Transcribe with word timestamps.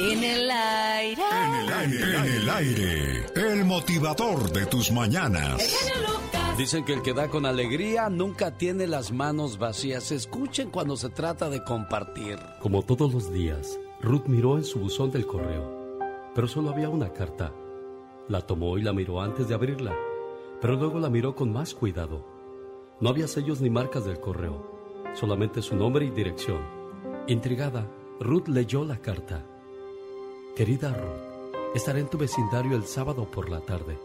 En 0.00 0.24
el 0.24 0.50
aire. 0.50 1.22
En 1.30 1.54
el 1.54 1.72
aire. 1.72 2.16
En 2.16 2.24
el 2.24 2.50
aire. 2.50 3.26
El 3.34 3.64
motivador 3.64 4.50
de 4.50 4.66
tus 4.66 4.90
mañanas. 4.90 5.90
Dicen 6.56 6.84
que 6.84 6.94
el 6.94 7.02
que 7.02 7.12
da 7.12 7.28
con 7.28 7.46
alegría 7.46 8.08
nunca 8.08 8.56
tiene 8.56 8.86
las 8.86 9.12
manos 9.12 9.58
vacías. 9.58 10.10
Escuchen 10.10 10.70
cuando 10.70 10.96
se 10.96 11.08
trata 11.08 11.48
de 11.50 11.62
compartir. 11.62 12.38
Como 12.60 12.82
todos 12.82 13.12
los 13.12 13.32
días, 13.32 13.78
Ruth 14.00 14.26
miró 14.26 14.56
en 14.56 14.64
su 14.64 14.80
buzón 14.80 15.10
del 15.10 15.26
correo, 15.26 15.98
pero 16.34 16.48
solo 16.48 16.70
había 16.70 16.88
una 16.88 17.12
carta. 17.12 17.52
La 18.28 18.40
tomó 18.40 18.78
y 18.78 18.82
la 18.82 18.92
miró 18.92 19.20
antes 19.20 19.48
de 19.48 19.54
abrirla, 19.54 19.94
pero 20.60 20.74
luego 20.74 21.00
la 21.00 21.10
miró 21.10 21.34
con 21.34 21.52
más 21.52 21.74
cuidado. 21.74 22.26
No 23.00 23.08
había 23.08 23.28
sellos 23.28 23.60
ni 23.60 23.70
marcas 23.70 24.04
del 24.04 24.20
correo, 24.20 25.02
solamente 25.14 25.62
su 25.62 25.76
nombre 25.76 26.04
y 26.06 26.10
dirección. 26.10 26.62
Intrigada, 27.26 27.88
Ruth 28.20 28.48
leyó 28.48 28.84
la 28.84 28.98
carta. 28.98 29.44
Querida 30.54 30.92
Ruth, 30.92 31.74
estaré 31.74 32.00
en 32.00 32.08
tu 32.08 32.18
vecindario 32.18 32.76
el 32.76 32.84
sábado 32.84 33.24
por 33.24 33.48
la 33.48 33.60
tarde 33.60 33.98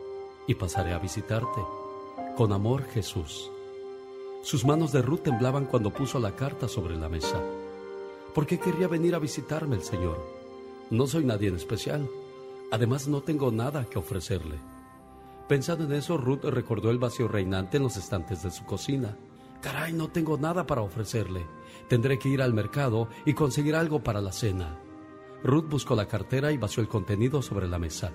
y 0.47 0.55
pasaré 0.55 0.93
a 0.93 0.97
visitarte. 0.97 1.61
Con 2.37 2.53
amor, 2.53 2.85
Jesús. 2.85 3.51
Sus 4.43 4.63
manos 4.63 4.93
de 4.93 5.01
Ruth 5.01 5.23
temblaban 5.23 5.65
cuando 5.65 5.91
puso 5.91 6.19
la 6.19 6.37
carta 6.37 6.69
sobre 6.69 6.95
la 6.95 7.09
mesa. 7.09 7.43
¿Por 8.33 8.47
qué 8.47 8.61
querría 8.61 8.87
venir 8.87 9.13
a 9.13 9.19
visitarme 9.19 9.75
el 9.75 9.83
Señor? 9.83 10.23
No 10.89 11.05
soy 11.05 11.25
nadie 11.25 11.49
en 11.49 11.57
especial. 11.57 12.07
Además, 12.71 13.09
no 13.09 13.19
tengo 13.19 13.51
nada 13.51 13.83
que 13.83 13.99
ofrecerle. 13.99 14.55
Pensando 15.49 15.83
en 15.83 15.91
eso, 15.91 16.15
Ruth 16.15 16.45
recordó 16.45 16.91
el 16.91 16.97
vacío 16.97 17.27
reinante 17.27 17.75
en 17.75 17.83
los 17.83 17.97
estantes 17.97 18.43
de 18.43 18.51
su 18.51 18.63
cocina. 18.63 19.17
Caray, 19.61 19.91
no 19.91 20.07
tengo 20.07 20.37
nada 20.37 20.65
para 20.65 20.81
ofrecerle. 20.81 21.45
Tendré 21.89 22.17
que 22.17 22.29
ir 22.29 22.41
al 22.41 22.53
mercado 22.53 23.09
y 23.25 23.33
conseguir 23.33 23.75
algo 23.75 24.01
para 24.01 24.21
la 24.21 24.31
cena. 24.31 24.86
Ruth 25.43 25.69
buscó 25.69 25.95
la 25.95 26.07
cartera 26.07 26.51
y 26.51 26.57
vació 26.57 26.81
el 26.81 26.89
contenido 26.89 27.41
sobre 27.41 27.67
la 27.67 27.77
mesa. 27.77 28.11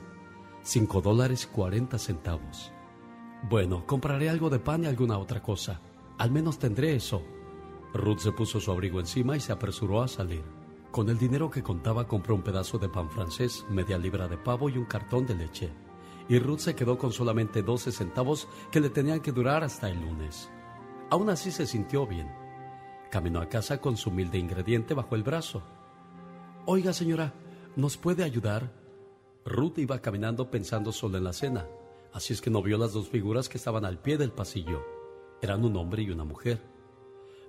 Cinco 0.62 1.00
dólares 1.00 1.46
cuarenta 1.46 1.98
centavos. 1.98 2.72
Bueno, 3.48 3.86
compraré 3.86 4.28
algo 4.28 4.50
de 4.50 4.58
pan 4.58 4.84
y 4.84 4.86
alguna 4.86 5.18
otra 5.18 5.42
cosa. 5.42 5.80
Al 6.18 6.30
menos 6.30 6.58
tendré 6.58 6.94
eso. 6.94 7.22
Ruth 7.94 8.18
se 8.18 8.32
puso 8.32 8.60
su 8.60 8.70
abrigo 8.70 9.00
encima 9.00 9.36
y 9.36 9.40
se 9.40 9.52
apresuró 9.52 10.02
a 10.02 10.08
salir. 10.08 10.44
Con 10.90 11.08
el 11.08 11.18
dinero 11.18 11.50
que 11.50 11.62
contaba 11.62 12.06
compró 12.06 12.34
un 12.34 12.42
pedazo 12.42 12.78
de 12.78 12.88
pan 12.88 13.08
francés, 13.08 13.64
media 13.70 13.98
libra 13.98 14.28
de 14.28 14.36
pavo 14.36 14.68
y 14.68 14.76
un 14.76 14.84
cartón 14.84 15.26
de 15.26 15.34
leche. 15.34 15.70
Y 16.28 16.38
Ruth 16.38 16.58
se 16.60 16.74
quedó 16.74 16.98
con 16.98 17.12
solamente 17.12 17.62
12 17.62 17.92
centavos 17.92 18.48
que 18.70 18.80
le 18.80 18.90
tenían 18.90 19.20
que 19.20 19.32
durar 19.32 19.64
hasta 19.64 19.88
el 19.88 20.00
lunes. 20.00 20.50
Aún 21.10 21.30
así 21.30 21.50
se 21.50 21.66
sintió 21.66 22.06
bien. 22.06 22.30
Caminó 23.10 23.40
a 23.40 23.48
casa 23.48 23.80
con 23.80 23.96
su 23.96 24.10
humilde 24.10 24.38
ingrediente 24.38 24.94
bajo 24.94 25.14
el 25.14 25.22
brazo. 25.22 25.62
Oiga, 26.64 26.92
señora, 26.92 27.34
¿nos 27.74 27.96
puede 27.96 28.22
ayudar? 28.22 28.70
Ruth 29.44 29.78
iba 29.78 30.00
caminando 30.00 30.48
pensando 30.48 30.92
solo 30.92 31.18
en 31.18 31.24
la 31.24 31.32
cena, 31.32 31.66
así 32.12 32.32
es 32.32 32.40
que 32.40 32.50
no 32.50 32.62
vio 32.62 32.78
las 32.78 32.92
dos 32.92 33.08
figuras 33.08 33.48
que 33.48 33.58
estaban 33.58 33.84
al 33.84 33.98
pie 33.98 34.16
del 34.16 34.30
pasillo. 34.30 34.80
Eran 35.40 35.64
un 35.64 35.76
hombre 35.76 36.04
y 36.04 36.10
una 36.10 36.22
mujer. 36.22 36.62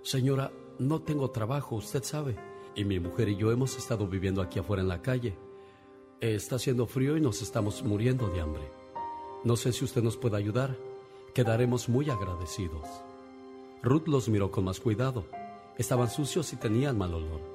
Señora, 0.02 0.52
no 0.80 1.04
tengo 1.04 1.30
trabajo, 1.30 1.76
usted 1.76 2.04
sabe, 2.04 2.38
y 2.76 2.86
mi 2.86 3.00
mujer 3.00 3.30
y 3.30 3.36
yo 3.36 3.52
hemos 3.52 3.78
estado 3.78 4.08
viviendo 4.08 4.42
aquí 4.42 4.58
afuera 4.58 4.82
en 4.82 4.88
la 4.88 5.04
calle. 5.04 5.38
Está 6.20 6.56
haciendo 6.56 6.88
frío 6.88 7.16
y 7.16 7.22
nos 7.22 7.44
estamos 7.44 7.84
muriendo 7.84 8.30
de 8.30 8.42
hambre. 8.42 8.72
No 9.44 9.58
sé 9.58 9.74
si 9.74 9.86
usted 9.86 10.02
nos 10.02 10.18
puede 10.18 10.38
ayudar. 10.38 10.76
Quedaremos 11.36 11.88
muy 11.88 12.10
agradecidos. 12.10 12.88
Ruth 13.84 14.08
los 14.08 14.28
miró 14.28 14.50
con 14.50 14.64
más 14.64 14.80
cuidado. 14.80 15.28
Estaban 15.78 16.10
sucios 16.10 16.52
y 16.54 16.56
tenían 16.56 16.98
mal 16.98 17.14
olor 17.14 17.53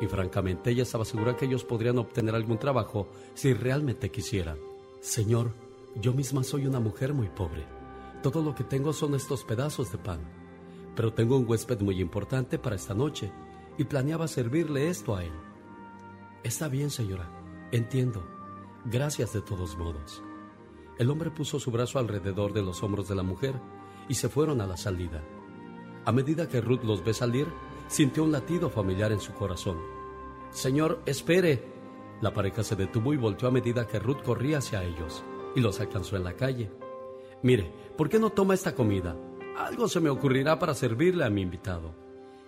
y 0.00 0.06
francamente 0.06 0.70
ella 0.70 0.82
estaba 0.82 1.04
segura 1.04 1.36
que 1.36 1.44
ellos 1.44 1.64
podrían 1.64 1.98
obtener 1.98 2.34
algún 2.34 2.58
trabajo 2.58 3.08
si 3.34 3.54
realmente 3.54 4.10
quisieran. 4.10 4.58
Señor, 5.00 5.52
yo 6.00 6.12
misma 6.12 6.42
soy 6.42 6.66
una 6.66 6.80
mujer 6.80 7.14
muy 7.14 7.28
pobre. 7.28 7.64
Todo 8.22 8.42
lo 8.42 8.54
que 8.54 8.64
tengo 8.64 8.92
son 8.92 9.14
estos 9.14 9.44
pedazos 9.44 9.92
de 9.92 9.98
pan. 9.98 10.20
Pero 10.96 11.12
tengo 11.12 11.36
un 11.36 11.48
huésped 11.48 11.80
muy 11.80 12.00
importante 12.00 12.58
para 12.58 12.76
esta 12.76 12.94
noche 12.94 13.30
y 13.76 13.84
planeaba 13.84 14.28
servirle 14.28 14.88
esto 14.88 15.14
a 15.14 15.24
él. 15.24 15.32
Está 16.42 16.68
bien, 16.68 16.90
señora. 16.90 17.28
Entiendo. 17.72 18.26
Gracias 18.84 19.32
de 19.32 19.40
todos 19.40 19.76
modos. 19.76 20.22
El 20.98 21.10
hombre 21.10 21.30
puso 21.30 21.58
su 21.58 21.70
brazo 21.70 21.98
alrededor 21.98 22.52
de 22.52 22.62
los 22.62 22.82
hombros 22.82 23.08
de 23.08 23.14
la 23.14 23.22
mujer 23.22 23.54
y 24.08 24.14
se 24.14 24.28
fueron 24.28 24.60
a 24.60 24.66
la 24.66 24.76
salida. 24.76 25.22
A 26.04 26.12
medida 26.12 26.48
que 26.48 26.60
Ruth 26.60 26.84
los 26.84 27.04
ve 27.04 27.14
salir, 27.14 27.48
sintió 27.94 28.24
un 28.24 28.32
latido 28.32 28.68
familiar 28.68 29.12
en 29.12 29.20
su 29.20 29.32
corazón. 29.34 29.78
Señor, 30.50 31.00
espere. 31.06 31.62
La 32.20 32.32
pareja 32.32 32.64
se 32.64 32.74
detuvo 32.74 33.14
y 33.14 33.16
volteó 33.16 33.46
a 33.46 33.52
medida 33.52 33.86
que 33.86 34.00
Ruth 34.00 34.24
corría 34.24 34.58
hacia 34.58 34.82
ellos 34.82 35.22
y 35.54 35.60
los 35.60 35.78
alcanzó 35.78 36.16
en 36.16 36.24
la 36.24 36.32
calle. 36.32 36.72
Mire, 37.42 37.70
¿por 37.96 38.08
qué 38.08 38.18
no 38.18 38.30
toma 38.30 38.54
esta 38.54 38.74
comida? 38.74 39.14
Algo 39.56 39.86
se 39.86 40.00
me 40.00 40.10
ocurrirá 40.10 40.58
para 40.58 40.74
servirle 40.74 41.24
a 41.24 41.30
mi 41.30 41.42
invitado. 41.42 41.94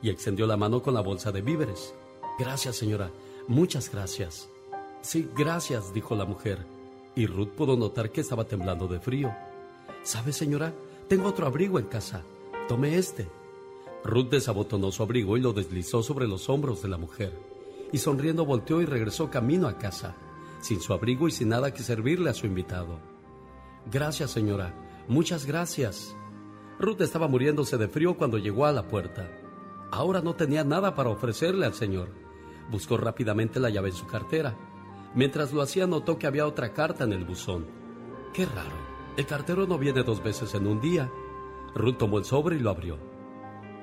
Y 0.02 0.10
extendió 0.10 0.48
la 0.48 0.56
mano 0.56 0.82
con 0.82 0.94
la 0.94 1.00
bolsa 1.00 1.30
de 1.30 1.42
víveres. 1.42 1.94
Gracias, 2.40 2.74
señora. 2.74 3.12
Muchas 3.46 3.88
gracias. 3.92 4.48
Sí, 5.00 5.30
gracias, 5.36 5.94
dijo 5.94 6.16
la 6.16 6.24
mujer. 6.24 6.66
Y 7.14 7.26
Ruth 7.26 7.50
pudo 7.50 7.76
notar 7.76 8.10
que 8.10 8.20
estaba 8.20 8.46
temblando 8.46 8.88
de 8.88 8.98
frío. 8.98 9.32
¿Sabe, 10.02 10.32
señora? 10.32 10.74
Tengo 11.06 11.28
otro 11.28 11.46
abrigo 11.46 11.78
en 11.78 11.86
casa. 11.86 12.24
Tome 12.66 12.96
este. 12.96 13.28
Ruth 14.06 14.30
desabotonó 14.30 14.92
su 14.92 15.02
abrigo 15.02 15.36
y 15.36 15.40
lo 15.40 15.52
deslizó 15.52 16.02
sobre 16.02 16.28
los 16.28 16.48
hombros 16.48 16.80
de 16.80 16.88
la 16.88 16.96
mujer. 16.96 17.32
Y 17.92 17.98
sonriendo 17.98 18.44
volteó 18.44 18.80
y 18.80 18.86
regresó 18.86 19.30
camino 19.30 19.66
a 19.66 19.78
casa, 19.78 20.14
sin 20.60 20.80
su 20.80 20.92
abrigo 20.92 21.26
y 21.28 21.32
sin 21.32 21.48
nada 21.48 21.74
que 21.74 21.82
servirle 21.82 22.30
a 22.30 22.34
su 22.34 22.46
invitado. 22.46 23.00
Gracias, 23.90 24.30
señora. 24.30 24.74
Muchas 25.08 25.44
gracias. 25.44 26.16
Ruth 26.78 27.00
estaba 27.00 27.26
muriéndose 27.26 27.78
de 27.78 27.88
frío 27.88 28.16
cuando 28.16 28.38
llegó 28.38 28.66
a 28.66 28.72
la 28.72 28.86
puerta. 28.86 29.28
Ahora 29.90 30.20
no 30.20 30.34
tenía 30.34 30.62
nada 30.62 30.94
para 30.94 31.10
ofrecerle 31.10 31.66
al 31.66 31.74
señor. 31.74 32.08
Buscó 32.70 32.96
rápidamente 32.96 33.60
la 33.60 33.70
llave 33.70 33.90
en 33.90 33.94
su 33.94 34.06
cartera. 34.06 34.56
Mientras 35.14 35.52
lo 35.52 35.62
hacía 35.62 35.86
notó 35.86 36.18
que 36.18 36.26
había 36.26 36.46
otra 36.46 36.72
carta 36.72 37.04
en 37.04 37.12
el 37.12 37.24
buzón. 37.24 37.66
Qué 38.32 38.46
raro. 38.46 38.76
El 39.16 39.26
cartero 39.26 39.66
no 39.66 39.78
viene 39.78 40.02
dos 40.02 40.22
veces 40.22 40.54
en 40.54 40.66
un 40.66 40.80
día. 40.80 41.10
Ruth 41.74 41.98
tomó 41.98 42.18
el 42.18 42.24
sobre 42.24 42.56
y 42.56 42.60
lo 42.60 42.70
abrió. 42.70 42.98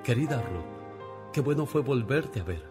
Querida 0.03 0.41
Ruth, 0.41 1.31
qué 1.31 1.39
bueno 1.39 1.65
fue 1.65 1.81
volverte 1.81 2.41
a 2.41 2.43
ver. 2.43 2.69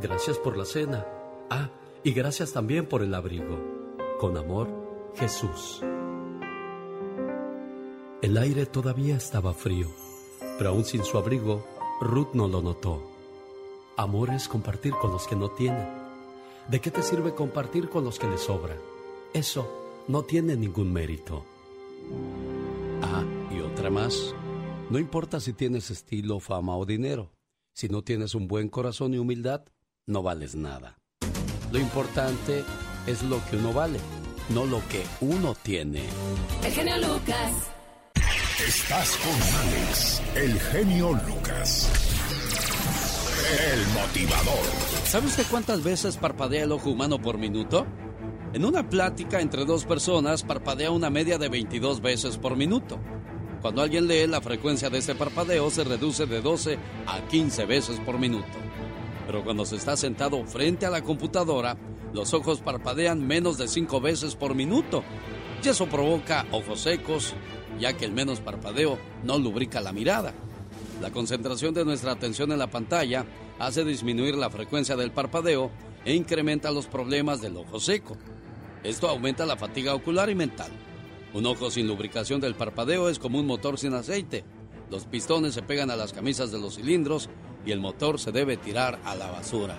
Gracias 0.00 0.38
por 0.38 0.56
la 0.56 0.64
cena. 0.64 1.06
Ah, 1.50 1.68
y 2.02 2.12
gracias 2.12 2.54
también 2.54 2.86
por 2.86 3.02
el 3.02 3.14
abrigo. 3.14 3.58
Con 4.18 4.38
amor, 4.38 4.68
Jesús. 5.14 5.82
El 8.22 8.38
aire 8.38 8.64
todavía 8.64 9.16
estaba 9.16 9.52
frío, 9.52 9.88
pero 10.56 10.70
aún 10.70 10.86
sin 10.86 11.04
su 11.04 11.18
abrigo, 11.18 11.66
Ruth 12.00 12.32
no 12.32 12.48
lo 12.48 12.62
notó. 12.62 13.10
Amor 13.98 14.30
es 14.30 14.48
compartir 14.48 14.94
con 14.94 15.10
los 15.10 15.26
que 15.26 15.36
no 15.36 15.50
tienen. 15.50 15.86
¿De 16.68 16.80
qué 16.80 16.90
te 16.90 17.02
sirve 17.02 17.34
compartir 17.34 17.90
con 17.90 18.04
los 18.04 18.18
que 18.18 18.26
les 18.26 18.40
sobra? 18.40 18.74
Eso 19.34 20.04
no 20.08 20.22
tiene 20.22 20.56
ningún 20.56 20.90
mérito. 20.90 21.44
Ah, 23.02 23.22
y 23.54 23.60
otra 23.60 23.90
más. 23.90 24.34
No 24.90 24.98
importa 24.98 25.40
si 25.40 25.54
tienes 25.54 25.90
estilo, 25.90 26.40
fama 26.40 26.76
o 26.76 26.84
dinero. 26.84 27.32
Si 27.72 27.88
no 27.88 28.02
tienes 28.02 28.34
un 28.34 28.46
buen 28.46 28.68
corazón 28.68 29.14
y 29.14 29.18
humildad, 29.18 29.64
no 30.06 30.22
vales 30.22 30.54
nada. 30.54 30.98
Lo 31.72 31.78
importante 31.78 32.62
es 33.06 33.22
lo 33.22 33.44
que 33.46 33.56
uno 33.56 33.72
vale, 33.72 33.98
no 34.50 34.66
lo 34.66 34.80
que 34.88 35.02
uno 35.20 35.54
tiene. 35.54 36.04
El 36.62 36.72
genio 36.72 36.96
Lucas. 36.98 37.70
Estás 38.66 39.16
con 39.16 39.32
Alex, 39.32 40.22
el 40.36 40.60
genio 40.60 41.12
Lucas. 41.26 41.90
El 43.72 43.86
motivador. 43.94 44.64
¿Sabe 45.06 45.26
usted 45.26 45.46
cuántas 45.50 45.82
veces 45.82 46.16
parpadea 46.18 46.64
el 46.64 46.72
ojo 46.72 46.90
humano 46.90 47.20
por 47.20 47.38
minuto? 47.38 47.86
En 48.52 48.64
una 48.64 48.88
plática 48.88 49.40
entre 49.40 49.64
dos 49.64 49.84
personas 49.84 50.44
parpadea 50.44 50.90
una 50.90 51.10
media 51.10 51.38
de 51.38 51.48
22 51.48 52.00
veces 52.00 52.38
por 52.38 52.56
minuto. 52.56 53.00
Cuando 53.64 53.80
alguien 53.80 54.06
lee, 54.06 54.26
la 54.26 54.42
frecuencia 54.42 54.90
de 54.90 54.98
ese 54.98 55.14
parpadeo 55.14 55.70
se 55.70 55.84
reduce 55.84 56.26
de 56.26 56.42
12 56.42 56.78
a 57.06 57.26
15 57.28 57.64
veces 57.64 57.98
por 57.98 58.18
minuto. 58.18 58.44
Pero 59.26 59.42
cuando 59.42 59.64
se 59.64 59.76
está 59.76 59.96
sentado 59.96 60.44
frente 60.44 60.84
a 60.84 60.90
la 60.90 61.00
computadora, 61.00 61.78
los 62.12 62.34
ojos 62.34 62.60
parpadean 62.60 63.26
menos 63.26 63.56
de 63.56 63.66
5 63.66 64.02
veces 64.02 64.34
por 64.36 64.54
minuto. 64.54 65.02
Y 65.64 65.68
eso 65.70 65.86
provoca 65.86 66.44
ojos 66.52 66.80
secos, 66.80 67.32
ya 67.80 67.94
que 67.94 68.04
el 68.04 68.12
menos 68.12 68.40
parpadeo 68.40 68.98
no 69.22 69.38
lubrica 69.38 69.80
la 69.80 69.94
mirada. 69.94 70.34
La 71.00 71.10
concentración 71.10 71.72
de 71.72 71.86
nuestra 71.86 72.12
atención 72.12 72.52
en 72.52 72.58
la 72.58 72.70
pantalla 72.70 73.24
hace 73.58 73.82
disminuir 73.82 74.34
la 74.34 74.50
frecuencia 74.50 74.94
del 74.94 75.10
parpadeo 75.10 75.70
e 76.04 76.12
incrementa 76.12 76.70
los 76.70 76.86
problemas 76.86 77.40
del 77.40 77.56
ojo 77.56 77.80
seco. 77.80 78.18
Esto 78.82 79.08
aumenta 79.08 79.46
la 79.46 79.56
fatiga 79.56 79.94
ocular 79.94 80.28
y 80.28 80.34
mental. 80.34 80.70
Un 81.34 81.46
ojo 81.46 81.68
sin 81.68 81.88
lubricación 81.88 82.40
del 82.40 82.54
parpadeo 82.54 83.08
es 83.08 83.18
como 83.18 83.40
un 83.40 83.46
motor 83.46 83.76
sin 83.76 83.92
aceite. 83.92 84.44
Los 84.88 85.04
pistones 85.04 85.52
se 85.54 85.62
pegan 85.62 85.90
a 85.90 85.96
las 85.96 86.12
camisas 86.12 86.52
de 86.52 86.60
los 86.60 86.76
cilindros 86.76 87.28
y 87.66 87.72
el 87.72 87.80
motor 87.80 88.20
se 88.20 88.30
debe 88.30 88.56
tirar 88.56 89.00
a 89.04 89.16
la 89.16 89.32
basura. 89.32 89.76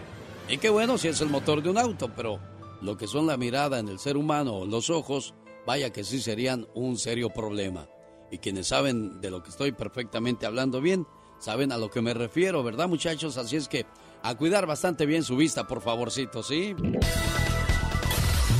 Y 0.49 0.57
qué 0.57 0.69
bueno 0.69 0.97
si 0.97 1.07
es 1.07 1.21
el 1.21 1.29
motor 1.29 1.63
de 1.63 1.69
un 1.69 1.77
auto, 1.77 2.11
pero 2.13 2.41
lo 2.81 2.97
que 2.97 3.07
son 3.07 3.25
la 3.25 3.37
mirada 3.37 3.79
en 3.79 3.87
el 3.87 3.99
ser 3.99 4.17
humano 4.17 4.53
o 4.53 4.65
los 4.65 4.89
ojos, 4.89 5.33
vaya 5.65 5.93
que 5.93 6.03
sí 6.03 6.19
serían 6.19 6.67
un 6.75 6.97
serio 6.97 7.29
problema. 7.29 7.87
Y 8.29 8.39
quienes 8.39 8.67
saben 8.67 9.21
de 9.21 9.31
lo 9.31 9.41
que 9.41 9.49
estoy 9.49 9.71
perfectamente 9.71 10.45
hablando 10.45 10.81
bien, 10.81 11.07
saben 11.39 11.71
a 11.71 11.77
lo 11.77 11.89
que 11.89 12.01
me 12.01 12.13
refiero, 12.13 12.63
¿verdad 12.63 12.89
muchachos? 12.89 13.37
Así 13.37 13.55
es 13.55 13.69
que 13.69 13.85
a 14.23 14.35
cuidar 14.35 14.65
bastante 14.65 15.05
bien 15.05 15.23
su 15.23 15.37
vista, 15.37 15.65
por 15.65 15.79
favorcito, 15.79 16.43
¿sí? 16.43 16.75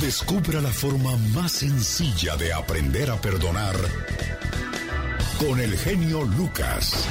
Descubra 0.00 0.60
la 0.60 0.70
forma 0.70 1.16
más 1.34 1.52
sencilla 1.52 2.36
de 2.36 2.52
aprender 2.52 3.10
a 3.10 3.16
perdonar 3.16 3.74
con 5.40 5.58
el 5.58 5.74
genio 5.78 6.22
Lucas. 6.22 7.08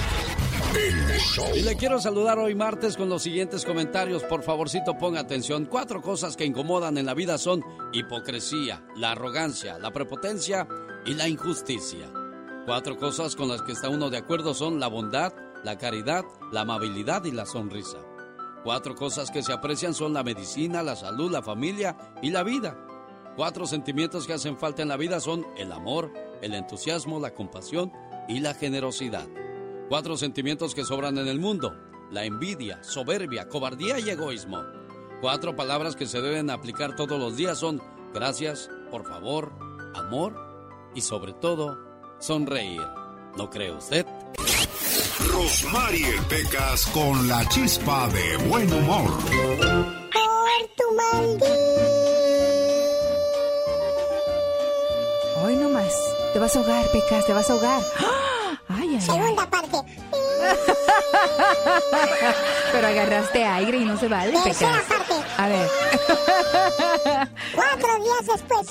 Y 1.55 1.61
le 1.61 1.75
quiero 1.77 1.99
saludar 1.99 2.37
hoy 2.37 2.53
martes 2.53 2.95
con 2.95 3.09
los 3.09 3.23
siguientes 3.23 3.65
comentarios. 3.65 4.23
Por 4.23 4.43
favorcito 4.43 4.97
ponga 4.99 5.19
atención. 5.19 5.65
Cuatro 5.65 6.01
cosas 6.01 6.37
que 6.37 6.45
incomodan 6.45 6.99
en 6.99 7.07
la 7.07 7.15
vida 7.15 7.39
son 7.39 7.63
hipocresía, 7.91 8.85
la 8.95 9.13
arrogancia, 9.13 9.79
la 9.79 9.91
prepotencia 9.91 10.67
y 11.05 11.15
la 11.15 11.27
injusticia. 11.27 12.11
Cuatro 12.65 12.97
cosas 12.97 13.35
con 13.35 13.49
las 13.49 13.63
que 13.63 13.71
está 13.71 13.89
uno 13.89 14.11
de 14.11 14.17
acuerdo 14.17 14.53
son 14.53 14.79
la 14.79 14.87
bondad, 14.87 15.33
la 15.63 15.77
caridad, 15.77 16.23
la 16.51 16.61
amabilidad 16.61 17.25
y 17.25 17.31
la 17.31 17.47
sonrisa. 17.47 17.97
Cuatro 18.65 18.95
cosas 18.95 19.29
que 19.29 19.43
se 19.43 19.53
aprecian 19.53 19.93
son 19.93 20.11
la 20.11 20.23
medicina, 20.23 20.81
la 20.81 20.95
salud, 20.95 21.31
la 21.31 21.43
familia 21.43 21.95
y 22.23 22.31
la 22.31 22.41
vida. 22.41 22.75
Cuatro 23.35 23.67
sentimientos 23.67 24.25
que 24.25 24.33
hacen 24.33 24.57
falta 24.57 24.81
en 24.81 24.87
la 24.87 24.97
vida 24.97 25.19
son 25.19 25.45
el 25.55 25.71
amor, 25.71 26.11
el 26.41 26.55
entusiasmo, 26.55 27.19
la 27.19 27.31
compasión 27.31 27.93
y 28.27 28.39
la 28.39 28.55
generosidad. 28.55 29.27
Cuatro 29.87 30.17
sentimientos 30.17 30.73
que 30.73 30.83
sobran 30.83 31.19
en 31.19 31.27
el 31.27 31.39
mundo. 31.39 31.75
La 32.09 32.25
envidia, 32.25 32.83
soberbia, 32.83 33.47
cobardía 33.49 33.99
y 33.99 34.09
egoísmo. 34.09 34.63
Cuatro 35.21 35.55
palabras 35.55 35.95
que 35.95 36.07
se 36.07 36.19
deben 36.19 36.49
aplicar 36.49 36.95
todos 36.95 37.19
los 37.19 37.37
días 37.37 37.59
son 37.59 37.83
gracias, 38.15 38.71
por 38.89 39.07
favor, 39.07 39.53
amor 39.93 40.91
y 40.95 41.01
sobre 41.01 41.33
todo, 41.33 41.77
sonreír. 42.17 42.81
¿No 43.37 43.47
cree 43.47 43.71
usted? 43.71 44.07
Rosmarie 45.19 46.19
Pecas 46.29 46.85
con 46.87 47.27
la 47.27 47.47
chispa 47.47 48.07
de 48.09 48.37
buen 48.47 48.71
humor. 48.71 49.11
Por 49.11 50.67
tu 50.75 50.83
maldito. 50.95 51.45
Hoy 55.43 55.55
nomás. 55.55 55.93
Te 56.33 56.39
vas 56.39 56.55
a 56.55 56.59
ahogar, 56.59 56.85
Pecas, 56.91 57.25
te 57.25 57.33
vas 57.33 57.49
a 57.49 57.53
ahogar. 57.53 57.81
¡Ah! 57.99 58.59
Ay. 58.67 58.99
Segunda 59.01 59.49
parte. 59.49 59.77
Pero 62.71 62.87
agarraste 62.87 63.43
aire 63.45 63.77
y 63.77 63.85
no 63.85 63.97
se 63.97 64.07
vale, 64.07 64.33
Tercera 64.43 64.73
Pecas. 64.73 64.85
parte. 64.85 65.13
A 65.37 65.47
ver. 65.47 65.69
Cuatro 67.55 67.95
días 68.03 68.25
después. 68.33 68.67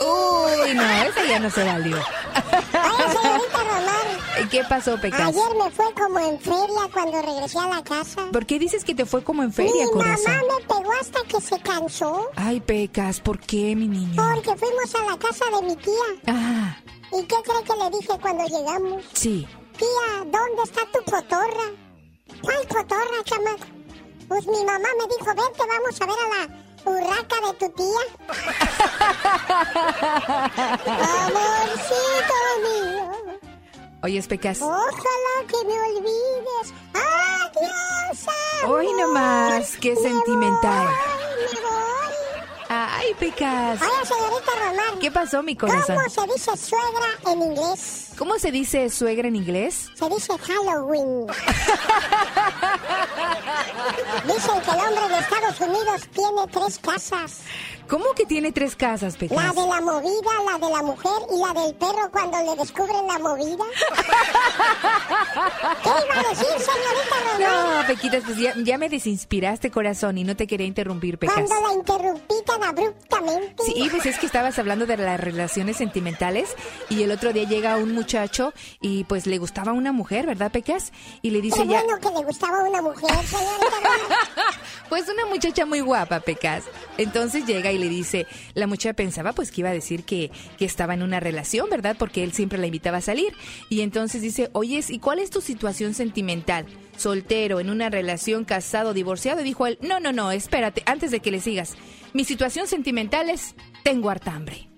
Uy, 0.00 0.74
no, 0.74 0.82
esa 0.82 1.24
ya 1.28 1.38
no 1.38 1.50
se 1.50 1.64
valió. 1.64 1.96
Oye, 1.96 3.18
señorita 3.22 3.58
Román. 3.58 4.25
¿Qué 4.50 4.62
pasó, 4.68 4.98
Pecas? 5.00 5.20
Ayer 5.28 5.54
me 5.62 5.70
fue 5.70 5.92
como 5.94 6.18
en 6.18 6.38
feria 6.40 6.88
cuando 6.92 7.20
regresé 7.22 7.58
a 7.58 7.66
la 7.68 7.82
casa. 7.82 8.26
¿Por 8.32 8.44
qué 8.46 8.58
dices 8.58 8.84
que 8.84 8.94
te 8.94 9.04
fue 9.06 9.22
como 9.24 9.42
en 9.42 9.52
feria, 9.52 9.84
Mi 9.86 9.90
corazón? 9.92 10.32
mamá 10.34 10.42
me 10.58 10.64
pegó 10.66 10.92
hasta 11.00 11.22
que 11.24 11.40
se 11.40 11.58
cansó. 11.60 12.28
Ay, 12.36 12.60
Pecas, 12.60 13.20
¿por 13.20 13.38
qué, 13.40 13.74
mi 13.74 13.88
niño? 13.88 14.14
Porque 14.22 14.56
fuimos 14.56 14.94
a 14.94 15.04
la 15.10 15.18
casa 15.18 15.44
de 15.56 15.62
mi 15.66 15.76
tía. 15.76 15.92
Ah, 16.28 16.76
¿Y 17.12 17.22
qué 17.24 17.36
cree 17.44 17.62
que 17.64 17.74
le 17.84 17.90
dije 17.98 18.18
cuando 18.20 18.44
llegamos? 18.44 19.04
sí. 19.14 19.46
Tía, 19.76 20.20
¿dónde 20.24 20.62
está 20.64 20.80
tu 20.90 21.00
cotorra? 21.10 21.70
¿Cuál 22.40 22.66
cotorra, 22.66 23.22
chamaco? 23.24 23.66
Pues 24.26 24.46
mi 24.46 24.64
mamá 24.64 24.88
me 24.98 25.06
dijo, 25.06 25.26
vente, 25.26 25.62
vamos 25.68 26.00
a 26.00 26.06
ver 26.06 26.16
a 26.18 26.28
la 26.32 26.48
urraca 26.90 27.36
de 27.46 27.52
tu 27.58 27.68
tía. 27.76 28.04
Amorcito 31.36 32.38
mío, 32.62 33.10
Oyes, 34.06 34.28
Pecas. 34.28 34.62
ojalá 34.62 35.34
que 35.48 35.66
me 35.66 35.72
olvides. 35.80 36.72
Adiós. 36.94 38.26
Hoy 38.68 38.86
amor. 38.86 39.00
nomás, 39.00 39.76
qué 39.80 39.94
Me 39.96 40.00
sentimental. 40.00 40.86
voy, 40.86 41.54
me 41.54 41.60
voy. 41.60 42.14
Ay, 42.98 43.14
Pecas. 43.18 43.80
Oye, 43.82 44.06
señorita 44.06 44.52
Román. 44.58 44.98
¿Qué 45.00 45.10
pasó, 45.10 45.42
mi 45.42 45.54
corazón? 45.56 45.96
¿Cómo 45.96 46.08
se 46.08 46.26
dice 46.32 46.56
suegra 46.56 47.06
en 47.32 47.42
inglés? 47.42 48.08
¿Cómo 48.16 48.38
se 48.38 48.50
dice 48.50 48.88
suegra 48.90 49.28
en 49.28 49.36
inglés? 49.36 49.88
Se 49.94 50.08
dice 50.08 50.32
Halloween. 50.38 51.26
Dicen 54.26 54.60
que 54.62 54.70
el 54.70 54.80
hombre 54.80 55.08
de 55.08 55.18
Estados 55.18 55.60
Unidos 55.60 56.08
tiene 56.12 56.46
tres 56.50 56.78
casas. 56.78 57.40
¿Cómo 57.88 58.06
que 58.16 58.26
tiene 58.26 58.50
tres 58.50 58.74
casas, 58.74 59.12
La 59.12 59.18
Pecas? 59.20 59.54
de 59.54 59.66
la 59.66 59.80
movida, 59.80 60.30
la 60.50 60.58
de 60.66 60.72
la 60.72 60.82
mujer 60.82 61.12
y 61.32 61.38
la 61.38 61.52
del 61.62 61.74
perro 61.76 62.10
cuando 62.10 62.38
le 62.42 62.56
descubren 62.56 63.06
la 63.06 63.18
movida. 63.20 63.64
¿Qué 65.84 65.88
iba 65.88 66.14
a 66.18 66.28
decir, 66.30 66.46
señorita 66.58 67.16
Román? 67.38 67.80
No, 67.80 67.86
Pequitas, 67.86 68.24
pues 68.24 68.38
ya, 68.38 68.54
ya 68.56 68.76
me 68.78 68.88
desinspiraste, 68.88 69.70
corazón, 69.70 70.18
y 70.18 70.24
no 70.24 70.34
te 70.34 70.48
quería 70.48 70.66
interrumpir, 70.66 71.16
Pecas. 71.18 71.34
Cuando 71.36 71.54
la 71.68 71.74
interrumpí 71.74 72.34
tan 72.44 72.64
abruptamente. 72.64 72.85
Sí, 73.64 73.88
pues 73.90 74.06
es 74.06 74.18
que 74.18 74.26
estabas 74.26 74.58
hablando 74.58 74.86
de 74.86 74.96
las 74.96 75.18
relaciones 75.18 75.76
sentimentales 75.76 76.54
y 76.88 77.02
el 77.02 77.10
otro 77.10 77.32
día 77.32 77.44
llega 77.44 77.76
un 77.76 77.94
muchacho 77.94 78.52
y 78.80 79.04
pues 79.04 79.26
le 79.26 79.38
gustaba 79.38 79.72
una 79.72 79.92
mujer, 79.92 80.26
¿verdad, 80.26 80.52
Pecas? 80.52 80.92
Y 81.22 81.30
le 81.30 81.38
Qué 81.38 81.42
dice 81.42 81.66
ya, 81.66 81.82
bueno 81.82 81.98
que 82.00 82.10
le 82.10 82.24
gustaba 82.24 82.62
una 82.64 82.82
mujer, 82.82 83.10
pues 84.88 85.08
una 85.08 85.26
muchacha 85.26 85.66
muy 85.66 85.80
guapa, 85.80 86.20
Pecas. 86.20 86.64
Entonces 86.98 87.46
llega 87.46 87.72
y 87.72 87.78
le 87.78 87.88
dice, 87.88 88.26
la 88.54 88.66
muchacha 88.66 88.94
pensaba 88.94 89.32
pues 89.32 89.50
que 89.50 89.62
iba 89.62 89.70
a 89.70 89.74
decir 89.74 90.04
que, 90.04 90.30
que 90.58 90.64
estaba 90.64 90.94
en 90.94 91.02
una 91.02 91.20
relación, 91.20 91.68
¿verdad? 91.70 91.96
Porque 91.98 92.24
él 92.24 92.32
siempre 92.32 92.58
la 92.58 92.66
invitaba 92.66 92.98
a 92.98 93.02
salir. 93.02 93.32
Y 93.68 93.80
entonces 93.80 94.22
dice, 94.22 94.50
oye, 94.52 94.82
¿y 94.88 94.98
cuál 94.98 95.18
es 95.18 95.30
tu 95.30 95.40
situación 95.40 95.94
sentimental? 95.94 96.66
Soltero, 96.96 97.60
en 97.60 97.70
una 97.70 97.90
relación, 97.90 98.44
casado, 98.44 98.94
divorciado. 98.94 99.40
Y 99.40 99.44
dijo 99.44 99.66
él, 99.66 99.78
no, 99.80 100.00
no, 100.00 100.12
no, 100.12 100.30
espérate, 100.32 100.82
antes 100.86 101.10
de 101.10 101.20
que 101.20 101.30
le 101.30 101.40
sigas. 101.40 101.74
Mi 102.16 102.24
situación 102.24 102.66
sentimental 102.66 103.28
es, 103.28 103.54
tengo 103.82 104.08
harta 104.08 104.34
hambre. 104.34 104.70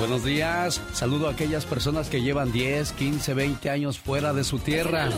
Buenos 0.00 0.24
días. 0.24 0.82
Saludo 0.92 1.28
a 1.28 1.30
aquellas 1.30 1.64
personas 1.66 2.08
que 2.08 2.20
llevan 2.20 2.50
10, 2.50 2.94
15, 2.94 3.34
20 3.34 3.70
años 3.70 4.00
fuera 4.00 4.32
de 4.32 4.42
su 4.42 4.58
tierra. 4.58 5.08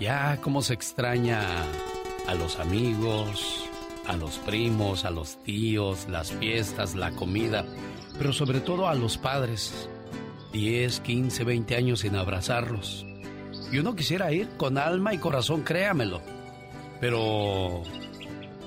Ya, 0.00 0.40
cómo 0.40 0.62
se 0.62 0.74
extraña 0.74 1.46
a 2.26 2.34
los 2.34 2.58
amigos, 2.58 3.70
a 4.04 4.16
los 4.16 4.38
primos, 4.38 5.04
a 5.04 5.12
los 5.12 5.40
tíos, 5.44 6.08
las 6.08 6.32
fiestas, 6.32 6.96
la 6.96 7.12
comida, 7.12 7.64
pero 8.18 8.32
sobre 8.32 8.58
todo 8.58 8.88
a 8.88 8.96
los 8.96 9.16
padres. 9.16 9.88
10, 10.52 10.98
15, 10.98 11.44
20 11.44 11.76
años 11.76 12.00
sin 12.00 12.16
abrazarlos. 12.16 13.06
Y 13.70 13.78
uno 13.78 13.94
quisiera 13.94 14.32
ir 14.32 14.48
con 14.56 14.76
alma 14.76 15.14
y 15.14 15.18
corazón, 15.18 15.62
créamelo. 15.62 16.20
Pero 17.00 17.84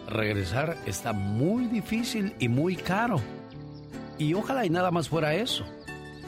regresar 0.08 0.78
está 0.86 1.14
muy 1.14 1.66
difícil 1.66 2.34
y 2.40 2.48
muy 2.48 2.76
caro. 2.76 3.22
Y 4.18 4.34
ojalá 4.34 4.66
y 4.66 4.70
nada 4.70 4.90
más 4.90 5.10
fuera 5.10 5.36
eso, 5.36 5.66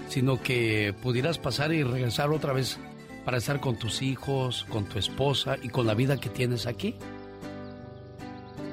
sino 0.09 0.41
que 0.41 0.93
pudieras 1.01 1.39
pasar 1.39 1.73
y 1.73 1.83
regresar 1.83 2.29
otra 2.29 2.53
vez 2.53 2.77
para 3.25 3.37
estar 3.37 3.59
con 3.59 3.77
tus 3.77 4.01
hijos, 4.01 4.65
con 4.69 4.85
tu 4.85 4.99
esposa 4.99 5.57
y 5.61 5.69
con 5.69 5.87
la 5.87 5.93
vida 5.93 6.17
que 6.17 6.29
tienes 6.29 6.67
aquí. 6.67 6.95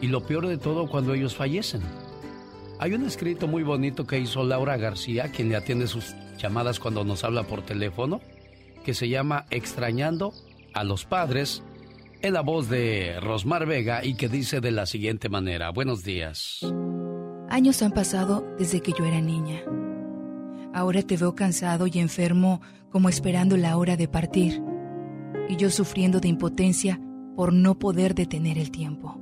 Y 0.00 0.08
lo 0.08 0.26
peor 0.26 0.46
de 0.46 0.58
todo 0.58 0.88
cuando 0.88 1.14
ellos 1.14 1.34
fallecen. 1.34 1.82
Hay 2.78 2.92
un 2.92 3.06
escrito 3.06 3.48
muy 3.48 3.62
bonito 3.62 4.06
que 4.06 4.18
hizo 4.18 4.44
Laura 4.44 4.76
García, 4.76 5.30
quien 5.32 5.48
le 5.48 5.56
atiende 5.56 5.86
sus 5.86 6.14
llamadas 6.36 6.78
cuando 6.78 7.04
nos 7.04 7.24
habla 7.24 7.44
por 7.44 7.62
teléfono, 7.62 8.20
que 8.84 8.92
se 8.92 9.08
llama 9.08 9.46
Extrañando 9.50 10.34
a 10.74 10.84
los 10.84 11.06
padres, 11.06 11.62
en 12.26 12.34
la 12.34 12.40
voz 12.40 12.68
de 12.68 13.20
Rosmar 13.20 13.66
Vega 13.66 14.04
y 14.04 14.14
que 14.14 14.28
dice 14.28 14.60
de 14.60 14.72
la 14.72 14.86
siguiente 14.86 15.28
manera, 15.28 15.70
buenos 15.70 16.02
días. 16.02 16.60
Años 17.48 17.82
han 17.82 17.92
pasado 17.92 18.44
desde 18.58 18.80
que 18.80 18.92
yo 18.92 19.04
era 19.04 19.20
niña. 19.20 19.62
Ahora 20.74 21.02
te 21.02 21.16
veo 21.16 21.36
cansado 21.36 21.86
y 21.86 22.00
enfermo 22.00 22.60
como 22.90 23.08
esperando 23.08 23.56
la 23.56 23.76
hora 23.76 23.96
de 23.96 24.08
partir. 24.08 24.60
Y 25.48 25.56
yo 25.56 25.70
sufriendo 25.70 26.18
de 26.18 26.26
impotencia 26.26 27.00
por 27.36 27.52
no 27.52 27.78
poder 27.78 28.14
detener 28.16 28.58
el 28.58 28.72
tiempo. 28.72 29.20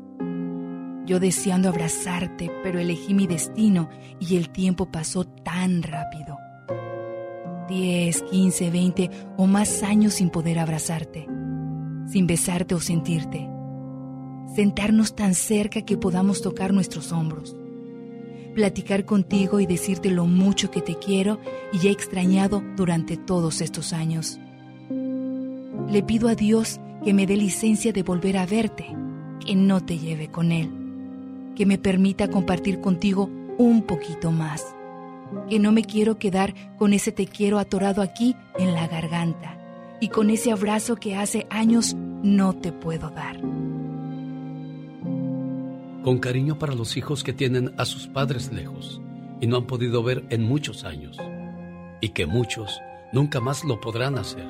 Yo 1.05 1.21
deseando 1.21 1.69
abrazarte, 1.69 2.51
pero 2.63 2.79
elegí 2.79 3.13
mi 3.13 3.27
destino 3.27 3.91
y 4.19 4.37
el 4.37 4.49
tiempo 4.49 4.91
pasó 4.91 5.25
tan 5.25 5.83
rápido. 5.83 6.39
10, 7.69 8.23
15, 8.23 8.71
20 8.71 9.11
o 9.37 9.47
más 9.47 9.83
años 9.83 10.15
sin 10.15 10.31
poder 10.31 10.59
abrazarte, 10.59 11.29
sin 12.11 12.27
besarte 12.27 12.75
o 12.75 12.81
sentirte. 12.81 13.49
Sentarnos 14.55 15.15
tan 15.15 15.35
cerca 15.35 15.83
que 15.83 15.97
podamos 15.97 16.43
tocar 16.43 16.73
nuestros 16.73 17.13
hombros 17.13 17.57
platicar 18.55 19.05
contigo 19.05 19.61
y 19.61 19.67
decirte 19.67 20.11
lo 20.11 20.27
mucho 20.27 20.71
que 20.71 20.81
te 20.81 20.97
quiero 20.97 21.41
y 21.73 21.89
he 21.89 21.91
extrañado 21.91 22.63
durante 22.77 23.17
todos 23.17 23.61
estos 23.61 23.93
años. 23.93 24.39
Le 25.89 26.03
pido 26.03 26.29
a 26.29 26.35
Dios 26.35 26.81
que 27.05 27.13
me 27.13 27.27
dé 27.27 27.37
licencia 27.37 27.93
de 27.93 28.03
volver 28.03 28.39
a 28.39 28.47
verte, 28.47 28.87
que 29.45 29.55
no 29.55 29.85
te 29.85 29.99
lleve 29.99 30.31
con 30.31 30.53
Él. 30.53 30.71
que 31.55 31.67
me 31.67 31.79
permita 31.79 32.27
compartir 32.27 32.81
contigo 32.81 33.31
un 33.59 33.83
poquito 33.83 34.33
más. 34.33 34.75
Que 35.49 35.61
no 35.61 35.71
me 35.71 35.85
quiero 35.85 36.19
quedar 36.19 36.53
con 36.79 36.93
ese 36.93 37.13
te 37.13 37.29
quiero 37.29 37.61
atorado 37.61 38.03
aquí 38.03 38.35
en 38.59 38.75
la 38.75 38.89
garganta 38.89 39.64
y 40.01 40.09
con 40.09 40.31
ese 40.31 40.53
abrazo 40.53 40.97
que 40.97 41.17
hace 41.17 41.47
años 41.51 41.95
no 42.23 42.55
te 42.55 42.73
puedo 42.73 43.11
dar. 43.11 43.41
Con 46.03 46.19
cariño 46.19 46.59
para 46.59 46.75
los 46.75 46.97
hijos 46.97 47.25
que 47.25 47.33
tienen 47.33 47.75
a 47.79 47.85
sus 47.85 48.07
padres 48.09 48.53
lejos 48.53 49.01
y 49.41 49.47
no 49.47 49.57
han 49.57 49.67
podido 49.67 50.03
ver 50.03 50.25
en 50.31 50.43
muchos 50.43 50.85
años 50.85 51.19
y 52.01 52.11
que 52.11 52.27
muchos 52.27 52.81
nunca 53.13 53.41
más 53.41 53.65
lo 53.65 53.81
podrán 53.81 54.19
hacer 54.19 54.47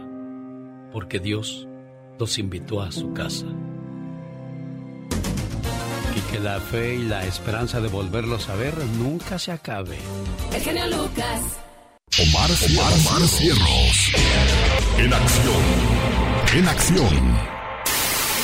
porque 0.92 1.18
Dios 1.18 1.68
los 2.18 2.38
invitó 2.38 2.80
a 2.80 2.92
su 2.92 3.12
casa 3.12 3.46
y 6.16 6.20
que 6.30 6.38
la 6.38 6.60
fe 6.60 6.94
y 6.94 7.02
la 7.02 7.24
esperanza 7.24 7.80
de 7.80 7.88
volverlos 7.88 8.48
a 8.48 8.54
ver 8.54 8.74
nunca 8.98 9.38
se 9.38 9.50
acabe. 9.50 9.98
El 10.52 10.60
genio 10.60 10.86
Lucas. 10.86 11.63
Omar, 12.16 12.48
Omar, 12.48 13.28
Cierros. 13.28 14.12
En 14.98 15.12
acción. 15.12 15.64
En 16.56 16.68
acción. 16.68 17.38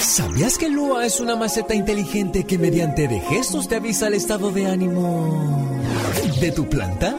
¿Sabías 0.01 0.59
que 0.59 0.69
Lua 0.69 1.07
es 1.07 1.21
una 1.21 1.37
maceta 1.37 1.73
inteligente 1.77 2.45
que 2.45 2.59
mediante 2.59 3.07
de 3.07 3.21
gestos 3.21 3.69
te 3.69 3.77
avisa 3.77 4.09
el 4.09 4.15
estado 4.15 4.51
de 4.51 4.67
ánimo 4.67 5.71
de 6.41 6.51
tu 6.51 6.69
planta? 6.69 7.17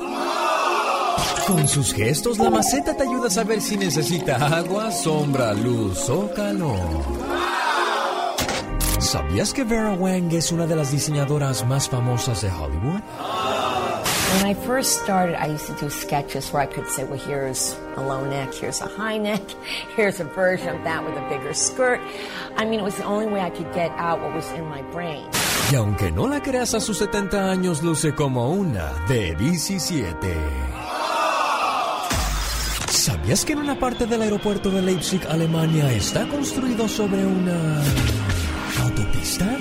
Con 1.48 1.70
sus 1.70 1.94
gestos, 1.94 2.38
la 2.38 2.50
maceta 2.50 2.98
te 2.98 3.04
ayuda 3.04 3.28
a 3.28 3.32
saber 3.32 3.62
si 3.62 3.78
necesita 3.78 4.36
agua, 4.36 4.92
sombra, 4.92 5.54
luz 5.54 6.10
o 6.10 6.30
calor. 6.34 7.32
¿Sabías 9.00 9.54
que 9.54 9.64
Vera 9.64 9.94
Wang 9.94 10.34
es 10.34 10.52
una 10.52 10.68
de 10.68 10.76
las 10.76 10.92
diseñadoras 10.92 11.66
más 11.66 11.88
famosas 11.88 12.42
de 12.42 12.50
Hollywood? 12.50 13.02
When 14.32 14.46
I 14.46 14.54
first 14.54 15.04
started, 15.04 15.36
I 15.36 15.48
used 15.48 15.68
to 15.68 15.74
do 15.74 15.90
sketches 15.90 16.52
where 16.54 16.62
I 16.62 16.66
could 16.66 16.88
say, 16.88 17.04
well, 17.04 17.20
here's 17.20 17.76
a 17.98 18.02
low 18.02 18.24
neck, 18.24 18.54
here's 18.54 18.80
a 18.80 18.88
high 18.88 19.18
neck, 19.18 19.42
here's 19.96 20.22
a 20.22 20.24
version 20.24 20.70
of 20.70 20.84
that 20.86 21.04
with 21.04 21.18
a 21.18 21.30
bigger 21.30 21.54
skirt. 21.54 22.00
I 22.56 22.64
mean, 22.64 22.80
it 22.80 22.84
was 22.84 22.96
the 22.96 23.04
only 23.04 23.28
way 23.28 23.42
I 23.42 23.50
could 23.50 23.74
get 23.74 23.92
out 23.98 24.22
what 24.22 24.34
was 24.34 24.50
in 24.54 24.66
my 24.66 24.84
brain. 24.94 25.28
Y 25.70 25.76
aunque 25.76 26.12
no 26.12 26.28
la 26.28 26.42
creas 26.42 26.74
a 26.74 26.80
sus 26.80 26.98
70 26.98 27.52
años, 27.52 27.82
luce 27.84 28.14
como 28.14 28.50
una 28.52 28.94
de 29.08 29.36
17. 29.36 30.36
¿Sabías 32.90 33.44
que 33.44 33.54
en 33.54 33.60
una 33.60 33.80
parte 33.80 34.06
del 34.06 34.22
aeropuerto 34.22 34.70
de 34.70 34.82
Leipzig, 34.82 35.26
Alemania, 35.28 35.92
está 35.92 36.28
construido 36.28 36.88
sobre 36.88 37.26
una 37.26 37.82
autopista? 38.82 39.58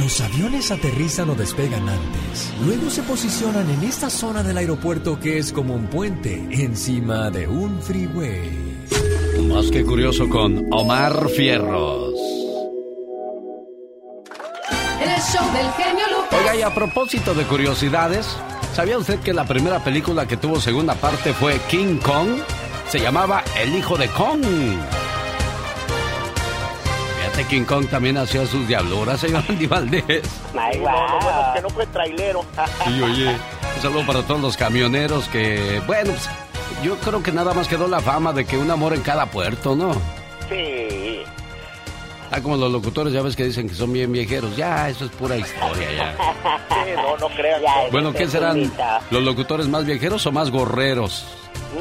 Los 0.00 0.20
aviones 0.20 0.70
aterrizan 0.70 1.30
o 1.30 1.34
despegan 1.34 1.88
antes. 1.88 2.52
Luego 2.64 2.88
se 2.88 3.02
posicionan 3.02 3.68
en 3.68 3.82
esta 3.82 4.08
zona 4.08 4.44
del 4.44 4.56
aeropuerto 4.56 5.18
que 5.18 5.38
es 5.38 5.52
como 5.52 5.74
un 5.74 5.86
puente 5.86 6.46
encima 6.50 7.30
de 7.30 7.48
un 7.48 7.82
freeway. 7.82 8.50
Más 9.48 9.70
que 9.70 9.84
curioso 9.84 10.28
con 10.28 10.66
Omar 10.70 11.28
Fierros. 11.30 12.14
El 15.00 15.20
show 15.20 15.52
del 15.52 15.72
genio 15.72 16.04
Lucas. 16.16 16.38
Oiga, 16.38 16.56
y 16.56 16.62
a 16.62 16.72
propósito 16.72 17.34
de 17.34 17.44
curiosidades, 17.44 18.26
¿sabía 18.74 18.98
usted 18.98 19.18
que 19.20 19.32
la 19.32 19.46
primera 19.46 19.82
película 19.82 20.26
que 20.26 20.36
tuvo 20.36 20.60
segunda 20.60 20.94
parte 20.94 21.32
fue 21.32 21.58
King 21.68 21.98
Kong? 21.98 22.38
Se 22.88 23.00
llamaba 23.00 23.42
El 23.60 23.74
Hijo 23.74 23.96
de 23.96 24.08
Kong. 24.08 24.44
King 27.44 27.64
Kong 27.64 27.86
también 27.88 28.16
hacía 28.16 28.46
sus 28.46 28.66
diabluras, 28.66 29.20
señor 29.20 29.44
Andy 29.48 29.66
Valdés. 29.66 30.22
Ay, 30.58 30.78
no, 30.78 30.90
lo 30.90 31.20
bueno 31.20 31.40
es 31.40 31.54
que 31.54 31.62
no 31.62 31.70
fue 31.70 31.86
trailero. 31.86 32.44
Y 32.86 33.02
oye, 33.02 33.36
un 33.76 33.82
saludo 33.82 34.06
para 34.06 34.22
todos 34.22 34.40
los 34.40 34.56
camioneros 34.56 35.28
que, 35.28 35.80
bueno, 35.86 36.12
pues, 36.12 36.28
yo 36.82 36.96
creo 36.98 37.22
que 37.22 37.32
nada 37.32 37.54
más 37.54 37.68
quedó 37.68 37.88
la 37.88 38.00
fama 38.00 38.32
de 38.32 38.44
que 38.44 38.56
un 38.56 38.70
amor 38.70 38.94
en 38.94 39.02
cada 39.02 39.26
puerto, 39.26 39.74
¿no? 39.74 39.92
Sí. 40.48 41.22
Ah, 42.30 42.40
como 42.42 42.56
los 42.56 42.70
locutores, 42.70 43.12
ya 43.12 43.22
ves 43.22 43.34
que 43.34 43.44
dicen 43.44 43.68
que 43.68 43.74
son 43.74 43.92
bien 43.92 44.12
viejeros. 44.12 44.54
Ya, 44.56 44.88
eso 44.88 45.06
es 45.06 45.10
pura 45.12 45.36
historia, 45.36 45.90
ya. 45.92 46.14
Sí, 46.68 46.90
no, 46.94 47.16
no 47.16 47.28
crean. 47.34 47.62
Bueno, 47.90 48.12
¿qué 48.12 48.28
serán 48.28 48.70
los 49.10 49.22
locutores 49.22 49.66
más 49.66 49.86
viejeros 49.86 50.26
o 50.26 50.32
más 50.32 50.50
gorreros? 50.50 51.24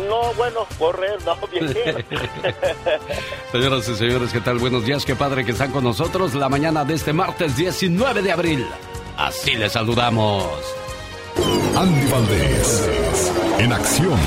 No, 0.09 0.33
bueno, 0.33 0.65
correr, 0.77 1.17
no, 1.25 1.35
viejero. 1.47 1.99
Señoras 3.51 3.87
y 3.87 3.95
señores, 3.95 4.31
¿qué 4.33 4.41
tal? 4.41 4.59
Buenos 4.59 4.85
días, 4.85 5.05
qué 5.05 5.15
padre 5.15 5.45
que 5.45 5.51
están 5.51 5.71
con 5.71 5.83
nosotros 5.83 6.33
la 6.33 6.49
mañana 6.49 6.83
de 6.83 6.95
este 6.95 7.13
martes 7.13 7.55
19 7.55 8.21
de 8.21 8.31
abril. 8.31 8.67
Así 9.17 9.55
les 9.55 9.71
saludamos. 9.71 10.45
Andy 11.75 12.11
Valdés. 12.11 12.91
En 13.59 13.71
acción. 13.73 14.19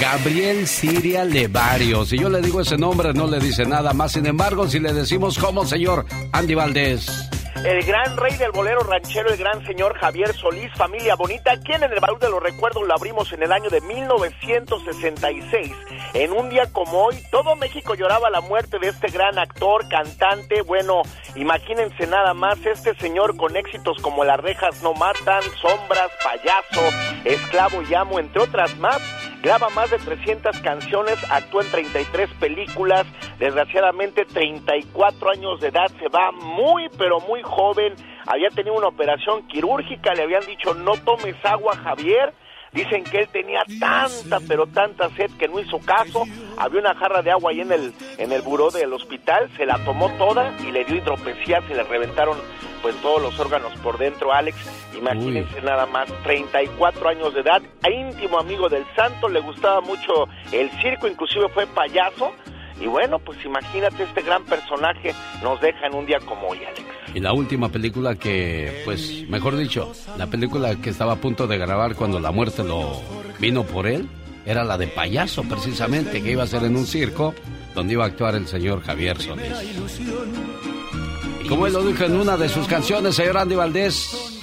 Gabriel 0.00 0.66
Siria 0.66 1.24
Levario. 1.24 2.04
Si 2.04 2.18
yo 2.18 2.28
le 2.28 2.42
digo 2.42 2.60
ese 2.60 2.76
nombre, 2.76 3.14
no 3.14 3.26
le 3.26 3.38
dice 3.38 3.64
nada 3.64 3.92
más. 3.92 4.12
Sin 4.12 4.26
embargo, 4.26 4.68
si 4.68 4.78
le 4.78 4.92
decimos 4.92 5.38
como 5.38 5.64
señor 5.64 6.04
Andy 6.32 6.54
Valdés. 6.54 7.06
El 7.64 7.84
gran 7.84 8.16
rey 8.16 8.36
del 8.36 8.52
bolero 8.52 8.80
ranchero, 8.80 9.28
el 9.30 9.36
gran 9.36 9.64
señor 9.66 9.98
Javier 9.98 10.32
Solís, 10.34 10.72
familia 10.74 11.16
bonita, 11.16 11.58
quien 11.60 11.82
en 11.82 11.92
el 11.92 12.00
baúl 12.00 12.18
de 12.20 12.28
los 12.28 12.42
recuerdos 12.42 12.86
lo 12.86 12.94
abrimos 12.94 13.32
en 13.32 13.42
el 13.42 13.52
año 13.52 13.70
de 13.70 13.80
1966. 13.80 15.72
En 16.14 16.32
un 16.32 16.48
día 16.48 16.66
como 16.72 17.04
hoy, 17.04 17.16
todo 17.30 17.56
México 17.56 17.94
lloraba 17.94 18.30
la 18.30 18.40
muerte 18.40 18.78
de 18.78 18.88
este 18.88 19.08
gran 19.08 19.38
actor, 19.38 19.88
cantante. 19.88 20.62
Bueno, 20.62 21.02
imagínense 21.34 22.06
nada 22.06 22.34
más, 22.34 22.64
este 22.64 22.94
señor 22.96 23.36
con 23.36 23.56
éxitos 23.56 23.98
como 24.00 24.24
Las 24.24 24.38
rejas 24.38 24.82
no 24.82 24.94
matan, 24.94 25.42
Sombras, 25.60 26.10
Payaso, 26.22 26.96
Esclavo 27.24 27.82
y 27.82 27.94
Amo, 27.94 28.18
entre 28.20 28.42
otras 28.42 28.76
más. 28.76 29.00
Graba 29.46 29.68
más 29.70 29.88
de 29.92 29.98
300 29.98 30.58
canciones, 30.58 31.14
actúa 31.30 31.62
en 31.62 31.70
33 31.70 32.30
películas, 32.40 33.06
desgraciadamente 33.38 34.24
34 34.24 35.30
años 35.30 35.60
de 35.60 35.68
edad, 35.68 35.86
se 36.00 36.08
va 36.08 36.32
muy 36.32 36.88
pero 36.98 37.20
muy 37.20 37.42
joven, 37.44 37.94
había 38.26 38.50
tenido 38.50 38.74
una 38.74 38.88
operación 38.88 39.46
quirúrgica, 39.46 40.14
le 40.14 40.24
habían 40.24 40.44
dicho 40.46 40.74
no 40.74 40.94
tomes 40.96 41.36
agua 41.44 41.76
Javier, 41.76 42.34
Dicen 42.72 43.04
que 43.04 43.20
él 43.20 43.28
tenía 43.28 43.62
tanta, 43.80 44.38
pero 44.46 44.66
tanta 44.66 45.08
sed 45.10 45.30
que 45.38 45.48
no 45.48 45.58
hizo 45.60 45.78
caso. 45.78 46.24
Había 46.58 46.80
una 46.80 46.94
jarra 46.94 47.22
de 47.22 47.30
agua 47.30 47.52
ahí 47.52 47.62
en 47.62 47.72
el, 47.72 47.94
en 48.18 48.32
el 48.32 48.42
buró 48.42 48.70
del 48.70 48.92
hospital, 48.92 49.48
se 49.56 49.64
la 49.64 49.82
tomó 49.82 50.10
toda 50.18 50.52
y 50.58 50.72
le 50.72 50.84
dio 50.84 50.96
hidropesía, 50.96 51.62
se 51.66 51.74
le 51.74 51.84
reventaron 51.84 52.36
pues 52.86 53.02
todos 53.02 53.20
los 53.20 53.36
órganos 53.40 53.72
por 53.80 53.98
dentro, 53.98 54.32
Alex. 54.32 54.56
Imagínense 54.96 55.60
nada 55.60 55.86
más, 55.86 56.06
34 56.22 57.08
años 57.08 57.34
de 57.34 57.40
edad, 57.40 57.60
íntimo 57.84 58.38
amigo 58.38 58.68
del 58.68 58.84
santo, 58.94 59.28
le 59.28 59.40
gustaba 59.40 59.80
mucho 59.80 60.28
el 60.52 60.70
circo, 60.80 61.08
inclusive 61.08 61.48
fue 61.48 61.66
payaso. 61.66 62.30
Y 62.80 62.86
bueno, 62.86 63.18
pues 63.18 63.44
imagínate, 63.44 64.04
este 64.04 64.22
gran 64.22 64.44
personaje 64.44 65.12
nos 65.42 65.60
deja 65.60 65.88
en 65.88 65.96
un 65.96 66.06
día 66.06 66.20
como 66.20 66.46
hoy, 66.46 66.58
Alex. 66.58 66.84
Y 67.12 67.18
la 67.18 67.32
última 67.32 67.68
película 67.70 68.14
que, 68.14 68.82
pues, 68.84 69.28
mejor 69.28 69.56
dicho, 69.56 69.92
la 70.16 70.28
película 70.28 70.76
que 70.76 70.90
estaba 70.90 71.14
a 71.14 71.16
punto 71.16 71.48
de 71.48 71.58
grabar 71.58 71.96
cuando 71.96 72.20
la 72.20 72.30
muerte 72.30 72.62
lo 72.62 73.02
vino 73.40 73.64
por 73.64 73.88
él, 73.88 74.08
era 74.44 74.62
la 74.62 74.78
de 74.78 74.86
payaso, 74.86 75.42
precisamente, 75.42 76.22
que 76.22 76.30
iba 76.30 76.44
a 76.44 76.46
ser 76.46 76.62
en 76.62 76.76
un 76.76 76.86
circo 76.86 77.34
donde 77.74 77.94
iba 77.94 78.04
a 78.04 78.06
actuar 78.06 78.36
el 78.36 78.46
señor 78.46 78.80
Javier 78.80 79.20
Solís. 79.20 79.52
Como 81.48 81.66
él 81.66 81.72
lo 81.72 81.84
dijo 81.84 82.04
en 82.04 82.16
una 82.16 82.36
de 82.36 82.48
sus 82.48 82.66
canciones, 82.66 83.14
señor 83.14 83.38
Andy 83.38 83.54
Valdés, 83.54 84.42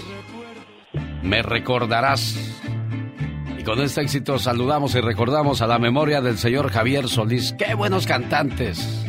me 1.22 1.42
recordarás. 1.42 2.38
Y 3.58 3.64
con 3.64 3.82
este 3.82 4.02
éxito 4.02 4.40
saludamos 4.40 4.96
y 4.96 5.02
recordamos 5.02 5.62
a 5.62 5.68
la 5.68 5.80
memoria 5.80 6.22
del 6.22 6.38
señor 6.38 6.72
Javier 6.72 7.08
Solís. 7.08 7.54
¡Qué 7.58 7.74
buenos 7.74 8.08
cantantes! 8.08 9.06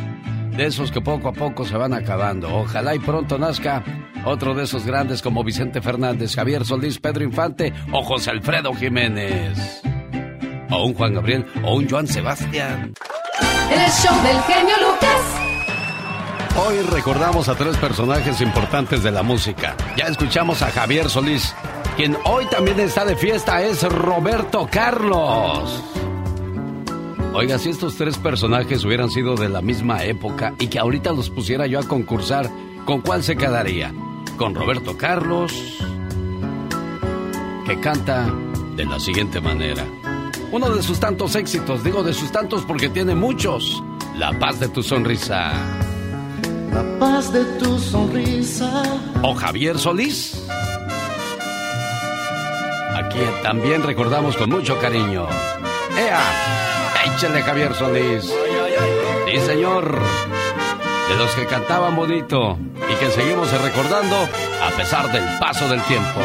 De 0.51 0.65
esos 0.65 0.91
que 0.91 1.01
poco 1.01 1.29
a 1.29 1.33
poco 1.33 1.65
se 1.65 1.77
van 1.77 1.93
acabando. 1.93 2.53
Ojalá 2.53 2.95
y 2.95 2.99
pronto 2.99 3.37
nazca 3.37 3.83
otro 4.25 4.55
de 4.55 4.63
esos 4.63 4.85
grandes 4.85 5.21
como 5.21 5.43
Vicente 5.43 5.81
Fernández, 5.81 6.35
Javier 6.35 6.65
Solís, 6.65 6.99
Pedro 6.99 7.23
Infante 7.23 7.73
o 7.91 8.01
José 8.01 8.31
Alfredo 8.31 8.73
Jiménez. 8.73 9.81
O 10.69 10.85
un 10.85 10.93
Juan 10.93 11.13
Gabriel 11.13 11.45
o 11.63 11.75
un 11.75 11.89
Joan 11.89 12.07
Sebastián. 12.07 12.93
El 13.71 13.91
show 13.91 14.15
del 14.23 14.41
genio 14.43 14.75
Lucas. 14.81 15.54
Hoy 16.57 16.79
recordamos 16.79 17.49
a 17.49 17.55
tres 17.55 17.75
personajes 17.75 18.39
importantes 18.39 19.03
de 19.03 19.11
la 19.11 19.23
música. 19.23 19.75
Ya 19.97 20.05
escuchamos 20.05 20.61
a 20.61 20.71
Javier 20.71 21.09
Solís. 21.09 21.53
Quien 21.97 22.15
hoy 22.23 22.45
también 22.45 22.79
está 22.79 23.03
de 23.03 23.17
fiesta 23.17 23.61
es 23.61 23.83
Roberto 23.83 24.65
Carlos. 24.71 25.83
Oiga, 27.33 27.59
si 27.59 27.71
estos 27.71 27.97
tres 27.97 28.17
personajes 28.17 28.85
hubieran 28.85 29.11
sido 29.11 29.35
de 29.35 29.49
la 29.49 29.61
misma 29.61 30.05
época 30.05 30.53
y 30.57 30.67
que 30.67 30.79
ahorita 30.79 31.11
los 31.11 31.29
pusiera 31.29 31.67
yo 31.67 31.77
a 31.77 31.87
concursar, 31.87 32.49
¿con 32.85 33.01
cuál 33.01 33.21
se 33.21 33.35
quedaría? 33.35 33.93
¿Con 34.37 34.55
Roberto 34.55 34.97
Carlos? 34.97 35.51
Que 37.65 37.77
canta 37.81 38.33
de 38.77 38.85
la 38.85 39.01
siguiente 39.01 39.41
manera. 39.41 39.83
Uno 40.53 40.69
de 40.69 40.81
sus 40.81 41.01
tantos 41.01 41.35
éxitos, 41.35 41.83
digo 41.83 42.01
de 42.01 42.13
sus 42.13 42.31
tantos 42.31 42.63
porque 42.63 42.87
tiene 42.87 43.13
muchos. 43.13 43.83
La 44.15 44.31
paz 44.39 44.61
de 44.61 44.69
tu 44.69 44.81
sonrisa. 44.81 45.51
La 46.75 46.99
paz 46.99 47.31
de 47.31 47.43
tu 47.59 47.79
sonrisa. 47.79 48.69
O 49.23 49.33
Javier 49.33 49.79
Solís. 49.79 50.43
Aquí 52.93 53.19
también 53.43 53.81
recordamos 53.83 54.35
con 54.35 54.49
mucho 54.49 54.77
cariño. 54.79 55.25
¡Ea! 55.97 56.19
¡Échale 57.05 57.41
Javier 57.43 57.73
Solís! 57.75 58.25
Sí, 59.25 59.39
señor. 59.39 59.99
De 61.09 61.15
los 61.15 61.31
que 61.35 61.45
cantaban 61.45 61.95
bonito 61.95 62.57
y 62.91 62.95
que 62.95 63.09
seguimos 63.11 63.49
recordando 63.61 64.17
a 64.67 64.69
pesar 64.75 65.11
del 65.11 65.23
paso 65.39 65.69
del 65.69 65.81
tiempo. 65.83 66.19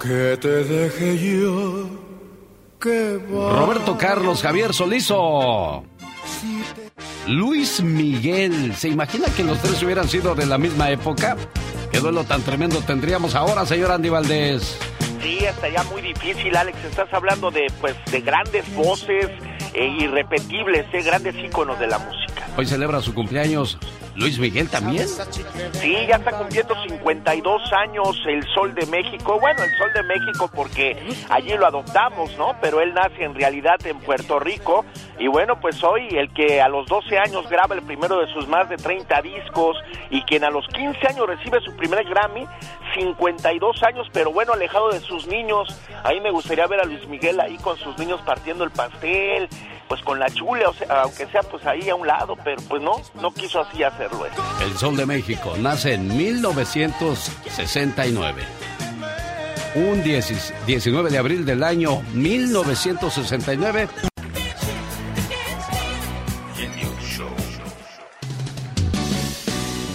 Que 0.00 0.38
te 0.40 0.64
deje 0.64 1.18
yo. 1.18 1.86
Que 2.80 3.20
Roberto 3.28 3.98
Carlos 3.98 4.42
Javier 4.42 4.72
Solizo. 4.72 5.84
Luis 7.26 7.82
Miguel. 7.82 8.74
¿Se 8.74 8.88
imagina 8.88 9.26
que 9.36 9.44
los 9.44 9.60
tres 9.60 9.82
hubieran 9.82 10.08
sido 10.08 10.34
de 10.34 10.46
la 10.46 10.58
misma 10.58 10.90
época? 10.90 11.36
¿Qué 11.90 12.00
duelo 12.00 12.24
tan 12.24 12.42
tremendo 12.42 12.80
tendríamos 12.80 13.34
ahora, 13.34 13.66
señor 13.66 13.92
Andy 13.92 14.08
Valdés? 14.08 14.78
Sí, 15.22 15.38
estaría 15.38 15.82
muy 15.84 16.02
difícil, 16.02 16.56
Alex. 16.56 16.76
Estás 16.84 17.12
hablando 17.12 17.50
de, 17.50 17.70
pues, 17.80 17.94
de 18.10 18.20
grandes 18.20 18.74
voces 18.74 19.28
e 19.72 19.86
irrepetibles, 19.86 20.90
de 20.90 21.02
grandes 21.02 21.34
íconos 21.36 21.78
de 21.78 21.86
la 21.86 21.98
música. 21.98 22.41
Hoy 22.56 22.66
celebra 22.66 23.00
su 23.00 23.14
cumpleaños 23.14 23.78
Luis 24.14 24.38
Miguel 24.38 24.68
también. 24.68 25.08
Sí, 25.08 25.96
ya 26.06 26.16
está 26.16 26.32
cumpliendo 26.32 26.74
52 26.86 27.72
años 27.72 28.22
el 28.26 28.42
Sol 28.54 28.74
de 28.74 28.84
México. 28.86 29.38
Bueno, 29.40 29.62
el 29.64 29.70
Sol 29.78 29.90
de 29.94 30.02
México 30.02 30.50
porque 30.54 30.96
allí 31.30 31.56
lo 31.56 31.66
adoptamos, 31.66 32.36
¿no? 32.36 32.54
Pero 32.60 32.82
él 32.82 32.92
nace 32.92 33.24
en 33.24 33.34
realidad 33.34 33.76
en 33.86 33.98
Puerto 34.00 34.38
Rico. 34.38 34.84
Y 35.18 35.28
bueno, 35.28 35.58
pues 35.60 35.82
hoy 35.82 36.08
el 36.10 36.30
que 36.34 36.60
a 36.60 36.68
los 36.68 36.86
12 36.88 37.18
años 37.18 37.48
graba 37.48 37.74
el 37.74 37.82
primero 37.82 38.20
de 38.20 38.30
sus 38.34 38.46
más 38.48 38.68
de 38.68 38.76
30 38.76 39.22
discos 39.22 39.76
y 40.10 40.20
quien 40.22 40.44
a 40.44 40.50
los 40.50 40.66
15 40.68 40.98
años 41.08 41.26
recibe 41.26 41.58
su 41.60 41.74
primer 41.76 42.04
Grammy, 42.04 42.46
52 42.94 43.82
años, 43.84 44.06
pero 44.12 44.30
bueno, 44.30 44.52
alejado 44.52 44.90
de 44.90 45.00
sus 45.00 45.26
niños. 45.26 45.80
Ahí 46.04 46.20
me 46.20 46.30
gustaría 46.30 46.66
ver 46.66 46.80
a 46.80 46.84
Luis 46.84 47.06
Miguel 47.08 47.40
ahí 47.40 47.56
con 47.56 47.78
sus 47.78 47.96
niños 47.98 48.20
partiendo 48.26 48.64
el 48.64 48.70
pastel, 48.70 49.48
pues 49.92 50.02
con 50.04 50.18
la 50.18 50.30
chule, 50.30 50.64
o 50.64 50.72
sea, 50.72 51.02
aunque 51.02 51.26
sea 51.26 51.42
pues 51.42 51.66
ahí 51.66 51.90
a 51.90 51.94
un 51.94 52.06
lado, 52.06 52.34
pero 52.42 52.62
pues 52.62 52.80
no, 52.80 53.02
no 53.20 53.30
quiso 53.34 53.60
así 53.60 53.82
hacerlo. 53.82 54.24
El 54.64 54.74
Sol 54.78 54.96
de 54.96 55.04
México 55.04 55.52
nace 55.58 55.92
en 55.92 56.16
1969. 56.16 58.42
Un 59.74 60.02
19 60.02 61.10
de 61.10 61.18
abril 61.18 61.44
del 61.44 61.62
año 61.62 62.00
1969. 62.14 63.86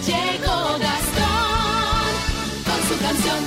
Llegó 0.06 0.78
Gastón 0.78 2.14
con 2.64 2.80
su 2.86 2.96
canción. 3.02 3.44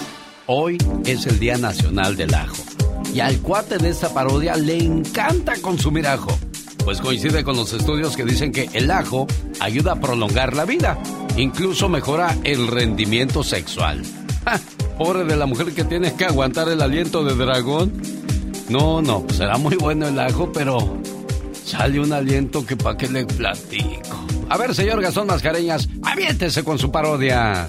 Hoy 0.48 0.78
es 1.06 1.26
el 1.28 1.40
Día 1.40 1.58
Nacional 1.58 2.18
del 2.18 2.34
Ajo. 2.34 2.71
Y 3.14 3.20
al 3.20 3.40
cuate 3.40 3.78
de 3.78 3.90
esta 3.90 4.14
parodia 4.14 4.56
le 4.56 4.78
encanta 4.78 5.54
consumir 5.62 6.08
ajo. 6.08 6.38
Pues 6.86 7.02
coincide 7.02 7.44
con 7.44 7.56
los 7.56 7.74
estudios 7.74 8.16
que 8.16 8.24
dicen 8.24 8.52
que 8.52 8.70
el 8.74 8.90
ajo 8.90 9.28
ayuda 9.60 9.94
a 9.94 10.00
prolongar 10.00 10.56
la 10.56 10.66
vida. 10.66 10.98
Incluso 11.38 11.90
mejora 11.90 12.36
el 12.44 12.68
rendimiento 12.68 13.44
sexual. 13.44 14.02
¡Ja! 14.46 14.60
Pobre 14.98 15.26
de 15.26 15.36
la 15.36 15.46
mujer 15.46 15.74
que 15.74 15.84
tiene 15.84 16.14
que 16.14 16.26
aguantar 16.26 16.70
el 16.70 16.82
aliento 16.82 17.24
de 17.24 17.36
dragón. 17.36 18.02
No, 18.70 19.02
no, 19.02 19.26
será 19.34 19.58
muy 19.58 19.76
bueno 19.76 20.08
el 20.08 20.20
ajo, 20.20 20.52
pero 20.52 20.98
sale 21.66 22.00
un 22.00 22.14
aliento 22.14 22.66
que 22.66 22.78
pa' 22.78 22.96
qué 22.98 23.10
le 23.10 23.26
platico. 23.26 24.26
A 24.50 24.58
ver, 24.58 24.74
señor 24.74 25.02
Gastón 25.02 25.28
Mascareñas, 25.28 25.90
aviéntese 26.04 26.64
con 26.64 26.80
su 26.80 26.92
parodia. 26.92 27.68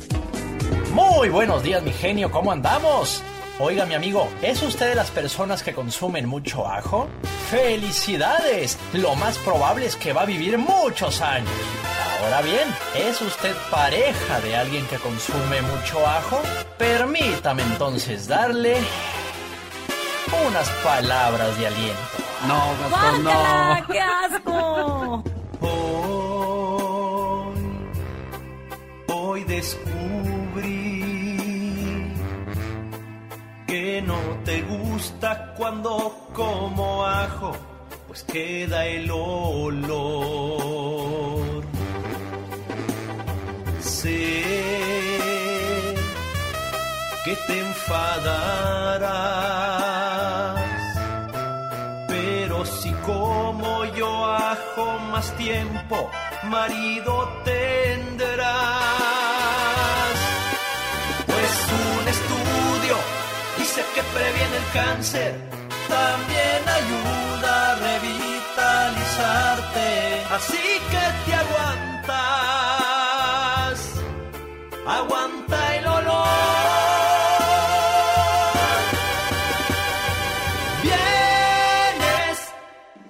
Muy 0.95 1.29
buenos 1.29 1.63
días, 1.63 1.83
mi 1.83 1.93
genio, 1.93 2.31
¿cómo 2.31 2.53
andamos? 2.53 3.23
Oiga, 3.59 3.85
mi 3.85 3.95
amigo, 3.95 4.29
¿es 4.41 4.63
usted 4.63 4.89
de 4.89 4.95
las 4.95 5.11
personas 5.11 5.63
que 5.63 5.75
consumen 5.75 6.27
mucho 6.27 6.67
ajo? 6.67 7.09
¡Felicidades! 7.51 8.79
Lo 8.95 9.15
más 9.15 9.37
probable 9.39 9.87
es 9.87 9.97
que 9.97 10.13
va 10.13 10.23
a 10.23 10.27
vivir 10.27 10.57
muchos 10.57 11.21
años. 11.21 11.51
Ahora 12.23 12.41
bien, 12.41 12.67
¿es 12.97 13.21
usted 13.21 13.55
pareja 13.71 14.41
de 14.41 14.57
alguien 14.57 14.87
que 14.87 14.97
consume 14.97 15.61
mucho 15.63 16.05
ajo? 16.07 16.41
Permítame 16.79 17.63
entonces 17.63 18.27
darle 18.27 18.77
unas 20.49 20.69
palabras 20.83 21.59
de 21.59 21.67
aliento. 21.67 22.01
No, 22.49 22.75
Gastón, 22.91 23.25
no. 23.25 23.87
¡Qué 23.93 24.01
asco! 24.01 25.25
Hoy 29.09 29.45
descubrí 29.45 30.32
que 33.73 34.03
no 34.03 34.21
te 34.45 34.61
gusta 34.61 35.55
cuando 35.57 36.29
como 36.35 37.07
ajo, 37.07 37.53
pues 38.07 38.23
queda 38.25 38.85
el 38.85 39.11
olor. 39.11 39.95
Sé 43.81 44.43
que 47.25 47.35
te 47.47 47.61
enfadarás, 47.61 48.61
pero 52.09 52.67
si 52.67 52.93
como 53.09 53.87
yo 53.97 54.27
ajo 54.27 54.99
más 55.11 55.35
tiempo, 55.39 56.11
marido 56.43 57.27
tendrás. 57.43 59.22
Dice 63.75 63.85
que 63.95 64.03
previene 64.03 64.57
el 64.59 64.67
cáncer, 64.75 65.35
también 65.89 66.69
ayuda 66.81 67.71
a 67.71 67.75
revitalizarte. 67.77 70.25
Así 70.31 70.81
que 70.91 71.05
te 71.25 71.33
aguantas, 71.35 72.11
aguanta 74.87 75.77
el 75.77 75.87
olor. 75.87 76.29
Vienes, 80.83 82.39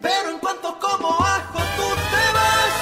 pero 0.01 0.31
en 0.31 0.39
cuanto 0.39 0.79
como 0.79 1.09
ajo 1.09 1.59
tú 1.77 1.89
te 2.13 2.25
vas. 2.39 2.75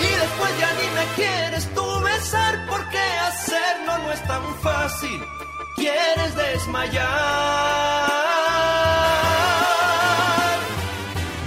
Y 0.00 0.08
después 0.22 0.50
ya 0.60 0.70
ni 0.80 0.86
me 0.98 1.04
quieres 1.16 1.64
tú 1.74 1.86
besar 2.00 2.54
porque 2.70 3.02
hacerlo 3.28 3.92
no 3.98 4.08
es 4.12 4.22
tan 4.26 4.44
fácil. 4.62 5.20
Quieres 5.80 6.34
desmayar. 6.36 7.08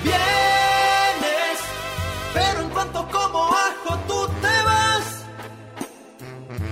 Vienes, 0.03 1.59
pero 2.33 2.61
en 2.61 2.69
cuanto 2.69 3.07
como 3.11 3.43
ajo 3.43 3.95
tú 4.07 4.27
te 4.41 4.63
vas. 4.69 5.05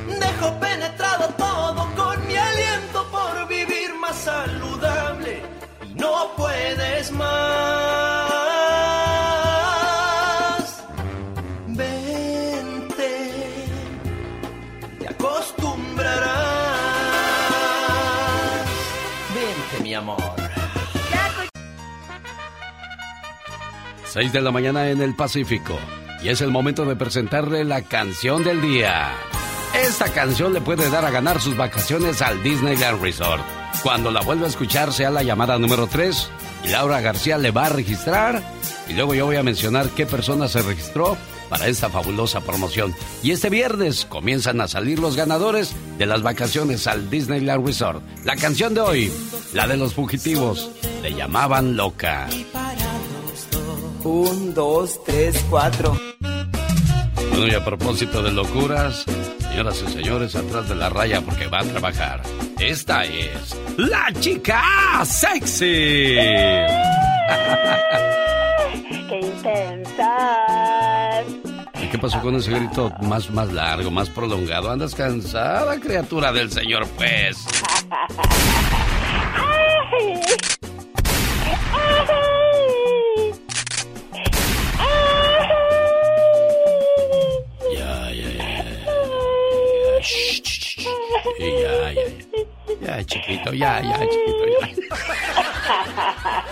Dejo 0.07 0.59
penetrado 0.59 1.27
todo 1.37 1.87
con 1.95 2.27
mi 2.27 2.35
aliento 2.35 3.05
por 3.11 3.47
vivir 3.47 3.93
más 3.93 4.15
saludable. 4.15 5.43
No 5.93 6.31
puedes 6.35 7.11
más. 7.11 8.00
6 24.11 24.33
de 24.33 24.41
la 24.41 24.51
mañana 24.51 24.89
en 24.89 25.01
el 25.01 25.15
Pacífico. 25.15 25.79
Y 26.21 26.27
es 26.27 26.41
el 26.41 26.51
momento 26.51 26.83
de 26.83 26.97
presentarle 26.97 27.63
la 27.63 27.81
canción 27.81 28.43
del 28.43 28.61
día. 28.61 29.13
Esta 29.73 30.11
canción 30.11 30.51
le 30.51 30.59
puede 30.59 30.89
dar 30.89 31.05
a 31.05 31.11
ganar 31.11 31.39
sus 31.39 31.55
vacaciones 31.55 32.21
al 32.21 32.43
Disneyland 32.43 33.01
Resort. 33.01 33.41
Cuando 33.83 34.11
la 34.11 34.19
vuelva 34.19 34.47
a 34.47 34.49
escuchar 34.49 34.91
sea 34.91 35.11
la 35.11 35.23
llamada 35.23 35.57
número 35.57 35.87
3 35.87 36.29
y 36.65 36.67
Laura 36.67 36.99
García 36.99 37.37
le 37.37 37.51
va 37.51 37.67
a 37.67 37.69
registrar 37.69 38.43
y 38.89 38.93
luego 38.93 39.13
yo 39.13 39.27
voy 39.27 39.37
a 39.37 39.43
mencionar 39.43 39.87
qué 39.91 40.05
persona 40.05 40.49
se 40.49 40.61
registró 40.61 41.17
para 41.49 41.67
esta 41.67 41.89
fabulosa 41.89 42.41
promoción. 42.41 42.93
Y 43.23 43.31
este 43.31 43.49
viernes 43.49 44.03
comienzan 44.03 44.59
a 44.59 44.67
salir 44.67 44.99
los 44.99 45.15
ganadores 45.15 45.73
de 45.97 46.05
las 46.05 46.21
vacaciones 46.21 46.85
al 46.85 47.09
Disneyland 47.09 47.65
Resort. 47.65 48.03
La 48.25 48.35
canción 48.35 48.73
de 48.73 48.81
hoy, 48.81 49.13
la 49.53 49.69
de 49.69 49.77
los 49.77 49.93
fugitivos, 49.93 50.69
le 51.01 51.13
llamaban 51.13 51.77
loca. 51.77 52.27
Un, 54.03 54.53
dos, 54.53 55.01
tres, 55.05 55.45
cuatro. 55.49 55.97
Bueno, 57.29 57.47
y 57.47 57.53
a 57.53 57.63
propósito 57.63 58.21
de 58.23 58.31
locuras, 58.31 59.05
señoras 59.39 59.83
y 59.87 59.91
señores, 59.91 60.35
atrás 60.35 60.67
de 60.69 60.75
la 60.75 60.89
raya 60.89 61.21
porque 61.21 61.47
va 61.47 61.59
a 61.59 61.63
trabajar. 61.63 62.21
Esta 62.59 63.05
es 63.05 63.55
la 63.77 64.11
chica 64.19 64.61
sexy. 65.05 65.65
¡Qué 69.09 69.19
intensa! 69.19 70.41
¿qué 71.91 71.97
pasó 71.97 72.21
con 72.21 72.35
ese 72.35 72.51
grito 72.51 72.89
más, 73.01 73.29
más 73.31 73.51
largo, 73.51 73.91
más 73.91 74.09
prolongado? 74.09 74.71
¿Andas 74.71 74.95
cansada, 74.95 75.77
criatura 75.79 76.31
del 76.31 76.49
Señor, 76.49 76.87
pues? 76.95 77.45
Ya, 91.39 91.93
ya, 91.93 91.93
ya. 91.93 92.01
Ya, 92.81 93.03
chiquito, 93.03 93.53
ya, 93.53 93.81
ya, 93.81 93.99
chiquito, 93.99 94.45
ya. 94.59 94.67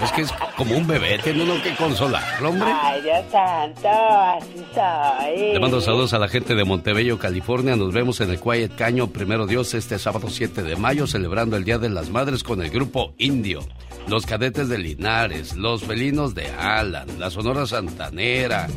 Es 0.03 0.11
que 0.11 0.21
es 0.21 0.31
como 0.55 0.77
un 0.77 0.87
bebé, 0.87 1.19
tiene 1.19 1.43
uno 1.43 1.61
que 1.61 1.75
consolarlo, 1.75 2.49
hombre. 2.49 2.71
Ay, 2.71 3.01
Dios 3.01 3.25
santo, 3.31 3.89
así 3.89 4.65
soy. 4.73 5.53
Le 5.53 5.59
mando 5.59 5.81
saludos 5.81 6.13
a 6.13 6.19
la 6.19 6.27
gente 6.27 6.55
de 6.55 6.63
Montebello, 6.63 7.19
California. 7.19 7.75
Nos 7.75 7.93
vemos 7.93 8.21
en 8.21 8.29
el 8.29 8.39
Quiet 8.39 8.75
Caño, 8.75 9.07
primero 9.07 9.45
Dios, 9.47 9.73
este 9.73 9.99
sábado 9.99 10.29
7 10.29 10.63
de 10.63 10.75
mayo, 10.75 11.07
celebrando 11.07 11.57
el 11.57 11.65
Día 11.65 11.77
de 11.77 11.89
las 11.89 12.09
Madres 12.09 12.43
con 12.43 12.61
el 12.61 12.69
grupo 12.69 13.13
Indio. 13.17 13.61
Los 14.07 14.25
cadetes 14.25 14.69
de 14.69 14.77
Linares, 14.77 15.55
los 15.55 15.83
felinos 15.83 16.33
de 16.33 16.47
Alan, 16.49 17.07
la 17.19 17.29
Sonora 17.29 17.65
Santanera. 17.65 18.67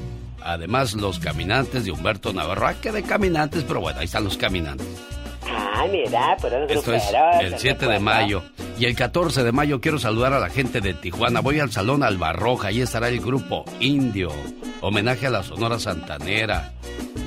Además, 0.44 0.94
los 0.94 1.20
caminantes 1.20 1.84
de 1.84 1.92
Humberto 1.92 2.32
Navarro. 2.32 2.66
Ah, 2.66 2.74
que 2.74 2.90
de 2.90 3.02
caminantes, 3.02 3.62
pero 3.62 3.80
bueno, 3.80 4.00
ahí 4.00 4.06
están 4.06 4.24
los 4.24 4.36
caminantes. 4.36 4.86
Mira, 5.90 6.36
pero 6.40 6.66
Esto 6.68 6.94
es 6.94 7.04
el 7.40 7.58
7 7.58 7.86
de 7.86 7.98
mayo. 7.98 8.42
Y 8.78 8.86
el 8.86 8.94
14 8.94 9.42
de 9.42 9.52
mayo 9.52 9.80
quiero 9.80 9.98
saludar 9.98 10.32
a 10.32 10.38
la 10.38 10.48
gente 10.48 10.80
de 10.80 10.94
Tijuana. 10.94 11.40
Voy 11.40 11.60
al 11.60 11.70
Salón 11.70 12.02
Albarroja. 12.02 12.68
Ahí 12.68 12.80
estará 12.80 13.08
el 13.08 13.20
grupo 13.20 13.64
Indio. 13.80 14.30
Homenaje 14.80 15.26
a 15.26 15.30
la 15.30 15.42
Sonora 15.42 15.78
Santanera. 15.78 16.72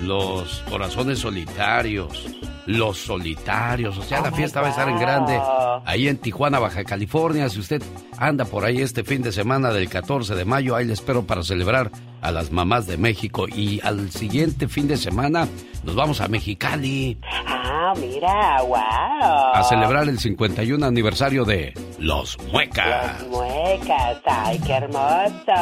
Los 0.04 0.64
Corazones 0.70 1.20
Solitarios. 1.20 2.26
Los 2.66 2.98
Solitarios. 2.98 3.98
O 3.98 4.04
sea, 4.04 4.22
la 4.22 4.32
fiesta 4.32 4.62
va 4.62 4.68
a 4.68 4.70
estar 4.72 4.90
en 4.90 5.00
grande. 5.00 5.40
Ahí 5.86 6.08
en 6.08 6.18
Tijuana, 6.18 6.60
Baja 6.60 6.84
California. 6.84 7.50
Si 7.50 7.60
usted 7.60 7.82
anda 8.18 8.46
por 8.46 8.66
ahí 8.66 8.82
este 8.82 9.04
fin 9.04 9.22
de 9.22 9.32
semana 9.32 9.72
del 9.72 9.90
14 9.90 10.34
de 10.36 10.46
mayo, 10.46 10.76
ahí 10.76 10.86
le 10.86 10.94
espero 10.94 11.26
para 11.26 11.44
celebrar 11.44 11.92
a 12.22 12.32
las 12.32 12.52
mamás 12.52 12.88
de 12.88 12.98
México. 12.98 13.48
Y 13.48 13.80
al 13.84 14.10
siguiente 14.12 14.68
fin 14.68 14.88
de 14.88 14.98
semana 14.98 15.48
nos 15.86 15.96
vamos 15.96 16.20
a 16.20 16.28
Mexicali. 16.28 17.18
Ah, 17.48 17.94
mira, 17.98 18.62
wow. 18.64 18.76
A 19.54 19.64
celebrar 19.64 20.10
el 20.10 20.20
51 20.20 20.86
aniversario 20.86 21.46
de 21.46 21.74
Los 22.00 22.38
Muecas. 22.52 23.22
Los 23.22 23.30
muecas, 23.30 24.22
ay, 24.26 24.60
qué 24.66 24.74
hermoso. 24.74 25.54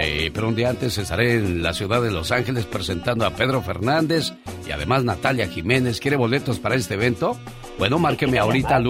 Sí, 0.00 0.30
pero 0.32 0.48
un 0.48 0.56
día 0.56 0.70
antes 0.70 0.96
estaré 0.98 1.34
en 1.34 1.62
la 1.62 1.74
ciudad 1.74 2.00
de 2.00 2.10
Los 2.10 2.32
Ángeles 2.32 2.64
presentando 2.64 3.26
a 3.26 3.30
Pedro 3.30 3.62
Fernández 3.62 4.32
y 4.66 4.72
además 4.72 5.04
Natalia 5.04 5.48
Jiménez. 5.48 6.00
¿Quiere 6.00 6.16
boletos 6.16 6.58
para 6.58 6.74
este 6.74 6.94
evento? 6.94 7.36
Bueno, 7.78 7.98
márqueme 7.98 8.38
ahorita 8.38 8.76
al 8.76 8.86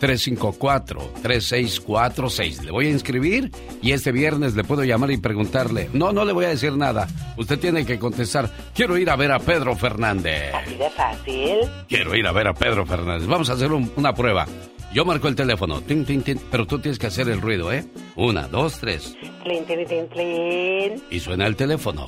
1877-354-3646. 0.00 2.62
Le 2.62 2.70
voy 2.70 2.86
a 2.86 2.90
inscribir 2.90 3.50
y 3.82 3.92
este 3.92 4.12
viernes 4.12 4.54
le 4.54 4.64
puedo 4.64 4.84
llamar 4.84 5.10
y 5.10 5.16
preguntarle. 5.18 5.88
No, 5.92 6.12
no 6.12 6.24
le 6.24 6.32
voy 6.32 6.44
a 6.46 6.48
decir 6.48 6.72
nada. 6.76 7.06
Usted 7.36 7.58
tiene 7.58 7.84
que 7.86 7.98
contestar. 7.98 8.50
Quiero 8.74 8.96
ir 8.98 9.10
a 9.10 9.16
ver 9.16 9.32
a 9.32 9.38
Pedro 9.38 9.76
Fernández. 9.76 10.54
Así 10.54 10.74
de 10.76 10.90
fácil. 10.90 11.56
Quiero 11.88 12.14
ir 12.16 12.26
a 12.26 12.32
ver 12.32 12.48
a 12.48 12.54
Pedro 12.54 12.86
Fernández. 12.86 13.26
Vamos 13.26 13.50
a 13.50 13.54
hacer 13.54 13.72
un- 13.72 13.92
una 13.96 14.12
prueba. 14.14 14.46
Yo 14.92 15.04
marco 15.04 15.26
el 15.26 15.34
teléfono. 15.34 15.80
Tin, 15.80 16.04
tin, 16.04 16.22
tin, 16.22 16.38
pero 16.50 16.66
tú 16.66 16.78
tienes 16.78 17.00
que 17.00 17.08
hacer 17.08 17.28
el 17.28 17.40
ruido, 17.40 17.72
¿eh? 17.72 17.84
Una, 18.14 18.46
dos, 18.46 18.78
tres. 18.78 19.16
Tlin, 19.42 19.64
tlin, 19.64 19.84
tlin, 19.86 20.08
tlin. 20.08 21.02
Y 21.10 21.18
suena 21.18 21.46
el 21.48 21.56
teléfono. 21.56 22.06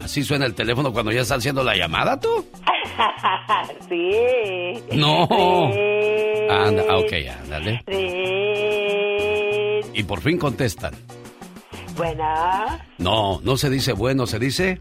¿Así 0.00 0.22
suena 0.24 0.46
el 0.46 0.54
teléfono 0.54 0.92
cuando 0.92 1.12
ya 1.12 1.20
está 1.22 1.34
haciendo 1.36 1.62
la 1.62 1.74
llamada 1.76 2.18
tú? 2.18 2.46
sí. 3.88 4.82
No. 4.92 5.24
Anda, 6.50 6.82
ah, 6.88 6.96
ok, 6.98 7.12
ándale. 7.42 7.82
Y 9.94 10.02
por 10.04 10.20
fin 10.20 10.38
contestan. 10.38 10.94
Bueno, 11.96 12.24
No, 12.98 13.40
no 13.42 13.56
se 13.56 13.68
dice 13.68 13.92
bueno, 13.92 14.24
se 14.26 14.38
dice... 14.38 14.80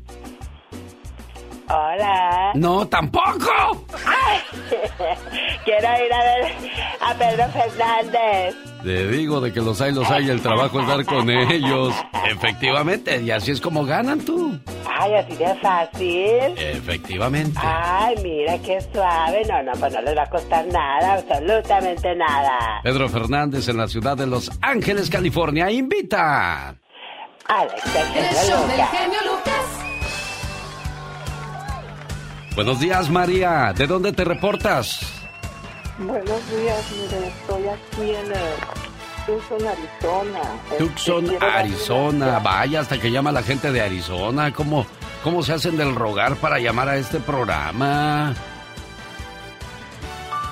hola. 1.68 2.52
No, 2.54 2.88
tampoco. 2.88 3.86
Quiero 5.66 6.06
ir 6.06 6.14
a 6.14 6.24
ver 6.24 6.54
a 7.02 7.14
Pedro 7.16 7.48
Fernández. 7.50 8.56
Te 8.88 9.06
digo 9.06 9.42
de 9.42 9.52
que 9.52 9.60
los 9.60 9.82
hay, 9.82 9.92
los 9.94 10.10
hay, 10.10 10.30
el 10.30 10.42
trabajo 10.42 10.80
es 10.80 10.88
dar 10.88 11.04
con 11.04 11.30
ellos. 11.30 11.94
Efectivamente, 12.32 13.22
y 13.22 13.32
así 13.32 13.52
es 13.52 13.60
como 13.60 13.84
ganan 13.84 14.22
tú. 14.22 14.58
Ay, 14.90 15.14
así 15.16 15.36
de 15.36 15.54
fácil. 15.56 16.54
Efectivamente. 16.58 17.60
Ay, 17.62 18.16
mira 18.24 18.58
qué 18.60 18.80
suave. 18.94 19.42
No, 19.50 19.62
no, 19.62 19.74
pues 19.74 19.92
no 19.92 20.02
les 20.04 20.16
va 20.18 20.24
a 20.24 20.30
costar 20.30 20.66
nada, 20.68 21.16
absolutamente 21.16 22.16
nada. 22.16 22.80
Pedro 22.82 23.10
Fernández 23.10 23.68
en 23.68 23.76
la 23.76 23.90
ciudad 23.90 24.16
de 24.16 24.26
Los 24.26 24.50
Ángeles, 24.62 25.10
California, 25.10 25.70
invita. 25.70 26.74
Alex, 27.46 27.84
el 27.94 28.02
El 28.02 28.08
genio 28.08 28.32
show 28.48 28.68
del 28.68 28.78
Lucas. 28.78 28.90
genio 28.92 29.20
Lucas. 29.26 29.66
Buenos 32.56 32.80
días, 32.80 33.10
María. 33.10 33.74
¿De 33.78 33.86
dónde 33.86 34.14
te 34.14 34.24
reportas? 34.24 35.17
Buenos 36.00 36.50
días, 36.52 36.92
mire, 36.92 37.28
estoy 37.28 37.68
aquí 37.68 38.16
en 38.16 38.32
eh, 38.32 38.56
Tucson, 39.26 39.68
Arizona. 39.68 40.42
Este, 40.72 40.78
Tucson, 40.78 41.38
Arizona. 41.42 42.40
Vaya, 42.40 42.82
hasta 42.82 43.00
que 43.00 43.10
llama 43.12 43.32
la 43.32 43.42
gente 43.42 43.72
de 43.72 43.82
Arizona. 43.82 44.54
¿Cómo, 44.54 44.86
¿Cómo 45.24 45.42
se 45.42 45.54
hacen 45.54 45.76
del 45.76 45.96
rogar 45.96 46.36
para 46.36 46.60
llamar 46.60 46.90
a 46.90 46.98
este 46.98 47.20
programa? 47.20 48.36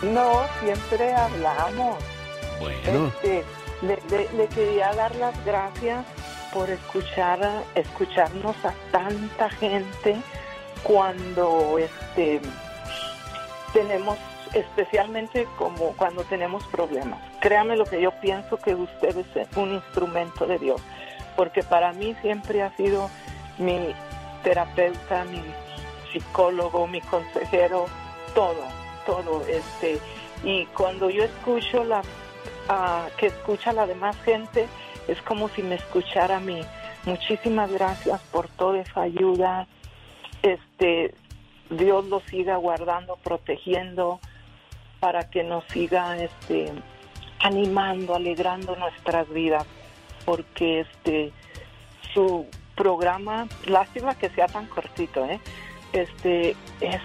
No, 0.01 0.41
siempre 0.63 1.13
hablamos. 1.13 1.97
Bueno, 2.59 3.07
Este, 3.21 3.43
le, 3.81 3.99
le- 4.09 4.31
le 4.33 4.47
quería 4.47 4.93
dar 4.95 5.15
las 5.15 5.45
gracias 5.45 6.05
por 6.53 6.69
escuchar, 6.69 7.43
a- 7.43 7.63
escucharnos 7.75 8.55
a 8.65 8.73
tanta 8.91 9.49
gente 9.51 10.15
cuando 10.83 11.77
este 11.77 12.41
tenemos 13.73 14.17
especialmente 14.53 15.47
como 15.57 15.93
cuando 15.93 16.23
tenemos 16.23 16.65
problemas. 16.67 17.19
Créame 17.39 17.75
lo 17.75 17.85
que 17.85 18.01
yo 18.01 18.11
pienso 18.21 18.57
que 18.57 18.75
usted 18.75 19.17
es 19.17 19.57
un 19.57 19.73
instrumento 19.73 20.45
de 20.45 20.59
Dios, 20.59 20.81
porque 21.35 21.63
para 21.63 21.93
mí 21.93 22.15
siempre 22.21 22.61
ha 22.61 22.75
sido 22.75 23.09
mi 23.57 23.93
terapeuta, 24.43 25.25
mi 25.25 25.43
psicólogo, 26.11 26.87
mi 26.87 27.01
consejero, 27.01 27.85
todo, 28.33 28.63
todo 29.05 29.45
este 29.47 29.99
y 30.43 30.65
cuando 30.67 31.09
yo 31.09 31.23
escucho 31.23 31.83
la 31.83 32.01
ah, 32.69 33.07
que 33.17 33.27
escucha 33.27 33.73
la 33.73 33.87
demás 33.87 34.15
gente 34.23 34.67
es 35.07 35.21
como 35.21 35.49
si 35.49 35.61
me 35.61 35.75
escuchara 35.75 36.37
a 36.37 36.39
mí. 36.39 36.61
Muchísimas 37.05 37.71
gracias 37.71 38.19
por 38.31 38.47
toda 38.47 38.79
esa 38.79 39.01
ayuda. 39.01 39.67
Este 40.41 41.13
Dios 41.69 42.05
lo 42.05 42.19
siga 42.21 42.57
guardando, 42.57 43.17
protegiendo 43.23 44.19
para 44.99 45.29
que 45.29 45.43
nos 45.43 45.63
siga 45.65 46.17
este 46.17 46.71
animando, 47.39 48.15
alegrando 48.15 48.75
nuestras 48.75 49.29
vidas, 49.29 49.65
porque 50.25 50.81
este 50.81 51.31
su 52.13 52.45
programa, 52.75 53.47
lástima 53.65 54.15
que 54.15 54.29
sea 54.29 54.47
tan 54.47 54.67
cortito, 54.67 55.25
¿eh? 55.25 55.39
Este 55.93 56.55
es 56.81 57.01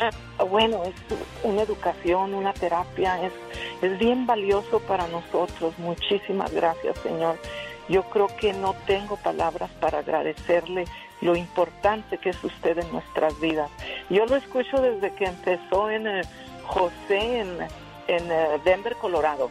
eh, 0.00 0.10
bueno, 0.48 0.84
es 0.84 0.94
una 1.42 1.62
educación, 1.62 2.34
una 2.34 2.52
terapia, 2.52 3.20
es, 3.26 3.32
es 3.82 3.98
bien 3.98 4.26
valioso 4.26 4.80
para 4.80 5.08
nosotros. 5.08 5.76
Muchísimas 5.78 6.52
gracias, 6.52 6.96
Señor. 6.98 7.36
Yo 7.88 8.04
creo 8.04 8.28
que 8.36 8.52
no 8.52 8.74
tengo 8.86 9.16
palabras 9.16 9.70
para 9.80 9.98
agradecerle 9.98 10.84
lo 11.20 11.34
importante 11.34 12.18
que 12.18 12.30
es 12.30 12.44
usted 12.44 12.78
en 12.78 12.92
nuestras 12.92 13.38
vidas. 13.40 13.70
Yo 14.08 14.26
lo 14.26 14.36
escucho 14.36 14.80
desde 14.80 15.12
que 15.14 15.24
empezó 15.24 15.90
en 15.90 16.06
eh, 16.06 16.20
José, 16.68 17.40
en, 17.40 17.58
en 18.06 18.30
eh, 18.30 18.60
Denver, 18.64 18.94
Colorado. 18.96 19.50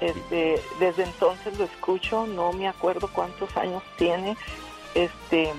Este, 0.00 0.60
desde 0.80 1.04
entonces 1.04 1.56
lo 1.58 1.64
escucho, 1.64 2.26
no 2.26 2.52
me 2.52 2.66
acuerdo 2.66 3.08
cuántos 3.12 3.56
años 3.56 3.82
tiene, 3.96 4.36
este, 4.94 5.52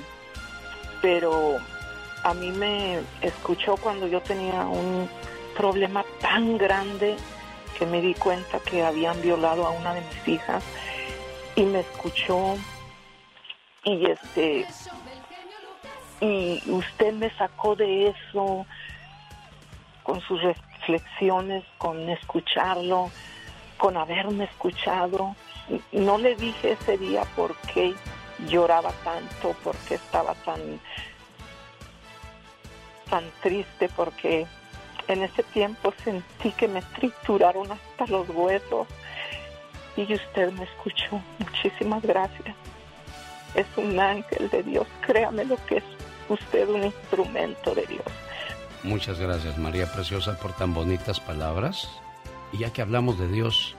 pero 1.01 1.57
a 2.23 2.33
mí 2.33 2.51
me 2.51 2.99
escuchó 3.21 3.77
cuando 3.77 4.07
yo 4.07 4.21
tenía 4.21 4.65
un 4.65 5.09
problema 5.55 6.03
tan 6.19 6.57
grande 6.57 7.15
que 7.77 7.85
me 7.85 8.01
di 8.01 8.13
cuenta 8.15 8.59
que 8.59 8.83
habían 8.83 9.21
violado 9.21 9.65
a 9.65 9.71
una 9.71 9.93
de 9.93 10.01
mis 10.01 10.27
hijas 10.27 10.63
y 11.55 11.63
me 11.63 11.81
escuchó 11.81 12.55
y 13.83 14.05
este 14.09 14.65
y 16.19 16.61
usted 16.69 17.13
me 17.13 17.29
sacó 17.37 17.75
de 17.75 18.07
eso 18.07 18.65
con 20.03 20.21
sus 20.21 20.41
reflexiones, 20.88 21.63
con 21.78 22.10
escucharlo, 22.10 23.10
con 23.78 23.98
haberme 23.98 24.46
escuchado 24.46 25.36
no 25.91 26.17
le 26.17 26.36
dije 26.36 26.74
ese 26.74 26.98
día 26.98 27.24
por 27.36 27.56
qué 27.74 27.93
lloraba 28.48 28.91
tanto, 29.04 29.54
por 29.63 29.76
qué 29.88 29.96
estaba 29.96 30.34
tan, 30.36 30.80
tan 33.10 33.24
triste, 33.41 33.89
porque 33.96 34.46
en 35.08 35.24
ese 35.24 35.43
tiempo 35.43 35.93
sentí 36.04 36.52
que 36.52 36.67
me 36.67 36.82
trituraron 36.82 37.72
hasta 37.72 38.08
los 38.08 38.28
huesos 38.30 38.88
y 39.96 40.13
usted 40.13 40.52
me 40.52 40.63
escuchó. 40.63 41.22
Muchísimas 41.39 42.02
gracias. 42.02 42.56
Es 43.56 43.67
un 43.78 44.00
ángel 44.00 44.50
de 44.50 44.63
Dios. 44.63 44.88
Créame 45.02 45.46
lo 45.46 45.63
que 45.65 45.78
es 45.78 45.84
usted 46.28 46.67
un 46.67 46.84
instrumento 46.84 47.76
de 47.76 47.86
Dios. 47.86 48.06
Muchas 48.84 49.17
gracias 49.17 49.58
María 49.58 49.91
Preciosa 49.91 50.38
por 50.38 50.54
tan 50.54 50.74
bonitas 50.74 51.19
palabras. 51.19 51.88
Y 52.52 52.60
ya 52.60 52.74
que 52.74 52.82
hablamos 52.82 53.17
de 53.17 53.30
Dios, 53.30 53.76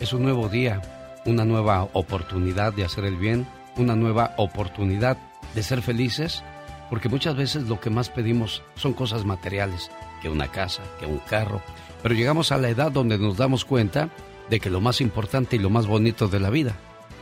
es 0.00 0.12
un 0.12 0.22
nuevo 0.22 0.48
día, 0.48 0.82
una 1.24 1.44
nueva 1.44 1.88
oportunidad 1.92 2.72
de 2.72 2.84
hacer 2.84 3.04
el 3.04 3.16
bien, 3.16 3.46
una 3.76 3.94
nueva 3.94 4.34
oportunidad 4.36 5.16
de 5.54 5.62
ser 5.62 5.82
felices, 5.82 6.42
porque 6.90 7.08
muchas 7.08 7.36
veces 7.36 7.68
lo 7.68 7.80
que 7.80 7.90
más 7.90 8.10
pedimos 8.10 8.62
son 8.74 8.92
cosas 8.92 9.24
materiales, 9.24 9.90
que 10.20 10.28
una 10.28 10.48
casa, 10.48 10.82
que 10.98 11.06
un 11.06 11.18
carro, 11.18 11.62
pero 12.02 12.14
llegamos 12.14 12.50
a 12.50 12.58
la 12.58 12.68
edad 12.68 12.90
donde 12.90 13.18
nos 13.18 13.36
damos 13.36 13.64
cuenta 13.64 14.10
de 14.48 14.58
que 14.58 14.70
lo 14.70 14.80
más 14.80 15.00
importante 15.00 15.56
y 15.56 15.58
lo 15.60 15.70
más 15.70 15.86
bonito 15.86 16.28
de 16.28 16.40
la 16.40 16.50
vida 16.50 16.74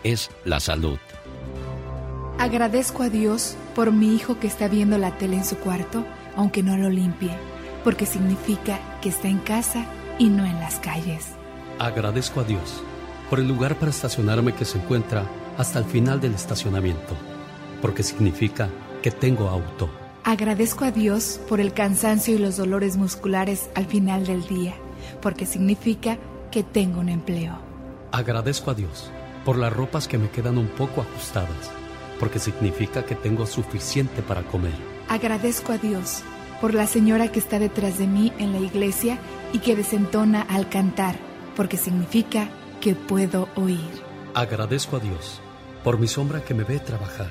es 0.03 0.31
la 0.45 0.61
salud. 0.61 0.99
Agradezco 2.39 3.03
a 3.03 3.11
Dios 3.11 3.57
por 3.75 3.93
mi 3.93 4.15
hijo 4.15 4.39
que 4.39 4.47
está 4.47 4.69
viendo 4.69 4.97
la 4.97 5.19
tele 5.19 5.37
en 5.37 5.45
su 5.45 5.57
cuarto, 5.59 6.05
aunque 6.39 6.63
no 6.63 6.77
lo 6.77 6.89
limpie, 6.89 7.33
porque 7.83 8.07
significa 8.07 8.79
que 9.03 9.09
está 9.09 9.29
en 9.29 9.39
casa 9.39 9.85
y 10.19 10.29
no 10.29 10.47
en 10.47 10.55
las 10.61 10.77
calles. 10.77 11.27
Agradezco 11.81 12.41
a 12.41 12.45
Dios 12.45 12.83
por 13.29 13.41
el 13.41 13.49
lugar 13.49 13.77
para 13.77 13.91
estacionarme 13.91 14.55
que 14.55 14.65
se 14.65 14.79
encuentra 14.79 15.27
hasta 15.59 15.81
el 15.81 15.85
final 15.85 16.21
del 16.21 16.35
estacionamiento, 16.35 17.17
porque 17.83 18.05
significa 18.05 18.69
que 19.03 19.11
tengo 19.11 19.49
auto. 19.49 19.91
Agradezco 20.23 20.85
a 20.85 20.93
Dios 20.93 21.41
por 21.49 21.61
el 21.61 21.73
cansancio 21.73 22.37
y 22.37 22.39
los 22.39 22.57
dolores 22.57 22.97
musculares 22.97 23.69
al 23.75 23.87
final 23.87 24.25
del 24.25 24.47
día, 24.47 24.75
porque 25.21 25.45
significa 25.45 26.19
que 26.53 26.63
tengo 26.63 27.01
un 27.01 27.09
empleo. 27.09 27.59
Agradezco 28.13 28.71
a 28.71 28.75
Dios 28.75 29.11
por 29.45 29.59
las 29.59 29.73
ropas 29.73 30.07
que 30.07 30.19
me 30.19 30.31
quedan 30.31 30.57
un 30.57 30.69
poco 30.69 31.01
ajustadas, 31.01 31.73
porque 32.21 32.39
significa 32.39 33.05
que 33.05 33.17
tengo 33.17 33.45
suficiente 33.45 34.23
para 34.23 34.43
comer. 34.43 34.98
Agradezco 35.09 35.73
a 35.73 35.79
Dios 35.79 36.23
por 36.61 36.75
la 36.75 36.87
señora 36.87 37.33
que 37.33 37.39
está 37.39 37.59
detrás 37.59 37.99
de 37.99 38.07
mí 38.07 38.33
en 38.39 38.53
la 38.53 38.59
iglesia 38.59 39.19
y 39.53 39.61
que 39.61 39.75
desentona 39.75 40.43
al 40.43 40.69
cantar, 40.69 41.17
porque 41.57 41.77
significa 41.77 42.49
que 42.81 42.95
puedo 42.95 43.49
oír. 43.57 43.91
Agradezco 44.35 44.97
a 44.97 45.01
Dios 45.01 45.41
por 45.83 45.99
mi 45.99 46.09
sombra 46.09 46.45
que 46.45 46.53
me 46.53 46.65
ve 46.65 46.79
trabajar, 46.79 47.31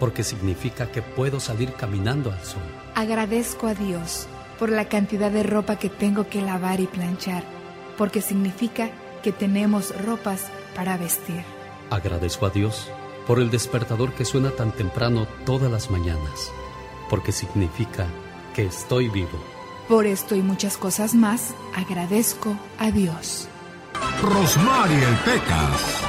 porque 0.00 0.24
significa 0.24 0.90
que 0.90 1.02
puedo 1.02 1.38
salir 1.38 1.74
caminando 1.74 2.32
al 2.32 2.42
sol. 2.42 2.62
Agradezco 2.94 3.66
a 3.66 3.74
Dios 3.74 4.26
por 4.58 4.70
la 4.70 4.88
cantidad 4.88 5.30
de 5.30 5.42
ropa 5.42 5.76
que 5.76 5.90
tengo 5.90 6.28
que 6.28 6.40
lavar 6.40 6.80
y 6.80 6.86
planchar, 6.86 7.44
porque 7.98 8.22
significa 8.22 8.90
que 9.22 9.32
tenemos 9.32 9.94
ropas 10.04 10.46
para 10.74 10.96
vestir. 10.96 11.44
Agradezco 11.90 12.46
a 12.46 12.50
Dios 12.50 12.88
por 13.26 13.38
el 13.38 13.50
despertador 13.50 14.12
que 14.14 14.24
suena 14.24 14.50
tan 14.50 14.72
temprano 14.72 15.26
todas 15.44 15.70
las 15.70 15.90
mañanas, 15.90 16.50
porque 17.12 17.30
significa 17.30 18.06
que 18.54 18.64
estoy 18.64 19.10
vivo. 19.10 19.38
Por 19.86 20.06
esto 20.06 20.34
y 20.34 20.40
muchas 20.40 20.78
cosas 20.78 21.14
más, 21.14 21.52
agradezco 21.76 22.56
a 22.78 22.90
Dios. 22.90 23.48
Rosmarie 24.22 25.06
Pecas. 25.22 26.00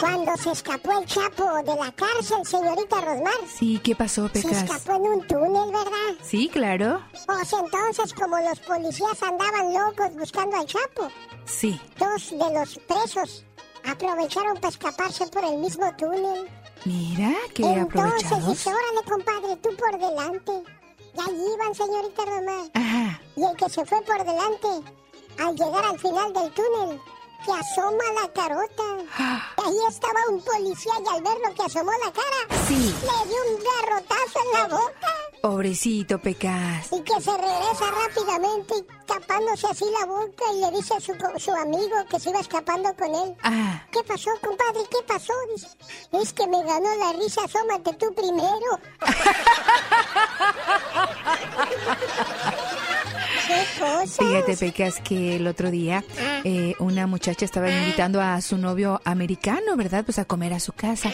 Cuando 0.00 0.36
se 0.36 0.50
escapó 0.52 0.98
el 1.00 1.06
Chapo 1.06 1.44
de 1.64 1.74
la 1.76 1.90
cárcel, 1.92 2.44
señorita 2.44 3.00
Rosmar. 3.00 3.32
Sí, 3.48 3.80
¿qué 3.82 3.94
pasó, 3.96 4.28
Se 4.28 4.42
Pecas? 4.42 4.62
escapó 4.64 4.96
en 4.96 5.02
un 5.12 5.26
túnel, 5.26 5.72
¿verdad? 5.72 6.14
Sí, 6.22 6.48
claro. 6.52 7.00
O 7.28 7.44
sea, 7.44 7.60
entonces, 7.60 8.12
como 8.12 8.38
los 8.40 8.58
policías 8.60 9.22
andaban 9.22 9.72
locos 9.72 10.14
buscando 10.18 10.56
al 10.56 10.66
Chapo, 10.66 11.08
Sí. 11.46 11.80
dos 11.98 12.30
de 12.30 12.58
los 12.58 12.78
presos 12.86 13.44
aprovecharon 13.86 14.54
para 14.56 14.68
escaparse 14.68 15.26
por 15.28 15.44
el 15.44 15.58
mismo 15.58 15.92
túnel. 15.96 16.48
Mira, 16.84 17.32
qué 17.54 17.62
Entonces 17.64 18.46
dice, 18.46 18.70
órale, 18.70 19.08
compadre, 19.08 19.56
tú 19.56 19.70
por 19.76 19.98
delante. 19.98 20.52
Y 21.14 21.20
ahí 21.20 21.44
iban, 21.54 21.74
señorita. 21.74 22.22
Ajá. 22.74 23.20
Y 23.36 23.44
el 23.44 23.56
que 23.56 23.68
se 23.68 23.84
fue 23.84 24.02
por 24.02 24.18
delante, 24.18 24.68
al 25.38 25.56
llegar 25.56 25.84
al 25.84 25.98
final 25.98 26.32
del 26.32 26.52
túnel, 26.52 27.00
que 27.46 27.52
asoma 27.52 28.04
la 28.20 28.28
carota. 28.32 28.82
Ahí 29.64 29.76
estaba 29.88 30.20
un 30.30 30.42
policía 30.42 30.92
y 31.04 31.08
al 31.16 31.22
ver 31.22 31.38
lo 31.46 31.54
que 31.54 31.62
asomó 31.62 31.92
la 32.04 32.12
cara, 32.12 32.40
Sí. 32.66 32.94
le 33.00 33.28
dio 33.28 33.40
un 33.54 33.62
garrotazo 33.64 34.38
en 34.44 34.52
la 34.52 34.64
boca. 34.76 35.08
Pobrecito, 35.42 36.18
Pecas. 36.18 36.88
Y 36.92 37.00
que 37.02 37.20
se 37.20 37.30
regresa 37.36 37.84
rápidamente 38.04 38.74
tapándose 39.06 39.66
así 39.68 39.84
la 40.00 40.06
boca 40.06 40.44
y 40.52 40.60
le 40.60 40.70
dice 40.72 40.94
a 40.96 41.00
su, 41.00 41.14
su 41.38 41.52
amigo 41.52 41.94
que 42.10 42.18
se 42.18 42.30
iba 42.30 42.40
escapando 42.40 42.92
con 42.96 43.14
él. 43.14 43.36
Ah, 43.44 43.80
¿Qué 43.92 44.02
pasó, 44.02 44.30
compadre? 44.42 44.80
¿Qué 44.90 44.98
pasó? 45.06 45.32
Dice, 45.54 45.68
es 46.12 46.32
que 46.32 46.46
me 46.48 46.64
ganó 46.64 46.92
la 46.96 47.12
risa, 47.12 47.42
asómate 47.44 47.92
tú 47.94 48.12
primero. 48.14 48.80
Fíjate, 54.18 54.56
Pecas, 54.56 55.00
que 55.00 55.36
el 55.36 55.46
otro 55.46 55.70
día 55.70 56.04
eh, 56.44 56.74
una 56.78 57.06
muchacha 57.06 57.44
estaba 57.44 57.70
invitando 57.70 58.20
a 58.20 58.40
su 58.40 58.58
novio 58.58 59.00
americano, 59.04 59.76
¿verdad? 59.76 60.04
Pues 60.04 60.18
a 60.18 60.24
comer 60.24 60.52
a 60.52 60.60
su 60.60 60.72
casa. 60.72 61.10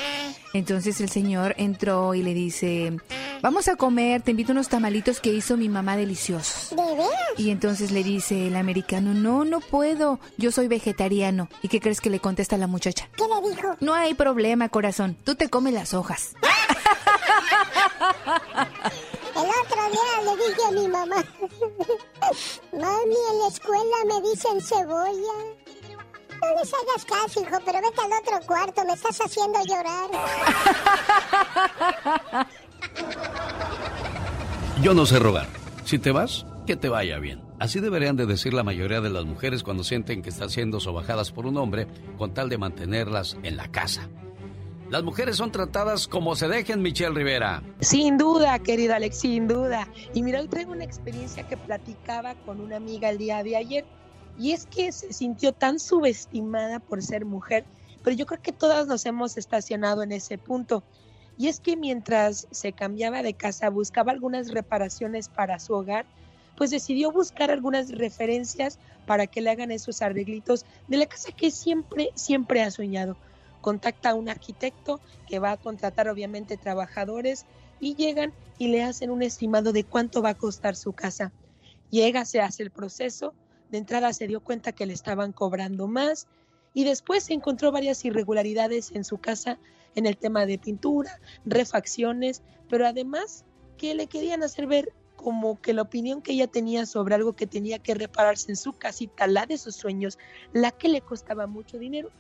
Entonces 0.55 1.01
el 1.01 1.09
señor 1.09 1.55
entró 1.57 2.15
y 2.15 2.23
le 2.23 2.35
dice, 2.35 2.97
vamos 3.41 3.69
a 3.69 3.77
comer, 3.77 4.23
te 4.23 4.33
invito 4.33 4.53
unos 4.53 4.69
tamalitos 4.69 5.21
que 5.21 5.33
hizo 5.33 5.57
mi 5.57 5.69
mamá 5.69 5.97
deliciosos. 5.97 6.71
¿De 6.71 6.77
veras? 6.77 7.09
Y 7.39 7.51
entonces 7.51 7.91
le 7.91 8.05
dice 8.05 8.49
el 8.49 8.57
americano, 8.57 9.15
no, 9.15 9.45
no 9.45 9.61
puedo, 9.61 10.21
yo 10.37 10.53
soy 10.53 10.69
vegetariano. 10.69 11.49
¿Y 11.63 11.69
qué 11.69 11.81
crees 11.81 12.01
que 12.01 12.11
le 12.11 12.21
contesta 12.21 12.59
la 12.59 12.67
muchacha? 12.67 13.09
¿Qué 13.17 13.25
le 13.25 13.49
dijo? 13.49 13.77
No 13.81 13.95
hay 13.95 14.15
problema, 14.15 14.69
corazón, 14.69 15.17
tú 15.25 15.35
te 15.35 15.49
comes 15.49 15.73
las 15.73 15.95
hojas. 15.95 16.35
Le 19.93 20.37
dije 20.37 20.63
a 20.67 20.71
mi 20.71 20.89
mamá, 20.89 21.25
mami, 22.73 23.17
en 23.31 23.39
la 23.39 23.49
escuela 23.49 23.97
me 24.07 24.21
dicen 24.29 24.61
cebolla. 24.61 25.37
No 26.41 26.55
les 26.59 26.73
hagas 26.75 27.05
caso, 27.07 27.41
hijo, 27.41 27.59
pero 27.65 27.81
vete 27.81 28.01
al 28.01 28.13
otro 28.21 28.47
cuarto, 28.47 28.85
me 28.85 28.95
estás 28.95 29.19
haciendo 29.21 29.59
llorar. 29.65 30.11
Yo 34.83 34.95
no 34.95 35.07
sé 35.07 35.19
rogar. 35.19 35.47
Si 35.85 35.99
te 35.99 36.11
vas, 36.11 36.47
que 36.67 36.77
te 36.77 36.89
vaya 36.89 37.19
bien. 37.19 37.43
Así 37.59 37.81
deberían 37.81 38.17
de 38.17 38.27
decir 38.27 38.55
la 38.55 38.65
mayoría 38.65 39.01
de 39.01 39.11
las 39.11 39.25
mujeres 39.25 39.63
cuando 39.63 39.85
sienten 39.85 40.23
que 40.23 40.31
están 40.31 40.51
siendo 40.51 40.81
sobajadas 40.81 41.31
por 41.31 41.47
un 41.47 41.57
hombre 41.59 41.87
con 42.19 42.35
tal 42.35 42.49
de 42.49 42.59
mantenerlas 42.59 43.37
en 43.43 43.57
la 43.57 43.71
casa. 43.71 44.09
Las 44.93 45.05
mujeres 45.05 45.39
son 45.39 45.51
tratadas 45.51 46.07
como 46.07 46.37
se 46.37 46.49
dejen, 46.49 46.83
Michelle 46.83 47.15
Rivera. 47.15 47.63
Sin 47.81 48.19
duda, 48.19 48.59
querido 48.59 48.95
Alex, 48.95 49.21
sin 49.21 49.49
duda. 49.49 49.89
Y 50.13 50.23
mira, 50.23 50.39
hoy 50.39 50.49
traigo 50.49 50.73
una 50.73 50.85
experiencia 50.85 51.49
que 51.49 51.57
platicaba 51.57 52.35
con 52.35 52.61
una 52.61 52.77
amiga 52.77 53.09
el 53.09 53.17
día 53.17 53.43
de 53.43 53.57
ayer. 53.57 53.87
Y 54.39 54.53
es 54.53 54.67
que 54.67 54.93
se 54.93 55.15
sintió 55.15 55.55
tan 55.55 55.79
subestimada 55.79 56.79
por 56.79 57.03
ser 57.03 57.25
mujer, 57.25 57.65
pero 58.05 58.15
yo 58.15 58.27
creo 58.27 58.43
que 58.43 58.53
todas 58.53 58.87
nos 58.87 59.07
hemos 59.07 59.39
estacionado 59.39 60.03
en 60.03 60.13
ese 60.13 60.37
punto. 60.37 60.85
Y 61.39 61.49
es 61.49 61.61
que 61.61 61.75
mientras 61.75 62.47
se 62.51 62.75
cambiaba 62.75 63.23
de 63.23 63.33
casa, 63.33 63.71
buscaba 63.71 64.13
algunas 64.13 64.51
reparaciones 64.51 65.31
para 65.31 65.59
su 65.59 65.73
hogar, 65.73 66.05
pues 66.55 66.71
decidió 66.71 67.11
buscar 67.11 67.51
algunas 67.51 67.89
referencias 67.93 68.79
para 69.07 69.27
que 69.27 69.41
le 69.41 69.49
hagan 69.49 69.71
esos 69.71 70.03
arreglitos 70.03 70.67
de 70.87 70.99
la 70.99 71.07
casa 71.07 71.33
que 71.33 71.51
siempre, 71.51 72.11
siempre 72.15 72.61
ha 72.61 72.71
soñado. 72.71 73.17
Contacta 73.63 74.11
a 74.11 74.15
un 74.15 74.29
arquitecto 74.29 75.01
que 75.27 75.39
va 75.39 75.53
a 75.53 75.57
contratar 75.57 76.09
obviamente 76.11 76.59
trabajadores 76.59 77.47
y 77.81 77.95
llegan 77.95 78.35
y 78.59 78.69
le 78.69 78.83
hacen 78.83 79.11
un 79.11 79.23
estimado 79.23 79.73
de 79.73 79.85
cuánto 79.85 80.21
va 80.21 80.31
a 80.31 80.35
costar 80.35 80.77
su 80.77 80.93
casa. 80.93 81.33
Llega, 81.91 82.27
se 82.27 82.41
hace 82.41 82.63
el 82.63 82.71
proceso, 82.71 83.35
de 83.71 83.79
entrada 83.79 84.13
se 84.13 84.27
dio 84.27 84.41
cuenta 84.41 84.73
que 84.73 84.85
le 84.85 84.93
estaban 84.93 85.33
cobrando 85.33 85.89
más 85.89 86.27
y 86.75 86.85
después 86.85 87.25
se 87.25 87.33
encontró 87.33 87.73
varias 87.73 88.05
irregularidades 88.05 88.93
en 88.93 89.05
su 89.05 89.17
casa 89.19 89.59
en 89.95 90.07
el 90.07 90.17
tema 90.17 90.45
de 90.45 90.59
pintura, 90.59 91.19
refacciones, 91.45 92.43
pero 92.69 92.87
además 92.87 93.45
que 93.77 93.95
le 93.95 94.07
querían 94.07 94.43
hacer 94.43 94.67
ver 94.67 94.93
como 95.17 95.61
que 95.61 95.73
la 95.73 95.83
opinión 95.83 96.21
que 96.21 96.33
ella 96.33 96.47
tenía 96.47 96.85
sobre 96.87 97.15
algo 97.15 97.35
que 97.35 97.47
tenía 97.47 97.79
que 97.79 97.95
repararse 97.95 98.51
en 98.51 98.57
su 98.57 98.73
casita, 98.73 99.27
la 99.27 99.47
de 99.47 99.59
sus 99.59 99.77
sueños, 99.77 100.19
la 100.53 100.71
que 100.73 100.89
le 100.89 101.01
costaba 101.01 101.47
mucho 101.47 101.79
dinero, 101.79 102.11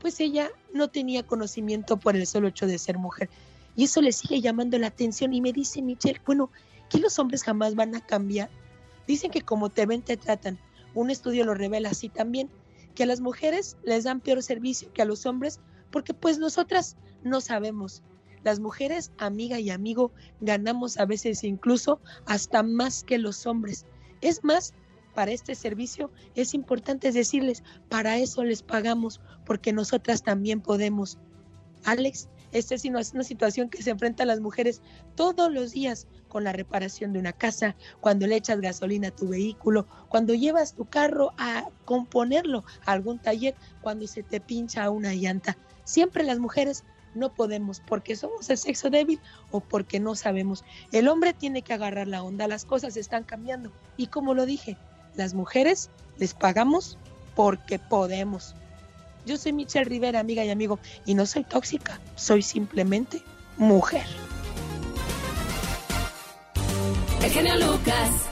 pues 0.00 0.18
ella 0.20 0.50
no 0.72 0.88
tenía 0.88 1.22
conocimiento 1.22 1.98
por 1.98 2.16
el 2.16 2.26
solo 2.26 2.48
hecho 2.48 2.66
de 2.66 2.78
ser 2.78 2.98
mujer. 2.98 3.28
Y 3.76 3.84
eso 3.84 4.00
le 4.00 4.12
sigue 4.12 4.40
llamando 4.40 4.78
la 4.78 4.88
atención 4.88 5.32
y 5.32 5.40
me 5.40 5.52
dice 5.52 5.82
Michelle, 5.82 6.20
bueno, 6.26 6.50
que 6.88 6.98
los 6.98 7.18
hombres 7.18 7.44
jamás 7.44 7.74
van 7.74 7.94
a 7.94 8.04
cambiar. 8.04 8.50
Dicen 9.06 9.30
que 9.30 9.42
como 9.42 9.70
te 9.70 9.86
ven, 9.86 10.02
te 10.02 10.16
tratan. 10.16 10.58
Un 10.94 11.10
estudio 11.10 11.44
lo 11.44 11.54
revela 11.54 11.90
así 11.90 12.08
también, 12.08 12.50
que 12.94 13.04
a 13.04 13.06
las 13.06 13.20
mujeres 13.20 13.76
les 13.84 14.04
dan 14.04 14.20
peor 14.20 14.42
servicio 14.42 14.92
que 14.92 15.02
a 15.02 15.04
los 15.04 15.24
hombres 15.26 15.60
porque 15.90 16.14
pues 16.14 16.38
nosotras 16.38 16.96
no 17.22 17.40
sabemos. 17.40 18.02
Las 18.42 18.58
mujeres, 18.58 19.12
amiga 19.18 19.60
y 19.60 19.70
amigo, 19.70 20.12
ganamos 20.40 20.98
a 20.98 21.04
veces 21.04 21.44
incluso 21.44 22.00
hasta 22.26 22.62
más 22.62 23.04
que 23.04 23.18
los 23.18 23.46
hombres. 23.46 23.84
Es 24.22 24.42
más, 24.44 24.72
para 25.14 25.32
este 25.32 25.54
servicio 25.54 26.10
es 26.34 26.54
importante 26.54 27.12
decirles, 27.12 27.62
para 27.88 28.18
eso 28.18 28.44
les 28.44 28.62
pagamos, 28.62 29.20
porque 29.44 29.72
nosotras 29.72 30.22
también 30.22 30.60
podemos. 30.60 31.18
Alex, 31.84 32.28
esta 32.52 32.74
es 32.74 32.84
una 32.84 33.04
situación 33.04 33.68
que 33.68 33.82
se 33.82 33.90
enfrentan 33.90 34.26
las 34.26 34.40
mujeres 34.40 34.82
todos 35.14 35.52
los 35.52 35.70
días 35.70 36.08
con 36.28 36.42
la 36.44 36.52
reparación 36.52 37.12
de 37.12 37.20
una 37.20 37.32
casa, 37.32 37.76
cuando 38.00 38.26
le 38.26 38.36
echas 38.36 38.60
gasolina 38.60 39.08
a 39.08 39.14
tu 39.14 39.28
vehículo, 39.28 39.86
cuando 40.08 40.34
llevas 40.34 40.74
tu 40.74 40.84
carro 40.84 41.32
a 41.38 41.68
componerlo 41.84 42.64
a 42.86 42.92
algún 42.92 43.18
taller, 43.18 43.54
cuando 43.82 44.06
se 44.06 44.22
te 44.22 44.40
pincha 44.40 44.90
una 44.90 45.14
llanta. 45.14 45.56
Siempre 45.84 46.24
las 46.24 46.38
mujeres 46.38 46.84
no 47.14 47.32
podemos 47.32 47.80
porque 47.80 48.16
somos 48.16 48.50
el 48.50 48.58
sexo 48.58 48.90
débil 48.90 49.20
o 49.50 49.60
porque 49.60 50.00
no 50.00 50.14
sabemos. 50.14 50.64
El 50.92 51.08
hombre 51.08 51.34
tiene 51.34 51.62
que 51.62 51.74
agarrar 51.74 52.08
la 52.08 52.22
onda, 52.22 52.48
las 52.48 52.64
cosas 52.64 52.96
están 52.96 53.24
cambiando. 53.24 53.72
Y 53.96 54.08
como 54.08 54.34
lo 54.34 54.46
dije, 54.46 54.76
las 55.14 55.34
mujeres 55.34 55.90
les 56.18 56.34
pagamos 56.34 56.98
porque 57.34 57.78
podemos. 57.78 58.54
Yo 59.26 59.36
soy 59.36 59.52
Michelle 59.52 59.84
Rivera, 59.84 60.20
amiga 60.20 60.44
y 60.44 60.50
amigo, 60.50 60.78
y 61.06 61.14
no 61.14 61.26
soy 61.26 61.44
tóxica, 61.44 62.00
soy 62.16 62.42
simplemente 62.42 63.22
mujer. 63.56 64.06
El 67.22 67.30
genio 67.30 67.56
Lucas. 67.56 68.30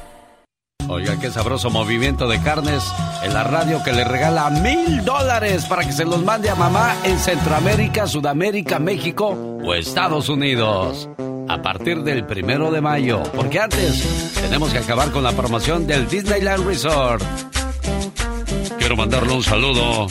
Oiga, 0.90 1.20
qué 1.20 1.30
sabroso 1.30 1.68
movimiento 1.68 2.26
de 2.28 2.40
carnes 2.40 2.82
en 3.22 3.34
la 3.34 3.44
radio 3.44 3.82
que 3.84 3.92
le 3.92 4.04
regala 4.04 4.48
mil 4.48 5.04
dólares 5.04 5.66
para 5.66 5.84
que 5.84 5.92
se 5.92 6.06
los 6.06 6.24
mande 6.24 6.48
a 6.48 6.54
mamá 6.54 6.96
en 7.04 7.18
Centroamérica, 7.18 8.06
Sudamérica, 8.06 8.78
México 8.78 9.28
o 9.62 9.74
Estados 9.74 10.30
Unidos. 10.30 11.10
A 11.48 11.62
partir 11.62 12.02
del 12.02 12.26
primero 12.26 12.70
de 12.70 12.80
mayo, 12.80 13.22
porque 13.34 13.58
antes 13.58 14.32
tenemos 14.34 14.70
que 14.70 14.78
acabar 14.78 15.11
con 15.11 15.22
la 15.22 15.32
promoción 15.32 15.87
del 15.87 16.08
Disneyland 16.08 16.66
Resort. 16.66 17.22
Quiero 18.78 18.96
mandarle 18.96 19.32
un 19.32 19.42
saludo 19.42 20.06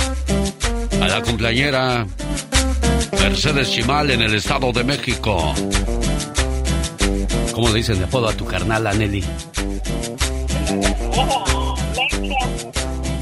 a 1.01 1.07
la 1.07 1.21
cumpleañera 1.21 2.05
Mercedes 3.21 3.71
Chimal 3.71 4.11
en 4.11 4.21
el 4.21 4.33
Estado 4.33 4.71
de 4.71 4.83
México. 4.83 5.53
¿Cómo 7.53 7.69
le 7.69 7.75
dicen 7.75 7.99
de 7.99 8.05
apodo 8.05 8.29
a 8.29 8.33
tu 8.33 8.45
carnal, 8.45 8.83
Nelly? 8.97 9.23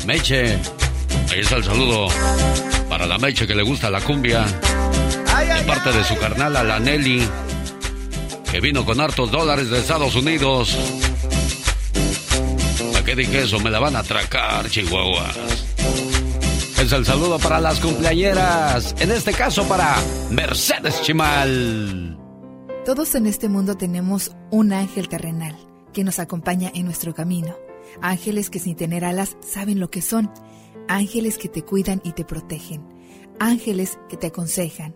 Meche. 0.06 0.58
Ahí 1.32 1.40
está 1.40 1.56
el 1.58 1.64
saludo 1.64 2.08
para 2.90 3.06
la 3.06 3.18
Meche 3.18 3.46
que 3.48 3.56
le 3.56 3.64
gusta 3.64 3.90
la 3.90 4.00
cumbia. 4.02 4.46
De 4.46 5.64
parte 5.66 5.92
de 5.92 6.04
su 6.04 6.16
carnal, 6.18 6.56
a 6.56 6.64
la 6.64 6.80
Nelly, 6.80 7.28
que 8.56 8.62
vino 8.62 8.86
con 8.86 9.02
hartos 9.02 9.30
dólares 9.32 9.70
de 9.70 9.80
Estados 9.80 10.16
Unidos. 10.16 10.78
¿Para 12.94 13.04
qué 13.04 13.14
dije 13.14 13.42
eso? 13.42 13.60
Me 13.60 13.70
la 13.70 13.80
van 13.80 13.98
a 13.98 14.00
atracar, 14.00 14.70
chihuahuas. 14.70 15.36
Es 16.80 16.90
el 16.90 17.06
saludo 17.06 17.38
para 17.38 17.60
las 17.60 17.82
cumpleañeras. 17.82 18.96
En 19.00 19.12
este 19.12 19.34
caso, 19.34 19.68
para 19.68 19.98
Mercedes 20.32 21.02
Chimal. 21.02 22.18
Todos 22.86 23.16
en 23.16 23.28
este 23.28 23.50
mundo 23.50 23.76
tenemos 23.76 24.32
un 24.52 24.72
ángel 24.72 25.10
terrenal 25.10 25.58
que 25.92 26.06
nos 26.06 26.20
acompaña 26.20 26.72
en 26.74 26.86
nuestro 26.86 27.14
camino 27.14 27.58
ángeles 28.02 28.50
que 28.50 28.60
sin 28.60 28.78
tener 28.78 29.04
alas 29.04 29.36
saben 29.42 29.82
lo 29.82 29.90
que 29.90 30.02
son, 30.02 30.32
ángeles 30.88 31.38
que 31.38 31.50
te 31.50 31.64
cuidan 31.64 32.02
y 32.06 32.14
te 32.14 32.24
protegen, 32.24 32.88
ángeles 33.38 34.00
que 34.10 34.16
te 34.18 34.28
aconsejan, 34.28 34.96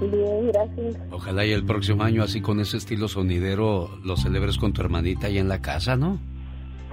Bien, 0.00 0.48
gracias. 0.52 0.96
Ojalá 1.10 1.46
y 1.46 1.52
el 1.52 1.64
próximo 1.64 2.02
año, 2.02 2.22
así 2.22 2.40
con 2.40 2.60
ese 2.60 2.76
estilo 2.76 3.08
sonidero, 3.08 3.90
lo 4.04 4.16
celebres 4.16 4.58
con 4.58 4.72
tu 4.72 4.82
hermanita 4.82 5.28
ahí 5.28 5.38
en 5.38 5.48
la 5.48 5.60
casa, 5.60 5.96
¿no? 5.96 6.18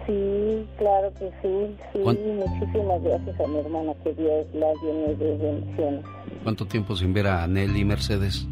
Sí, 0.05 0.65
claro 0.77 1.13
que 1.13 1.29
sí. 1.41 1.75
Sí, 1.93 1.99
muchísimas 1.99 3.01
gracias 3.03 3.39
a 3.39 3.47
mi 3.47 3.59
hermana, 3.59 3.93
que 4.03 4.13
Dios 4.13 4.45
la 4.53 4.67
llene 4.83 5.15
de 5.15 5.37
bendiciones. 5.37 6.05
¿Cuánto 6.43 6.65
tiempo 6.65 6.95
sin 6.95 7.13
ver 7.13 7.27
a 7.27 7.47
Nelly 7.47 7.85
Mercedes? 7.85 8.47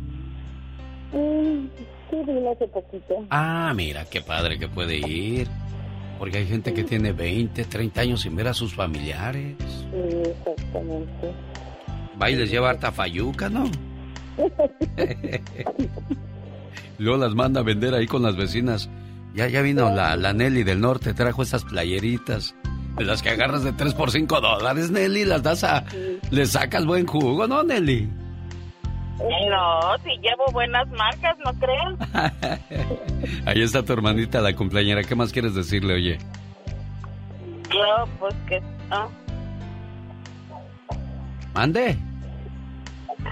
Mm, 1.11 1.67
sí, 2.09 2.17
vine 2.25 2.49
hace 2.49 2.67
poquito. 2.67 3.25
Ah, 3.29 3.73
mira, 3.75 4.05
qué 4.05 4.21
padre 4.21 4.59
que 4.59 4.67
puede 4.67 4.97
ir. 4.97 5.47
Porque 6.19 6.37
hay 6.37 6.45
gente 6.45 6.73
que 6.73 6.83
tiene 6.83 7.13
20, 7.13 7.65
30 7.65 8.01
años 8.01 8.21
sin 8.21 8.35
ver 8.35 8.47
a 8.47 8.53
sus 8.53 8.75
familiares. 8.75 9.55
Sí, 9.59 10.29
exactamente. 10.29 11.33
Va 12.21 12.29
y 12.29 12.35
les 12.35 12.51
lleva 12.51 12.69
harta 12.69 12.91
fayuca, 12.91 13.49
¿no? 13.49 13.63
Luego 16.99 17.17
las 17.17 17.33
manda 17.33 17.61
a 17.61 17.63
vender 17.63 17.93
ahí 17.93 18.07
con 18.07 18.23
las 18.23 18.35
vecinas. 18.35 18.89
Ya, 19.33 19.47
ya 19.47 19.61
vino 19.61 19.93
la, 19.93 20.15
la 20.15 20.33
Nelly 20.33 20.63
del 20.63 20.81
norte, 20.81 21.13
trajo 21.13 21.43
esas 21.43 21.63
playeritas. 21.63 22.55
De 22.97 23.05
las 23.05 23.21
que 23.21 23.29
agarras 23.29 23.63
de 23.63 23.71
3 23.71 23.93
por 23.93 24.11
5 24.11 24.41
dólares, 24.41 24.91
Nelly, 24.91 25.25
las 25.25 25.41
das 25.41 25.63
a... 25.63 25.85
Le 26.29 26.45
sacas 26.45 26.85
buen 26.85 27.07
jugo, 27.07 27.47
¿no, 27.47 27.63
Nelly? 27.63 28.09
No, 29.49 29.97
si 30.03 30.17
llevo 30.19 30.51
buenas 30.51 30.87
marcas, 30.89 31.37
¿no 31.45 31.53
creo? 31.53 31.97
Ahí 33.45 33.61
está 33.61 33.83
tu 33.83 33.93
hermanita, 33.93 34.41
la 34.41 34.53
cumpleañera. 34.55 35.03
¿Qué 35.03 35.15
más 35.15 35.31
quieres 35.31 35.55
decirle, 35.55 35.93
oye? 35.93 36.17
Yo, 37.69 38.05
pues 38.19 38.35
que... 38.47 38.61
¿Mande? 41.53 41.97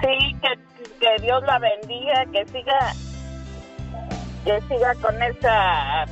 Sí, 0.02 0.36
que, 0.42 0.50
Dios 1.22 1.44
la 1.46 1.60
bendiga, 1.60 2.26
que 2.32 2.46
siga 2.46 2.94
que 4.46 4.60
siga 4.68 4.96
con 4.96 5.22
ese 5.22 5.48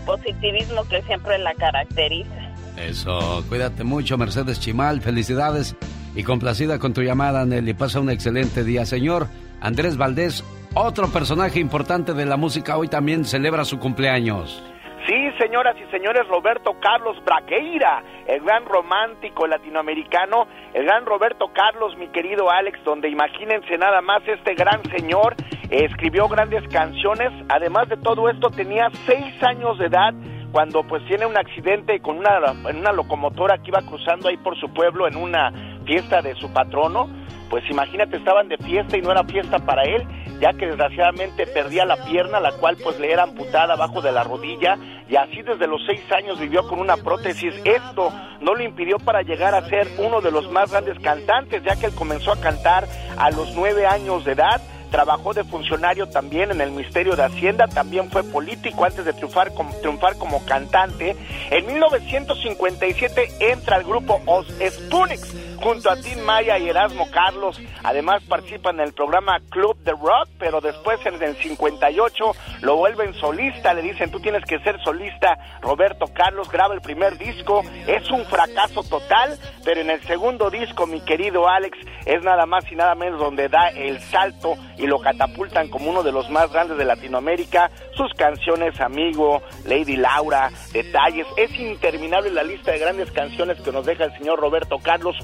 positivismo 0.06 0.84
que 0.90 1.02
siempre 1.04 1.38
la 1.40 1.54
caracteriza. 1.56 2.54
Eso, 2.78 3.44
cuídate 3.50 3.84
mucho, 3.84 4.18
Mercedes 4.18 4.60
Chimal, 4.60 5.02
felicidades 5.02 5.76
y 6.16 6.24
complacida 6.24 6.78
con 6.78 6.94
tu 6.94 7.02
llamada, 7.02 7.46
Nelly. 7.46 7.74
Pasa 7.74 8.00
un 8.00 8.10
excelente 8.10 8.64
día, 8.64 8.86
señor. 8.86 9.28
Andrés 9.62 9.98
Valdés, 9.98 10.44
otro 10.74 11.10
personaje 11.10 11.60
importante 11.60 12.14
de 12.14 12.26
la 12.26 12.38
música, 12.38 12.78
hoy 12.78 12.88
también 12.88 13.26
celebra 13.26 13.66
su 13.66 13.80
cumpleaños. 13.80 14.62
Sí, 15.08 15.32
señoras 15.40 15.78
y 15.80 15.90
señores, 15.90 16.28
Roberto 16.28 16.76
Carlos 16.82 17.16
Braqueira, 17.24 18.04
el 18.28 18.42
gran 18.42 18.66
romántico 18.66 19.48
latinoamericano, 19.48 20.48
el 20.74 20.84
gran 20.84 21.06
Roberto 21.06 21.48
Carlos, 21.54 21.96
mi 21.98 22.10
querido 22.10 22.52
Alex, 22.52 22.84
donde 22.84 23.08
imagínense 23.08 23.78
nada 23.78 24.02
más, 24.02 24.22
este 24.28 24.54
gran 24.54 24.84
señor 24.92 25.38
escribió 25.70 26.28
grandes 26.28 26.62
canciones, 26.68 27.32
además 27.48 27.88
de 27.88 27.96
todo 27.96 28.30
esto 28.30 28.50
tenía 28.50 28.90
seis 29.06 29.42
años 29.44 29.78
de 29.80 29.86
edad 29.86 30.14
cuando 30.52 30.84
pues 30.84 31.06
tiene 31.06 31.26
un 31.26 31.38
accidente 31.38 32.02
con 32.02 32.18
una, 32.18 32.40
en 32.70 32.76
una 32.76 32.92
locomotora 32.92 33.60
que 33.60 33.70
iba 33.70 33.82
cruzando 33.84 34.28
ahí 34.28 34.36
por 34.36 34.60
su 34.60 34.74
pueblo 34.74 35.08
en 35.08 35.16
una 35.16 35.54
fiesta 35.86 36.22
de 36.22 36.36
su 36.36 36.52
patrono, 36.52 37.08
pues 37.50 37.64
imagínate, 37.70 38.18
estaban 38.18 38.48
de 38.48 38.58
fiesta 38.58 38.98
y 38.98 39.02
no 39.02 39.12
era 39.12 39.24
fiesta 39.24 39.60
para 39.60 39.84
él, 39.84 40.06
ya 40.40 40.54
que 40.54 40.68
desgraciadamente 40.68 41.48
perdía 41.48 41.86
la 41.86 41.98
pierna, 42.06 42.40
la 42.40 42.52
cual 42.54 42.78
pues 42.84 43.00
le 43.00 43.12
era 43.12 43.24
amputada 43.24 43.74
abajo 43.74 44.02
de 44.02 44.12
la 44.12 44.24
rodilla, 44.24 44.78
y 45.10 45.16
así 45.16 45.42
desde 45.42 45.68
los 45.68 45.82
seis 45.86 46.02
años 46.12 46.40
vivió 46.40 46.68
con 46.68 46.80
una 46.80 46.98
prótesis. 46.98 47.54
Esto 47.64 48.12
no 48.42 48.54
lo 48.54 48.64
impidió 48.64 48.98
para 48.98 49.22
llegar 49.22 49.56
a 49.56 49.68
ser 49.68 49.88
uno 49.98 50.22
de 50.22 50.32
los 50.32 50.52
más 50.52 50.72
grandes 50.72 51.00
cantantes, 51.00 51.64
ya 51.64 51.76
que 51.76 51.88
él 51.88 51.96
comenzó 51.96 52.32
a 52.32 52.40
cantar 52.40 52.88
a 53.18 53.32
los 53.32 53.56
nueve 53.56 53.86
años 53.86 54.26
de 54.26 54.34
edad 54.34 54.62
trabajó 54.90 55.34
de 55.34 55.44
funcionario 55.44 56.08
también 56.08 56.52
en 56.52 56.62
el 56.62 56.72
Ministerio 56.72 57.16
de 57.16 57.24
Hacienda, 57.24 57.68
también 57.68 58.10
fue 58.10 58.24
político 58.24 58.86
antes 58.86 59.06
de 59.06 59.14
triunfar 59.14 59.54
como, 59.54 59.74
triunfar 59.76 60.18
como 60.18 60.46
cantante. 60.46 61.16
En 61.52 61.66
1957 61.66 63.52
entra 63.52 63.78
al 63.78 63.84
grupo 63.84 64.22
Os 64.26 64.48
Spunix 64.48 65.36
junto 65.62 65.90
a 65.90 65.96
Tim 65.98 66.20
Maya 66.22 66.58
y 66.58 66.70
Erasmo 66.70 67.10
Carlos. 67.12 67.60
Además 67.84 68.24
participan 68.24 68.80
en 68.80 68.88
el 68.88 68.94
programa 68.94 69.40
Club 69.50 69.78
de 69.84 69.92
Rock, 69.92 70.30
pero 70.40 70.62
después 70.62 71.00
en 71.06 71.22
el 71.22 71.36
58 71.36 72.32
lo 72.62 72.76
vuelven 72.76 73.14
solista. 73.16 73.74
Le 73.74 73.82
dicen, 73.82 74.12
tú 74.12 74.20
tienes 74.20 74.44
que 74.46 74.60
ser 74.60 74.82
solista. 74.84 75.38
Roberto 75.62 76.06
Carlos 76.14 76.50
graba 76.52 76.74
el 76.74 76.82
primer 76.82 77.18
disco. 77.18 77.62
Es 77.88 78.10
un 78.10 78.26
fracaso 78.26 78.84
total, 78.84 79.38
pero 79.64 79.82
en 79.82 79.90
el 79.90 80.02
segundo 80.04 80.50
disco, 80.50 80.88
mi 80.88 81.02
querido 81.02 81.48
Alex, 81.48 81.78
es 82.06 82.24
nada 82.24 82.46
más 82.46 82.70
y 82.72 82.76
nada 82.76 82.96
menos 82.96 83.20
donde 83.20 83.50
da 83.50 83.70
el 83.70 84.00
salto 84.00 84.56
y 84.78 84.88
lo 84.88 85.00
catapultan 85.00 85.70
como 85.70 85.90
uno 85.90 86.04
de 86.04 86.12
los 86.12 86.30
más 86.30 86.52
grandes 86.52 86.78
de 86.78 86.86
Latinoamérica. 86.86 87.72
Sus 87.96 88.14
canciones, 88.14 88.80
Amigo, 88.80 89.42
Lady 89.66 89.98
Laura, 89.98 90.52
Detalles. 90.72 91.28
Es 91.36 91.52
interminable 91.60 92.32
la 92.32 92.44
lista 92.44 92.72
de 92.72 92.80
grandes 92.80 93.12
canciones 93.12 93.60
que 93.62 93.72
nos 93.72 93.86
deja 93.86 94.06
el 94.06 94.18
señor 94.18 94.40
Roberto 94.40 94.78
Carlos 94.80 95.16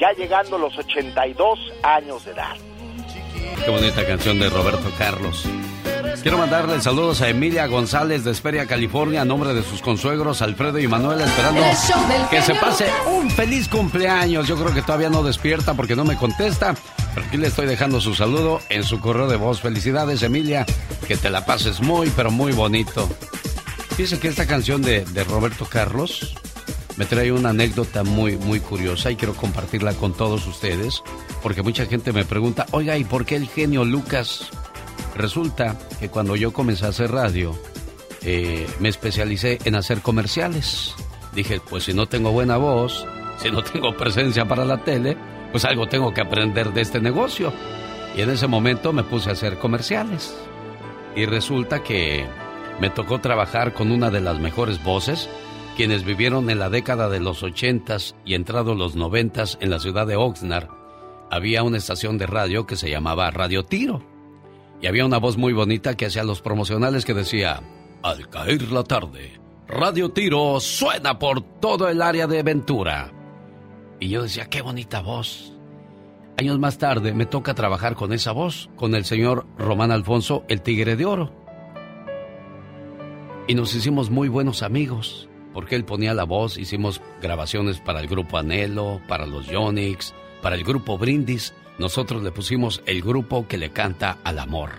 ya 0.00 0.12
llegando 0.12 0.56
a 0.56 0.58
los 0.58 0.76
82 0.78 1.58
años 1.82 2.24
de 2.24 2.32
edad. 2.32 2.56
Qué 3.64 3.70
bonita 3.70 4.06
canción 4.06 4.38
de 4.38 4.48
Roberto 4.48 4.90
Carlos. 4.96 5.46
Quiero 6.22 6.38
mandarle 6.38 6.80
saludos 6.80 7.22
a 7.22 7.28
Emilia 7.28 7.66
González 7.66 8.24
de 8.24 8.30
Esperia, 8.30 8.66
California, 8.66 9.22
a 9.22 9.24
nombre 9.24 9.54
de 9.54 9.62
sus 9.62 9.80
consuegros 9.80 10.42
Alfredo 10.42 10.78
y 10.78 10.86
Manuel, 10.86 11.20
esperando 11.20 11.62
que 12.30 12.42
se 12.42 12.54
pase 12.54 12.86
un 13.10 13.30
feliz 13.30 13.68
cumpleaños. 13.68 14.46
Yo 14.46 14.56
creo 14.56 14.74
que 14.74 14.82
todavía 14.82 15.08
no 15.08 15.22
despierta 15.22 15.74
porque 15.74 15.96
no 15.96 16.04
me 16.04 16.16
contesta, 16.16 16.74
pero 17.14 17.26
aquí 17.26 17.36
le 17.36 17.46
estoy 17.46 17.66
dejando 17.66 18.00
su 18.00 18.14
saludo 18.14 18.60
en 18.68 18.84
su 18.84 19.00
correo 19.00 19.28
de 19.28 19.36
voz. 19.36 19.60
Felicidades, 19.60 20.22
Emilia, 20.22 20.66
que 21.06 21.16
te 21.16 21.30
la 21.30 21.46
pases 21.46 21.80
muy, 21.80 22.10
pero 22.10 22.30
muy 22.30 22.52
bonito. 22.52 23.08
Fíjese 23.96 24.18
que 24.18 24.28
esta 24.28 24.46
canción 24.46 24.82
de, 24.82 25.04
de 25.04 25.24
Roberto 25.24 25.66
Carlos 25.66 26.34
me 27.00 27.06
trae 27.06 27.32
una 27.32 27.48
anécdota 27.48 28.04
muy, 28.04 28.36
muy 28.36 28.60
curiosa 28.60 29.10
y 29.10 29.16
quiero 29.16 29.32
compartirla 29.32 29.94
con 29.94 30.12
todos 30.12 30.46
ustedes, 30.46 31.02
porque 31.42 31.62
mucha 31.62 31.86
gente 31.86 32.12
me 32.12 32.26
pregunta, 32.26 32.66
oiga, 32.72 32.98
¿y 32.98 33.04
por 33.04 33.24
qué 33.24 33.36
el 33.36 33.48
genio 33.48 33.86
Lucas? 33.86 34.50
Resulta 35.16 35.78
que 35.98 36.10
cuando 36.10 36.36
yo 36.36 36.52
comencé 36.52 36.84
a 36.84 36.90
hacer 36.90 37.10
radio, 37.10 37.58
eh, 38.20 38.68
me 38.80 38.90
especialicé 38.90 39.60
en 39.64 39.76
hacer 39.76 40.02
comerciales. 40.02 40.94
Dije, 41.34 41.62
pues 41.70 41.84
si 41.84 41.94
no 41.94 42.06
tengo 42.06 42.32
buena 42.32 42.58
voz, 42.58 43.06
si 43.38 43.50
no 43.50 43.64
tengo 43.64 43.96
presencia 43.96 44.46
para 44.46 44.66
la 44.66 44.84
tele, 44.84 45.16
pues 45.52 45.64
algo 45.64 45.88
tengo 45.88 46.12
que 46.12 46.20
aprender 46.20 46.74
de 46.74 46.82
este 46.82 47.00
negocio. 47.00 47.50
Y 48.14 48.20
en 48.20 48.28
ese 48.28 48.46
momento 48.46 48.92
me 48.92 49.04
puse 49.04 49.30
a 49.30 49.32
hacer 49.32 49.56
comerciales. 49.56 50.36
Y 51.16 51.24
resulta 51.24 51.82
que 51.82 52.26
me 52.78 52.90
tocó 52.90 53.20
trabajar 53.20 53.72
con 53.72 53.90
una 53.90 54.10
de 54.10 54.20
las 54.20 54.38
mejores 54.38 54.84
voces, 54.84 55.30
quienes 55.76 56.04
vivieron 56.04 56.50
en 56.50 56.58
la 56.58 56.70
década 56.70 57.08
de 57.08 57.20
los 57.20 57.42
ochentas 57.42 58.14
y 58.24 58.34
entrado 58.34 58.74
los 58.74 58.96
noventas 58.96 59.58
en 59.60 59.70
la 59.70 59.78
ciudad 59.78 60.06
de 60.06 60.16
Oxnard. 60.16 60.68
Había 61.30 61.62
una 61.62 61.78
estación 61.78 62.18
de 62.18 62.26
radio 62.26 62.66
que 62.66 62.76
se 62.76 62.90
llamaba 62.90 63.30
Radio 63.30 63.64
Tiro. 63.64 64.02
Y 64.82 64.86
había 64.86 65.06
una 65.06 65.18
voz 65.18 65.36
muy 65.36 65.52
bonita 65.52 65.96
que 65.96 66.06
hacía 66.06 66.24
los 66.24 66.40
promocionales 66.40 67.04
que 67.04 67.14
decía, 67.14 67.62
al 68.02 68.28
caer 68.28 68.72
la 68.72 68.82
tarde, 68.84 69.40
Radio 69.68 70.10
Tiro 70.10 70.58
suena 70.58 71.18
por 71.18 71.42
todo 71.42 71.88
el 71.88 72.02
área 72.02 72.26
de 72.26 72.42
Ventura. 72.42 73.12
Y 74.00 74.08
yo 74.08 74.22
decía, 74.22 74.46
qué 74.46 74.62
bonita 74.62 75.00
voz. 75.00 75.52
Años 76.36 76.58
más 76.58 76.78
tarde 76.78 77.14
me 77.14 77.26
toca 77.26 77.54
trabajar 77.54 77.94
con 77.94 78.12
esa 78.12 78.32
voz, 78.32 78.68
con 78.74 78.94
el 78.94 79.04
señor 79.04 79.46
Román 79.58 79.92
Alfonso, 79.92 80.44
el 80.48 80.62
Tigre 80.62 80.96
de 80.96 81.04
Oro. 81.04 81.32
Y 83.46 83.54
nos 83.54 83.74
hicimos 83.74 84.10
muy 84.10 84.28
buenos 84.28 84.62
amigos, 84.62 85.29
porque 85.52 85.76
él 85.76 85.84
ponía 85.84 86.14
la 86.14 86.24
voz, 86.24 86.56
hicimos 86.56 87.00
grabaciones 87.20 87.80
para 87.80 88.00
el 88.00 88.06
grupo 88.06 88.38
Anhelo, 88.38 89.00
para 89.08 89.26
los 89.26 89.46
Yonix, 89.46 90.14
para 90.42 90.56
el 90.56 90.64
grupo 90.64 90.98
Brindis, 90.98 91.54
nosotros 91.78 92.22
le 92.22 92.30
pusimos 92.30 92.82
el 92.86 93.02
grupo 93.02 93.48
que 93.48 93.58
le 93.58 93.70
canta 93.70 94.18
al 94.24 94.38
amor. 94.38 94.70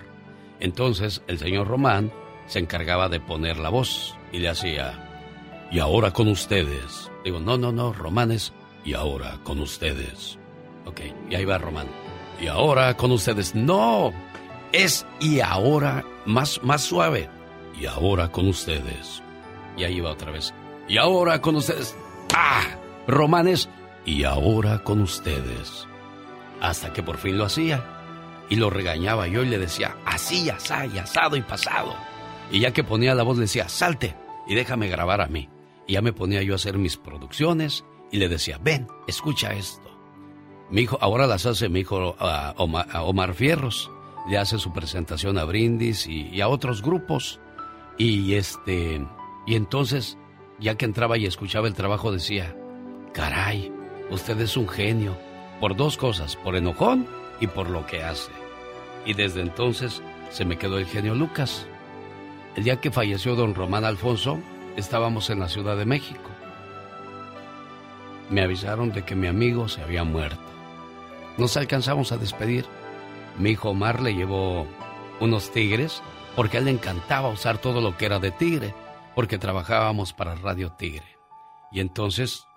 Entonces 0.60 1.22
el 1.28 1.40
señor 1.40 1.68
Román 1.68 2.12
se 2.46 2.60
encargaba 2.60 3.10
de 3.10 3.20
poner 3.20 3.58
la 3.58 3.70
voz 3.70 4.16
y 4.32 4.40
le 4.40 4.50
hacía, 4.50 5.68
y 5.72 5.80
ahora 5.80 6.12
con 6.12 6.28
ustedes. 6.28 7.12
Digo, 7.24 7.40
no, 7.40 7.58
no, 7.58 7.72
no, 7.72 7.94
Román 7.94 8.32
es, 8.32 8.54
y 8.86 8.94
ahora 8.94 9.40
con 9.44 9.60
ustedes. 9.60 10.38
Ok, 10.86 11.02
y 11.30 11.36
ahí 11.36 11.46
va 11.46 11.58
Román. 11.58 11.88
Y 12.40 12.48
ahora 12.48 12.96
con 12.96 13.12
ustedes. 13.12 13.54
No, 13.54 14.12
es 14.72 15.06
y 15.20 15.40
ahora 15.40 16.04
más, 16.26 16.62
más 16.64 16.82
suave. 16.82 17.30
Y 17.80 17.86
ahora 17.86 18.32
con 18.32 18.48
ustedes. 18.48 19.22
Y 19.78 19.84
ahí 19.84 20.00
va 20.00 20.12
otra 20.12 20.32
vez. 20.32 20.54
Y 20.88 20.98
ahora 20.98 21.42
con 21.42 21.56
ustedes. 21.56 21.96
¡Ah! 22.34 22.64
Román 23.08 23.48
es, 23.48 23.70
y 24.06 24.24
ahora 24.24 24.84
con 24.84 25.02
ustedes 25.02 25.88
hasta 26.62 26.94
que 26.94 27.04
por 27.04 27.18
fin 27.18 27.38
lo 27.38 27.46
hacía. 27.46 27.84
Y 28.50 28.56
lo 28.56 28.70
regañaba 28.70 29.28
yo 29.28 29.44
y 29.44 29.48
le 29.48 29.58
decía, 29.58 29.98
así, 30.06 30.50
asá, 30.50 30.86
y 30.86 30.98
asado 30.98 31.36
y 31.36 31.42
pasado. 31.42 31.96
Y 32.52 32.60
ya 32.60 32.72
que 32.72 32.84
ponía 32.84 33.16
la 33.16 33.24
voz 33.24 33.38
le 33.38 33.44
decía, 33.44 33.68
salte 33.70 34.16
y 34.48 34.56
déjame 34.56 34.88
grabar 34.88 35.22
a 35.22 35.28
mí. 35.28 35.50
Y 35.88 35.94
ya 35.94 36.02
me 36.02 36.14
ponía 36.14 36.44
yo 36.44 36.54
a 36.54 36.58
hacer 36.58 36.78
mis 36.78 36.98
producciones 36.98 37.86
y 38.12 38.18
le 38.18 38.28
decía, 38.28 38.60
ven, 38.62 38.88
escucha 39.08 39.54
esto. 39.54 39.90
Mi 40.70 40.82
hijo, 40.82 40.98
ahora 41.02 41.28
las 41.28 41.46
hace 41.46 41.70
mi 41.70 41.80
hijo 41.82 42.16
a 42.20 42.54
Omar, 42.58 43.34
Fierros. 43.34 43.90
Le 44.30 44.38
hace 44.38 44.60
su 44.60 44.72
presentación 44.72 45.38
a 45.38 45.46
Brindis 45.46 46.06
y, 46.06 46.28
y 46.28 46.42
a 46.42 46.50
otros 46.50 46.82
grupos. 46.82 47.40
Y 47.98 48.34
este, 48.34 49.06
y 49.48 49.56
entonces, 49.56 50.18
ya 50.62 50.76
que 50.76 50.86
entraba 50.86 51.18
y 51.18 51.26
escuchaba 51.26 51.68
el 51.68 51.74
trabajo, 51.74 52.12
decía, 52.12 52.56
caray, 53.14 53.74
usted 54.12 54.40
es 54.40 54.56
un 54.56 54.70
genio 54.70 55.18
por 55.60 55.76
dos 55.76 55.98
cosas, 55.98 56.36
por 56.38 56.56
enojón 56.56 57.08
y 57.40 57.48
por 57.48 57.70
lo 57.70 57.86
que 57.88 58.04
hace. 58.04 58.32
Y 59.06 59.16
desde 59.16 59.42
entonces 59.42 60.02
se 60.30 60.46
me 60.46 60.58
quedó 60.58 60.78
el 60.78 60.86
genio 60.86 61.16
Lucas. 61.16 61.66
El 62.56 62.64
día 62.64 62.80
que 62.80 62.92
falleció 62.92 63.36
don 63.36 63.56
Román 63.56 63.86
Alfonso, 63.86 64.40
estábamos 64.78 65.30
en 65.32 65.40
la 65.40 65.50
Ciudad 65.50 65.76
de 65.76 65.86
México. 65.86 66.30
Me 68.30 68.44
avisaron 68.44 68.92
de 68.92 69.04
que 69.04 69.16
mi 69.16 69.28
amigo 69.28 69.68
se 69.68 69.82
había 69.82 70.04
muerto. 70.04 70.40
Nos 71.38 71.58
alcanzamos 71.58 72.12
a 72.12 72.18
despedir. 72.18 72.66
Mi 73.40 73.52
hijo 73.52 73.70
Omar 73.70 74.02
le 74.02 74.14
llevó 74.14 74.68
unos 75.20 75.52
tigres 75.52 76.02
porque 76.36 76.58
a 76.58 76.60
él 76.60 76.66
le 76.66 76.72
encantaba 76.72 77.30
usar 77.30 77.58
todo 77.58 77.82
lo 77.82 77.98
que 77.98 78.06
era 78.06 78.20
de 78.20 78.32
tigre, 78.32 78.74
porque 79.22 79.38
trabajábamos 79.38 80.14
para 80.14 80.34
Radio 80.34 80.72
Tigre. 80.72 81.06
Y 81.72 81.80
entonces 81.80 82.48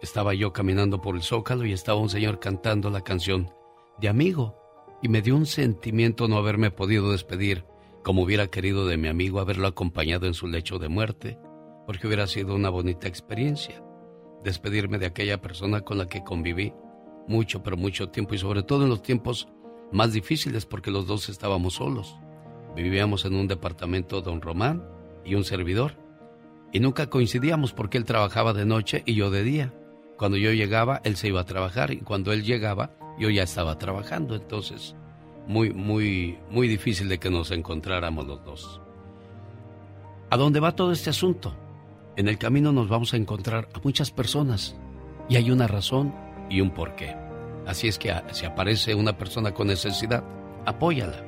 estaba 0.00 0.32
yo 0.32 0.54
caminando 0.54 1.02
por 1.02 1.14
el 1.14 1.22
zócalo 1.22 1.66
y 1.66 1.74
estaba 1.74 2.00
un 2.00 2.08
señor 2.08 2.40
cantando 2.40 2.88
la 2.88 3.02
canción 3.02 3.52
de 3.98 4.08
amigo 4.08 4.56
y 5.02 5.10
me 5.10 5.20
dio 5.20 5.36
un 5.36 5.44
sentimiento 5.44 6.26
no 6.26 6.38
haberme 6.38 6.70
podido 6.70 7.12
despedir 7.12 7.66
como 8.02 8.22
hubiera 8.22 8.46
querido 8.46 8.86
de 8.86 8.96
mi 8.96 9.08
amigo 9.08 9.40
haberlo 9.40 9.66
acompañado 9.66 10.26
en 10.26 10.32
su 10.32 10.46
lecho 10.46 10.78
de 10.78 10.88
muerte, 10.88 11.38
porque 11.86 12.06
hubiera 12.06 12.26
sido 12.26 12.54
una 12.54 12.70
bonita 12.70 13.06
experiencia 13.06 13.84
despedirme 14.42 14.98
de 14.98 15.04
aquella 15.04 15.42
persona 15.42 15.82
con 15.82 15.98
la 15.98 16.08
que 16.08 16.24
conviví 16.24 16.72
mucho, 17.28 17.62
pero 17.62 17.76
mucho 17.76 18.08
tiempo 18.08 18.34
y 18.34 18.38
sobre 18.38 18.62
todo 18.62 18.84
en 18.84 18.88
los 18.88 19.02
tiempos 19.02 19.48
más 19.92 20.14
difíciles 20.14 20.64
porque 20.64 20.90
los 20.90 21.06
dos 21.06 21.28
estábamos 21.28 21.74
solos. 21.74 22.16
Vivíamos 22.74 23.26
en 23.26 23.34
un 23.34 23.48
departamento 23.48 24.22
don 24.22 24.40
Román 24.40 24.98
y 25.24 25.34
un 25.34 25.44
servidor 25.44 26.00
y 26.72 26.80
nunca 26.80 27.08
coincidíamos 27.08 27.72
porque 27.72 27.98
él 27.98 28.04
trabajaba 28.04 28.52
de 28.52 28.64
noche 28.64 29.02
y 29.06 29.14
yo 29.14 29.30
de 29.30 29.42
día. 29.42 29.74
Cuando 30.16 30.36
yo 30.36 30.52
llegaba, 30.52 31.00
él 31.04 31.16
se 31.16 31.28
iba 31.28 31.40
a 31.40 31.46
trabajar 31.46 31.90
y 31.92 31.98
cuando 31.98 32.32
él 32.32 32.44
llegaba, 32.44 32.92
yo 33.18 33.30
ya 33.30 33.42
estaba 33.42 33.78
trabajando. 33.78 34.34
Entonces, 34.34 34.94
muy, 35.46 35.72
muy, 35.72 36.38
muy 36.50 36.68
difícil 36.68 37.08
de 37.08 37.18
que 37.18 37.30
nos 37.30 37.50
encontráramos 37.50 38.26
los 38.26 38.44
dos. 38.44 38.80
¿A 40.30 40.36
dónde 40.36 40.60
va 40.60 40.76
todo 40.76 40.92
este 40.92 41.10
asunto? 41.10 41.56
En 42.16 42.28
el 42.28 42.38
camino 42.38 42.70
nos 42.70 42.88
vamos 42.88 43.14
a 43.14 43.16
encontrar 43.16 43.68
a 43.74 43.80
muchas 43.82 44.10
personas 44.10 44.76
y 45.28 45.36
hay 45.36 45.50
una 45.50 45.66
razón 45.66 46.14
y 46.48 46.60
un 46.60 46.70
porqué. 46.70 47.16
Así 47.66 47.88
es 47.88 47.98
que 47.98 48.14
si 48.32 48.46
aparece 48.46 48.94
una 48.94 49.16
persona 49.16 49.52
con 49.52 49.68
necesidad, 49.68 50.22
apóyala. 50.66 51.24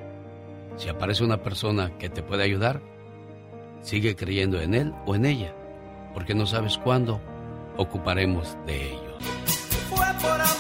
Si 0.77 0.89
aparece 0.89 1.25
una 1.25 1.43
persona 1.43 1.97
que 1.99 2.09
te 2.09 2.23
puede 2.23 2.45
ayudar, 2.45 2.81
sigue 3.83 4.17
creyendo 4.17 4.61
en 4.61 4.75
él 4.75 4.95
o 5.07 5.15
en 5.15 5.27
ella, 5.27 5.55
porque 6.15 6.35
no 6.35 6.47
sabes 6.47 6.79
cuándo 6.79 7.21
ocuparemos 7.77 8.57
de 8.67 8.93
ellos. 8.93 9.13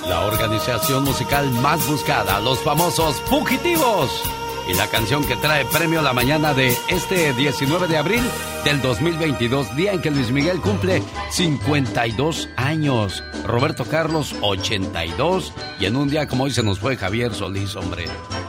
La 0.09 0.27
organización 0.27 1.05
musical 1.05 1.51
más 1.63 1.87
buscada, 1.89 2.41
los 2.41 2.59
famosos 2.61 3.17
Fugitivos. 3.23 4.23
Y 4.69 4.75
la 4.75 4.87
canción 4.87 5.25
que 5.25 5.35
trae 5.37 5.65
premio 5.65 6.03
la 6.03 6.13
mañana 6.13 6.55
de 6.55 6.77
este 6.89 7.33
19 7.33 7.89
de 7.89 7.97
abril 7.97 8.23
del 8.65 8.81
2022, 8.81 9.75
día 9.77 9.93
en 9.93 10.01
que 10.01 10.11
Luis 10.11 10.31
Miguel 10.31 10.61
cumple 10.61 11.03
52 11.31 12.49
años, 12.57 13.25
Roberto 13.45 13.85
Carlos 13.85 14.37
82 14.41 15.53
y 15.81 15.87
en 15.87 15.97
un 15.97 16.09
día 16.09 16.29
como 16.29 16.45
hoy 16.45 16.53
se 16.53 16.63
nos 16.63 16.79
fue 16.79 16.97
Javier 16.97 17.35
Solís, 17.35 17.75
hombre. 17.75 18.05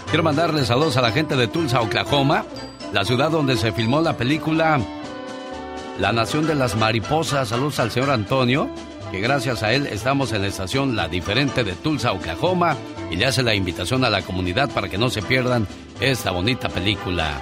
Quiero 0.07 0.23
mandarle 0.23 0.65
saludos 0.65 0.97
a 0.97 1.01
la 1.01 1.11
gente 1.11 1.35
de 1.35 1.47
Tulsa, 1.47 1.81
Oklahoma, 1.81 2.45
la 2.93 3.03
ciudad 3.03 3.31
donde 3.31 3.57
se 3.57 3.71
filmó 3.71 4.01
la 4.01 4.15
película 4.15 4.79
la 5.99 6.11
Nación 6.11 6.47
de 6.47 6.55
las 6.55 6.75
Mariposas, 6.75 7.49
saludos 7.49 7.79
al 7.79 7.91
señor 7.91 8.09
Antonio. 8.09 8.69
que 9.11 9.19
gracias 9.19 9.61
a 9.61 9.73
él 9.73 9.85
estamos 9.85 10.31
en 10.33 10.41
la 10.41 10.47
estación 10.47 10.95
La 10.95 11.07
Diferente 11.07 11.63
de 11.63 11.73
Tulsa, 11.73 12.13
Oklahoma, 12.13 12.75
y 13.11 13.15
le 13.15 13.27
hace 13.27 13.43
la 13.43 13.53
invitación 13.53 14.03
a 14.03 14.09
la 14.09 14.23
comunidad 14.23 14.71
para 14.71 14.89
que 14.89 14.97
no 14.97 15.11
se 15.11 15.21
pierdan 15.21 15.67
esta 15.99 16.31
bonita 16.31 16.67
película. 16.69 17.39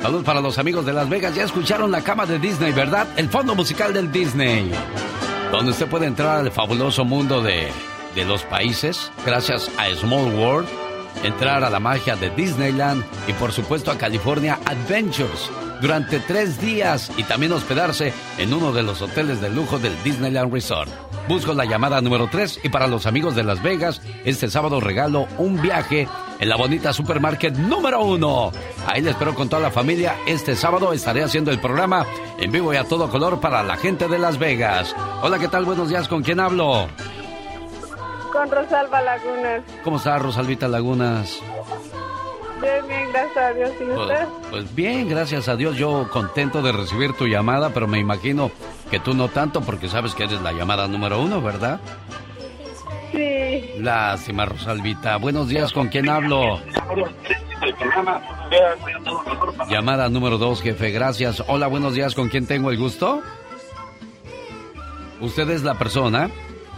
Saludos 0.00 0.24
para 0.24 0.40
los 0.40 0.58
amigos 0.58 0.86
de 0.86 0.92
Las 0.92 1.08
Vegas. 1.08 1.34
Ya 1.34 1.42
escucharon 1.42 1.90
la 1.90 2.02
cama 2.02 2.26
de 2.26 2.38
Disney, 2.38 2.70
¿verdad? 2.70 3.08
El 3.16 3.28
fondo 3.28 3.56
musical 3.56 3.92
del 3.92 4.12
Disney. 4.12 4.70
Donde 5.50 5.72
usted 5.72 5.88
puede 5.88 6.06
entrar 6.06 6.38
al 6.38 6.52
fabuloso 6.52 7.04
mundo 7.04 7.42
de, 7.42 7.72
de 8.14 8.24
los 8.24 8.44
países 8.44 9.10
gracias 9.24 9.68
a 9.78 9.92
Small 9.96 10.32
World 10.34 10.85
entrar 11.26 11.64
a 11.64 11.70
la 11.70 11.80
magia 11.80 12.16
de 12.16 12.30
Disneyland 12.30 13.04
y 13.26 13.32
por 13.34 13.52
supuesto 13.52 13.90
a 13.90 13.98
California 13.98 14.58
Adventures 14.64 15.50
durante 15.80 16.20
tres 16.20 16.60
días 16.60 17.10
y 17.16 17.24
también 17.24 17.52
hospedarse 17.52 18.12
en 18.38 18.54
uno 18.54 18.72
de 18.72 18.82
los 18.82 19.02
hoteles 19.02 19.40
de 19.40 19.50
lujo 19.50 19.78
del 19.78 20.00
Disneyland 20.02 20.52
Resort. 20.52 20.90
Busco 21.28 21.52
la 21.54 21.64
llamada 21.64 22.00
número 22.00 22.28
3 22.30 22.60
y 22.62 22.68
para 22.68 22.86
los 22.86 23.06
amigos 23.06 23.34
de 23.34 23.42
Las 23.42 23.62
Vegas, 23.62 24.00
este 24.24 24.48
sábado 24.48 24.80
regalo 24.80 25.26
un 25.38 25.60
viaje 25.60 26.08
en 26.38 26.48
la 26.48 26.56
bonita 26.56 26.92
supermarket 26.92 27.56
número 27.56 28.04
1. 28.04 28.52
Ahí 28.86 29.02
les 29.02 29.12
espero 29.12 29.34
con 29.34 29.48
toda 29.48 29.62
la 29.62 29.70
familia. 29.70 30.16
Este 30.26 30.54
sábado 30.54 30.92
estaré 30.92 31.24
haciendo 31.24 31.50
el 31.50 31.58
programa 31.58 32.06
en 32.38 32.52
vivo 32.52 32.72
y 32.72 32.76
a 32.76 32.84
todo 32.84 33.10
color 33.10 33.40
para 33.40 33.62
la 33.64 33.76
gente 33.76 34.06
de 34.06 34.18
Las 34.18 34.38
Vegas. 34.38 34.94
Hola, 35.22 35.38
¿qué 35.38 35.48
tal? 35.48 35.64
Buenos 35.64 35.88
días, 35.88 36.06
¿con 36.06 36.22
quién 36.22 36.38
hablo? 36.38 36.88
Con 38.36 38.50
Rosalba 38.50 39.00
Lagunas. 39.00 39.62
¿Cómo 39.82 39.96
está 39.96 40.18
Rosalvita 40.18 40.68
Lagunas? 40.68 41.40
Bien, 42.60 42.86
bien, 42.86 43.08
gracias 43.12 43.36
a 43.44 43.52
Dios. 43.54 43.70
¿Y 43.80 43.84
Pues, 43.84 43.98
usted? 43.98 44.24
pues 44.50 44.74
bien, 44.74 45.08
gracias 45.08 45.48
a 45.48 45.56
Dios. 45.56 45.76
Yo 45.76 46.08
contento 46.12 46.60
de 46.60 46.72
recibir 46.72 47.14
tu 47.14 47.26
llamada, 47.26 47.70
pero 47.70 47.86
me 47.86 47.98
imagino 47.98 48.50
que 48.90 49.00
tú 49.00 49.14
no 49.14 49.28
tanto 49.28 49.62
porque 49.62 49.88
sabes 49.88 50.14
que 50.14 50.24
eres 50.24 50.42
la 50.42 50.52
llamada 50.52 50.86
número 50.86 51.20
uno, 51.20 51.40
¿verdad? 51.40 51.80
Sí. 53.12 53.70
Lástima, 53.78 54.44
Rosalvita. 54.44 55.16
Buenos 55.16 55.48
días, 55.48 55.72
¿con 55.72 55.88
quién 55.88 56.08
hablo? 56.10 56.60
Llamada 59.68 60.08
número 60.10 60.36
dos, 60.36 60.60
jefe, 60.60 60.90
gracias. 60.90 61.42
Hola, 61.48 61.68
buenos 61.68 61.94
días, 61.94 62.14
¿con 62.14 62.28
quién 62.28 62.46
tengo 62.46 62.70
el 62.70 62.76
gusto? 62.76 63.22
Usted 65.20 65.48
es 65.50 65.62
la 65.62 65.74
persona 65.74 66.28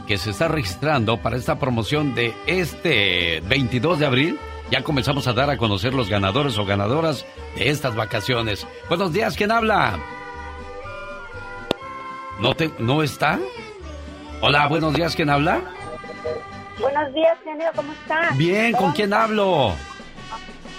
que 0.09 0.17
se 0.17 0.31
está 0.31 0.49
registrando 0.49 1.19
para 1.19 1.37
esta 1.37 1.59
promoción 1.59 2.15
de 2.15 2.35
este 2.47 3.41
22 3.41 3.99
de 3.99 4.07
abril. 4.07 4.39
Ya 4.71 4.83
comenzamos 4.83 5.29
a 5.29 5.35
dar 5.35 5.51
a 5.51 5.59
conocer 5.59 5.93
los 5.93 6.09
ganadores 6.09 6.57
o 6.57 6.65
ganadoras 6.65 7.27
de 7.57 7.69
estas 7.69 7.95
vacaciones. 7.95 8.67
Buenos 8.89 9.13
días, 9.13 9.37
¿quién 9.37 9.53
habla? 9.53 9.99
¿No, 12.41 12.55
te, 12.55 12.71
¿No 12.79 13.03
está? 13.03 13.39
Hola, 14.41 14.67
buenos 14.67 14.95
días, 14.95 15.15
¿quién 15.15 15.29
habla? 15.29 15.61
Buenos 16.81 17.13
días, 17.13 17.37
genio, 17.45 17.69
¿cómo 17.77 17.93
está? 17.93 18.31
Bien, 18.35 18.73
¿con 18.73 18.93
quién 18.93 19.13
hablo? 19.13 19.75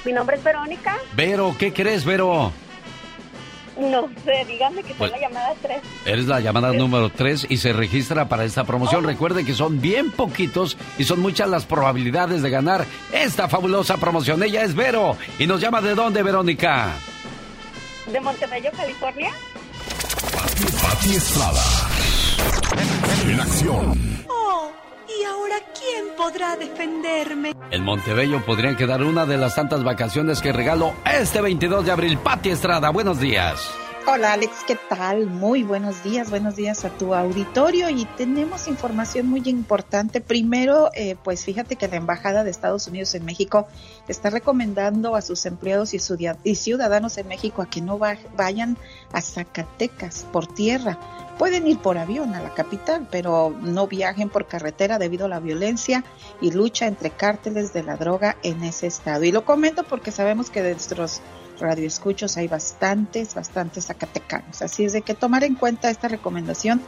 Mi 0.06 0.12
nombre 0.12 0.38
es 0.38 0.44
Verónica. 0.44 0.98
Vero, 1.14 1.56
¿qué 1.60 1.72
crees, 1.72 2.04
Vero? 2.04 2.52
No 3.80 4.10
sé, 4.26 4.46
dígame 4.46 4.84
que 4.84 4.94
Pues- 4.94 5.12
soy 5.12 5.20
la 5.22 5.28
llamada 5.30 5.54
3. 5.62 5.82
Eres 6.06 6.26
la 6.28 6.40
llamada 6.42 6.74
número 6.74 7.10
3 7.10 7.48
y 7.50 7.58
se 7.58 7.72
registra 7.74 8.28
para 8.28 8.44
esta 8.44 8.64
promoción. 8.66 9.04
Recuerde 9.06 9.46
que 9.46 9.54
son 9.54 9.80
bien 9.80 10.12
poquitos 10.12 10.78
y 10.98 11.06
son 11.06 11.20
muchas 11.22 11.48
las 11.50 11.66
probabilidades 11.66 12.42
de 12.42 12.50
ganar 12.50 12.86
esta 13.12 13.48
fabulosa 13.48 13.98
promoción. 13.98 14.44
Ella 14.44 14.64
es 14.64 14.76
Vero 14.76 15.16
y 15.38 15.48
nos 15.48 15.62
llama 15.62 15.80
de 15.82 15.96
dónde, 15.96 16.24
Verónica. 16.24 16.94
¿De 18.12 18.20
Montebello, 18.20 18.70
California? 18.76 19.32
Pati 20.82 21.16
Estrada. 21.16 21.64
En 23.28 23.40
acción. 23.40 24.26
Oh, 24.28 24.72
¿y 25.20 25.24
ahora 25.24 25.56
quién 25.78 26.16
podrá 26.16 26.56
defenderme? 26.56 27.54
En 27.72 27.84
Montebello 27.84 28.44
podrían 28.46 28.76
quedar 28.76 29.04
una 29.04 29.26
de 29.26 29.38
las 29.38 29.56
tantas 29.56 29.84
vacaciones 29.84 30.42
que 30.42 30.52
regalo 30.52 30.94
este 31.06 31.42
22 31.42 31.86
de 31.86 31.92
abril. 31.92 32.18
Pati 32.18 32.50
Estrada, 32.50 32.90
buenos 32.90 33.20
días. 33.20 33.70
Hola 34.08 34.34
Alex, 34.34 34.64
¿qué 34.66 34.76
tal? 34.90 35.28
Muy 35.28 35.62
buenos 35.62 36.02
días, 36.04 36.32
buenos 36.32 36.56
días 36.56 36.84
a 36.84 36.90
tu 36.90 37.14
auditorio 37.14 37.90
y 37.92 38.06
tenemos 38.06 38.68
información 38.68 39.28
muy 39.28 39.44
importante. 39.46 40.20
Primero, 40.20 40.90
eh, 40.96 41.16
pues 41.24 41.44
fíjate 41.46 41.76
que 41.76 41.88
la 41.88 41.98
Embajada 41.98 42.44
de 42.44 42.50
Estados 42.50 42.88
Unidos 42.88 43.14
en 43.14 43.26
México 43.26 43.68
está 44.08 44.32
recomendando 44.32 45.16
a 45.16 45.22
sus 45.22 45.46
empleados 45.46 45.94
y, 45.94 46.00
y 46.44 46.56
ciudadanos 46.56 47.18
en 47.20 47.28
México 47.28 47.62
a 47.62 47.70
que 47.70 47.82
no 47.82 48.00
va- 48.00 48.18
vayan 48.36 48.78
a 49.12 49.22
Zacatecas 49.22 50.26
por 50.32 50.48
tierra. 50.48 50.98
Pueden 51.40 51.66
ir 51.68 51.80
por 51.80 51.98
avión 51.98 52.36
a 52.36 52.42
la 52.42 52.54
capital, 52.54 53.08
pero 53.10 53.56
no 53.62 53.88
viajen 53.88 54.28
por 54.28 54.46
carretera 54.46 55.00
debido 55.00 55.26
a 55.26 55.30
la 55.30 55.40
violencia 55.40 56.04
y 56.42 56.52
lucha 56.52 56.86
entre 56.86 57.12
cárteles 57.12 57.72
de 57.72 57.82
la 57.82 57.96
droga 57.96 58.36
en 58.44 58.62
ese 58.62 58.88
estado. 58.88 59.24
Y 59.24 59.32
lo 59.32 59.46
comento 59.46 59.84
porque 59.84 60.12
sabemos 60.12 60.50
que 60.50 60.62
de 60.62 60.72
nuestros 60.72 61.22
radioescuchos 61.58 62.36
hay 62.36 62.50
bastantes, 62.50 63.36
bastantes 63.36 63.86
zacatecanos. 63.86 64.62
Así 64.62 64.84
es 64.84 64.92
de 64.92 65.02
que 65.02 65.14
tomar 65.14 65.46
en 65.46 65.56
cuenta 65.56 65.90
esta 65.90 66.10
recomendación 66.10 66.82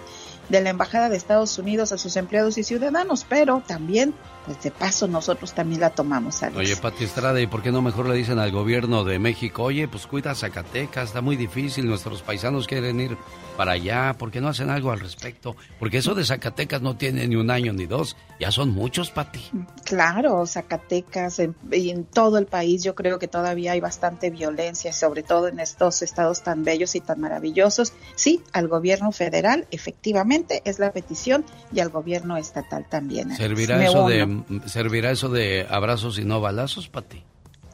de 0.50 0.60
la 0.60 0.70
Embajada 0.70 1.08
de 1.08 1.16
Estados 1.16 1.58
Unidos 1.58 1.94
a 1.94 1.98
sus 1.98 2.18
empleados 2.18 2.58
y 2.58 2.66
ciudadanos, 2.66 3.26
pero 3.28 3.64
también, 3.66 4.14
pues 4.46 4.62
de 4.64 4.72
paso, 4.72 5.08
nosotros 5.08 5.54
también 5.54 5.82
la 5.82 5.90
tomamos. 5.92 6.42
Alex. 6.44 6.58
Oye, 6.58 6.76
Pati 6.76 7.04
Estrada, 7.04 7.40
¿y 7.42 7.48
por 7.48 7.62
qué 7.62 7.72
no 7.72 7.82
mejor 7.82 8.08
le 8.10 8.16
dicen 8.16 8.40
al 8.40 8.52
gobierno 8.52 9.04
de 9.04 9.20
México, 9.20 9.64
oye, 9.64 9.88
pues 9.88 10.08
cuida 10.08 10.34
Zacatecas, 10.36 11.10
está 11.10 11.22
muy 11.22 11.36
difícil, 11.36 11.86
nuestros 11.88 12.22
paisanos 12.22 12.68
quieren 12.68 13.00
ir 13.00 13.18
para 13.58 13.74
allá, 13.74 14.16
¿por 14.18 14.32
qué 14.32 14.42
no 14.42 14.48
hacen 14.48 14.70
algo 14.70 14.92
al 14.92 15.00
respecto? 15.00 15.56
Porque 15.80 15.98
eso 15.98 16.16
de 16.16 16.26
Zacatecas 16.26 16.82
no 16.82 16.96
tiene 16.98 17.28
ni 17.28 17.36
un 17.36 17.52
año 17.52 17.74
ni 17.74 17.86
dos, 17.86 18.16
ya 18.40 18.50
son 18.52 18.72
muchos, 18.72 19.12
Pati. 19.12 19.42
Claro, 19.86 20.46
Zacatecas 20.48 21.40
en- 21.40 21.56
y 21.72 21.90
en 21.90 22.06
todo 22.06 22.38
el 22.38 22.46
país 22.46 22.84
yo 22.84 22.96
creo 22.96 23.20
que 23.20 23.28
todavía 23.28 23.74
hay 23.74 23.80
bastante 23.80 24.30
violencia, 24.30 24.94
sobre 24.94 25.22
todo 25.24 25.48
en 25.48 25.60
estos 25.60 26.02
estados 26.02 26.42
tan 26.44 26.64
bellos 26.64 26.96
y 26.96 27.02
tan 27.02 27.20
maravillosos. 27.20 27.94
Sí, 28.16 28.42
al 28.54 28.68
gobierno 28.68 29.12
federal 29.12 29.68
efectivamente 29.72 30.62
es 30.66 30.80
la 30.80 30.92
petición 30.92 31.46
y 31.74 31.80
al 31.82 31.90
gobierno 31.90 32.38
estatal 32.38 32.86
también. 32.90 33.28
Alex. 33.28 33.38
¿Servirá 33.38 33.78
Me 33.78 33.86
eso, 33.86 34.08
de, 34.08 34.26
¿Servirá 34.66 35.12
eso 35.12 35.30
de 35.30 35.68
abrazos 35.70 36.20
y 36.20 36.26
no 36.26 36.42
balazos, 36.42 36.88
Pati? 36.88 37.24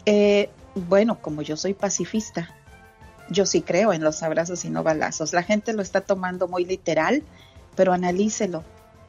Eh, 0.06 0.50
bueno, 0.76 1.20
como 1.22 1.42
yo 1.42 1.58
soy 1.58 1.74
pacifista, 1.74 2.56
yo 3.30 3.46
sí 3.46 3.62
creo 3.62 3.94
en 3.94 4.04
los 4.04 4.24
abrazos 4.24 4.64
y 4.66 4.70
no 4.70 4.84
balazos. 4.84 5.34
La 5.34 5.44
gente 5.44 5.74
lo 5.74 5.82
está 5.82 6.02
tomando 6.02 6.48
muy 6.48 6.66
literal, 6.66 7.24
pero 7.76 7.94
analícelo, 7.94 8.64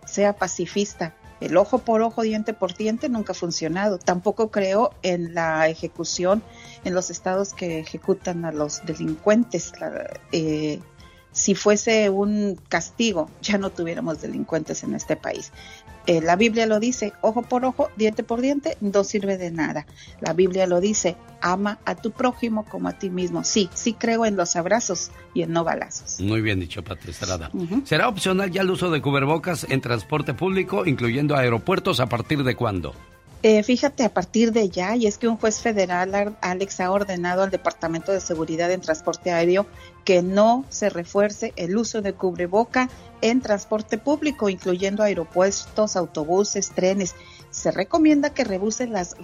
sea 0.07 0.35
pacifista. 0.35 1.15
El 1.41 1.57
ojo 1.57 1.79
por 1.79 2.03
ojo, 2.03 2.23
diente 2.23 2.53
por 2.53 2.77
diente 2.77 3.09
nunca 3.09 3.33
ha 3.33 3.35
funcionado. 3.35 3.99
Tampoco 3.99 4.51
creo 4.51 4.91
en 5.03 5.35
la 5.35 5.69
ejecución 5.69 6.43
en 6.85 6.95
los 6.95 7.11
estados 7.11 7.55
que 7.55 7.79
ejecutan 7.79 8.45
a 8.45 8.51
los 8.51 8.85
delincuentes. 8.85 9.73
Eh, 10.33 10.81
si 11.31 11.55
fuese 11.55 12.11
un 12.11 12.59
castigo, 12.69 13.31
ya 13.41 13.59
no 13.59 13.71
tuviéramos 13.71 14.21
delincuentes 14.21 14.83
en 14.83 14.95
este 14.95 15.15
país. 15.15 15.53
Eh, 16.09 16.23
la 16.23 16.37
Biblia 16.37 16.65
lo 16.65 16.81
dice, 16.81 17.13
ojo 17.21 17.43
por 17.43 17.67
ojo, 17.67 17.91
diente 17.97 18.23
por 18.23 18.41
diente, 18.41 18.79
no 18.81 19.05
sirve 19.05 19.37
de 19.37 19.51
nada. 19.51 19.85
La 20.23 20.33
Biblia 20.33 20.67
lo 20.67 20.81
dice, 20.81 21.17
ama 21.43 21.81
a 21.85 21.97
tu 21.97 22.13
prójimo 22.13 22.65
como 22.65 22.89
a 22.89 22.99
ti 22.99 23.11
mismo. 23.11 23.45
Sí, 23.45 23.69
sí 23.75 23.93
creo 23.93 24.25
en 24.25 24.35
los 24.35 24.57
abrazos 24.57 25.11
y 25.35 25.43
en 25.43 25.53
no 25.53 25.65
balazos. 25.65 26.19
Muy 26.19 26.41
bien 26.41 26.61
dicho, 26.61 26.83
Pati 26.83 27.11
Estrada. 27.11 27.51
¿Será 27.85 28.09
opcional 28.09 28.51
ya 28.51 28.63
el 28.63 28.71
uso 28.71 28.91
de 28.91 29.03
cubrebocas 29.03 29.67
en 29.69 29.83
transporte 29.83 30.33
público, 30.33 30.87
incluyendo 30.87 31.37
aeropuertos, 31.37 32.01
a 32.01 32.07
partir 32.07 32.43
de 32.43 32.57
cuándo? 32.57 32.95
Eh, 33.45 33.63
fíjate, 33.63 34.03
a 34.03 34.13
partir 34.13 34.51
de 34.51 34.69
ya, 34.69 34.97
y 34.97 35.07
es 35.07 35.17
que 35.17 35.29
un 35.29 35.37
juez 35.37 35.61
federal, 35.61 36.37
Alex, 36.41 36.81
ha 36.81 36.91
ordenado 36.91 37.45
al 37.45 37.51
Departamento 37.51 38.11
de 38.11 38.21
Seguridad 38.21 38.73
en 38.73 38.81
Transporte 38.81 39.31
Aéreo 39.31 39.67
que 40.05 40.23
no 40.23 40.65
se 40.71 40.91
refuerce 40.91 41.53
el 41.55 41.77
uso 41.77 42.03
de 42.03 42.15
cubreboca 42.15 42.89
en 43.21 43.41
transporte 43.41 43.97
público, 43.97 44.49
incluyendo 44.49 45.05
aeropuertos, 45.05 45.95
autobuses, 45.95 46.71
trenes. 46.71 47.15
Se 47.51 47.71
recomienda 47.71 48.31
que, 48.31 48.43
revise 48.43 48.89
las, 48.89 49.15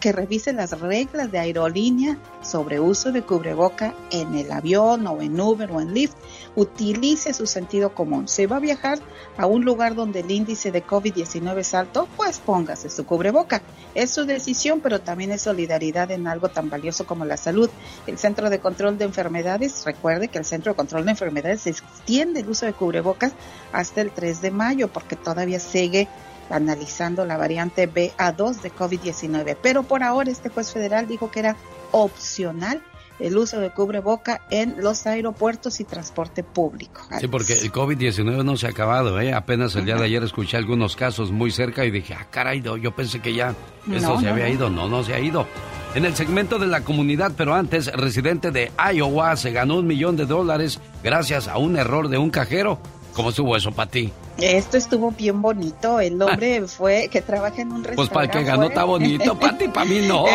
que 0.00 0.12
revise 0.12 0.52
las 0.52 0.80
reglas 0.80 1.30
de 1.30 1.38
aerolínea 1.38 2.18
sobre 2.42 2.80
uso 2.80 3.12
de 3.12 3.22
cubreboca 3.22 3.94
en 4.10 4.34
el 4.34 4.50
avión 4.50 5.06
o 5.06 5.22
en 5.22 5.40
Uber 5.40 5.70
o 5.70 5.80
en 5.80 5.94
Lyft. 5.94 6.14
Utilice 6.56 7.32
su 7.32 7.46
sentido 7.46 7.94
común. 7.94 8.28
Si 8.28 8.46
va 8.46 8.56
a 8.56 8.60
viajar 8.60 8.98
a 9.36 9.46
un 9.46 9.64
lugar 9.64 9.94
donde 9.94 10.20
el 10.20 10.30
índice 10.30 10.72
de 10.72 10.84
COVID-19 10.84 11.58
es 11.58 11.74
alto, 11.74 12.08
pues 12.16 12.38
póngase 12.38 12.90
su 12.90 13.06
cubreboca. 13.06 13.62
Es 13.94 14.10
su 14.10 14.24
decisión, 14.24 14.80
pero 14.80 15.00
también 15.00 15.30
es 15.32 15.42
solidaridad 15.42 16.10
en 16.10 16.26
algo 16.26 16.48
tan 16.48 16.68
valioso 16.70 17.06
como 17.06 17.24
la 17.24 17.36
salud. 17.36 17.70
El 18.06 18.18
Centro 18.18 18.50
de 18.50 18.58
Control 18.58 18.98
de 18.98 19.04
Enfermedades, 19.04 19.84
recuerde 19.84 20.28
que 20.28 20.38
el 20.38 20.44
Centro 20.44 20.72
de 20.72 20.76
Control 20.76 21.04
de 21.04 21.12
Enfermedades 21.12 21.66
extiende 21.66 22.40
el 22.40 22.48
uso 22.48 22.66
de 22.66 22.72
cubrebocas 22.72 23.32
hasta 23.72 24.00
el 24.00 24.10
3 24.10 24.42
de 24.42 24.50
mayo, 24.50 24.88
porque 24.88 25.16
todavía 25.16 25.60
sigue 25.60 26.08
analizando 26.50 27.24
la 27.24 27.36
variante 27.36 27.88
BA2 27.88 28.60
de 28.60 28.72
COVID-19. 28.72 29.56
Pero 29.62 29.84
por 29.84 30.02
ahora 30.02 30.30
este 30.30 30.48
juez 30.48 30.72
federal 30.72 31.06
dijo 31.06 31.30
que 31.30 31.40
era 31.40 31.56
opcional 31.92 32.82
el 33.20 33.36
uso 33.36 33.60
de 33.60 33.70
cubreboca 33.70 34.40
en 34.50 34.76
los 34.82 35.06
aeropuertos 35.06 35.80
y 35.80 35.84
transporte 35.84 36.42
público. 36.42 37.02
Sí, 37.20 37.28
porque 37.28 37.54
el 37.54 37.70
COVID-19 37.70 38.44
no 38.44 38.56
se 38.56 38.66
ha 38.66 38.70
acabado, 38.70 39.20
¿eh? 39.20 39.32
Apenas 39.32 39.76
el 39.76 39.84
día 39.84 39.96
de 39.96 40.04
ayer 40.04 40.22
escuché 40.22 40.56
algunos 40.56 40.96
casos 40.96 41.30
muy 41.30 41.50
cerca 41.50 41.84
y 41.84 41.90
dije, 41.90 42.14
ah, 42.14 42.26
caray, 42.30 42.62
yo 42.62 42.90
pensé 42.92 43.20
que 43.20 43.34
ya 43.34 43.54
eso 43.92 44.18
se 44.20 44.28
había 44.28 44.48
ido. 44.48 44.70
No, 44.70 44.88
no 44.88 45.04
se 45.04 45.14
ha 45.14 45.20
ido. 45.20 45.46
En 45.94 46.04
el 46.04 46.14
segmento 46.14 46.58
de 46.58 46.68
la 46.68 46.82
comunidad, 46.82 47.32
pero 47.36 47.54
antes, 47.54 47.92
residente 47.92 48.52
de 48.52 48.70
Iowa 48.94 49.34
se 49.36 49.50
ganó 49.50 49.76
un 49.76 49.86
millón 49.86 50.16
de 50.16 50.24
dólares 50.24 50.78
gracias 51.02 51.48
a 51.48 51.58
un 51.58 51.76
error 51.76 52.08
de 52.08 52.18
un 52.18 52.30
cajero. 52.30 52.78
¿Cómo 53.12 53.30
estuvo 53.30 53.56
eso 53.56 53.72
para 53.72 53.90
ti? 53.90 54.12
Esto 54.40 54.76
estuvo 54.76 55.10
bien 55.10 55.42
bonito. 55.42 56.00
El 56.00 56.20
hombre 56.20 56.66
fue 56.66 57.08
que 57.10 57.22
trabaja 57.22 57.62
en 57.62 57.72
un 57.72 57.84
restaurante. 57.84 57.96
Pues 57.96 58.08
para 58.10 58.24
el 58.24 58.30
que 58.30 58.44
ganó 58.44 58.64
está 58.64 58.84
bonito, 58.84 59.38
para 59.38 59.58
ti, 59.58 59.68
para 59.68 59.86
mí 59.86 60.00
no. 60.06 60.26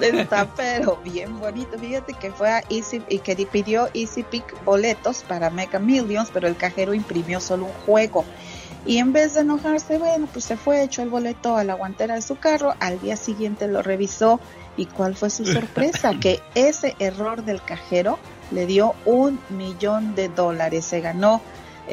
está 0.00 0.48
pero 0.56 0.98
bien 1.04 1.38
bonito. 1.38 1.78
Fíjate 1.78 2.14
que 2.14 2.30
fue 2.30 2.50
a 2.50 2.62
Easy 2.68 3.02
y 3.08 3.18
que 3.18 3.36
pidió 3.46 3.88
Easy 3.94 4.22
Pick 4.22 4.64
boletos 4.64 5.24
para 5.26 5.50
Mega 5.50 5.78
Millions, 5.78 6.30
pero 6.32 6.48
el 6.48 6.56
cajero 6.56 6.94
imprimió 6.94 7.40
solo 7.40 7.66
un 7.66 7.72
juego. 7.86 8.24
Y 8.84 8.98
en 8.98 9.12
vez 9.12 9.34
de 9.34 9.42
enojarse, 9.42 9.98
bueno, 9.98 10.26
pues 10.32 10.44
se 10.44 10.56
fue, 10.56 10.82
echó 10.82 11.02
el 11.02 11.08
boleto 11.08 11.56
a 11.56 11.62
la 11.62 11.74
guantera 11.74 12.16
de 12.16 12.22
su 12.22 12.36
carro. 12.36 12.74
Al 12.80 13.00
día 13.00 13.16
siguiente 13.16 13.68
lo 13.68 13.82
revisó. 13.82 14.40
¿Y 14.76 14.86
cuál 14.86 15.14
fue 15.14 15.30
su 15.30 15.44
sorpresa? 15.44 16.12
que 16.20 16.40
ese 16.54 16.96
error 16.98 17.44
del 17.44 17.62
cajero 17.62 18.18
le 18.50 18.66
dio 18.66 18.94
un 19.04 19.38
millón 19.50 20.14
de 20.14 20.28
dólares. 20.28 20.84
Se 20.84 21.00
ganó 21.00 21.40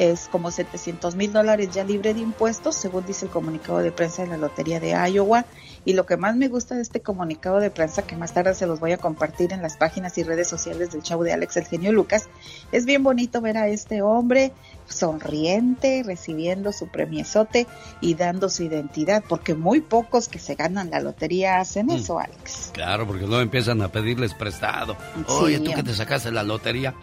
es 0.00 0.28
como 0.32 0.50
700 0.50 1.14
mil 1.14 1.30
dólares 1.30 1.68
ya 1.74 1.84
libre 1.84 2.14
de 2.14 2.20
impuestos, 2.20 2.74
según 2.74 3.04
dice 3.04 3.26
el 3.26 3.30
comunicado 3.30 3.80
de 3.80 3.92
prensa 3.92 4.22
de 4.22 4.28
la 4.28 4.38
Lotería 4.38 4.80
de 4.80 4.92
Iowa. 4.92 5.44
Y 5.84 5.92
lo 5.92 6.06
que 6.06 6.16
más 6.16 6.36
me 6.36 6.48
gusta 6.48 6.74
de 6.74 6.80
este 6.80 7.00
comunicado 7.00 7.60
de 7.60 7.70
prensa, 7.70 8.00
que 8.00 8.16
más 8.16 8.32
tarde 8.32 8.54
se 8.54 8.66
los 8.66 8.80
voy 8.80 8.92
a 8.92 8.96
compartir 8.96 9.52
en 9.52 9.60
las 9.60 9.76
páginas 9.76 10.16
y 10.16 10.22
redes 10.22 10.48
sociales 10.48 10.92
del 10.92 11.02
show 11.02 11.22
de 11.22 11.34
Alex 11.34 11.58
el 11.58 11.66
genio 11.66 11.92
Lucas, 11.92 12.30
es 12.72 12.86
bien 12.86 13.02
bonito 13.02 13.42
ver 13.42 13.58
a 13.58 13.68
este 13.68 14.00
hombre 14.00 14.52
sonriente, 14.88 16.02
recibiendo 16.02 16.72
su 16.72 16.88
premiesote 16.88 17.66
y 18.00 18.14
dando 18.14 18.48
su 18.48 18.62
identidad, 18.62 19.22
porque 19.28 19.54
muy 19.54 19.82
pocos 19.82 20.28
que 20.28 20.38
se 20.38 20.54
ganan 20.54 20.90
la 20.90 21.00
lotería 21.00 21.60
hacen 21.60 21.86
mm. 21.86 21.90
eso, 21.90 22.18
Alex. 22.18 22.70
Claro, 22.72 23.06
porque 23.06 23.26
luego 23.26 23.42
empiezan 23.42 23.82
a 23.82 23.92
pedirles 23.92 24.32
prestado. 24.32 24.96
Oye, 25.28 25.60
tú 25.60 25.72
que 25.74 25.82
te 25.82 25.94
sacaste 25.94 26.32
la 26.32 26.42
lotería. 26.42 26.94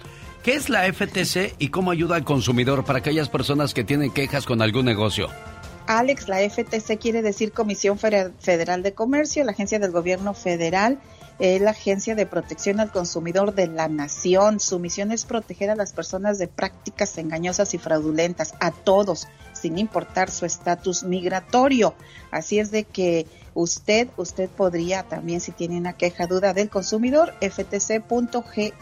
¿Qué 0.47 0.53
es 0.53 0.69
la 0.69 0.83
FTC 0.83 1.55
y 1.59 1.67
cómo 1.67 1.91
ayuda 1.91 2.15
al 2.15 2.23
consumidor 2.23 2.85
para 2.85 2.99
aquellas 2.99 3.27
personas 3.27 3.73
que 3.73 3.83
tienen 3.83 4.11
quejas 4.11 4.45
con 4.45 4.61
algún 4.61 4.85
negocio? 4.85 5.27
Alex, 5.87 6.29
la 6.29 6.37
FTC 6.37 6.97
quiere 6.97 7.21
decir 7.21 7.51
Comisión 7.51 7.99
Federal 7.99 8.81
de 8.81 8.93
Comercio, 8.93 9.43
la 9.43 9.51
agencia 9.51 9.77
del 9.77 9.91
gobierno 9.91 10.33
federal, 10.33 11.01
es 11.39 11.59
la 11.61 11.71
agencia 11.71 12.15
de 12.15 12.25
protección 12.25 12.79
al 12.79 12.93
consumidor 12.93 13.55
de 13.55 13.67
la 13.67 13.89
nación. 13.89 14.61
Su 14.61 14.79
misión 14.79 15.11
es 15.11 15.25
proteger 15.25 15.69
a 15.69 15.75
las 15.75 15.91
personas 15.91 16.39
de 16.39 16.47
prácticas 16.47 17.17
engañosas 17.17 17.73
y 17.73 17.77
fraudulentas, 17.77 18.53
a 18.61 18.71
todos, 18.71 19.27
sin 19.51 19.77
importar 19.77 20.31
su 20.31 20.45
estatus 20.45 21.03
migratorio. 21.03 21.93
Así 22.31 22.57
es 22.57 22.71
de 22.71 22.85
que 22.85 23.27
usted, 23.57 24.07
usted 24.17 24.49
podría 24.49 25.01
también, 25.01 25.41
si 25.41 25.51
tiene 25.51 25.77
una 25.77 25.93
queja, 25.93 26.27
duda 26.27 26.53
del 26.53 26.69
consumidor, 26.69 27.33
ftc.gov. 27.41 28.77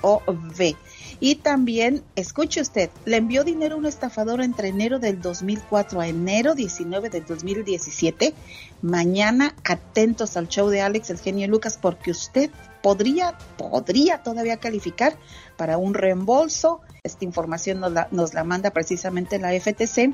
Y 1.22 1.36
también, 1.36 2.04
escuche 2.18 2.60
usted, 2.60 2.90
le 3.06 3.16
envió 3.16 3.46
dinero 3.46 3.76
a 3.76 3.78
un 3.78 3.86
estafador 3.86 4.42
entre 4.42 4.68
enero 4.68 5.00
del 5.00 5.22
2004 5.22 6.02
a 6.02 6.08
enero 6.10 6.56
19 6.56 7.10
del 7.10 7.26
2017. 7.26 8.34
Mañana, 8.82 9.56
atentos 9.64 10.36
al 10.36 10.50
show 10.50 10.68
de 10.68 10.82
Alex, 10.82 11.10
el 11.10 11.20
genio 11.20 11.48
Lucas, 11.48 11.80
porque 11.82 12.12
usted 12.12 12.52
podría, 12.84 13.38
podría 13.58 14.24
todavía 14.24 14.58
calificar 14.58 15.16
para 15.56 15.78
un 15.78 15.94
reembolso. 15.94 16.82
Esta 17.04 17.24
información 17.24 17.80
nos 17.80 17.94
la, 17.94 18.10
nos 18.12 18.34
la 18.34 18.44
manda 18.44 18.72
precisamente 18.72 19.40
la 19.40 19.58
FTC 19.58 20.14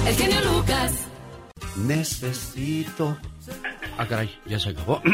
El 0.08 0.16
genio 0.16 0.42
Lucas. 0.52 0.94
Necesito. 1.76 3.16
Ah, 3.98 4.08
caray, 4.08 4.30
ya 4.46 4.58
se 4.60 4.70
acabó. 4.70 5.02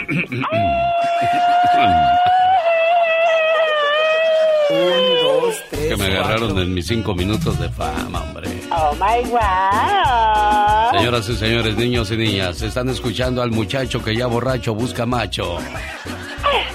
Un, 4.70 5.24
dos, 5.24 5.56
tres. 5.70 5.90
Que 5.90 5.98
me 5.98 6.06
agarraron 6.06 6.58
en 6.60 6.74
mis 6.74 6.88
cinco 6.88 7.14
minutos 7.14 7.60
de 7.60 7.70
fama, 7.70 8.24
hombre. 8.24 8.50
Oh 8.72 8.94
my 8.96 9.30
wow. 9.30 10.92
Señoras 10.98 11.30
y 11.30 11.36
señores, 11.36 11.76
niños 11.78 12.12
y 12.12 12.18
niñas, 12.18 12.62
están 12.62 12.90
escuchando 12.90 13.42
al 13.42 13.52
muchacho 13.52 14.04
que 14.04 14.16
ya 14.16 14.28
borracho 14.28 14.74
busca 14.74 15.06
macho. 15.06 15.60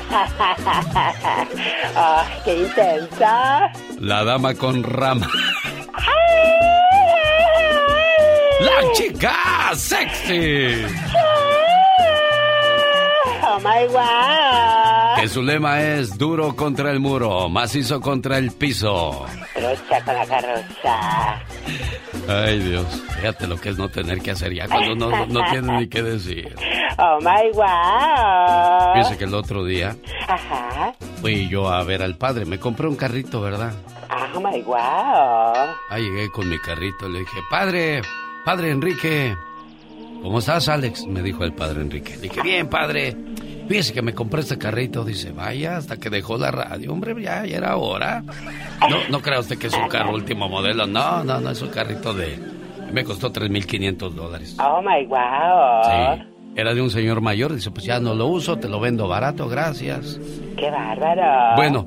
oh, 1.96 2.22
¡Qué 2.44 2.58
intensa! 2.58 3.72
La 4.00 4.24
dama 4.24 4.54
con 4.54 4.82
rama. 4.82 5.28
¡La 8.60 8.92
chica 8.92 9.70
sexy! 9.74 10.84
¡Oh, 13.42 13.60
my 13.60 13.86
God! 13.86 14.97
Que 15.20 15.28
su 15.28 15.42
lema 15.42 15.80
es 15.82 16.16
duro 16.16 16.54
contra 16.54 16.90
el 16.92 17.00
muro, 17.00 17.48
macizo 17.48 18.00
contra 18.00 18.38
el 18.38 18.52
piso. 18.52 19.26
Trucha 19.54 20.04
con 20.04 20.14
la 20.14 20.26
carroza. 20.26 21.42
Ay, 22.28 22.58
Dios, 22.60 22.86
fíjate 23.16 23.46
lo 23.46 23.56
que 23.56 23.70
es 23.70 23.78
no 23.78 23.88
tener 23.88 24.20
que 24.20 24.30
hacer 24.32 24.54
ya 24.54 24.68
cuando 24.68 24.94
no, 24.94 25.26
no 25.26 25.50
tiene 25.50 25.80
ni 25.80 25.88
qué 25.88 26.02
decir. 26.02 26.54
Oh 26.98 27.18
my 27.20 27.50
wow. 27.54 28.94
Fíjese 28.94 29.16
que 29.18 29.24
el 29.24 29.34
otro 29.34 29.64
día 29.64 29.96
Ajá. 30.28 30.92
fui 31.20 31.48
yo 31.48 31.68
a 31.68 31.82
ver 31.84 32.02
al 32.02 32.16
padre. 32.16 32.44
Me 32.44 32.58
compré 32.58 32.86
un 32.86 32.96
carrito, 32.96 33.40
¿verdad? 33.40 33.72
Oh 34.34 34.40
my 34.40 34.62
wow. 34.62 34.76
Ahí 35.90 36.02
llegué 36.02 36.30
con 36.30 36.48
mi 36.48 36.58
carrito. 36.58 37.08
Le 37.08 37.20
dije, 37.20 37.40
padre, 37.50 38.02
padre 38.44 38.70
Enrique. 38.70 39.36
¿Cómo 40.22 40.40
estás, 40.40 40.68
Alex? 40.68 41.06
Me 41.06 41.22
dijo 41.22 41.44
el 41.44 41.52
padre 41.54 41.80
Enrique. 41.82 42.16
Le 42.16 42.22
dije, 42.22 42.42
bien, 42.42 42.68
padre. 42.68 43.16
Fíjese 43.68 43.92
que 43.92 44.02
me 44.02 44.14
compré 44.14 44.40
este 44.40 44.56
carrito. 44.56 45.04
Dice, 45.04 45.32
vaya, 45.32 45.76
hasta 45.76 45.98
que 45.98 46.08
dejó 46.10 46.38
la 46.38 46.50
radio. 46.50 46.92
Hombre, 46.92 47.14
ya, 47.20 47.44
ya 47.44 47.58
era 47.58 47.76
hora. 47.76 48.22
No, 48.88 48.96
no 49.10 49.20
crea 49.20 49.40
usted 49.40 49.58
que 49.58 49.66
es 49.66 49.74
un 49.74 49.88
carro 49.88 50.14
último 50.14 50.48
modelo. 50.48 50.86
No, 50.86 51.22
no, 51.22 51.40
no, 51.40 51.50
es 51.50 51.60
un 51.60 51.68
carrito 51.68 52.14
de... 52.14 52.38
Me 52.92 53.04
costó 53.04 53.30
3.500 53.30 54.10
dólares. 54.12 54.56
Oh, 54.58 54.80
my 54.80 55.04
wow. 55.06 55.82
Sí. 55.84 56.24
Era 56.56 56.74
de 56.74 56.80
un 56.80 56.90
señor 56.90 57.20
mayor. 57.20 57.54
Dice, 57.54 57.70
pues 57.70 57.84
ya 57.84 58.00
no 58.00 58.14
lo 58.14 58.26
uso, 58.26 58.58
te 58.58 58.68
lo 58.68 58.80
vendo 58.80 59.06
barato, 59.06 59.48
gracias. 59.48 60.18
¡Qué 60.56 60.70
bárbaro! 60.70 61.54
Bueno, 61.56 61.86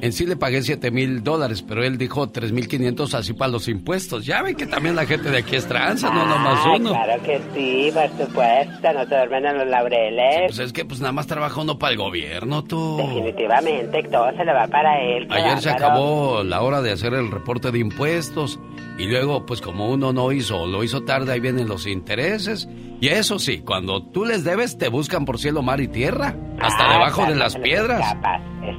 en 0.00 0.12
sí 0.12 0.26
le 0.26 0.36
pagué 0.36 0.62
7 0.62 0.90
mil 0.90 1.22
dólares, 1.22 1.62
pero 1.66 1.84
él 1.84 1.98
dijo 1.98 2.28
3 2.28 2.52
mil 2.52 2.68
500 2.68 3.14
así 3.14 3.32
para 3.32 3.50
los 3.50 3.68
impuestos. 3.68 4.24
Ya 4.26 4.42
ven 4.42 4.56
que 4.56 4.66
también 4.66 4.96
la 4.96 5.06
gente 5.06 5.30
de 5.30 5.38
aquí 5.38 5.56
es 5.56 5.66
tranza, 5.66 6.10
no 6.10 6.26
nomás 6.26 6.66
uno. 6.76 6.90
Claro 6.90 7.22
que 7.22 7.40
sí, 7.54 7.90
por 7.92 8.26
supuesto, 8.26 8.92
no 8.92 9.06
te 9.06 9.16
duermen 9.16 9.46
en 9.46 9.58
los 9.58 9.66
laureles. 9.68 10.42
pues 10.46 10.58
es 10.58 10.72
que 10.72 10.84
pues 10.84 11.00
nada 11.00 11.12
más 11.12 11.26
trabaja 11.26 11.60
uno 11.60 11.78
para 11.78 11.92
el 11.92 11.98
gobierno, 11.98 12.64
tú. 12.64 12.96
Definitivamente, 12.98 14.02
todo 14.04 14.30
se 14.36 14.44
le 14.44 14.52
va 14.52 14.66
para 14.66 15.00
él. 15.00 15.26
Ayer 15.30 15.60
se 15.60 15.70
acabó 15.70 16.42
la 16.44 16.62
hora 16.62 16.82
de 16.82 16.92
hacer 16.92 17.14
el 17.14 17.30
reporte 17.30 17.70
de 17.70 17.78
impuestos 17.78 18.58
y 18.98 19.06
luego 19.06 19.46
pues 19.46 19.60
como 19.60 19.88
uno 19.88 20.12
no 20.12 20.30
hizo, 20.32 20.66
lo 20.66 20.84
hizo 20.84 21.02
tarde, 21.02 21.32
ahí 21.32 21.40
vienen 21.40 21.68
los 21.68 21.86
intereses. 21.86 22.68
Y 23.00 23.08
eso 23.08 23.38
sí, 23.38 23.58
cuando 23.58 24.02
tú 24.02 24.24
les 24.24 24.44
debes 24.44 24.78
te 24.78 24.88
buscan 24.88 25.24
por 25.24 25.38
cielo, 25.38 25.62
mar 25.62 25.80
y 25.80 25.88
tierra, 25.88 26.36
hasta 26.60 26.88
ah, 26.88 26.92
debajo 26.94 27.26
de 27.26 27.34
las 27.34 27.56
piedras. 27.56 28.16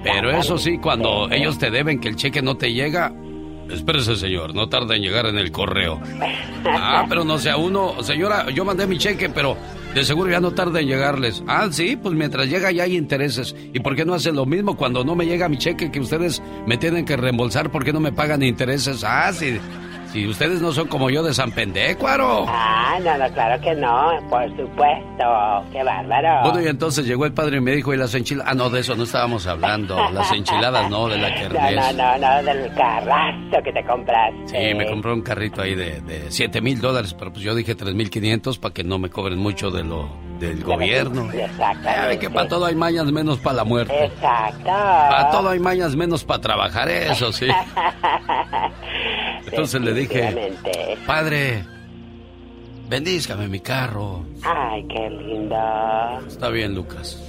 Pero 0.03 0.31
eso 0.31 0.57
sí, 0.57 0.77
cuando 0.77 1.29
ellos 1.31 1.57
te 1.57 1.71
deben 1.71 1.99
que 1.99 2.09
el 2.09 2.15
cheque 2.15 2.41
no 2.41 2.55
te 2.57 2.73
llega, 2.73 3.13
espérese 3.69 4.15
señor, 4.15 4.53
no 4.53 4.69
tarda 4.69 4.95
en 4.95 5.01
llegar 5.01 5.25
en 5.25 5.37
el 5.37 5.51
correo. 5.51 5.99
Ah, 6.65 7.05
pero 7.09 7.23
no 7.23 7.37
sea 7.37 7.57
uno, 7.57 8.01
señora, 8.03 8.49
yo 8.51 8.65
mandé 8.65 8.87
mi 8.87 8.97
cheque, 8.97 9.29
pero 9.29 9.57
de 9.93 10.03
seguro 10.03 10.29
ya 10.29 10.39
no 10.39 10.51
tarda 10.51 10.81
en 10.81 10.87
llegarles. 10.87 11.43
Ah, 11.47 11.67
sí, 11.71 11.95
pues 11.95 12.13
mientras 12.15 12.47
llega 12.49 12.71
ya 12.71 12.83
hay 12.83 12.97
intereses. 12.97 13.55
¿Y 13.73 13.79
por 13.79 13.95
qué 13.95 14.05
no 14.05 14.13
hacen 14.13 14.35
lo 14.35 14.45
mismo 14.45 14.75
cuando 14.75 15.03
no 15.03 15.15
me 15.15 15.25
llega 15.25 15.49
mi 15.49 15.57
cheque 15.57 15.91
que 15.91 15.99
ustedes 15.99 16.41
me 16.67 16.77
tienen 16.77 17.05
que 17.05 17.17
reembolsar? 17.17 17.71
¿Por 17.71 17.83
qué 17.83 17.93
no 17.93 17.99
me 17.99 18.11
pagan 18.11 18.43
intereses? 18.43 19.03
Ah, 19.03 19.31
sí. 19.33 19.57
Y 20.15 20.27
ustedes 20.27 20.61
no 20.61 20.71
son 20.71 20.87
como 20.87 21.09
yo 21.09 21.21
de 21.23 21.33
San 21.33 21.51
Pendécuaro. 21.51 22.45
Ah, 22.47 22.97
no, 23.03 23.17
no, 23.17 23.33
claro 23.33 23.61
que 23.61 23.75
no, 23.75 24.11
por 24.29 24.47
supuesto. 24.55 25.65
Qué 25.73 25.83
bárbaro. 25.83 26.43
Bueno, 26.43 26.61
y 26.61 26.67
entonces 26.67 27.05
llegó 27.05 27.25
el 27.25 27.33
padre 27.33 27.57
y 27.57 27.61
me 27.61 27.71
dijo, 27.71 27.93
¿y 27.93 27.97
las 27.97 28.15
enchiladas? 28.15 28.51
Ah, 28.51 28.55
no, 28.55 28.69
de 28.69 28.79
eso 28.79 28.95
no 28.95 29.03
estábamos 29.03 29.45
hablando. 29.45 29.97
Las 30.11 30.31
enchiladas 30.31 30.89
no, 30.89 31.09
de 31.09 31.17
la 31.17 31.35
kermés. 31.39 31.75
No, 31.75 31.91
no, 31.93 32.17
no, 32.17 32.41
no, 32.41 32.43
del 32.43 32.73
carrazo 32.75 33.63
que 33.63 33.73
te 33.73 33.83
compraste. 33.85 34.69
Sí, 34.69 34.73
me 34.73 34.87
compró 34.87 35.13
un 35.13 35.21
carrito 35.21 35.61
ahí 35.61 35.75
de, 35.75 35.99
de 36.01 36.31
7 36.31 36.61
mil 36.61 36.79
dólares, 36.79 37.13
pero 37.13 37.33
pues 37.33 37.43
yo 37.43 37.53
dije 37.53 37.75
3 37.75 37.93
mil 37.93 38.09
500 38.09 38.57
para 38.57 38.73
que 38.73 38.83
no 38.83 38.97
me 38.97 39.09
cobren 39.09 39.37
mucho 39.37 39.69
de 39.69 39.83
lo 39.83 40.09
del 40.39 40.63
gobierno. 40.63 41.31
Exactamente. 41.31 42.19
que 42.19 42.29
para 42.29 42.47
todo 42.47 42.65
hay 42.65 42.75
mañas 42.75 43.11
menos 43.11 43.39
para 43.39 43.57
la 43.57 43.63
muerte. 43.63 44.05
Exacto. 44.05 44.65
Para 44.65 45.31
todo 45.31 45.49
hay 45.49 45.59
mañas 45.59 45.95
menos 45.95 46.23
para 46.23 46.41
trabajar, 46.41 46.89
eso 46.89 47.31
sí. 47.31 47.47
Entonces 49.45 49.81
le 49.81 49.93
dije, 49.93 50.53
padre, 51.05 51.65
bendízcame 52.89 53.47
mi 53.47 53.59
carro. 53.59 54.25
Ay, 54.43 54.85
qué 54.87 55.09
lindo. 55.09 55.55
Está 56.27 56.49
bien, 56.49 56.75
Lucas. 56.75 57.21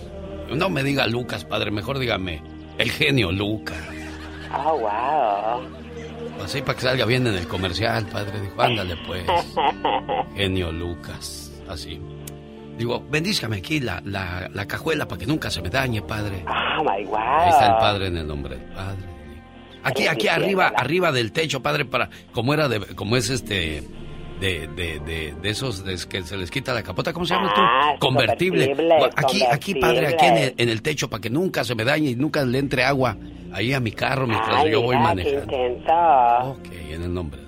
No 0.51 0.69
me 0.69 0.83
diga 0.83 1.07
Lucas, 1.07 1.45
padre, 1.45 1.71
mejor 1.71 1.99
dígame 1.99 2.43
el 2.79 2.91
genio 2.91 3.33
Lucas. 3.33 3.79
Oh, 4.55 4.79
wow. 4.79 5.63
Así 6.45 6.61
para 6.61 6.75
que 6.75 6.83
salga 6.83 7.05
bien 7.05 7.27
en 7.27 7.35
el 7.35 7.49
comercial, 7.49 8.07
padre. 8.07 8.41
Dijo, 8.41 8.61
ándale 8.61 8.97
pues. 9.07 9.25
Genio 10.37 10.71
Lucas. 10.71 11.53
Así. 11.69 12.01
Digo, 12.77 13.03
bendízcame 13.11 13.57
aquí 13.57 13.81
la, 13.81 14.03
la, 14.05 14.49
la 14.53 14.67
cajuela 14.67 15.07
para 15.09 15.19
que 15.19 15.27
nunca 15.27 15.51
se 15.51 15.63
me 15.63 15.71
dañe, 15.71 16.03
padre. 16.03 16.45
Oh, 16.47 16.83
my 16.85 17.05
wow. 17.07 17.17
Ahí 17.19 17.49
está 17.51 17.67
el 17.69 17.77
padre 17.79 18.07
en 18.09 18.17
el 18.19 18.27
nombre 18.27 18.57
del 18.57 18.65
padre. 18.73 19.03
Aquí, 19.83 20.07
aquí 20.07 20.29
arriba, 20.29 20.73
arriba 20.77 21.13
del 21.13 21.33
techo, 21.33 21.63
padre, 21.63 21.85
para, 21.85 22.11
como 22.33 22.53
era 22.53 22.69
de, 22.69 22.81
como 22.97 23.17
es 23.17 23.31
este, 23.31 23.83
de, 24.41 24.67
de, 24.69 24.99
de, 25.01 25.35
de 25.41 25.49
esos 25.49 25.85
de 25.85 25.97
que 26.09 26.23
se 26.23 26.37
les 26.37 26.51
quita 26.51 26.75
la 26.75 26.83
capota, 26.83 27.13
¿cómo 27.13 27.25
se 27.25 27.35
llama 27.35 27.55
tú? 27.55 27.61
Ah, 27.63 27.95
convertible. 28.01 28.67
convertible, 28.75 29.11
Aquí, 29.17 29.43
aquí, 29.51 29.75
padre, 29.77 30.09
aquí 30.09 30.27
en 30.27 30.33
el, 30.33 30.39
convertible. 30.39 30.63
en 30.65 30.69
el 30.69 30.83
techo 30.83 31.09
para 31.09 31.21
que 31.21 31.31
nunca 31.31 31.63
se 31.65 31.75
me 31.77 31.85
dañe 31.85 32.11
y 32.11 32.15
nunca 32.17 32.45
le 32.45 32.59
entre 32.59 32.83
agua 32.85 33.17
ahí 33.53 33.73
a 33.73 33.81
mi 33.81 33.93
carro 33.93 34.27
mientras 34.27 34.55
Ay, 34.65 34.73
yo 34.73 34.83
voy 34.83 34.97
mira, 34.97 35.09
manejando. 35.09 36.51
Ok, 36.51 36.67
en 36.91 37.03
el 37.05 37.15
nombre. 37.15 37.41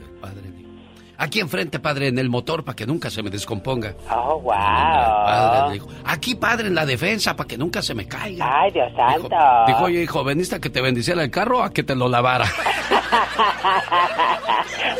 Aquí 1.20 1.40
enfrente, 1.40 1.80
padre, 1.80 2.06
en 2.06 2.18
el 2.20 2.30
motor 2.30 2.62
para 2.62 2.76
que 2.76 2.86
nunca 2.86 3.10
se 3.10 3.24
me 3.24 3.30
descomponga. 3.30 3.96
Oh, 4.08 4.40
Padre, 4.46 5.58
wow. 5.58 5.66
le 5.66 5.74
dijo, 5.74 5.88
aquí, 6.04 6.36
padre, 6.36 6.68
en 6.68 6.76
la 6.76 6.86
defensa 6.86 7.34
para 7.34 7.48
que 7.48 7.58
nunca 7.58 7.82
se 7.82 7.92
me 7.92 8.06
caiga. 8.06 8.62
Ay, 8.62 8.70
Dios 8.70 8.92
santo. 8.94 9.28
Dijo, 9.66 9.82
oye, 9.82 10.04
hijo, 10.04 10.22
¿veniste 10.22 10.54
a 10.54 10.60
que 10.60 10.70
te 10.70 10.80
bendiciera 10.80 11.24
el 11.24 11.30
carro 11.32 11.58
o 11.58 11.62
a 11.64 11.72
que 11.72 11.82
te 11.82 11.96
lo 11.96 12.08
lavara? 12.08 12.46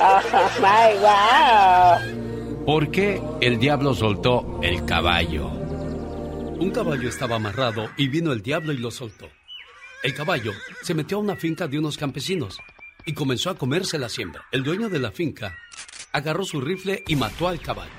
oh, 0.01 0.21
my 0.61 0.99
wow. 0.99 2.64
¿Por 2.66 2.91
qué 2.91 3.23
el 3.41 3.61
diablo 3.61 3.95
soltó 3.95 4.59
el 4.61 4.85
caballo? 4.85 5.47
Un 5.47 6.73
caballo 6.73 7.09
estaba 7.09 7.37
amarrado 7.37 7.91
y 7.97 8.09
vino 8.09 8.33
el 8.33 8.43
diablo 8.43 8.73
y 8.73 8.79
lo 8.79 8.91
soltó. 8.91 9.29
El 10.03 10.14
caballo 10.14 10.51
se 10.83 10.95
metió 10.95 11.19
a 11.19 11.21
una 11.21 11.37
finca 11.37 11.69
de 11.69 11.79
unos 11.79 11.97
campesinos 11.97 12.59
y 13.07 13.14
comenzó 13.14 13.51
a 13.51 13.55
comerse 13.55 13.99
la 13.99 14.09
siembra. 14.09 14.43
El 14.51 14.64
dueño 14.64 14.89
de 14.89 14.99
la 14.99 15.12
finca 15.12 15.57
agarró 16.13 16.45
su 16.45 16.61
rifle 16.61 17.03
y 17.07 17.17
mató 17.17 17.49
al 17.49 17.61
caballo. 17.61 17.93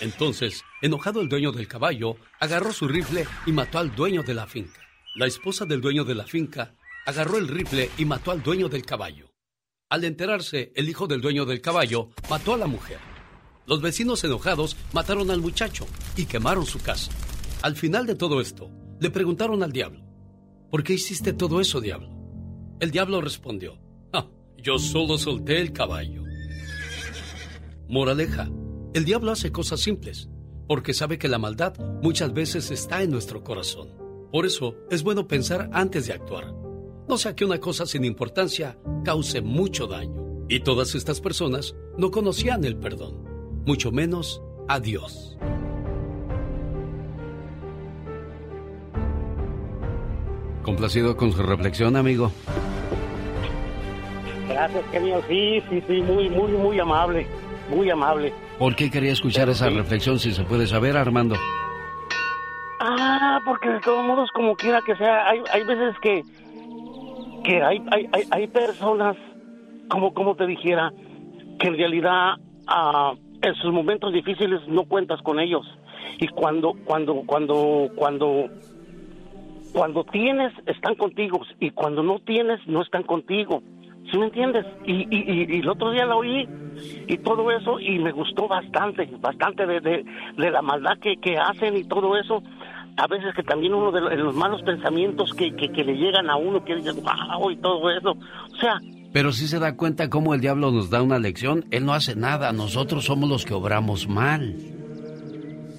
Entonces, 0.00 0.62
enojado 0.80 1.20
el 1.20 1.28
dueño 1.28 1.52
del 1.52 1.68
caballo, 1.68 2.16
agarró 2.40 2.72
su 2.72 2.88
rifle 2.88 3.26
y 3.46 3.52
mató 3.52 3.78
al 3.78 3.94
dueño 3.94 4.22
de 4.22 4.34
la 4.34 4.46
finca. 4.46 4.80
La 5.14 5.26
esposa 5.26 5.64
del 5.64 5.80
dueño 5.80 6.04
de 6.04 6.14
la 6.14 6.26
finca 6.26 6.74
agarró 7.06 7.38
el 7.38 7.48
rifle 7.48 7.90
y 7.98 8.04
mató 8.04 8.30
al 8.30 8.42
dueño 8.42 8.68
del 8.68 8.84
caballo. 8.84 9.32
Al 9.90 10.04
enterarse, 10.04 10.72
el 10.74 10.88
hijo 10.88 11.06
del 11.06 11.20
dueño 11.20 11.44
del 11.44 11.60
caballo 11.60 12.10
mató 12.30 12.54
a 12.54 12.56
la 12.56 12.66
mujer. 12.66 12.98
Los 13.66 13.80
vecinos 13.80 14.24
enojados 14.24 14.76
mataron 14.92 15.30
al 15.30 15.40
muchacho 15.40 15.86
y 16.16 16.24
quemaron 16.24 16.66
su 16.66 16.80
casa. 16.80 17.12
Al 17.62 17.76
final 17.76 18.06
de 18.06 18.16
todo 18.16 18.40
esto, 18.40 18.70
le 19.00 19.10
preguntaron 19.10 19.62
al 19.62 19.70
diablo, 19.72 20.02
¿por 20.70 20.82
qué 20.82 20.94
hiciste 20.94 21.32
todo 21.32 21.60
eso, 21.60 21.80
diablo? 21.80 22.08
El 22.80 22.90
diablo 22.90 23.20
respondió, 23.20 23.78
"Ah, 24.12 24.28
yo 24.56 24.78
solo 24.78 25.18
solté 25.18 25.60
el 25.60 25.72
caballo. 25.72 26.24
Moraleja, 27.92 28.48
el 28.94 29.04
diablo 29.04 29.32
hace 29.32 29.52
cosas 29.52 29.80
simples, 29.80 30.30
porque 30.66 30.94
sabe 30.94 31.18
que 31.18 31.28
la 31.28 31.36
maldad 31.36 31.74
muchas 32.02 32.32
veces 32.32 32.70
está 32.70 33.02
en 33.02 33.10
nuestro 33.10 33.44
corazón. 33.44 33.90
Por 34.32 34.46
eso 34.46 34.76
es 34.90 35.02
bueno 35.02 35.28
pensar 35.28 35.68
antes 35.74 36.06
de 36.06 36.14
actuar. 36.14 36.54
No 37.06 37.18
sea 37.18 37.36
que 37.36 37.44
una 37.44 37.60
cosa 37.60 37.84
sin 37.84 38.06
importancia 38.06 38.78
cause 39.04 39.42
mucho 39.42 39.88
daño. 39.88 40.46
Y 40.48 40.60
todas 40.60 40.94
estas 40.94 41.20
personas 41.20 41.76
no 41.98 42.10
conocían 42.10 42.64
el 42.64 42.78
perdón, 42.78 43.26
mucho 43.66 43.92
menos 43.92 44.42
a 44.68 44.80
Dios. 44.80 45.36
Complacido 50.62 51.14
con 51.14 51.30
su 51.32 51.42
reflexión, 51.42 51.96
amigo. 51.96 52.32
Gracias, 54.48 54.84
genio. 54.90 55.22
Sí, 55.28 55.62
sí, 55.68 55.82
sí, 55.86 56.00
muy, 56.00 56.30
muy, 56.30 56.52
muy 56.52 56.80
amable. 56.80 57.26
Muy 57.74 57.90
amable. 57.90 58.32
¿Por 58.58 58.76
qué 58.76 58.90
quería 58.90 59.12
escuchar 59.12 59.48
esa 59.48 59.70
reflexión 59.70 60.18
si 60.18 60.32
se 60.32 60.44
puede 60.44 60.66
saber, 60.66 60.96
Armando? 60.96 61.36
Ah, 62.80 63.40
porque 63.44 63.70
de 63.70 63.80
todos 63.80 64.04
modos, 64.04 64.30
como 64.34 64.54
quiera 64.56 64.80
que 64.84 64.94
sea, 64.96 65.28
hay, 65.28 65.40
hay 65.52 65.64
veces 65.64 65.94
que, 66.02 66.22
que 67.44 67.62
hay, 67.62 67.82
hay, 67.90 68.08
hay, 68.12 68.24
hay 68.30 68.46
personas, 68.48 69.16
como, 69.88 70.12
como 70.12 70.34
te 70.34 70.46
dijera, 70.46 70.92
que 71.58 71.68
en 71.68 71.76
realidad 71.76 72.34
ah, 72.66 73.14
en 73.40 73.54
sus 73.54 73.72
momentos 73.72 74.12
difíciles 74.12 74.60
no 74.68 74.84
cuentas 74.84 75.22
con 75.22 75.40
ellos. 75.40 75.66
Y 76.18 76.28
cuando, 76.28 76.74
cuando, 76.84 77.22
cuando, 77.24 77.88
cuando, 77.96 78.48
cuando 79.72 80.04
tienes, 80.04 80.52
están 80.66 80.94
contigo. 80.96 81.40
Y 81.58 81.70
cuando 81.70 82.02
no 82.02 82.18
tienes, 82.18 82.60
no 82.66 82.82
están 82.82 83.04
contigo. 83.04 83.62
¿Sí 84.12 84.18
me 84.18 84.26
entiendes? 84.26 84.66
Y, 84.84 85.06
y, 85.10 85.32
y- 85.32 85.56
y 85.56 85.60
el 85.60 85.68
otro 85.68 85.90
día 85.90 86.04
la 86.06 86.14
oí 86.16 86.46
y 87.08 87.16
todo 87.18 87.50
eso 87.50 87.80
y 87.80 87.98
me 87.98 88.12
gustó 88.12 88.46
bastante, 88.46 89.08
bastante 89.20 89.66
de, 89.66 89.80
de, 89.80 90.04
de 90.36 90.50
la 90.50 90.62
maldad 90.62 90.98
que, 91.00 91.16
que 91.16 91.36
hacen 91.38 91.76
y 91.76 91.84
todo 91.84 92.16
eso. 92.16 92.42
A 92.98 93.06
veces 93.06 93.34
que 93.34 93.42
también 93.42 93.72
uno 93.74 93.90
de 93.90 94.00
lo- 94.02 94.10
de 94.10 94.16
los 94.16 94.34
malos 94.34 94.62
pensamientos 94.62 95.30
que, 95.34 95.52
que, 95.54 95.70
que 95.70 95.82
le 95.82 95.94
llegan 95.94 96.28
a 96.28 96.36
uno, 96.36 96.62
que 96.62 96.76
dice, 96.76 96.90
wow, 96.92 97.50
y 97.50 97.56
todo 97.56 97.90
eso. 97.90 98.10
O 98.10 98.56
sea, 98.60 98.78
Pero 99.14 99.32
si 99.32 99.46
se 99.48 99.58
da 99.58 99.76
cuenta 99.76 100.10
cómo 100.10 100.34
el 100.34 100.40
diablo 100.42 100.70
nos 100.70 100.90
da 100.90 101.02
una 101.02 101.18
lección, 101.18 101.64
él 101.70 101.86
no 101.86 101.94
hace 101.94 102.14
nada, 102.16 102.52
nosotros 102.52 103.04
somos 103.06 103.28
los 103.30 103.44
que 103.46 103.54
obramos 103.54 104.08
mal. 104.08 104.54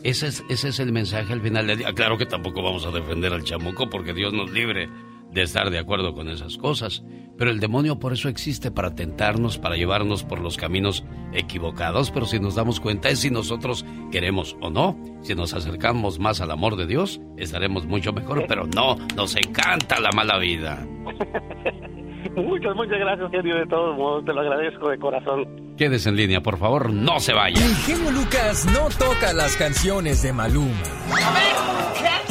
Ese 0.03 0.27
es, 0.27 0.43
ese 0.49 0.69
es 0.69 0.79
el 0.79 0.91
mensaje 0.91 1.31
al 1.33 1.41
final 1.41 1.65
del 1.67 1.77
día. 1.77 1.93
Claro 1.93 2.17
que 2.17 2.25
tampoco 2.25 2.61
vamos 2.61 2.85
a 2.85 2.91
defender 2.91 3.31
al 3.31 3.43
chamuco 3.43 3.89
porque 3.89 4.13
Dios 4.13 4.33
nos 4.33 4.51
libre 4.51 4.89
de 5.33 5.41
estar 5.41 5.69
de 5.69 5.79
acuerdo 5.79 6.13
con 6.13 6.29
esas 6.29 6.57
cosas. 6.57 7.03
Pero 7.37 7.49
el 7.49 7.59
demonio 7.59 7.99
por 7.99 8.13
eso 8.13 8.29
existe, 8.29 8.69
para 8.71 8.93
tentarnos, 8.93 9.57
para 9.57 9.75
llevarnos 9.75 10.23
por 10.23 10.39
los 10.39 10.57
caminos 10.57 11.03
equivocados. 11.33 12.11
Pero 12.11 12.25
si 12.25 12.39
nos 12.39 12.55
damos 12.55 12.79
cuenta 12.79 13.09
es 13.09 13.19
si 13.19 13.31
nosotros 13.31 13.85
queremos 14.11 14.55
o 14.61 14.69
no. 14.69 14.97
Si 15.21 15.33
nos 15.33 15.53
acercamos 15.53 16.19
más 16.19 16.41
al 16.41 16.51
amor 16.51 16.75
de 16.75 16.85
Dios, 16.85 17.21
estaremos 17.37 17.85
mucho 17.85 18.13
mejor. 18.13 18.45
Pero 18.47 18.67
no, 18.67 18.97
nos 19.15 19.35
encanta 19.35 19.99
la 19.99 20.11
mala 20.11 20.37
vida. 20.37 20.85
muchas, 22.35 22.75
muchas 22.75 22.99
gracias, 22.99 23.31
genio, 23.31 23.55
de 23.55 23.65
todos 23.65 23.97
modos, 23.97 24.25
te 24.25 24.33
lo 24.33 24.41
agradezco 24.41 24.89
de 24.89 24.99
corazón. 24.99 25.75
Quédese 25.77 26.09
en 26.09 26.15
línea, 26.15 26.41
por 26.41 26.57
favor, 26.57 26.93
no 26.93 27.19
se 27.19 27.33
vaya. 27.33 27.63
El 27.65 27.75
genio 27.77 28.11
Lucas 28.11 28.65
no 28.65 28.89
toca 28.97 29.33
las 29.33 29.57
canciones 29.57 30.21
de 30.21 30.31
Maluma. 30.31 30.83
A 31.09 31.33
ver, 31.33 32.22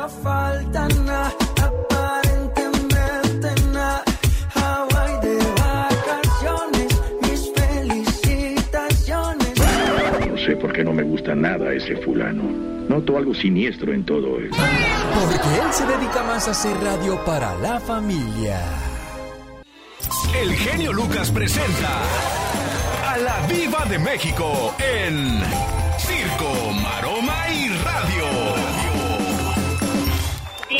haga 0.00 0.08
falta 0.08 0.88
nada, 1.04 1.32
aparentemente 1.62 3.54
nada. 3.72 4.02
Hawaii 4.54 5.20
de 5.20 5.36
vacaciones, 5.60 6.88
mis 7.22 7.52
felicitaciones. 7.54 9.54
No 10.28 10.36
sé 10.38 10.56
por 10.56 10.72
qué 10.72 10.82
no 10.84 10.92
me 10.92 11.02
gusta 11.02 11.34
nada 11.34 11.72
ese 11.72 11.96
fulano. 11.96 12.44
Noto 12.88 13.18
algo 13.18 13.34
siniestro 13.34 13.92
en 13.92 14.04
todo 14.04 14.38
él. 14.38 14.50
Porque 14.50 15.48
él 15.62 15.72
se 15.72 15.84
dedica 15.86 16.22
más 16.24 16.48
a 16.48 16.52
hacer 16.52 16.76
radio 16.82 17.22
para 17.24 17.54
la 17.58 17.78
familia. 17.78 18.58
El 20.40 20.54
genio 20.54 20.92
Lucas 20.92 21.30
presenta 21.30 22.02
a 23.06 23.18
la 23.18 23.46
Viva 23.46 23.84
de 23.84 23.98
México 23.98 24.74
en 24.78 25.42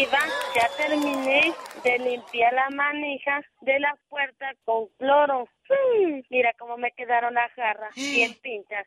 Diva, 0.01 0.19
ya 0.55 0.67
terminé 0.79 1.53
de 1.85 1.99
limpiar 1.99 2.55
la 2.55 2.71
manija 2.71 3.43
de 3.61 3.79
la 3.81 3.95
puerta 4.09 4.47
con 4.65 4.87
cloro. 4.99 5.45
Mm, 5.69 6.21
mira 6.31 6.53
cómo 6.59 6.79
me 6.79 6.91
quedaron 6.93 7.35
las 7.35 7.55
garras, 7.55 7.95
bien 7.95 8.35
pintas. 8.43 8.87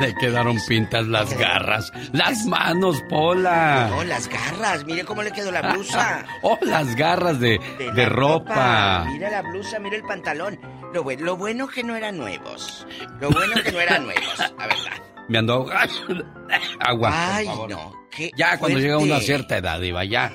Le 0.00 0.14
quedaron 0.14 0.56
pintas 0.66 1.06
las 1.06 1.32
garras, 1.38 1.92
las 2.12 2.44
manos, 2.46 3.00
Pola. 3.08 3.86
No, 3.88 4.02
las 4.02 4.26
garras, 4.28 4.84
mire 4.84 5.04
cómo 5.04 5.22
le 5.22 5.30
quedó 5.30 5.52
la 5.52 5.62
blusa. 5.62 6.24
Oh, 6.42 6.58
las 6.62 6.96
garras 6.96 7.38
de, 7.38 7.60
de, 7.78 7.92
la 7.92 8.08
ropa. 8.08 9.04
Mira 9.06 9.30
la 9.30 9.42
blusa, 9.42 9.78
mira 9.78 9.94
el 9.94 10.02
pantalón. 10.02 10.58
Lo, 10.92 11.04
buen- 11.04 11.24
lo 11.24 11.36
bueno 11.36 11.68
que 11.68 11.84
no 11.84 11.94
eran 11.94 12.18
nuevos. 12.18 12.84
Lo 13.20 13.30
bueno 13.30 13.54
que 13.62 13.70
no 13.70 13.80
eran 13.80 14.02
nuevos, 14.04 14.38
la 14.58 14.66
verdad. 14.66 15.11
Me 15.28 15.38
ando 15.38 15.66
agua. 16.80 17.36
Ay, 17.36 17.46
por 17.46 17.54
favor. 17.54 17.70
no, 17.70 17.92
qué 18.10 18.30
Ya 18.36 18.58
cuando 18.58 18.78
llega 18.78 18.96
fuerte. 18.96 19.12
una 19.12 19.20
cierta 19.20 19.56
edad, 19.58 19.80
Iba, 19.80 20.04
ya. 20.04 20.32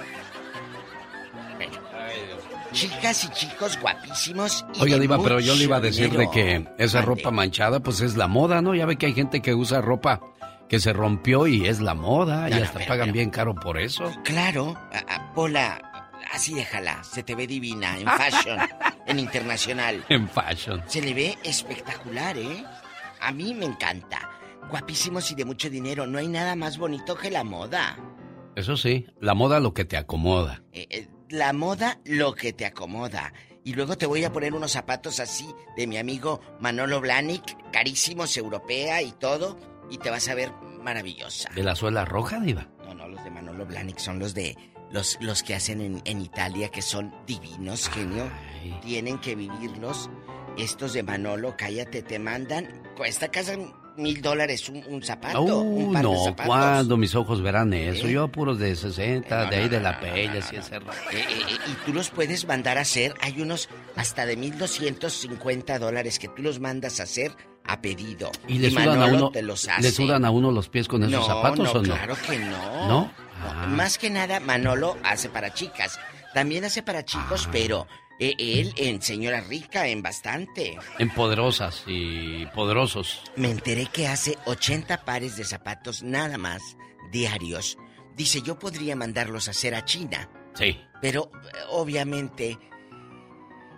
chicas 2.72 3.24
y 3.24 3.30
chicos 3.30 3.80
guapísimos. 3.82 4.66
Y 4.76 4.82
Oiga, 4.84 4.98
Diva, 5.00 5.22
pero 5.22 5.40
yo 5.40 5.56
le 5.56 5.64
iba 5.64 5.78
a 5.78 5.82
decir 5.82 6.12
de 6.16 6.30
que 6.30 6.68
esa 6.78 7.02
ropa 7.02 7.32
manchada, 7.32 7.80
pues 7.80 8.02
es 8.02 8.16
la 8.18 8.28
moda, 8.28 8.62
¿no? 8.62 8.76
Ya 8.76 8.86
ve 8.86 8.98
que 8.98 9.08
hay 9.08 9.14
gente 9.14 9.42
que 9.42 9.54
usa 9.56 9.82
ropa 9.82 10.22
que 10.70 10.80
se 10.80 10.92
rompió 10.94 11.48
y 11.48 11.66
es 11.68 11.80
la 11.80 11.94
moda, 11.94 12.50
y 12.50 12.54
no, 12.54 12.58
hasta 12.64 12.80
pero- 12.80 12.88
pagan 12.90 13.06
pero- 13.06 13.14
bien 13.14 13.30
caro 13.30 13.56
por 13.56 13.80
eso. 13.80 14.12
Claro, 14.24 14.76
a- 14.94 15.16
a- 15.16 15.34
Pola, 15.34 16.12
así 16.34 16.54
déjala, 16.54 17.04
se 17.06 17.24
te 17.24 17.36
ve 17.36 17.48
divina 17.48 17.98
en 17.98 18.06
fashion, 18.08 18.60
en 19.08 19.20
internacional. 19.20 20.04
En 20.10 20.28
fashion. 20.28 20.84
Se 20.88 21.02
le 21.02 21.14
ve 21.14 21.38
espectacular, 21.44 22.38
¿eh? 22.38 22.64
A 23.22 23.32
mí 23.32 23.54
me 23.54 23.66
encanta. 23.66 24.30
Guapísimos 24.70 25.32
y 25.32 25.36
de 25.36 25.46
mucho 25.46 25.70
dinero. 25.70 26.08
No 26.08 26.18
hay 26.18 26.28
nada 26.28 26.56
más 26.56 26.78
bonito 26.78 27.16
que 27.16 27.32
la 27.32 27.44
moda. 27.44 27.98
Eso 28.56 28.76
sí, 28.76 29.06
la 29.22 29.34
moda 29.34 29.60
lo 29.60 29.74
que 29.74 29.86
te 29.86 29.98
acomoda. 29.98 30.64
Eh, 30.74 30.88
eh, 30.90 31.08
la 31.30 31.54
moda 31.54 32.00
lo 32.06 32.34
que 32.34 32.54
te 32.54 32.66
acomoda. 32.66 33.34
Y 33.64 33.74
luego 33.74 33.98
te 33.98 34.06
voy 34.06 34.24
a 34.24 34.32
poner 34.32 34.54
unos 34.54 34.72
zapatos 34.72 35.20
así 35.20 35.46
de 35.76 35.88
mi 35.88 35.98
amigo 35.98 36.42
Manolo 36.60 37.02
Blahnik, 37.02 37.44
carísimos, 37.72 38.36
europea 38.38 39.02
y 39.02 39.12
todo. 39.12 39.60
Y 39.90 39.98
te 40.00 40.10
vas 40.10 40.28
a 40.28 40.36
ver 40.36 40.52
maravillosa. 40.82 41.50
¿De 41.54 41.64
la 41.64 41.76
suela 41.76 42.06
roja, 42.06 42.40
Diva? 42.40 42.68
No, 42.86 42.94
no, 42.94 43.08
los 43.08 43.24
de 43.24 43.30
Manolo 43.30 43.66
Blahnik 43.66 44.00
son 44.00 44.20
los 44.20 44.34
de 44.34 44.58
los, 44.92 45.18
los 45.22 45.44
que 45.44 45.54
hacen 45.54 45.82
en, 45.82 46.02
en 46.06 46.22
Italia, 46.22 46.70
que 46.70 46.82
son 46.82 47.14
divinos, 47.26 47.90
genio. 47.90 48.30
Tienen 48.82 49.20
que 49.20 49.36
vivirlos. 49.36 50.10
Estos 50.58 50.94
de 50.94 51.04
Manolo, 51.04 51.56
cállate, 51.58 52.02
te 52.02 52.20
mandan. 52.20 52.84
Cuesta 52.96 53.28
casi 53.30 53.52
mil 53.98 54.22
dólares 54.22 54.70
un, 54.70 54.84
un 54.88 55.02
zapato. 55.04 55.42
un 55.60 55.90
Uh, 55.90 55.94
par 55.94 56.04
de 56.04 56.10
no, 56.10 56.24
zapatos. 56.24 56.46
¿cuándo 56.46 56.98
mis 56.98 57.16
ojos 57.16 57.42
verán 57.42 57.74
eso? 57.74 58.08
¿Eh? 58.08 58.12
Yo 58.14 58.28
puros 58.30 58.60
de 58.60 58.76
60, 58.76 59.44
No, 59.46 59.50
de 59.50 59.56
ahí 59.56 59.64
no, 59.66 59.70
de 59.70 59.80
la 59.82 60.00
pella, 60.00 60.42
si 60.42 60.56
eh, 60.56 60.62
y 61.68 61.86
tú 61.86 61.94
los 61.94 62.10
puedes 62.10 62.46
mandar 62.48 62.78
a 62.78 62.82
hacer. 62.82 63.14
Hay 63.22 63.42
unos 63.42 63.70
hasta 63.96 64.26
de 64.26 64.38
1250 64.38 65.80
dólares 65.80 66.20
que 66.20 66.28
tú 66.28 66.42
los 66.42 66.60
mandas 66.60 67.00
a 67.00 67.04
hacer 67.04 67.32
a 67.66 67.82
pedido. 67.82 68.32
¿Y 68.48 68.60
le 68.60 68.70
sudan 68.72 69.02
a 69.02 69.06
uno, 69.08 69.32
los 69.42 69.68
hace. 69.68 69.82
le 69.82 69.92
sudan 69.92 70.24
a 70.26 70.32
uno 70.32 70.52
los 70.52 70.70
pies 70.70 70.88
con 70.88 71.04
esos 71.04 71.26
zapatos 71.26 71.74
no, 71.74 71.80
o 71.80 71.84
no? 71.84 71.94
Claro 71.96 72.16
que 72.28 72.40
no. 72.40 72.88
¿No? 72.88 73.12
Ah. 73.44 73.68
Más 73.68 73.98
que 73.98 74.10
nada, 74.10 74.40
Manolo 74.40 74.98
hace 75.04 75.30
para 75.30 75.54
chicas. 75.54 76.00
También 76.34 76.64
hace 76.66 76.82
para 76.84 77.04
chicos, 77.04 77.46
Ah. 77.48 77.50
pero 77.52 77.88
eh, 78.20 78.36
él 78.38 78.74
en 78.78 79.02
señora 79.02 79.42
rica, 79.42 79.88
en 79.88 80.02
bastante. 80.02 80.78
En 80.98 81.10
poderosas 81.10 81.84
y 81.86 82.46
poderosos. 82.48 83.22
Me 83.36 83.52
enteré 83.52 83.88
que 83.88 84.08
hace 84.08 84.38
80 84.46 85.06
pares 85.06 85.38
de 85.38 85.44
zapatos 85.44 86.02
nada 86.04 86.38
más, 86.38 86.62
diarios. 87.12 87.78
Dice, 88.16 88.42
yo 88.42 88.58
podría 88.58 88.96
mandarlos 88.96 89.48
a 89.48 89.52
hacer 89.52 89.76
a 89.76 89.86
China. 89.86 90.30
Sí. 90.56 90.80
Pero 91.02 91.32
eh, 91.34 91.58
obviamente 91.70 92.58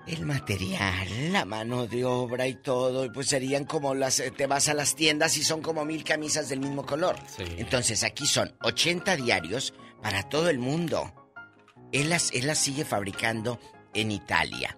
el 0.07 0.25
material, 0.25 1.33
la 1.33 1.45
mano 1.45 1.85
de 1.85 2.03
obra 2.05 2.47
y 2.47 2.55
todo, 2.55 3.05
y 3.05 3.09
pues 3.09 3.27
serían 3.27 3.65
como 3.65 3.93
las 3.93 4.19
eh, 4.19 4.31
te 4.31 4.47
vas 4.47 4.69
a 4.69 4.73
las 4.73 4.95
tiendas 4.95 5.37
y 5.37 5.43
son 5.43 5.61
como 5.61 5.85
mil 5.85 6.03
camisas 6.03 6.49
del 6.49 6.61
mismo 6.61 6.85
color. 6.85 7.17
Entonces 7.57 8.03
aquí 8.03 8.25
son 8.25 8.55
80 8.61 9.17
diarios 9.17 9.73
para 10.01 10.23
todo 10.23 10.49
el 10.49 10.59
mundo. 10.59 11.13
Él 11.91 12.09
las, 12.09 12.31
él 12.31 12.47
las 12.47 12.59
sigue 12.59 12.85
fabricando 12.85 13.59
en 13.93 14.11
Italia. 14.11 14.75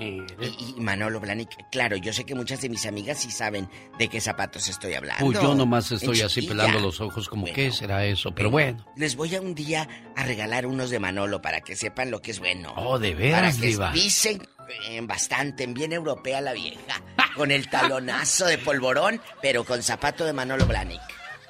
Y, 0.00 0.20
y 0.58 0.74
Manolo 0.80 1.20
Blahnik, 1.20 1.70
claro, 1.70 1.96
yo 1.96 2.12
sé 2.12 2.24
que 2.24 2.34
muchas 2.34 2.60
de 2.60 2.68
mis 2.68 2.84
amigas 2.86 3.18
sí 3.20 3.30
saben 3.30 3.68
de 3.98 4.08
qué 4.08 4.20
zapatos 4.20 4.68
estoy 4.68 4.94
hablando. 4.94 5.24
Uy, 5.24 5.34
yo 5.34 5.54
nomás 5.54 5.92
estoy 5.92 6.20
así 6.22 6.42
pelando 6.42 6.80
los 6.80 7.00
ojos 7.00 7.28
como, 7.28 7.46
¿qué 7.46 7.70
será 7.70 8.04
eso? 8.04 8.34
Pero 8.34 8.50
bueno. 8.50 8.84
Les 8.96 9.14
voy 9.14 9.34
a 9.36 9.40
un 9.40 9.54
día 9.54 9.88
a 10.16 10.24
regalar 10.24 10.66
unos 10.66 10.90
de 10.90 10.98
Manolo 10.98 11.40
para 11.40 11.60
que 11.60 11.76
sepan 11.76 12.10
lo 12.10 12.20
que 12.20 12.32
es 12.32 12.40
bueno. 12.40 12.74
Oh, 12.76 12.98
de 12.98 13.12
Para 13.12 13.22
veras, 13.22 13.58
que 13.58 13.66
Diva. 13.68 13.92
pisen 13.92 14.42
en 14.88 15.06
bastante, 15.06 15.62
en 15.62 15.72
bien 15.72 15.92
europea 15.92 16.40
la 16.40 16.52
vieja. 16.52 17.00
Con 17.36 17.50
el 17.52 17.68
talonazo 17.68 18.46
de 18.46 18.58
polvorón, 18.58 19.20
pero 19.40 19.64
con 19.64 19.82
zapato 19.82 20.24
de 20.24 20.32
Manolo 20.32 20.66
Blahnik. 20.66 21.00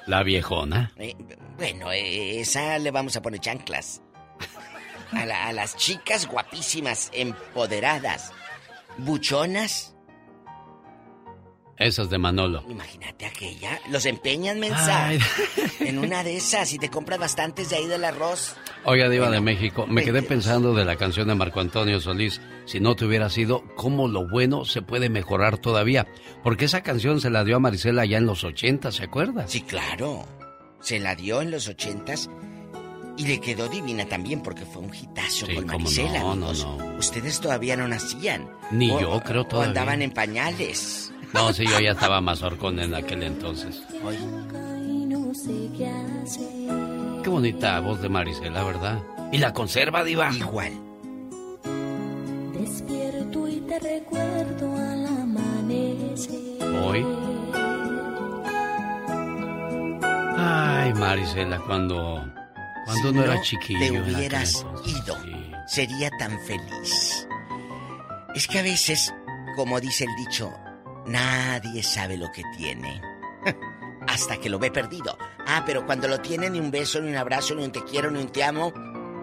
La 0.05 0.21
viejona. 0.23 0.91
Eh, 0.97 1.15
bueno, 1.57 1.91
eh, 1.91 2.39
esa 2.39 2.77
le 2.77 2.91
vamos 2.91 3.15
a 3.17 3.21
poner 3.21 3.39
chanclas. 3.39 4.01
A, 5.11 5.25
la- 5.25 5.47
a 5.47 5.53
las 5.53 5.75
chicas 5.77 6.27
guapísimas, 6.27 7.09
empoderadas, 7.13 8.31
buchonas. 8.97 9.93
Esas 11.77 12.09
de 12.09 12.17
Manolo. 12.17 12.63
Imagínate 12.67 13.27
aquella. 13.27 13.79
Los 13.91 14.07
empeñan, 14.07 14.59
mensa. 14.59 15.07
Ay. 15.09 15.19
En 15.79 15.99
una 15.99 16.23
de 16.23 16.35
esas 16.35 16.73
y 16.73 16.79
te 16.79 16.89
compras 16.89 17.19
bastantes 17.19 17.69
de 17.69 17.75
ahí 17.75 17.85
del 17.85 18.03
arroz. 18.03 18.55
Oiga, 18.83 19.07
Diva 19.09 19.29
de 19.29 19.41
México, 19.41 19.85
me 19.85 20.03
quedé 20.03 20.23
pensando 20.23 20.73
de 20.73 20.85
la 20.85 20.95
canción 20.95 21.27
de 21.27 21.35
Marco 21.35 21.59
Antonio 21.59 21.99
Solís. 22.01 22.41
Si 22.65 22.79
no 22.79 22.95
te 22.95 23.05
hubiera 23.05 23.29
sido, 23.29 23.63
cómo 23.75 24.07
lo 24.07 24.27
bueno 24.27 24.65
se 24.65 24.81
puede 24.81 25.09
mejorar 25.11 25.59
todavía. 25.59 26.07
Porque 26.43 26.65
esa 26.65 26.81
canción 26.81 27.21
se 27.21 27.29
la 27.29 27.43
dio 27.43 27.57
a 27.57 27.59
Marisela 27.59 28.05
ya 28.05 28.17
en 28.17 28.25
los 28.25 28.43
80, 28.43 28.91
¿se 28.91 29.03
acuerda? 29.03 29.47
Sí, 29.47 29.61
claro. 29.61 30.25
Se 30.81 30.99
la 30.99 31.13
dio 31.15 31.41
en 31.43 31.51
los 31.51 31.67
ochentas 31.67 32.27
y 33.17 33.25
le 33.27 33.39
quedó 33.41 33.67
divina 33.67 34.05
también 34.05 34.41
porque 34.41 34.65
fue 34.65 34.81
un 34.83 34.93
hitazo 34.93 35.45
Sí, 35.47 35.55
con 35.55 35.65
Marisela, 35.65 36.19
no, 36.19 36.35
no, 36.35 36.49
amigos. 36.49 36.65
no. 36.79 36.97
Ustedes 36.97 37.39
todavía 37.39 37.75
no 37.75 37.87
nacían. 37.87 38.47
Ni 38.71 38.91
O- 38.91 38.99
yo 38.99 39.19
creo 39.21 39.41
O 39.41 39.45
todavía. 39.45 39.69
andaban 39.69 40.01
en 40.01 40.11
pañales. 40.11 41.11
No, 41.33 41.51
sí, 41.51 41.65
yo 41.65 41.79
ya 41.79 41.91
estaba 41.91 42.21
más 42.21 42.41
horcón 42.41 42.79
en 42.79 42.93
aquel 42.95 43.23
entonces. 43.23 43.81
Qué 47.23 47.29
bonita 47.29 47.79
voz 47.81 48.01
de 48.01 48.09
Marisela, 48.09 48.63
¿verdad? 48.63 49.01
Y 49.31 49.37
la 49.39 49.51
conserva, 49.53 50.03
Diva. 50.03 50.31
Igual. 50.33 50.71
Despierto 52.53 53.47
y 53.47 53.59
te 53.61 53.79
recuerdo 53.79 54.73
al 54.75 55.05
amanecer. 55.05 56.63
Hoy. 56.83 57.05
Ay, 60.37 60.93
Marisela, 60.93 61.59
cuando. 61.59 62.23
Cuando 62.87 63.09
Si 63.09 63.15
no 63.15 63.23
era 63.23 63.41
chiquillo. 63.41 63.79
Te 63.79 63.99
hubieras 63.99 64.65
ido. 64.85 65.17
Sería 65.67 66.09
tan 66.17 66.39
feliz. 66.45 67.27
Es 68.33 68.47
que 68.47 68.59
a 68.59 68.63
veces, 68.63 69.13
como 69.57 69.81
dice 69.81 70.05
el 70.05 70.15
dicho, 70.15 70.53
nadie 71.05 71.83
sabe 71.83 72.17
lo 72.17 72.31
que 72.31 72.43
tiene. 72.55 73.01
Hasta 74.07 74.37
que 74.37 74.49
lo 74.49 74.57
ve 74.57 74.71
perdido. 74.71 75.17
Ah, 75.45 75.63
pero 75.65 75.85
cuando 75.85 76.07
lo 76.07 76.21
tiene 76.21 76.49
ni 76.49 76.59
un 76.59 76.71
beso, 76.71 77.01
ni 77.01 77.09
un 77.09 77.17
abrazo, 77.17 77.55
ni 77.55 77.63
un 77.65 77.73
te 77.73 77.83
quiero, 77.83 78.09
ni 78.09 78.21
un 78.21 78.29
te 78.29 78.41
amo, 78.41 78.71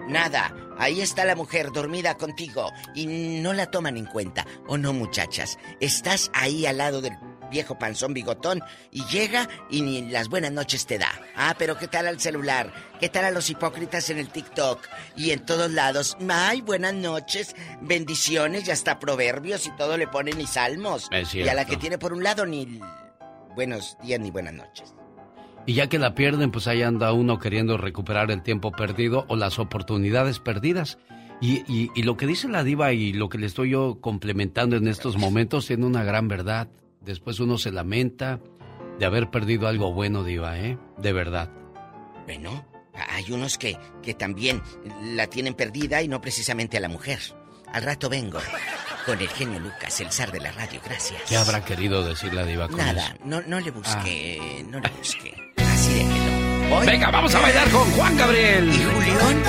nada. 0.08 0.54
Ahí 0.76 1.00
está 1.00 1.24
la 1.24 1.34
mujer 1.34 1.72
dormida 1.72 2.18
contigo 2.18 2.70
y 2.94 3.06
no 3.40 3.54
la 3.54 3.70
toman 3.70 3.96
en 3.96 4.04
cuenta. 4.04 4.46
¿O 4.66 4.76
no, 4.76 4.92
muchachas? 4.92 5.58
Estás 5.80 6.30
ahí 6.34 6.66
al 6.66 6.78
lado 6.78 7.00
del 7.00 7.16
viejo 7.50 7.78
panzón 7.78 8.14
bigotón 8.14 8.62
y 8.90 9.04
llega 9.06 9.48
y 9.70 9.82
ni 9.82 10.02
las 10.10 10.28
buenas 10.28 10.52
noches 10.52 10.86
te 10.86 10.98
da. 10.98 11.10
Ah, 11.36 11.54
pero 11.58 11.76
¿qué 11.78 11.88
tal 11.88 12.06
al 12.06 12.20
celular? 12.20 12.72
¿Qué 13.00 13.08
tal 13.08 13.24
a 13.24 13.30
los 13.30 13.50
hipócritas 13.50 14.10
en 14.10 14.18
el 14.18 14.28
TikTok? 14.28 14.80
Y 15.16 15.30
en 15.30 15.44
todos 15.46 15.70
lados. 15.70 16.16
Ay, 16.28 16.60
buenas 16.62 16.94
noches, 16.94 17.54
bendiciones 17.80 18.66
y 18.68 18.70
hasta 18.70 18.98
proverbios 18.98 19.66
y 19.66 19.70
todo 19.76 19.96
le 19.96 20.06
ponen 20.08 20.40
y 20.40 20.46
salmos. 20.46 21.08
Y 21.44 21.48
a 21.48 21.54
la 21.54 21.64
que 21.66 21.76
tiene 21.76 21.98
por 21.98 22.12
un 22.12 22.22
lado 22.22 22.46
ni 22.46 22.80
buenos 23.54 23.96
días 24.02 24.20
ni 24.20 24.30
buenas 24.30 24.54
noches. 24.54 24.94
Y 25.66 25.74
ya 25.74 25.88
que 25.88 25.98
la 25.98 26.14
pierden, 26.14 26.50
pues 26.50 26.66
ahí 26.66 26.82
anda 26.82 27.12
uno 27.12 27.38
queriendo 27.38 27.78
recuperar 27.78 28.30
el 28.30 28.42
tiempo 28.42 28.70
perdido 28.72 29.24
o 29.28 29.36
las 29.36 29.58
oportunidades 29.58 30.38
perdidas. 30.38 30.98
Y, 31.40 31.64
y- 31.72 31.90
y 31.94 32.02
lo 32.02 32.16
que 32.16 32.26
dice 32.26 32.48
la 32.48 32.62
diva 32.64 32.92
y 32.92 33.12
lo 33.12 33.28
que 33.28 33.38
le 33.38 33.46
estoy 33.46 33.70
yo 33.70 33.98
complementando 34.00 34.76
en 34.76 34.86
estos 34.88 35.16
momentos 35.16 35.66
tiene 35.66 35.86
una 35.86 36.04
gran 36.04 36.28
verdad. 36.28 36.68
Después 37.04 37.38
uno 37.40 37.58
se 37.58 37.70
lamenta 37.70 38.40
de 38.98 39.06
haber 39.06 39.30
perdido 39.30 39.68
algo 39.68 39.92
bueno, 39.92 40.24
diva, 40.24 40.58
¿eh? 40.58 40.78
De 40.98 41.12
verdad. 41.12 41.50
Bueno, 42.26 42.64
hay 43.10 43.30
unos 43.32 43.58
que, 43.58 43.76
que 44.02 44.14
también 44.14 44.62
la 45.02 45.26
tienen 45.26 45.54
perdida 45.54 46.00
y 46.02 46.08
no 46.08 46.20
precisamente 46.20 46.76
a 46.76 46.80
la 46.80 46.88
mujer. 46.88 47.18
Al 47.72 47.82
rato 47.82 48.08
vengo 48.08 48.38
con 49.04 49.20
el 49.20 49.28
genio 49.28 49.58
Lucas, 49.60 50.00
el 50.00 50.10
zar 50.12 50.30
de 50.32 50.40
la 50.40 50.52
radio. 50.52 50.80
Gracias. 50.84 51.20
¿Qué 51.28 51.36
habrá 51.36 51.64
querido 51.64 52.04
decir 52.04 52.32
la 52.32 52.44
diva 52.46 52.68
con 52.68 52.78
Nada, 52.78 53.04
eso? 53.08 53.14
no, 53.24 53.42
no 53.42 53.60
le 53.60 53.70
busqué, 53.70 54.64
no 54.70 54.78
le 54.80 54.88
busqué. 54.90 55.34
Así 55.58 55.92
déjelo. 55.94 56.76
Hoy- 56.76 56.86
Venga, 56.86 57.10
vamos 57.10 57.34
a 57.34 57.40
bailar 57.40 57.68
con 57.70 57.90
Juan 57.92 58.16
Gabriel. 58.16 58.68
¿Y 58.72 58.84
Julián? 58.84 59.42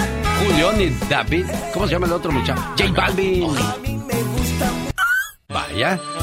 Julián 0.44 0.82
y 0.82 0.90
David. 1.10 1.46
¿Cómo 1.74 1.86
se 1.88 1.94
llama 1.94 2.08
el 2.08 2.14
otro 2.14 2.32
muchacho? 2.32 2.62
J 2.78 2.92
Balvin. 2.92 4.05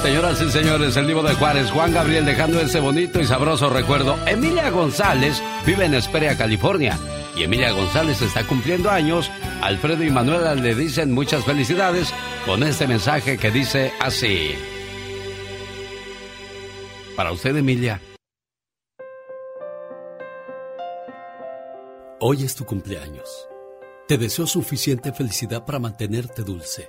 Señoras 0.03 0.41
y 0.41 0.51
señores, 0.51 0.97
el 0.97 1.07
divo 1.07 1.23
de 1.23 1.35
Juárez, 1.35 1.71
Juan 1.71 1.93
Gabriel, 1.93 2.25
dejando 2.25 2.59
ese 2.59 2.81
bonito 2.81 3.21
y 3.21 3.27
sabroso 3.27 3.69
recuerdo. 3.69 4.17
Emilia 4.27 4.71
González 4.71 5.43
vive 5.67 5.85
en 5.85 5.93
Esperia, 5.93 6.39
California. 6.39 6.99
Y 7.37 7.43
Emilia 7.43 7.71
González 7.73 8.23
está 8.23 8.47
cumpliendo 8.47 8.91
años. 8.91 9.31
Alfredo 9.61 10.05
y 10.05 10.11
Manuela 10.11 10.55
le 10.55 10.75
dicen 10.75 11.13
muchas 11.13 11.45
felicidades 11.45 12.15
con 12.47 12.63
este 12.63 12.87
mensaje 12.87 13.37
que 13.37 13.51
dice 13.51 13.93
así. 14.01 14.55
Para 17.15 17.33
usted, 17.33 17.55
Emilia. 17.55 18.01
Hoy 22.21 22.45
es 22.45 22.55
tu 22.55 22.65
cumpleaños. 22.65 23.49
Te 24.09 24.17
deseo 24.17 24.47
suficiente 24.47 25.13
felicidad 25.13 25.65
para 25.67 25.79
mantenerte 25.79 26.43
dulce, 26.43 26.89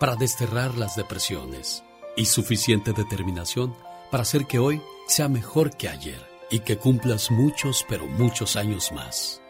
desterrar 0.00 0.76
las 0.76 0.94
depresiones 0.94 1.82
y 2.16 2.26
suficiente 2.26 2.92
determinación 2.92 3.74
para 4.10 4.22
hacer 4.22 4.46
que 4.46 4.58
hoy 4.58 4.80
sea 5.06 5.28
mejor 5.28 5.76
que 5.76 5.88
ayer 5.88 6.20
y 6.50 6.60
que 6.60 6.76
cumplas 6.76 7.30
muchos, 7.30 7.84
pero 7.88 8.06
muchos 8.06 8.56
años 8.56 8.92
más. 8.92 9.42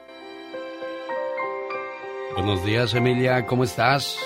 Buenos 2.35 2.65
días, 2.65 2.95
Emilia, 2.95 3.45
¿cómo 3.47 3.65
estás? 3.65 4.19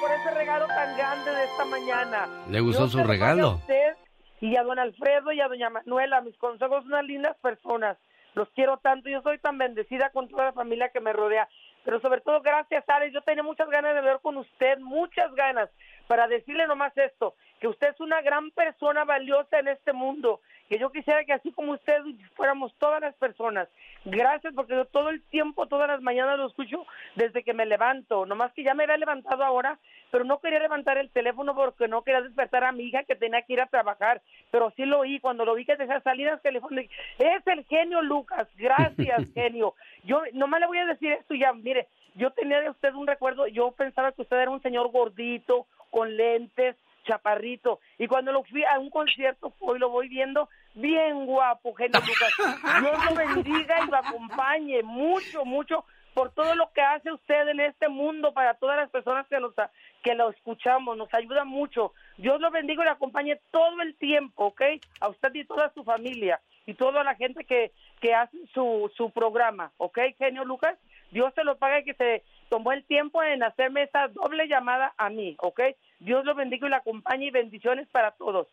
Por 0.00 0.10
ese 0.10 0.30
regalo 0.32 0.66
tan 0.66 0.96
grande 0.96 1.30
de 1.30 1.44
esta 1.44 1.64
mañana. 1.66 2.28
¿Le 2.48 2.60
gustó 2.60 2.88
su 2.88 3.02
regalo? 3.04 3.48
A 3.48 3.54
usted 3.56 3.96
y 4.40 4.56
a 4.56 4.62
don 4.62 4.78
Alfredo 4.78 5.32
y 5.32 5.40
a 5.40 5.48
doña 5.48 5.70
Manuela, 5.70 6.22
mis 6.22 6.36
consejos, 6.38 6.84
unas 6.86 7.04
lindas 7.04 7.36
personas. 7.38 7.98
Los 8.34 8.48
quiero 8.50 8.78
tanto, 8.78 9.08
yo 9.08 9.20
soy 9.22 9.38
tan 9.38 9.58
bendecida 9.58 10.10
con 10.10 10.28
toda 10.28 10.46
la 10.46 10.52
familia 10.52 10.90
que 10.90 11.00
me 11.00 11.12
rodea 11.12 11.48
pero 11.84 12.00
sobre 12.00 12.20
todo 12.20 12.40
gracias, 12.40 12.88
Alex. 12.88 13.12
Yo 13.12 13.22
tenía 13.22 13.42
muchas 13.42 13.68
ganas 13.68 13.92
de 13.92 13.98
hablar 13.98 14.20
con 14.20 14.36
usted, 14.36 14.78
muchas 14.78 15.34
ganas, 15.34 15.70
para 16.06 16.26
decirle 16.28 16.66
nomás 16.66 16.96
esto, 16.96 17.34
que 17.60 17.68
usted 17.68 17.88
es 17.88 18.00
una 18.00 18.20
gran 18.22 18.50
persona 18.50 19.04
valiosa 19.04 19.58
en 19.58 19.68
este 19.68 19.92
mundo, 19.92 20.40
que 20.68 20.78
yo 20.78 20.90
quisiera 20.90 21.24
que 21.24 21.32
así 21.32 21.52
como 21.52 21.72
usted 21.72 22.00
fuéramos 22.34 22.74
todas 22.78 23.00
las 23.00 23.14
personas. 23.14 23.68
Gracias 24.04 24.54
porque 24.54 24.74
yo 24.74 24.86
todo 24.86 25.10
el 25.10 25.20
tiempo, 25.24 25.66
todas 25.66 25.86
las 25.86 26.00
mañanas 26.00 26.38
lo 26.38 26.46
escucho 26.46 26.86
desde 27.16 27.42
que 27.42 27.52
me 27.52 27.66
levanto, 27.66 28.24
nomás 28.24 28.52
que 28.54 28.64
ya 28.64 28.72
me 28.72 28.84
había 28.84 28.96
levantado 28.96 29.44
ahora, 29.44 29.78
pero 30.10 30.24
no 30.24 30.40
quería 30.40 30.58
levantar 30.58 30.96
el 30.96 31.10
teléfono 31.10 31.54
porque 31.54 31.86
no 31.86 32.02
quería 32.02 32.22
despertar 32.22 32.64
a 32.64 32.72
mi 32.72 32.84
hija 32.84 33.04
que 33.04 33.14
tenía 33.14 33.42
que 33.42 33.52
ir 33.52 33.60
a 33.60 33.66
trabajar, 33.66 34.22
pero 34.50 34.72
sí 34.74 34.86
lo 34.86 35.00
oí, 35.00 35.20
cuando 35.20 35.44
lo 35.44 35.54
vi 35.54 35.66
que 35.66 35.76
decía 35.76 36.00
salir 36.00 36.30
al 36.30 36.40
teléfono, 36.40 36.80
es 36.80 37.46
el 37.46 37.64
genio 37.66 38.00
Lucas, 38.00 38.48
gracias 38.56 39.30
genio. 39.34 39.74
Yo 40.04 40.22
nomás 40.32 40.60
le 40.60 40.66
voy 40.66 40.78
a 40.78 40.86
decir 40.86 41.12
esto 41.12 41.34
ya, 41.34 41.52
mire, 41.52 41.86
yo 42.14 42.30
tenía 42.30 42.60
de 42.60 42.70
usted 42.70 42.94
un 42.94 43.06
recuerdo, 43.06 43.48
yo 43.48 43.72
pensaba 43.72 44.12
que 44.12 44.22
usted 44.22 44.38
era 44.38 44.50
un 44.50 44.62
señor 44.62 44.90
gordito, 44.90 45.66
con 45.90 46.16
lentes, 46.16 46.76
chaparrito. 47.04 47.80
Y 47.98 48.06
cuando 48.06 48.32
lo 48.32 48.42
fui 48.44 48.64
a 48.64 48.78
un 48.78 48.90
concierto, 48.90 49.52
hoy 49.60 49.78
lo 49.78 49.90
voy 49.90 50.08
viendo, 50.08 50.48
bien 50.74 51.26
guapo, 51.26 51.74
genio 51.74 52.00
Lucas. 52.06 52.34
Dios 52.80 53.04
lo 53.06 53.14
bendiga 53.14 53.84
y 53.84 53.90
lo 53.90 53.96
acompañe 53.96 54.82
mucho, 54.82 55.44
mucho 55.44 55.84
por 56.14 56.32
todo 56.32 56.54
lo 56.54 56.72
que 56.72 56.80
hace 56.80 57.12
usted 57.12 57.48
en 57.48 57.60
este 57.60 57.88
mundo 57.88 58.32
para 58.32 58.54
todas 58.54 58.76
las 58.76 58.90
personas 58.90 59.26
que 59.28 59.38
nos 59.38 59.54
que 60.02 60.14
lo 60.14 60.30
escuchamos, 60.30 60.96
nos 60.96 61.12
ayuda 61.14 61.44
mucho. 61.44 61.92
Dios 62.16 62.40
lo 62.40 62.50
bendiga 62.50 62.82
y 62.82 62.86
lo 62.86 62.92
acompañe 62.92 63.40
todo 63.50 63.80
el 63.82 63.94
tiempo, 63.96 64.46
¿ok? 64.46 64.62
A 65.00 65.08
usted 65.08 65.34
y 65.34 65.44
toda 65.44 65.72
su 65.74 65.84
familia 65.84 66.40
y 66.66 66.74
toda 66.74 67.04
la 67.04 67.14
gente 67.14 67.44
que, 67.44 67.72
que 68.00 68.14
hace 68.14 68.36
su, 68.54 68.90
su 68.96 69.10
programa, 69.10 69.72
¿ok, 69.76 69.98
genio 70.18 70.44
Lucas? 70.44 70.78
Dios 71.10 71.32
se 71.34 71.44
lo 71.44 71.56
paga 71.58 71.80
y 71.80 71.84
que 71.84 71.94
se 71.94 72.22
tomó 72.48 72.72
el 72.72 72.84
tiempo 72.84 73.22
en 73.22 73.42
hacerme 73.42 73.82
esa 73.82 74.08
doble 74.08 74.46
llamada 74.46 74.94
a 74.96 75.10
mí, 75.10 75.36
¿ok? 75.40 75.60
Dios 76.00 76.24
lo 76.24 76.34
bendiga 76.34 76.66
y 76.66 76.70
la 76.70 76.78
acompañe 76.78 77.26
y 77.26 77.30
bendiciones 77.30 77.86
para 77.92 78.12
todos. 78.12 78.48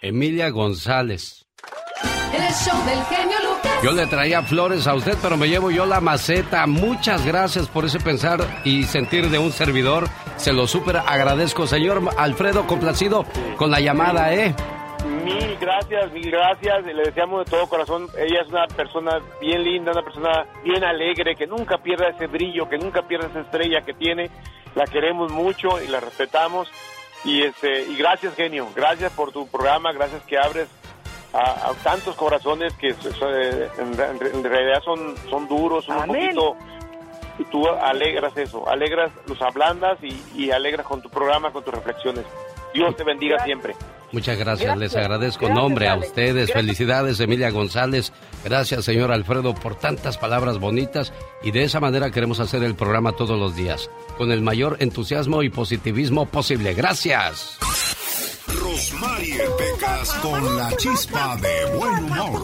Emilia 0.00 0.48
González. 0.50 1.44
El 2.32 2.42
show 2.54 2.84
del 2.84 3.02
genio 3.04 3.36
Lucas. 3.42 3.82
Yo 3.82 3.92
le 3.92 4.06
traía 4.06 4.42
flores 4.42 4.86
a 4.86 4.94
usted, 4.94 5.16
pero 5.20 5.36
me 5.36 5.48
llevo 5.48 5.70
yo 5.70 5.86
la 5.86 6.00
maceta. 6.00 6.66
Muchas 6.66 7.26
gracias 7.26 7.68
por 7.68 7.84
ese 7.84 7.98
pensar 7.98 8.40
y 8.64 8.84
sentir 8.84 9.28
de 9.30 9.38
un 9.38 9.50
servidor. 9.50 10.08
Se 10.36 10.52
lo 10.52 10.66
súper 10.66 10.98
agradezco, 10.98 11.66
señor 11.66 12.02
Alfredo, 12.16 12.66
complacido 12.66 13.24
con 13.56 13.70
la 13.70 13.80
llamada, 13.80 14.32
¿eh? 14.34 14.54
Mil 15.28 15.58
gracias, 15.60 16.12
mil 16.12 16.30
gracias. 16.30 16.86
Le 16.86 17.02
deseamos 17.02 17.44
de 17.44 17.50
todo 17.50 17.68
corazón. 17.68 18.08
Ella 18.16 18.40
es 18.40 18.48
una 18.48 18.66
persona 18.66 19.20
bien 19.40 19.62
linda, 19.62 19.92
una 19.92 20.02
persona 20.02 20.46
bien 20.64 20.82
alegre, 20.84 21.36
que 21.36 21.46
nunca 21.46 21.78
pierda 21.78 22.08
ese 22.08 22.26
brillo, 22.26 22.68
que 22.68 22.78
nunca 22.78 23.02
pierda 23.02 23.26
esa 23.26 23.40
estrella 23.40 23.82
que 23.82 23.92
tiene. 23.92 24.30
La 24.74 24.86
queremos 24.86 25.30
mucho 25.30 25.82
y 25.82 25.88
la 25.88 26.00
respetamos. 26.00 26.70
Y, 27.24 27.42
este, 27.42 27.82
y 27.82 27.96
gracias, 27.96 28.34
genio. 28.36 28.68
Gracias 28.74 29.12
por 29.12 29.30
tu 29.32 29.46
programa. 29.48 29.92
Gracias 29.92 30.22
que 30.22 30.38
abres 30.38 30.68
a, 31.34 31.72
tantos 31.82 32.16
corazones 32.16 32.72
que 32.74 32.88
eh, 32.88 33.68
en, 33.78 34.44
realidad 34.44 34.80
son, 34.82 35.14
son 35.28 35.46
duros, 35.46 35.88
un 35.88 36.06
poquito. 36.06 36.56
Y 37.38 37.44
tú 37.44 37.68
alegras 37.68 38.36
eso, 38.36 38.68
alegras, 38.68 39.12
los 39.26 39.40
ablandas 39.42 39.98
y, 40.02 40.22
y 40.34 40.50
alegras 40.50 40.86
con 40.86 41.02
tu 41.02 41.08
programa, 41.08 41.52
con 41.52 41.62
tus 41.62 41.74
reflexiones. 41.74 42.24
Dios 42.72 42.96
te 42.96 43.04
bendiga 43.04 43.44
siempre. 43.44 43.76
Muchas 44.12 44.38
gracias, 44.38 44.76
les 44.78 44.96
agradezco 44.96 45.48
nombre 45.48 45.88
a 45.88 45.96
ustedes. 45.96 46.52
Felicidades, 46.52 47.20
Emilia 47.20 47.50
González. 47.50 48.12
Gracias, 48.42 48.84
señor 48.84 49.12
Alfredo, 49.12 49.54
por 49.54 49.74
tantas 49.74 50.16
palabras 50.16 50.58
bonitas. 50.58 51.12
Y 51.42 51.50
de 51.50 51.64
esa 51.64 51.80
manera 51.80 52.10
queremos 52.10 52.40
hacer 52.40 52.62
el 52.62 52.74
programa 52.74 53.12
todos 53.12 53.38
los 53.38 53.54
días, 53.54 53.90
con 54.16 54.32
el 54.32 54.40
mayor 54.40 54.76
entusiasmo 54.80 55.42
y 55.42 55.50
positivismo 55.50 56.26
posible. 56.26 56.74
Gracias. 56.74 57.58
Rosmarie 58.46 59.44
Pecas 59.58 60.14
con 60.22 60.56
la 60.56 60.74
chispa 60.76 61.36
de 61.36 61.76
buen 61.76 62.04
humor 62.04 62.42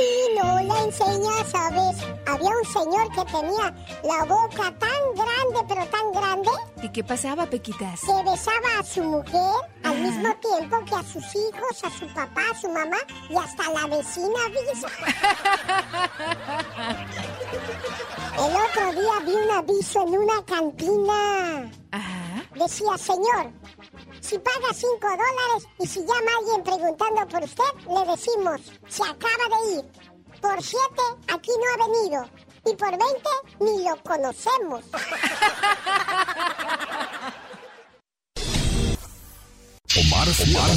si 0.00 0.34
no 0.36 0.60
la 0.62 0.84
enseñas, 0.84 1.50
¿sabes? 1.50 1.96
Había 2.26 2.50
un 2.50 2.64
señor 2.64 3.10
que 3.12 3.24
tenía 3.30 3.74
la 4.02 4.24
boca 4.24 4.74
tan 4.78 5.14
grande, 5.14 5.60
pero 5.68 5.86
tan 5.86 6.12
grande. 6.12 6.50
¿Y 6.82 6.88
qué 6.90 7.04
pasaba, 7.04 7.46
Pequitas? 7.46 8.00
Que 8.00 8.22
besaba 8.30 8.78
a 8.78 8.82
su 8.82 9.02
mujer 9.02 9.54
al 9.84 9.98
mismo 9.98 10.34
tiempo 10.36 10.82
que 10.84 10.94
a 10.94 11.02
sus 11.02 11.24
hijos, 11.34 11.84
a 11.84 11.90
su 11.90 12.06
papá, 12.14 12.42
a 12.50 12.54
su 12.60 12.68
mamá 12.68 12.98
y 13.28 13.36
hasta 13.36 13.70
la 13.72 13.86
vecina. 13.86 14.30
El 18.34 18.56
otro 18.56 18.92
día 19.00 19.18
vi 19.26 19.32
un 19.32 19.50
aviso 19.50 20.02
en 20.02 20.18
una 20.18 20.44
cantina. 20.44 21.70
Ajá. 21.90 22.44
Decía, 22.54 22.96
señor, 22.98 23.50
si 24.30 24.38
paga 24.38 24.72
5 24.72 24.96
dólares 25.02 25.66
y 25.80 25.86
si 25.88 26.00
llama 26.00 26.30
alguien 26.38 26.62
preguntando 26.62 27.26
por 27.26 27.42
usted, 27.42 27.64
le 27.88 28.12
decimos, 28.12 28.60
se 28.88 29.02
acaba 29.02 29.46
de 29.50 29.72
ir. 29.74 29.84
Por 30.40 30.62
7, 30.62 30.78
aquí 31.34 31.50
no 31.58 31.66
ha 31.72 31.76
venido. 31.88 32.30
Y 32.64 32.76
por 32.76 32.90
20, 32.90 33.06
ni 33.58 33.82
lo 33.82 33.96
conocemos. 34.04 34.84
Omar, 39.96 40.28
Omar. 40.46 40.70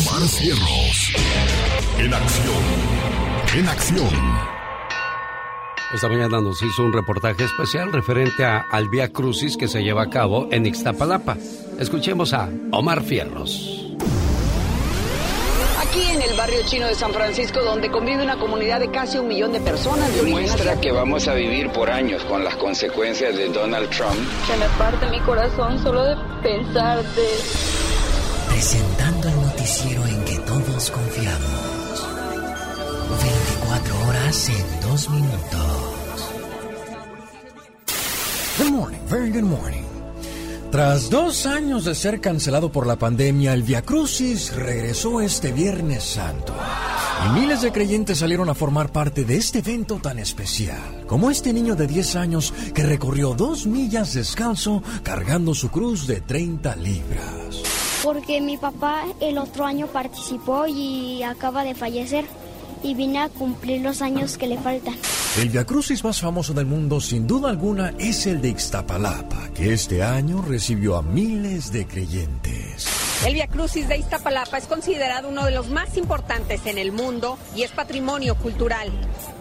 En 1.99 2.13
acción. 2.13 2.63
En 3.53 3.69
acción. 3.69 4.62
Esta 5.93 6.09
mañana 6.09 6.41
nos 6.41 6.59
hizo 6.63 6.83
un 6.83 6.91
reportaje 6.91 7.43
especial 7.43 7.93
referente 7.93 8.43
a, 8.43 8.65
al 8.71 8.89
Vía 8.89 9.09
Crucis 9.09 9.55
que 9.55 9.67
se 9.67 9.83
lleva 9.83 10.01
a 10.01 10.09
cabo 10.09 10.47
en 10.49 10.65
Ixtapalapa. 10.65 11.37
Escuchemos 11.79 12.33
a 12.33 12.49
Omar 12.71 13.03
Fierros. 13.03 13.93
Aquí 15.79 16.01
en 16.09 16.23
el 16.23 16.35
barrio 16.35 16.61
chino 16.65 16.87
de 16.87 16.95
San 16.95 17.13
Francisco, 17.13 17.61
donde 17.61 17.91
convive 17.91 18.23
una 18.23 18.39
comunidad 18.39 18.79
de 18.79 18.89
casi 18.89 19.19
un 19.19 19.27
millón 19.27 19.53
de 19.53 19.59
personas. 19.59 20.11
De 20.15 20.23
Demuestra 20.23 20.81
que 20.81 20.91
vamos 20.91 21.27
a 21.27 21.35
vivir 21.35 21.69
por 21.69 21.91
años 21.91 22.23
con 22.23 22.43
las 22.43 22.55
consecuencias 22.55 23.37
de 23.37 23.49
Donald 23.49 23.91
Trump. 23.91 24.17
Se 24.47 24.57
me 24.57 24.65
parte 24.79 25.07
mi 25.11 25.19
corazón 25.19 25.77
solo 25.83 26.05
de 26.05 26.15
pensarte. 26.41 27.21
Presentando 28.49 29.29
el 29.29 29.35
noticiero 29.35 30.07
en 30.07 30.25
que 30.25 30.39
todos 30.39 30.89
confiamos. 30.89 31.72
24 33.73 34.07
horas 34.07 34.49
en 34.49 34.81
2 34.81 35.09
minutos. 35.09 36.31
Good 38.59 38.71
morning, 38.71 38.99
very 39.09 39.31
good 39.31 39.49
morning. 39.49 39.81
Tras 40.69 41.09
dos 41.09 41.47
años 41.47 41.85
de 41.85 41.95
ser 41.95 42.21
cancelado 42.21 42.71
por 42.71 42.85
la 42.85 42.97
pandemia, 42.97 43.53
el 43.53 43.63
Via 43.63 43.81
Crucis 43.81 44.55
regresó 44.55 45.21
este 45.21 45.51
Viernes 45.51 46.03
Santo. 46.03 46.53
Y 47.25 47.39
miles 47.39 47.61
de 47.61 47.71
creyentes 47.71 48.19
salieron 48.19 48.47
a 48.49 48.53
formar 48.53 48.91
parte 48.91 49.23
de 49.23 49.37
este 49.37 49.59
evento 49.59 49.99
tan 49.99 50.19
especial, 50.19 51.05
como 51.07 51.31
este 51.31 51.51
niño 51.51 51.75
de 51.75 51.87
10 51.87 52.15
años 52.15 52.53
que 52.75 52.83
recorrió 52.83 53.33
dos 53.33 53.65
millas 53.65 54.13
descalzo 54.13 54.83
cargando 55.01 55.55
su 55.55 55.69
cruz 55.69 56.05
de 56.05 56.21
30 56.21 56.75
libras. 56.75 57.63
Porque 58.03 58.39
mi 58.39 58.57
papá 58.57 59.05
el 59.19 59.39
otro 59.39 59.65
año 59.65 59.87
participó 59.87 60.67
y 60.67 61.23
acaba 61.23 61.63
de 61.63 61.73
fallecer 61.73 62.25
y 62.83 62.93
vine 62.93 63.19
a 63.19 63.29
cumplir 63.29 63.81
los 63.81 64.01
años 64.01 64.37
que 64.37 64.47
le 64.47 64.57
faltan. 64.57 64.95
El 65.39 65.49
viacrucis 65.49 66.03
más 66.03 66.21
famoso 66.21 66.53
del 66.53 66.65
mundo, 66.65 67.01
sin 67.01 67.25
duda 67.25 67.49
alguna, 67.49 67.93
es 67.97 68.27
el 68.27 68.41
de 68.41 68.49
Ixtapalapa, 68.49 69.49
que 69.55 69.73
este 69.73 70.03
año 70.03 70.41
recibió 70.41 70.97
a 70.97 71.01
miles 71.01 71.71
de 71.71 71.87
creyentes. 71.87 72.87
El 73.25 73.35
Via 73.35 73.47
Crucis 73.47 73.87
de 73.87 73.97
Iztapalapa 73.97 74.57
es 74.57 74.65
considerado 74.65 75.29
uno 75.29 75.45
de 75.45 75.51
los 75.51 75.69
más 75.69 75.95
importantes 75.95 76.65
en 76.65 76.77
el 76.77 76.91
mundo 76.91 77.37
y 77.55 77.63
es 77.63 77.71
patrimonio 77.71 78.35
cultural. 78.35 78.89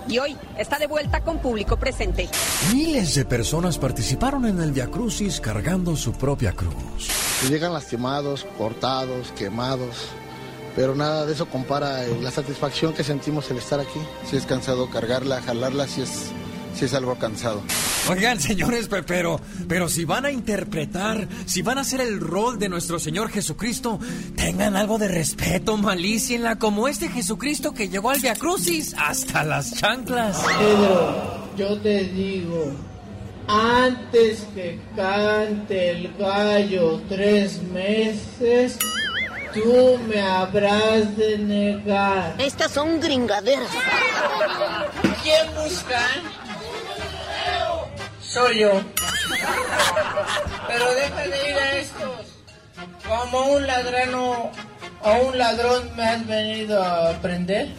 Y 0.08 0.20
hoy 0.20 0.36
está 0.56 0.78
de 0.78 0.86
vuelta 0.86 1.22
con 1.22 1.38
público 1.38 1.76
presente. 1.76 2.28
Miles 2.72 3.16
de 3.16 3.24
personas 3.24 3.78
participaron 3.78 4.46
en 4.46 4.60
el 4.60 4.70
Via 4.70 4.86
Crucis 4.86 5.40
cargando 5.40 5.96
su 5.96 6.12
propia 6.12 6.52
cruz. 6.52 7.10
Llegan 7.48 7.72
lastimados, 7.72 8.46
cortados, 8.56 9.32
quemados, 9.32 9.96
pero 10.76 10.94
nada 10.94 11.26
de 11.26 11.32
eso 11.34 11.46
compara 11.46 12.04
eh, 12.04 12.16
la 12.20 12.30
satisfacción 12.30 12.92
que 12.92 13.04
sentimos 13.04 13.50
el 13.50 13.58
estar 13.58 13.80
aquí. 13.80 14.00
Si 14.28 14.36
es 14.36 14.46
cansado 14.46 14.88
cargarla, 14.90 15.40
jalarla, 15.42 15.86
si 15.86 16.02
es, 16.02 16.10
si 16.74 16.84
es 16.86 16.94
algo 16.94 17.14
cansado. 17.16 17.62
Oigan, 18.08 18.40
señores, 18.40 18.88
pe- 18.88 19.02
pero, 19.02 19.40
pero 19.68 19.88
si 19.88 20.04
van 20.04 20.24
a 20.26 20.30
interpretar, 20.32 21.28
si 21.46 21.62
van 21.62 21.78
a 21.78 21.82
hacer 21.82 22.00
el 22.00 22.18
rol 22.20 22.58
de 22.58 22.68
nuestro 22.68 22.98
Señor 22.98 23.28
Jesucristo, 23.30 23.98
tengan 24.36 24.74
algo 24.76 24.98
de 24.98 25.08
respeto, 25.08 25.76
malícienla, 25.76 26.58
como 26.58 26.88
este 26.88 27.08
Jesucristo 27.08 27.72
que 27.74 27.88
llegó 27.88 28.10
al 28.10 28.20
Via 28.20 28.34
Crucis 28.34 28.94
hasta 28.98 29.44
las 29.44 29.74
chanclas. 29.74 30.42
Pedro, 30.58 31.48
yo 31.56 31.78
te 31.80 32.04
digo, 32.04 32.72
antes 33.46 34.46
que 34.54 34.80
cante 34.96 35.90
el 35.90 36.14
gallo 36.18 37.00
tres 37.08 37.60
meses, 37.62 38.78
tú 39.52 39.98
me 40.08 40.20
habrás 40.20 41.16
de 41.16 41.38
negar. 41.38 42.34
Estas 42.38 42.72
son 42.72 43.00
gringaderas. 43.00 43.68
¿Quién 45.22 45.54
buscan? 45.54 46.22
Soy 48.20 48.60
yo. 48.60 48.80
Pero 50.68 50.94
deja 50.94 51.26
de 51.26 51.50
ir 51.50 51.56
a 51.56 51.78
estos. 51.78 52.10
Como 53.06 53.40
un 53.52 53.66
ladrón 53.66 54.14
o 54.14 55.12
un 55.28 55.38
ladrón 55.38 55.90
me 55.96 56.04
has 56.04 56.26
venido 56.26 56.82
a 56.82 57.12
prender. 57.20 57.74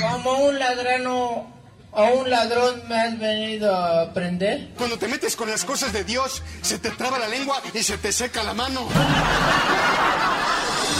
Como 0.00 0.32
un 0.46 0.58
ladrón 0.58 1.06
o 1.06 2.04
un 2.20 2.30
ladrón 2.30 2.82
me 2.88 3.00
has 3.00 3.18
venido 3.18 3.74
a 3.74 4.12
prender. 4.12 4.68
Cuando 4.76 4.98
te 4.98 5.08
metes 5.08 5.34
con 5.36 5.48
las 5.48 5.64
cosas 5.64 5.92
de 5.92 6.04
Dios, 6.04 6.42
se 6.60 6.78
te 6.78 6.90
traba 6.90 7.18
la 7.18 7.28
lengua 7.28 7.62
y 7.72 7.82
se 7.82 7.96
te 7.96 8.12
seca 8.12 8.42
la 8.42 8.52
mano. 8.52 8.86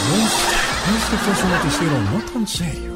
Este 0.07 1.17
fue 1.17 1.35
su 1.35 1.47
noticiero 1.49 2.01
no 2.01 2.31
tan 2.31 2.47
serio. 2.47 2.95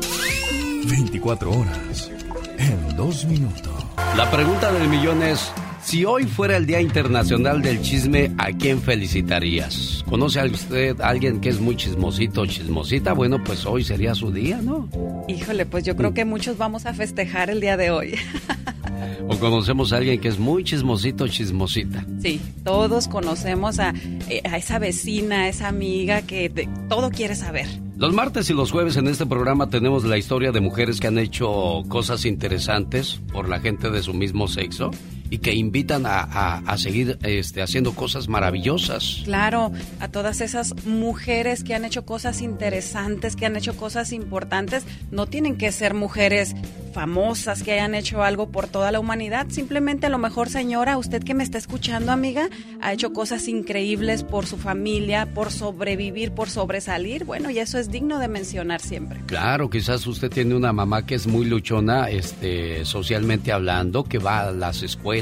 24 0.89 1.51
horas 1.51 2.09
en 2.57 2.95
dos 2.95 3.25
minutos. 3.25 3.73
La 4.15 4.31
pregunta 4.31 4.71
del 4.71 4.87
millón 4.87 5.21
es, 5.21 5.51
si 5.83 6.05
hoy 6.05 6.23
fuera 6.23 6.55
el 6.55 6.65
Día 6.65 6.79
Internacional 6.79 7.61
del 7.61 7.81
Chisme, 7.81 8.31
¿a 8.37 8.53
quién 8.53 8.81
felicitarías? 8.81 10.05
¿Conoce 10.07 10.39
a 10.39 10.45
usted 10.45 11.01
a 11.01 11.09
alguien 11.09 11.41
que 11.41 11.49
es 11.49 11.59
muy 11.59 11.75
chismosito 11.75 12.41
o 12.41 12.45
chismosita? 12.45 13.11
Bueno, 13.11 13.43
pues 13.43 13.65
hoy 13.65 13.83
sería 13.83 14.15
su 14.15 14.31
día, 14.31 14.61
¿no? 14.61 14.87
Híjole, 15.27 15.65
pues 15.65 15.83
yo 15.83 15.97
creo 15.97 16.13
que 16.13 16.23
muchos 16.23 16.57
vamos 16.57 16.85
a 16.85 16.93
festejar 16.93 17.49
el 17.49 17.59
día 17.59 17.75
de 17.75 17.91
hoy. 17.91 18.15
¿O 19.27 19.37
conocemos 19.37 19.93
a 19.93 19.97
alguien 19.97 20.19
que 20.19 20.27
es 20.27 20.37
muy 20.39 20.63
chismosito 20.63 21.23
o 21.23 21.27
chismosita? 21.27 22.05
Sí, 22.21 22.39
todos 22.63 23.07
conocemos 23.07 23.79
a, 23.79 23.93
eh, 24.29 24.41
a 24.49 24.57
esa 24.57 24.79
vecina, 24.79 25.41
a 25.43 25.47
esa 25.49 25.67
amiga 25.67 26.21
que 26.23 26.49
de- 26.49 26.67
todo 26.89 27.09
quiere 27.11 27.35
saber. 27.35 27.67
Los 27.97 28.13
martes 28.13 28.49
y 28.49 28.53
los 28.53 28.71
jueves 28.71 28.97
en 28.97 29.07
este 29.07 29.25
programa 29.27 29.69
tenemos 29.69 30.03
la 30.05 30.17
historia 30.17 30.51
de 30.51 30.59
mujeres 30.59 30.99
que 30.99 31.07
han 31.07 31.19
hecho 31.19 31.83
cosas 31.87 32.25
interesantes 32.25 33.21
por 33.31 33.47
la 33.47 33.59
gente 33.59 33.91
de 33.91 34.01
su 34.01 34.13
mismo 34.13 34.47
sexo 34.47 34.89
y 35.31 35.39
que 35.39 35.55
invitan 35.55 36.05
a, 36.05 36.19
a- 36.19 36.57
a 36.59 36.77
seguir 36.77 37.17
este, 37.23 37.63
haciendo 37.63 37.93
cosas 37.95 38.27
maravillosas. 38.27 39.21
Claro, 39.23 39.71
a 39.99 40.07
todas 40.09 40.41
esas 40.41 40.85
mujeres 40.85 41.63
que 41.63 41.73
han 41.73 41.85
hecho 41.85 42.05
cosas 42.05 42.41
interesantes, 42.41 43.35
que 43.35 43.47
han 43.47 43.55
hecho 43.55 43.75
cosas 43.75 44.11
importantes, 44.11 44.83
no 45.09 45.25
tienen 45.25 45.55
que 45.57 45.71
ser 45.71 45.95
mujeres 45.95 46.53
famosas 46.93 47.63
que 47.63 47.71
hayan 47.71 47.95
hecho 47.95 48.21
algo 48.21 48.49
por 48.51 48.67
toda 48.67 48.91
la 48.91 48.99
humanidad. 48.99 49.47
Simplemente 49.49 50.07
a 50.07 50.09
lo 50.09 50.17
mejor, 50.17 50.49
señora, 50.49 50.97
usted 50.97 51.23
que 51.23 51.33
me 51.33 51.43
está 51.43 51.57
escuchando, 51.57 52.11
amiga, 52.11 52.49
ha 52.81 52.91
hecho 52.91 53.13
cosas 53.13 53.47
increíbles 53.47 54.23
por 54.23 54.45
su 54.45 54.57
familia, 54.57 55.25
por 55.33 55.51
sobrevivir, 55.51 56.31
por 56.33 56.49
sobresalir. 56.49 57.23
Bueno, 57.23 57.49
y 57.49 57.59
eso 57.59 57.77
es 57.79 57.89
digno 57.89 58.19
de 58.19 58.27
mencionar 58.27 58.81
siempre. 58.81 59.21
Claro, 59.27 59.69
quizás 59.69 60.05
usted 60.05 60.29
tiene 60.29 60.53
una 60.53 60.73
mamá 60.73 61.05
que 61.05 61.15
es 61.15 61.27
muy 61.27 61.45
luchona, 61.45 62.09
este, 62.09 62.83
socialmente 62.83 63.53
hablando, 63.53 64.03
que 64.03 64.17
va 64.17 64.41
a 64.41 64.51
las 64.51 64.83
escuelas, 64.83 65.20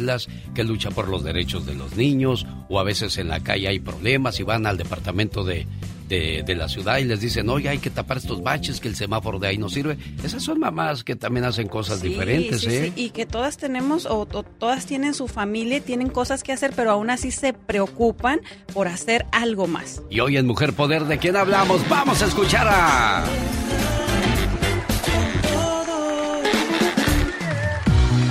que 0.56 0.64
lucha 0.64 0.92
por 0.92 1.08
los 1.08 1.24
derechos 1.24 1.66
de 1.66 1.76
los 1.76 1.96
niños, 1.96 2.46
o 2.70 2.80
a 2.80 2.84
veces 2.84 3.18
en 3.18 3.28
la 3.28 3.40
calle 3.42 3.68
hay 3.68 3.80
problemas 3.80 4.40
y 4.40 4.44
van 4.44 4.66
al 4.66 4.78
departamento 4.78 5.44
de, 5.44 5.66
de, 6.08 6.44
de 6.46 6.56
la 6.56 6.68
ciudad 6.68 6.98
y 6.98 7.04
les 7.04 7.22
dicen, 7.22 7.50
oye, 7.50 7.70
hay 7.70 7.78
que 7.78 7.90
tapar 7.90 8.18
estos 8.18 8.42
baches, 8.42 8.80
que 8.80 8.88
el 8.88 8.96
semáforo 8.96 9.38
de 9.40 9.48
ahí 9.48 9.58
no 9.58 9.70
sirve. 9.70 9.98
Esas 10.24 10.44
son 10.44 10.60
mamás 10.60 11.04
que 11.04 11.16
también 11.16 11.46
hacen 11.46 11.68
cosas 11.68 12.00
Sí, 12.00 12.10
diferentes, 12.10 12.62
sí, 12.62 12.68
¿eh? 12.70 12.92
sí, 12.96 13.02
Y 13.04 13.10
que 13.12 13.26
todas 13.26 13.58
tenemos 13.58 14.06
o, 14.06 14.22
o 14.22 14.44
todas 14.44 14.86
tienen 14.86 15.14
su 15.14 15.28
familia, 15.28 15.78
y 15.78 15.82
tienen 15.82 16.10
cosas 16.10 16.42
que 16.44 16.52
hacer, 16.52 16.74
pero 16.76 16.92
aún 16.92 17.10
así 17.10 17.32
se 17.32 17.54
preocupan 17.54 18.42
por 18.74 18.88
hacer 18.88 19.26
algo 19.32 19.68
más. 19.68 20.02
Y 20.10 20.20
hoy 20.20 20.38
en 20.38 20.48
Mujer 20.48 20.74
Poder, 20.74 21.06
¿de 21.06 21.18
quién 21.20 21.36
hablamos? 21.36 21.88
Vamos 21.90 22.22
a 22.24 22.26
escuchar 22.26 22.68
a... 22.70 23.24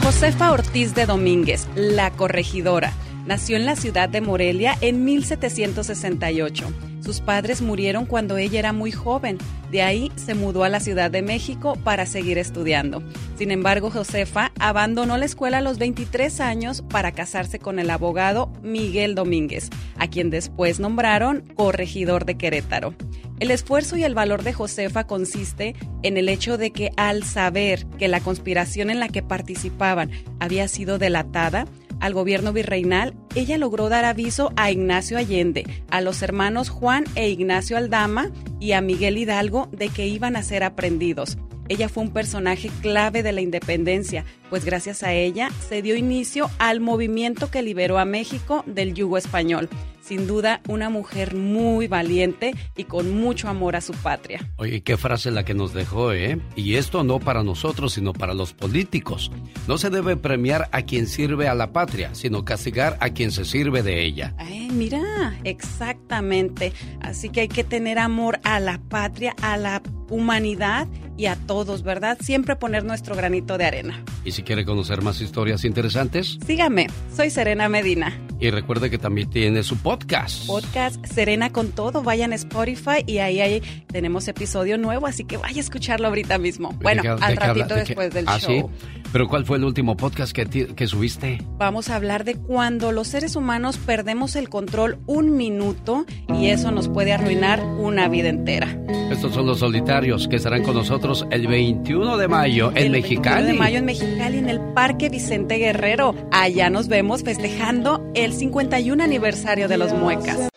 Josefa 0.09 0.53
Ortiz 0.53 0.95
de 0.95 1.05
Domínguez, 1.05 1.69
la 1.75 2.11
corregidora, 2.11 2.95
nació 3.29 3.57
en 3.57 3.67
la 3.67 3.77
ciudad 3.77 4.09
de 4.09 4.23
Morelia 4.23 4.75
en 4.81 5.05
1768. 5.05 6.65
Sus 7.01 7.21
padres 7.21 7.61
murieron 7.61 8.07
cuando 8.07 8.39
ella 8.39 8.59
era 8.59 8.73
muy 8.73 8.91
joven. 8.91 9.37
De 9.71 9.83
ahí 9.83 10.11
se 10.17 10.35
mudó 10.35 10.65
a 10.65 10.71
la 10.71 10.81
Ciudad 10.81 11.11
de 11.11 11.21
México 11.21 11.77
para 11.85 12.07
seguir 12.07 12.39
estudiando. 12.39 13.03
Sin 13.37 13.51
embargo, 13.51 13.91
Josefa 13.91 14.51
abandonó 14.59 15.19
la 15.19 15.27
escuela 15.27 15.59
a 15.59 15.61
los 15.61 15.79
23 15.79 16.41
años 16.41 16.83
para 16.83 17.13
casarse 17.13 17.59
con 17.59 17.79
el 17.79 17.91
abogado 17.91 18.51
Miguel 18.63 19.15
Domínguez, 19.15 19.69
a 19.99 20.09
quien 20.09 20.31
después 20.31 20.81
nombraron 20.81 21.43
corregidor 21.55 22.25
de 22.25 22.39
Querétaro. 22.39 22.95
El 23.41 23.51
esfuerzo 23.51 23.99
y 23.99 24.05
el 24.05 24.15
valor 24.15 24.43
de 24.43 24.55
Josefa 24.55 25.07
consiste 25.07 25.77
en 26.03 26.17
el 26.17 26.31
hecho 26.31 26.57
de 26.57 26.71
que 26.71 26.93
al 26.97 27.25
saber 27.25 27.87
que 27.99 28.09
la 28.09 28.21
conspiración 28.21 28.89
en 28.89 29.01
la 29.01 29.09
que 29.09 29.23
participaban 29.23 30.11
había 30.41 30.67
sido 30.67 30.99
delatada, 30.99 31.67
al 32.01 32.15
gobierno 32.15 32.53
virreinal, 32.53 33.15
ella 33.35 33.59
logró 33.59 33.89
dar 33.89 34.05
aviso 34.05 34.53
a 34.57 34.71
Ignacio 34.71 35.19
Allende, 35.19 35.67
a 35.91 36.01
los 36.01 36.23
hermanos 36.23 36.69
Juan 36.69 37.05
e 37.15 37.29
Ignacio 37.29 37.77
Aldama 37.77 38.31
y 38.61 38.73
a 38.73 38.81
Miguel 38.81 39.19
Hidalgo 39.19 39.69
de 39.73 39.89
que 39.89 40.07
iban 40.07 40.37
a 40.37 40.43
ser 40.43 40.63
aprendidos. 40.63 41.39
Ella 41.69 41.89
fue 41.89 42.03
un 42.03 42.13
personaje 42.13 42.71
clave 42.81 43.23
de 43.23 43.33
la 43.33 43.43
independencia, 43.43 44.25
pues 44.49 44.65
gracias 44.65 45.03
a 45.03 45.13
ella 45.13 45.51
se 45.69 45.83
dio 45.83 45.97
inicio 45.97 46.51
al 46.59 46.81
movimiento 46.81 47.51
que 47.51 47.63
liberó 47.63 47.99
a 47.99 48.07
México 48.07 48.65
del 48.67 48.95
yugo 48.95 49.19
español. 49.19 49.69
Sin 50.09 50.27
duda, 50.27 50.63
una 50.69 50.89
mujer 50.89 51.35
muy 51.35 51.87
valiente 51.87 52.55
y 52.79 52.85
con 52.85 53.15
mucho 53.21 53.47
amor 53.49 53.77
a 53.77 53.83
su 53.83 53.93
patria. 53.93 54.41
Oye, 54.57 54.81
qué 54.81 54.97
frase 54.97 55.31
la 55.31 55.45
que 55.45 55.53
nos 55.53 55.75
dejó, 55.75 56.15
¿eh? 56.15 56.41
Y 56.57 56.77
esto 56.77 57.05
no 57.05 57.19
para 57.21 57.43
nosotros, 57.43 57.93
sino 57.93 58.15
para 58.15 58.33
los 58.33 58.55
políticos. 58.55 59.31
No 59.67 59.77
se 59.77 59.91
debe 59.91 60.17
premiar 60.17 60.71
a 60.73 60.81
quien 60.81 61.07
sirve 61.07 61.47
a 61.47 61.55
la 61.55 61.73
patria, 61.75 62.15
sino 62.15 62.43
castigar 62.47 62.97
a 63.01 63.11
quien 63.11 63.31
se 63.33 63.45
sirve 63.45 63.83
de 63.83 64.03
ella. 64.03 64.33
Ay, 64.39 64.71
mira, 64.73 65.39
exactamente. 65.45 66.73
Así 67.03 67.29
que 67.29 67.43
hay 67.43 67.49
que 67.49 67.65
tener 67.65 67.99
amor 67.99 68.41
a 68.45 68.61
la 68.61 68.79
patria, 68.89 69.35
a 69.43 69.59
la 69.59 69.83
humanidad 70.09 70.89
y 71.19 71.27
a 71.27 71.37
todos, 71.37 71.83
¿verdad? 71.83 72.17
Siempre 72.23 72.57
poner 72.57 72.83
nuestro 72.85 73.15
granito 73.15 73.59
de 73.59 73.67
arena. 73.67 74.03
Y 74.25 74.31
si 74.33 74.43
quiere 74.43 74.65
conocer 74.65 75.03
más 75.03 75.21
historias 75.21 75.65
interesantes, 75.65 76.39
Sígame, 76.47 76.87
soy 77.15 77.29
Serena 77.29 77.69
Medina. 77.69 78.19
y 78.41 78.51
recuerde 78.51 78.89
que 78.89 78.99
también 78.99 79.29
tiene 79.29 79.63
su 79.63 79.77
podcast. 79.77 79.98
Podcast 80.47 81.05
Serena 81.07 81.51
con 81.51 81.73
todo, 81.73 82.03
vayan 82.03 82.33
a 82.33 82.37
Spotify 82.37 83.03
y 83.07 83.19
ahí, 83.19 83.41
ahí 83.41 83.63
tenemos 83.89 84.29
episodio 84.29 84.79
nuevo, 84.79 85.07
así 85.07 85.25
que 85.25 85.37
vaya 85.37 85.59
a 85.59 85.61
escucharlo 85.61 86.09
ahorita 86.09 86.39
mismo. 86.39 86.73
Bueno, 86.81 87.03
¿De 87.03 87.09
qué- 87.09 87.25
al 87.25 87.33
de 87.33 87.39
qué 87.39 87.45
habla- 87.45 87.47
ratito 87.65 87.75
de 87.75 87.81
después 87.85 88.15
del 88.15 88.25
ah, 88.29 88.39
show. 88.39 88.71
¿sí? 88.71 88.89
Pero 89.11 89.27
¿cuál 89.27 89.47
fue 89.47 89.57
el 89.57 89.65
último 89.65 89.97
podcast 89.97 90.33
que, 90.33 90.45
que 90.47 90.87
subiste? 90.87 91.39
Vamos 91.57 91.89
a 91.89 91.97
hablar 91.97 92.25
de 92.25 92.35
cuando 92.35 92.93
los 92.93 93.09
seres 93.09 93.37
humanos 93.37 93.79
perdemos 93.79 94.37
el 94.37 94.51
control 94.51 94.99
un 95.07 95.35
minuto 95.35 96.05
y 96.29 96.49
eso 96.49 96.71
nos 96.71 96.89
puede 96.89 97.15
arruinar 97.15 97.65
una 97.65 98.09
vida 98.09 98.29
entera. 98.29 98.79
Estos 99.11 99.33
son 99.33 99.47
los 99.47 99.61
solitarios 99.61 100.29
que 100.29 100.37
estarán 100.37 100.63
con 100.63 100.75
nosotros 100.75 101.27
el 101.31 101.47
21 101.47 102.19
de 102.19 102.29
mayo 102.29 102.71
en 102.73 102.77
El 102.77 102.91
Mexicali. 102.91 103.47
21 103.47 103.53
de 103.53 103.59
mayo 103.59 103.79
en 103.79 103.85
Mexicali, 103.87 104.39
en 104.39 104.49
el 104.51 104.61
Parque 104.75 105.09
Vicente 105.09 105.57
Guerrero. 105.57 106.15
Allá 106.31 106.69
nos 106.69 106.89
vemos 106.89 107.23
festejando 107.23 108.07
el 108.15 108.35
51 108.35 109.03
aniversario 109.03 109.69
de 109.69 109.79
los 109.79 109.88
Muecas. 109.95 110.49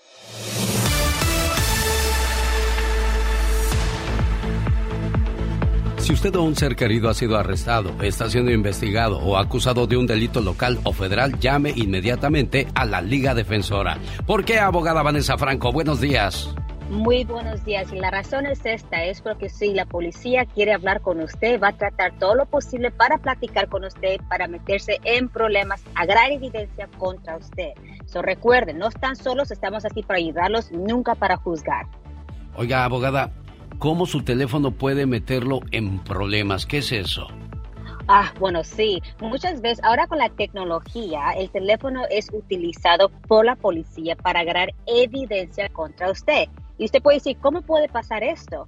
Si 5.99 6.13
usted 6.13 6.35
o 6.35 6.41
un 6.41 6.55
ser 6.55 6.75
querido 6.75 7.09
ha 7.09 7.13
sido 7.13 7.37
arrestado, 7.37 7.93
está 8.01 8.29
siendo 8.29 8.51
investigado 8.51 9.19
o 9.19 9.37
acusado 9.37 9.87
de 9.87 9.97
un 9.97 10.07
delito 10.07 10.41
local 10.41 10.79
o 10.83 10.93
federal, 10.93 11.39
llame 11.39 11.73
inmediatamente 11.75 12.67
a 12.73 12.85
la 12.85 13.01
Liga 13.01 13.35
Defensora. 13.35 13.97
¿Por 14.25 14.43
qué, 14.43 14.59
abogada 14.59 15.03
Vanessa 15.03 15.37
Franco? 15.37 15.71
Buenos 15.71 16.01
días. 16.01 16.53
Muy 16.91 17.23
buenos 17.23 17.63
días. 17.63 17.93
Y 17.93 17.99
la 17.99 18.11
razón 18.11 18.45
es 18.45 18.65
esta, 18.65 19.05
es 19.05 19.21
porque 19.21 19.47
si 19.47 19.73
la 19.73 19.85
policía 19.85 20.43
quiere 20.43 20.73
hablar 20.73 20.99
con 20.99 21.21
usted, 21.21 21.57
va 21.57 21.69
a 21.69 21.77
tratar 21.77 22.19
todo 22.19 22.35
lo 22.35 22.45
posible 22.45 22.91
para 22.91 23.17
platicar 23.17 23.69
con 23.69 23.85
usted, 23.85 24.19
para 24.27 24.49
meterse 24.49 24.99
en 25.05 25.29
problemas, 25.29 25.81
agarrar 25.95 26.33
evidencia 26.33 26.89
contra 26.97 27.37
usted. 27.37 27.69
So 28.07 28.21
recuerden, 28.21 28.77
no 28.77 28.89
están 28.89 29.15
solos, 29.15 29.51
estamos 29.51 29.85
aquí 29.85 30.03
para 30.03 30.19
ayudarlos, 30.19 30.69
nunca 30.73 31.15
para 31.15 31.37
juzgar. 31.37 31.85
Oiga, 32.57 32.83
abogada, 32.83 33.31
¿cómo 33.79 34.05
su 34.05 34.25
teléfono 34.25 34.71
puede 34.71 35.05
meterlo 35.05 35.61
en 35.71 35.99
problemas? 35.99 36.65
¿Qué 36.65 36.79
es 36.79 36.91
eso? 36.91 37.29
Ah, 38.09 38.33
bueno, 38.37 38.65
sí. 38.65 39.01
Muchas 39.21 39.61
veces, 39.61 39.81
ahora 39.85 40.07
con 40.07 40.17
la 40.17 40.27
tecnología, 40.27 41.31
el 41.37 41.49
teléfono 41.51 42.01
es 42.09 42.27
utilizado 42.33 43.07
por 43.29 43.45
la 43.45 43.55
policía 43.55 44.17
para 44.17 44.41
agarrar 44.41 44.73
evidencia 44.85 45.69
contra 45.69 46.11
usted. 46.11 46.49
Y 46.81 46.85
usted 46.85 47.03
puede 47.03 47.17
decir, 47.17 47.37
¿cómo 47.39 47.61
puede 47.61 47.87
pasar 47.87 48.23
esto? 48.23 48.67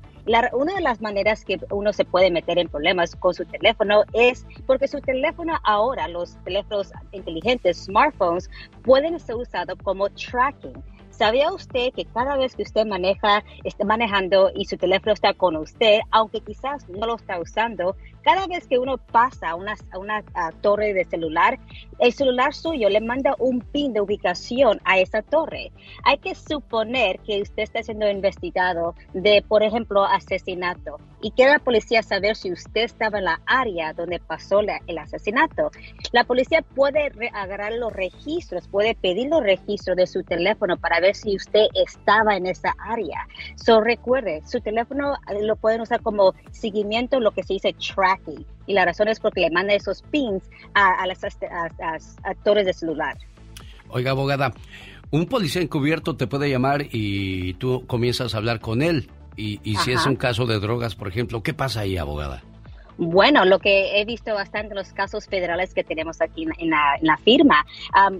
una 0.54 0.76
de 0.76 0.82
las 0.82 1.02
maneras 1.02 1.44
que 1.44 1.60
uno 1.72 1.92
se 1.92 2.06
puede 2.06 2.30
meter 2.30 2.60
en 2.60 2.70
problemas 2.70 3.16
con 3.16 3.34
su 3.34 3.44
teléfono 3.44 4.04
es 4.14 4.46
porque 4.68 4.88
su 4.88 5.02
teléfono 5.02 5.60
ahora, 5.64 6.08
los 6.08 6.38
teléfonos 6.44 6.94
inteligentes, 7.12 7.86
smartphones, 7.86 8.52
pueden 8.84 9.20
ser 9.20 9.36
usados 9.36 9.80
como 9.84 10.10
tracking. 10.12 10.82
¿Sabía 11.10 11.52
usted 11.52 11.92
que 11.94 12.06
cada 12.06 12.38
vez 12.38 12.56
que 12.56 12.62
usted 12.62 12.86
maneja, 12.86 13.44
está 13.64 13.84
manejando 13.84 14.52
y 14.54 14.66
su 14.66 14.78
teléfono 14.78 15.14
está 15.14 15.34
con 15.34 15.56
usted, 15.56 16.02
aunque 16.12 16.40
quizás 16.40 16.88
no 16.90 17.08
lo 17.08 17.16
está 17.16 17.40
usando, 17.40 17.96
cada 18.24 18.48
vez 18.48 18.68
que 18.68 18.80
uno 18.80 18.98
pasa 18.98 19.52
a 19.52 19.56
una, 19.56 20.24
torre 20.62 20.94
de 20.94 21.06
celular, 21.06 21.60
el 22.00 22.14
celular 22.14 22.54
suyo 22.54 22.90
le 22.90 23.02
manda 23.02 23.36
un 23.40 23.60
pin 23.60 23.94
de 23.94 24.02
ubicación 24.02 24.80
a 24.86 25.00
esa 25.00 25.22
torre. 25.22 25.72
Hay 26.04 26.18
que 26.18 26.34
suponer 26.36 27.20
que 27.20 27.42
usted 27.42 27.64
está 27.64 27.84
siendo 27.84 28.10
investigado 28.10 28.96
de, 29.14 29.44
por 29.48 29.64
ejemplo, 29.64 30.04
asesinato 30.04 31.00
y 31.22 31.32
quiere 31.32 31.54
la 31.54 31.60
policía 31.60 32.04
saber 32.04 32.36
si 32.36 32.52
usted 32.52 32.82
estaba 32.82 33.20
en 33.20 33.26
la 33.26 33.42
área 33.46 33.94
donde 33.94 34.20
pasó 34.20 34.60
el 34.60 34.98
asesinato. 34.98 35.72
La 36.12 36.26
policía 36.26 36.62
puede 36.62 37.12
agarrar 37.34 37.74
los 37.74 37.94
registros, 37.94 38.68
puede 38.68 38.96
pedir 38.96 39.30
los 39.30 39.42
registros 39.42 39.96
de 39.96 40.08
su 40.08 40.24
teléfono 40.24 40.78
para 40.78 41.00
ver 41.00 41.16
si 41.16 41.36
usted 41.36 41.68
estaba 41.74 42.36
en 42.36 42.48
esa 42.48 42.76
área. 42.78 43.28
So 43.56 43.82
recuerde, 43.82 44.42
su 44.46 44.60
teléfono 44.60 45.14
eh, 45.30 45.42
lo 45.44 45.56
pueden 45.56 45.82
usar 45.82 46.02
como 46.02 46.34
seguimiento, 46.52 47.20
lo 47.20 47.32
que 47.32 47.44
se 47.44 47.54
dice 47.54 47.74
track 47.74 48.13
y 48.66 48.74
la 48.74 48.86
razón 48.86 49.08
es 49.08 49.20
porque 49.20 49.42
le 49.42 49.52
manda 49.52 49.74
esos 49.74 50.02
pins 50.04 50.44
a, 50.74 51.06
las 51.08 52.18
actores 52.24 52.66
de 52.66 52.74
celular. 52.74 53.18
Oiga, 53.90 54.12
abogada, 54.12 54.54
un 55.12 55.26
policía 55.28 55.62
encubierto 55.62 56.16
te 56.16 56.28
puede 56.28 56.50
llamar 56.50 56.88
y 56.92 57.54
tú 57.56 57.86
comienzas 57.86 58.34
a 58.34 58.38
hablar 58.38 58.60
con 58.60 58.82
él. 58.82 59.10
Y, 59.36 59.60
y 59.64 59.76
si 59.78 59.92
es 59.92 60.06
un 60.06 60.16
caso 60.16 60.46
de 60.46 60.60
drogas, 60.60 60.96
por 60.96 61.08
ejemplo, 61.08 61.42
¿qué 61.42 61.54
pasa 61.54 61.82
ahí, 61.82 61.98
abogada? 61.98 62.44
Bueno, 62.98 63.46
lo 63.46 63.60
que 63.60 64.00
he 64.00 64.06
visto 64.06 64.34
bastante 64.34 64.76
los 64.76 64.94
casos 64.94 65.26
federales 65.26 65.74
que 65.74 65.84
tenemos 65.84 66.22
aquí 66.22 66.46
en, 66.58 66.70
la, 66.70 67.18
firma, 67.18 67.66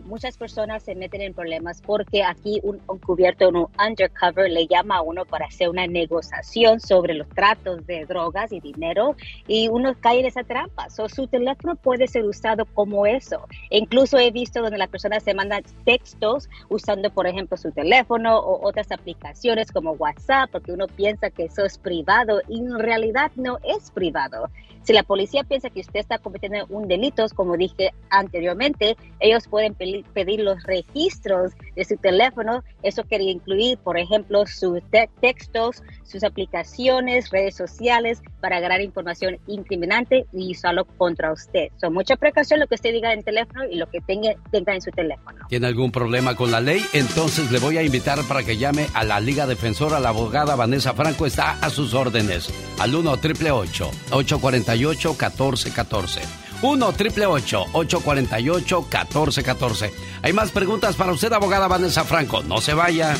muchas 0.06 0.38
personas 0.38 0.84
se 0.84 0.96
meten 0.96 1.22
en 1.22 1.34
problemas 1.34 1.82
porque 1.82 2.24
aquí 2.24 2.60
un, 2.64 2.80
cubierto, 3.00 3.50
un 3.50 3.68
undercover, 3.80 4.50
le 4.50 4.66
llama 4.68 4.98
a 4.98 5.02
uno 5.02 5.26
para 5.26 5.46
hacer 5.46 5.70
una 5.70 5.86
negociación 5.86 6.80
sobre 6.80 7.14
los 7.14 7.28
tratos 7.30 7.86
de 7.86 8.06
drogas 8.06 8.52
y 8.52 8.60
dinero 8.60 9.16
y 9.48 9.68
uno 9.68 9.96
cae 10.00 10.20
en 10.20 10.26
esa 10.26 10.44
trampa. 10.44 10.90
So, 10.90 11.08
su 11.08 11.28
teléfono 11.28 11.76
puede 11.76 12.08
ser 12.08 12.24
usado 12.26 12.66
como 12.66 13.06
eso. 13.06 13.48
Incluso 13.70 14.18
he 14.18 14.32
visto 14.32 14.62
donde 14.62 14.78
la 14.78 14.88
persona 14.88 15.20
se 15.20 15.34
manda 15.34 15.62
textos 15.86 16.50
usando, 16.70 17.12
por 17.12 17.28
ejemplo, 17.28 17.58
su 17.58 17.72
teléfono 17.72 18.38
o 18.40 18.68
otras 18.68 18.92
aplicaciones 18.92 19.72
como 19.72 19.92
WhatsApp, 19.92 20.50
porque 20.52 20.72
uno 20.72 20.88
piensa 20.88 21.30
que 21.30 21.46
eso 21.46 21.64
es 21.66 21.78
privado 21.78 22.42
y 22.48 22.60
en 22.60 22.80
realidad 22.80 23.32
no 23.36 23.60
es 23.64 23.92
privado. 23.92 24.50
Si 24.84 24.92
la 24.92 25.04
policía 25.04 25.44
piensa 25.44 25.70
que 25.70 25.80
usted 25.80 26.00
está 26.00 26.18
cometiendo 26.18 26.66
un 26.70 26.88
delito, 26.88 27.26
como 27.36 27.56
dije 27.56 27.94
anteriormente, 28.10 28.98
ellos 29.20 29.48
pueden 29.48 29.76
pedir 29.76 30.40
los 30.42 30.62
registros 30.64 31.54
de 31.76 31.86
su 31.86 31.96
teléfono. 31.98 32.64
Eso 32.82 33.04
quería 33.04 33.32
incluir, 33.32 33.78
por 33.78 33.98
ejemplo, 33.98 34.46
sus 34.46 34.82
textos, 35.22 35.82
sus 36.04 36.24
aplicaciones, 36.24 37.30
redes 37.30 37.56
sociales, 37.56 38.22
para 38.42 38.58
agarrar 38.58 38.82
información 38.82 39.38
incriminante 39.48 40.26
y 40.34 40.52
usarlo 40.52 40.86
contra 40.86 41.32
usted. 41.32 41.70
Son 41.80 41.94
mucha 41.94 42.18
precaución 42.18 42.60
lo 42.60 42.68
que 42.68 42.76
usted 42.76 42.92
diga 42.92 43.14
en 43.14 43.24
teléfono 43.24 43.64
y 43.66 43.76
lo 43.78 43.88
que 43.90 44.02
tenga, 44.02 44.34
tenga 44.52 44.74
en 44.74 44.82
su 44.82 44.92
teléfono. 44.92 45.46
¿Tiene 45.48 45.68
algún 45.68 45.92
problema 45.92 46.36
con 46.36 46.52
la 46.52 46.60
ley? 46.60 46.82
Entonces 46.94 47.52
le 47.52 47.60
voy 47.60 47.78
a 47.78 47.84
invitar 47.84 48.20
para 48.28 48.44
que 48.44 48.58
llame 48.58 48.88
a 48.94 49.04
la 49.04 49.20
Liga 49.20 49.48
Defensora. 49.48 50.00
La 50.00 50.10
abogada 50.10 50.56
Vanessa 50.56 50.94
Franco 50.94 51.26
está 51.26 51.58
a 51.62 51.70
sus 51.70 51.94
órdenes. 51.94 52.50
Al 52.80 52.94
1 52.94 53.12
888 53.12 53.92
848 54.12 54.63
1414 54.72 56.22
1 56.62 56.88
888 56.88 57.66
848 57.74 58.82
1414 58.82 59.94
Hay 60.22 60.34
más 60.34 60.52
preguntas 60.52 60.96
para 60.96 61.12
usted, 61.12 61.32
abogada 61.34 61.68
Vanessa 61.68 62.04
Franco. 62.04 62.42
No 62.44 62.62
se 62.62 62.74
vaya. 62.74 63.16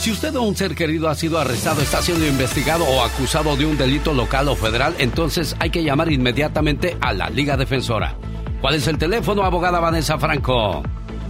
Si 0.00 0.10
usted 0.10 0.34
o 0.34 0.42
un 0.42 0.56
ser 0.56 0.74
querido 0.74 1.08
ha 1.08 1.14
sido 1.14 1.38
arrestado, 1.38 1.82
está 1.82 2.00
siendo 2.00 2.26
investigado 2.26 2.84
o 2.84 3.04
acusado 3.04 3.54
de 3.56 3.66
un 3.66 3.76
delito 3.76 4.14
local 4.14 4.48
o 4.48 4.56
federal, 4.56 4.94
entonces 4.98 5.54
hay 5.60 5.70
que 5.70 5.84
llamar 5.84 6.10
inmediatamente 6.10 6.96
a 7.00 7.12
la 7.12 7.28
Liga 7.28 7.56
Defensora. 7.56 8.16
¿Cuál 8.60 8.76
es 8.76 8.86
el 8.86 8.98
teléfono, 8.98 9.44
abogada 9.44 9.78
Vanessa 9.78 10.18
Franco? 10.18 10.82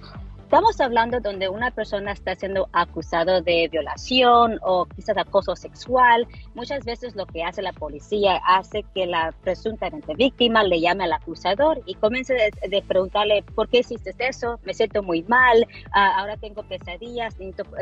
Estamos 0.49 0.81
hablando 0.81 1.19
donde 1.19 1.47
una 1.47 1.69
persona 1.69 2.11
está 2.11 2.33
siendo 2.33 2.67
acusado 2.73 3.39
de 3.43 3.69
violación 3.71 4.57
o 4.63 4.85
quizás 4.85 5.15
acoso 5.15 5.55
sexual. 5.55 6.27
Muchas 6.55 6.83
veces 6.83 7.15
lo 7.15 7.27
que 7.27 7.43
hace 7.43 7.61
la 7.61 7.71
policía 7.71 8.41
hace 8.47 8.83
que 8.95 9.05
la 9.05 9.31
presuntamente 9.43 10.15
víctima 10.15 10.63
le 10.63 10.81
llame 10.81 11.03
al 11.03 11.13
acusador 11.13 11.83
y 11.85 11.93
comience 11.93 12.33
de, 12.33 12.81
preguntarle 12.81 13.43
por 13.53 13.69
qué 13.69 13.81
hiciste 13.81 14.11
eso, 14.17 14.59
me 14.63 14.73
siento 14.73 15.03
muy 15.03 15.21
mal, 15.21 15.67
ah, 15.91 16.19
ahora 16.19 16.35
tengo 16.37 16.63
pesadillas, 16.63 17.35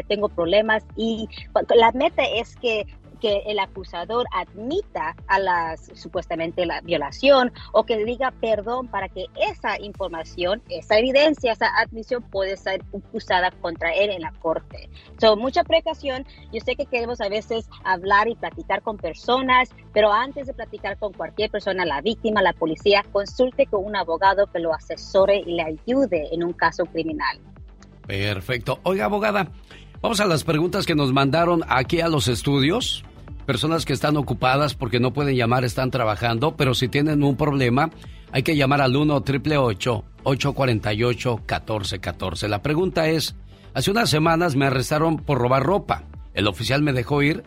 tengo 0.09 0.27
problemas 0.27 0.85
y 0.97 1.29
la 1.73 1.93
meta 1.93 2.23
es 2.25 2.57
que 2.57 2.85
que 3.19 3.43
el 3.47 3.59
acusador 3.59 4.25
admita 4.33 5.15
a 5.27 5.39
la 5.39 5.77
supuestamente 5.77 6.65
la 6.65 6.81
violación 6.81 7.51
o 7.73 7.83
que 7.83 8.03
diga 8.03 8.31
perdón 8.31 8.87
para 8.87 9.09
que 9.09 9.25
esa 9.35 9.79
información, 9.81 10.61
esa 10.69 10.97
evidencia, 10.97 11.53
esa 11.53 11.69
admisión 11.77 12.23
puede 12.23 12.57
ser 12.57 12.83
usada 13.13 13.51
contra 13.51 13.91
él 13.91 14.09
en 14.09 14.21
la 14.21 14.31
corte. 14.33 14.89
So, 15.19 15.35
mucha 15.35 15.63
precaución. 15.63 16.25
Yo 16.51 16.61
sé 16.61 16.75
que 16.75 16.85
queremos 16.85 17.21
a 17.21 17.29
veces 17.29 17.69
hablar 17.83 18.27
y 18.27 18.35
platicar 18.35 18.81
con 18.81 18.97
personas, 18.97 19.69
pero 19.93 20.11
antes 20.11 20.47
de 20.47 20.53
platicar 20.53 20.97
con 20.97 21.13
cualquier 21.13 21.49
persona, 21.49 21.85
la 21.85 22.01
víctima, 22.01 22.41
la 22.41 22.53
policía, 22.53 23.03
consulte 23.11 23.65
con 23.65 23.85
un 23.85 23.95
abogado 23.95 24.47
que 24.47 24.59
lo 24.59 24.73
asesore 24.73 25.37
y 25.37 25.55
le 25.55 25.63
ayude 25.63 26.29
en 26.31 26.43
un 26.43 26.53
caso 26.53 26.85
criminal. 26.85 27.39
Perfecto. 28.05 28.79
Oiga, 28.83 29.05
abogada, 29.05 29.51
Vamos 29.99 30.19
a 30.19 30.27
las 30.27 30.43
preguntas 30.43 30.85
que 30.85 30.93
nos 30.93 31.11
mandaron 31.11 31.63
aquí 31.67 32.01
a 32.01 32.07
los 32.07 32.27
estudios. 32.27 33.03
Personas 33.47 33.83
que 33.83 33.93
están 33.93 34.15
ocupadas 34.15 34.75
porque 34.75 34.99
no 34.99 35.11
pueden 35.11 35.35
llamar, 35.35 35.65
están 35.65 35.89
trabajando, 35.89 36.55
pero 36.55 36.75
si 36.75 36.87
tienen 36.87 37.23
un 37.23 37.35
problema, 37.35 37.89
hay 38.31 38.43
que 38.43 38.55
llamar 38.55 38.81
al 38.81 38.95
1 38.95 39.15
888 39.15 40.03
848 40.23 41.35
1414 41.37 42.47
La 42.47 42.61
pregunta 42.61 43.07
es, 43.07 43.35
hace 43.73 43.89
unas 43.89 44.09
semanas 44.09 44.55
me 44.55 44.67
arrestaron 44.67 45.17
por 45.17 45.39
robar 45.39 45.63
ropa. 45.63 46.03
El 46.35 46.47
oficial 46.47 46.83
me 46.83 46.93
dejó 46.93 47.23
ir 47.23 47.43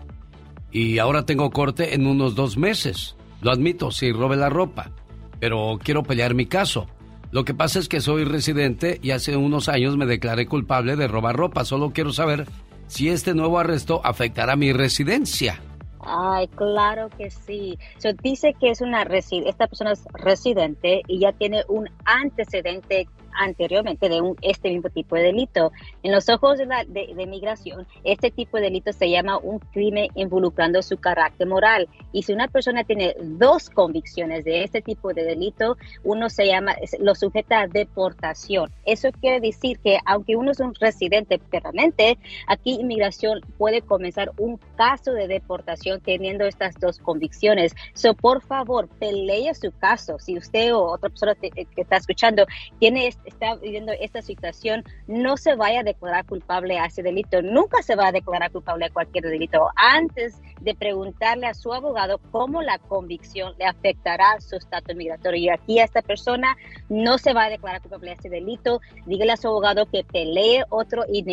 y 0.72 0.98
ahora 0.98 1.24
tengo 1.24 1.50
corte 1.50 1.94
en 1.94 2.06
unos 2.06 2.34
dos 2.34 2.56
meses. 2.56 3.14
Lo 3.42 3.52
admito, 3.52 3.92
si 3.92 4.10
robe 4.10 4.36
la 4.36 4.48
ropa, 4.48 4.90
pero 5.38 5.78
quiero 5.82 6.02
pelear 6.02 6.34
mi 6.34 6.46
caso. 6.46 6.88
Lo 7.32 7.44
que 7.44 7.54
pasa 7.54 7.78
es 7.78 7.88
que 7.88 8.00
soy 8.00 8.24
residente 8.24 8.98
y 9.02 9.12
hace 9.12 9.36
unos 9.36 9.68
años 9.68 9.96
me 9.96 10.06
declaré 10.06 10.46
culpable 10.46 10.96
de 10.96 11.06
robar 11.06 11.36
ropa. 11.36 11.64
Solo 11.64 11.92
quiero 11.92 12.12
saber 12.12 12.46
si 12.88 13.08
este 13.08 13.34
nuevo 13.34 13.58
arresto 13.58 14.00
afectará 14.04 14.56
mi 14.56 14.72
residencia. 14.72 15.60
Ay, 16.00 16.48
claro 16.48 17.08
que 17.10 17.30
sí. 17.30 17.78
So, 17.98 18.12
dice 18.14 18.54
que 18.58 18.70
es 18.70 18.80
una 18.80 19.02
esta 19.02 19.66
persona 19.68 19.92
es 19.92 20.02
residente 20.14 21.02
y 21.06 21.20
ya 21.20 21.32
tiene 21.32 21.62
un 21.68 21.88
antecedente 22.04 23.06
anteriormente 23.38 24.08
de 24.08 24.20
un, 24.20 24.36
este 24.42 24.70
mismo 24.70 24.90
tipo 24.90 25.16
de 25.16 25.22
delito. 25.22 25.72
En 26.02 26.12
los 26.12 26.28
ojos 26.28 26.58
de, 26.58 26.66
la, 26.66 26.84
de, 26.84 27.26
migración, 27.26 27.86
este 28.04 28.30
tipo 28.30 28.56
de 28.56 28.64
delito 28.64 28.92
se 28.92 29.10
llama 29.10 29.38
un 29.38 29.58
crimen 29.58 30.08
involucrando 30.14 30.82
su 30.82 30.98
carácter 30.98 31.46
moral. 31.46 31.88
Y 32.12 32.22
si 32.22 32.32
una 32.32 32.48
persona 32.48 32.84
tiene 32.84 33.14
dos 33.20 33.70
convicciones 33.70 34.44
de 34.44 34.64
este 34.64 34.82
tipo 34.82 35.12
de 35.12 35.24
delito, 35.24 35.76
uno 36.04 36.28
se 36.30 36.46
llama, 36.46 36.74
lo 36.98 37.14
sujeta 37.14 37.60
a 37.60 37.68
deportación. 37.68 38.70
Eso 38.84 39.10
quiere 39.12 39.40
decir 39.40 39.78
que 39.78 39.98
aunque 40.04 40.36
uno 40.36 40.50
es 40.50 40.60
un 40.60 40.74
residente 40.74 41.38
permanente, 41.38 42.18
aquí 42.46 42.72
inmigración 42.80 43.40
puede 43.58 43.82
comenzar 43.82 44.32
un 44.38 44.58
caso 44.76 45.12
de 45.12 45.28
deportación 45.28 46.00
teniendo 46.00 46.44
estas 46.46 46.74
dos 46.80 46.98
convicciones. 46.98 47.74
So, 47.94 48.14
por 48.14 48.42
favor, 48.42 48.88
pelee 48.88 49.54
su 49.54 49.72
caso. 49.72 50.18
Si 50.18 50.36
usted 50.36 50.74
o 50.74 50.82
otra 50.82 51.08
persona 51.10 51.34
que 51.34 51.66
está 51.76 51.96
escuchando 51.96 52.46
tiene 52.78 53.06
este 53.06 53.19
está 53.24 53.56
viviendo 53.56 53.92
esta 53.92 54.22
situación 54.22 54.84
no 55.06 55.36
se 55.36 55.54
vaya 55.54 55.80
a 55.80 55.84
declarar 55.84 56.26
culpable 56.26 56.78
a 56.78 56.86
ese 56.86 57.02
delito. 57.02 57.42
Nunca 57.42 57.82
se 57.82 57.96
va 57.96 58.08
a 58.08 58.12
declarar 58.12 58.50
culpable 58.50 58.86
a 58.86 58.90
cualquier 58.90 59.24
delito 59.24 59.68
antes 59.76 60.40
de 60.60 60.74
preguntarle 60.74 61.46
a 61.46 61.54
su 61.54 61.72
abogado 61.72 62.20
cómo 62.30 62.62
la 62.62 62.78
convicción 62.78 63.54
le 63.58 63.66
afectará 63.66 64.40
su 64.40 64.56
estatus 64.56 64.94
migratorio. 64.96 65.40
Y 65.40 65.48
aquí 65.48 65.78
a 65.78 65.84
esta 65.84 66.02
persona 66.02 66.56
no 66.88 67.18
se 67.18 67.32
va 67.32 67.44
a 67.44 67.50
declarar 67.50 67.80
culpable 67.80 68.10
a 68.10 68.14
ese 68.14 68.28
delito. 68.28 68.80
Dígale 69.06 69.32
a 69.32 69.36
su 69.36 69.48
abogado 69.48 69.86
que 69.86 70.04
pelee 70.04 70.64
otro 70.68 71.04
y 71.08 71.24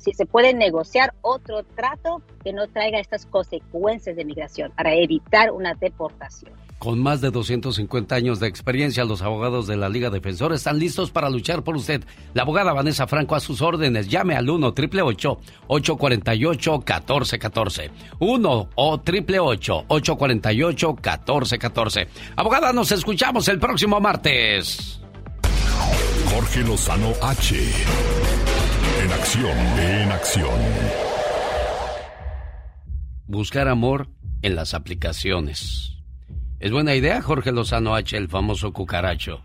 si 0.00 0.12
se 0.12 0.26
puede 0.26 0.54
negociar 0.54 1.14
otro 1.22 1.62
trato 1.64 2.22
que 2.42 2.52
no 2.52 2.66
traiga 2.68 2.98
estas 2.98 3.26
consecuencias 3.26 4.16
de 4.16 4.24
migración 4.24 4.72
para 4.72 4.94
evitar 4.94 5.50
una 5.50 5.74
deportación. 5.74 6.65
Con 6.78 7.02
más 7.02 7.20
de 7.22 7.30
250 7.30 8.14
años 8.14 8.38
de 8.38 8.48
experiencia, 8.48 9.04
los 9.04 9.22
abogados 9.22 9.66
de 9.66 9.76
la 9.76 9.88
Liga 9.88 10.10
Defensor 10.10 10.52
están 10.52 10.78
listos 10.78 11.10
para 11.10 11.30
luchar 11.30 11.64
por 11.64 11.76
usted. 11.76 12.04
La 12.34 12.42
abogada 12.42 12.74
Vanessa 12.74 13.06
Franco 13.06 13.34
a 13.34 13.40
sus 13.40 13.62
órdenes. 13.62 14.08
Llame 14.08 14.36
al 14.36 14.48
1 14.48 14.66
888 14.68 15.38
848 15.68 16.72
1414 16.72 17.90
1 18.18 18.50
o 18.74 18.92
888 18.92 19.84
848 19.88 20.88
1414 20.88 22.08
Abogada, 22.36 22.72
nos 22.72 22.92
escuchamos 22.92 23.48
el 23.48 23.58
próximo 23.58 23.98
martes. 24.00 25.00
Jorge 26.30 26.60
Lozano 26.60 27.12
H. 27.22 27.56
En 29.02 29.12
acción, 29.12 29.58
en 29.78 30.12
acción. 30.12 30.60
Buscar 33.26 33.68
amor 33.68 34.10
en 34.42 34.54
las 34.54 34.74
aplicaciones. 34.74 35.95
Es 36.58 36.72
buena 36.72 36.94
idea, 36.94 37.20
Jorge 37.20 37.52
Lozano 37.52 37.94
H., 37.94 38.16
el 38.16 38.28
famoso 38.28 38.72
cucaracho. 38.72 39.42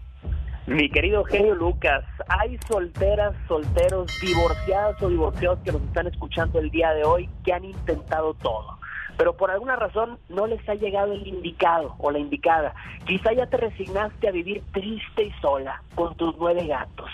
Mi 0.65 0.89
querido 0.89 1.23
genio 1.25 1.55
Lucas, 1.55 2.05
hay 2.29 2.57
solteras, 2.67 3.33
solteros, 3.47 4.09
divorciadas 4.21 5.01
o 5.01 5.09
divorciados 5.09 5.59
que 5.65 5.71
nos 5.73 5.81
están 5.81 6.07
escuchando 6.07 6.59
el 6.59 6.69
día 6.69 6.91
de 6.93 7.03
hoy 7.03 7.29
que 7.43 7.51
han 7.51 7.65
intentado 7.65 8.33
todo 8.35 8.80
pero 9.17 9.35
por 9.35 9.51
alguna 9.51 9.75
razón 9.75 10.17
no 10.29 10.47
les 10.47 10.67
ha 10.67 10.75
llegado 10.75 11.13
el 11.13 11.25
indicado 11.25 11.95
o 11.99 12.11
la 12.11 12.19
indicada. 12.19 12.73
Quizá 13.05 13.33
ya 13.33 13.47
te 13.47 13.57
resignaste 13.57 14.27
a 14.27 14.31
vivir 14.31 14.63
triste 14.71 15.23
y 15.23 15.31
sola 15.41 15.81
con 15.95 16.15
tus 16.15 16.35
nueve 16.37 16.65
gatos, 16.65 17.09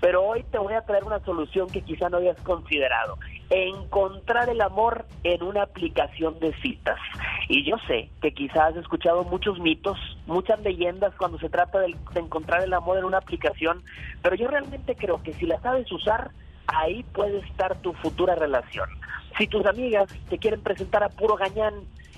pero 0.00 0.22
hoy 0.22 0.44
te 0.50 0.58
voy 0.58 0.74
a 0.74 0.82
traer 0.82 1.04
una 1.04 1.20
solución 1.20 1.68
que 1.68 1.82
quizá 1.82 2.08
no 2.08 2.18
habías 2.18 2.40
considerado. 2.40 3.18
Encontrar 3.50 4.48
el 4.48 4.60
amor 4.60 5.06
en 5.24 5.42
una 5.42 5.62
aplicación 5.62 6.38
de 6.38 6.52
citas. 6.60 6.98
Y 7.48 7.64
yo 7.64 7.76
sé 7.86 8.10
que 8.20 8.32
quizás 8.32 8.70
has 8.70 8.76
escuchado 8.76 9.24
muchos 9.24 9.58
mitos, 9.58 9.98
muchas 10.26 10.60
leyendas 10.60 11.14
cuando 11.14 11.38
se 11.38 11.48
trata 11.48 11.80
de 11.80 11.96
encontrar 12.14 12.62
el 12.62 12.74
amor 12.74 12.98
en 12.98 13.04
una 13.04 13.18
aplicación, 13.18 13.82
pero 14.22 14.36
yo 14.36 14.48
realmente 14.48 14.94
creo 14.94 15.22
que 15.22 15.32
si 15.32 15.46
la 15.46 15.58
sabes 15.60 15.90
usar, 15.90 16.30
ahí 16.66 17.02
puede 17.14 17.38
estar 17.38 17.76
tu 17.78 17.92
futura 17.94 18.34
relación. 18.34 18.88
Si 19.38 19.46
tus 19.46 19.64
amigas 19.66 20.08
te 20.28 20.38
quieren 20.38 20.60
presentar 20.62 21.02
a 21.04 21.08
puro 21.08 21.36
gañán, 21.36 21.74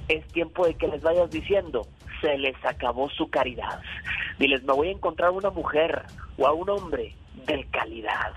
es 0.08 0.26
tiempo 0.28 0.66
de 0.66 0.74
que 0.74 0.88
les 0.88 1.02
vayas 1.02 1.30
diciendo, 1.30 1.86
se 2.20 2.36
les 2.38 2.56
acabó 2.64 3.08
su 3.10 3.28
caridad. 3.28 3.80
Diles, 4.38 4.64
me 4.64 4.72
voy 4.72 4.88
a 4.88 4.92
encontrar 4.92 5.30
una 5.30 5.50
mujer 5.50 6.02
o 6.38 6.46
a 6.46 6.52
un 6.52 6.68
hombre 6.70 7.14
de 7.46 7.64
calidad. 7.70 8.32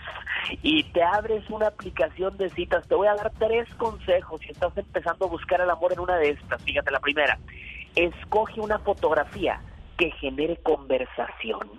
Y 0.62 0.84
te 0.92 1.02
abres 1.02 1.50
una 1.50 1.68
aplicación 1.68 2.38
de 2.38 2.50
citas. 2.50 2.88
Te 2.88 2.96
voy 2.96 3.08
a 3.08 3.16
dar 3.16 3.32
tres 3.40 3.68
consejos 3.76 4.42
si 4.42 4.50
estás 4.52 4.78
empezando 4.78 5.26
a 5.26 5.30
buscar 5.30 5.62
el 5.62 5.70
amor 5.70 5.94
en 5.94 6.02
una 6.02 6.18
de 6.18 6.32
estas. 6.32 6.62
Fíjate, 6.64 6.92
la 6.92 7.00
primera, 7.00 7.40
escoge 7.96 8.60
una 8.60 8.80
fotografía 8.80 9.62
que 9.98 10.12
genere 10.12 10.58
conversación. 10.58 11.72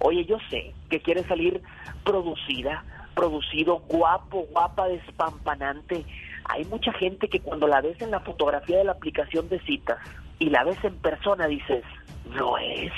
Oye, 0.00 0.24
yo 0.26 0.36
sé 0.50 0.74
que 0.90 1.00
quieres 1.00 1.26
salir 1.26 1.62
producida, 2.04 2.84
producido, 3.14 3.78
guapo, 3.88 4.46
guapa, 4.50 4.88
despampanante. 4.88 6.04
Hay 6.44 6.64
mucha 6.64 6.92
gente 6.92 7.28
que 7.28 7.40
cuando 7.40 7.66
la 7.66 7.80
ves 7.80 8.00
en 8.02 8.10
la 8.10 8.20
fotografía 8.20 8.78
de 8.78 8.84
la 8.84 8.92
aplicación 8.92 9.48
de 9.48 9.60
citas 9.60 9.98
y 10.38 10.50
la 10.50 10.64
ves 10.64 10.82
en 10.84 10.96
persona 10.96 11.46
dices, 11.46 11.84
no 12.30 12.58
es, 12.58 12.92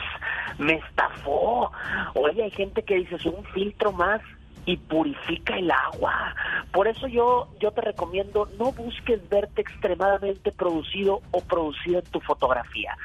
me 0.58 0.74
estafó. 0.74 1.70
Oye, 2.14 2.44
hay 2.44 2.50
gente 2.50 2.82
que 2.82 2.96
dices, 2.96 3.24
un 3.26 3.44
filtro 3.46 3.92
más 3.92 4.20
y 4.64 4.76
purifica 4.76 5.56
el 5.56 5.70
agua. 5.70 6.34
Por 6.72 6.86
eso 6.86 7.06
yo, 7.08 7.48
yo 7.60 7.72
te 7.72 7.80
recomiendo 7.80 8.48
no 8.58 8.72
busques 8.72 9.28
verte 9.28 9.62
extremadamente 9.62 10.52
producido 10.52 11.20
o 11.32 11.40
producido 11.40 11.98
en 11.98 12.04
tu 12.06 12.20
fotografía. 12.20 12.96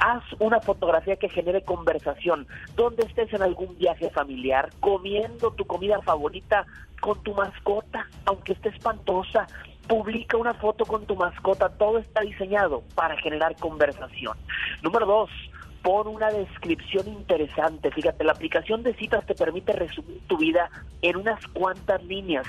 Haz 0.00 0.24
una 0.40 0.60
fotografía 0.60 1.16
que 1.16 1.28
genere 1.28 1.62
conversación, 1.62 2.46
donde 2.74 3.04
estés 3.04 3.32
en 3.32 3.42
algún 3.42 3.76
viaje 3.78 4.10
familiar, 4.10 4.70
comiendo 4.80 5.52
tu 5.52 5.64
comida 5.66 6.00
favorita 6.02 6.66
con 7.00 7.22
tu 7.22 7.34
mascota, 7.34 8.08
aunque 8.24 8.54
esté 8.54 8.70
espantosa. 8.70 9.46
Publica 9.88 10.36
una 10.36 10.54
foto 10.54 10.86
con 10.86 11.04
tu 11.06 11.14
mascota, 11.14 11.68
todo 11.68 11.98
está 11.98 12.22
diseñado 12.22 12.82
para 12.94 13.16
generar 13.18 13.54
conversación. 13.56 14.36
Número 14.82 15.06
dos, 15.06 15.30
pon 15.84 16.08
una 16.08 16.30
descripción 16.30 17.06
interesante. 17.08 17.90
Fíjate, 17.90 18.24
la 18.24 18.32
aplicación 18.32 18.82
de 18.82 18.94
citas 18.94 19.26
te 19.26 19.34
permite 19.34 19.72
resumir 19.74 20.20
tu 20.26 20.38
vida 20.38 20.70
en 21.02 21.16
unas 21.18 21.46
cuantas 21.48 22.02
líneas. 22.02 22.46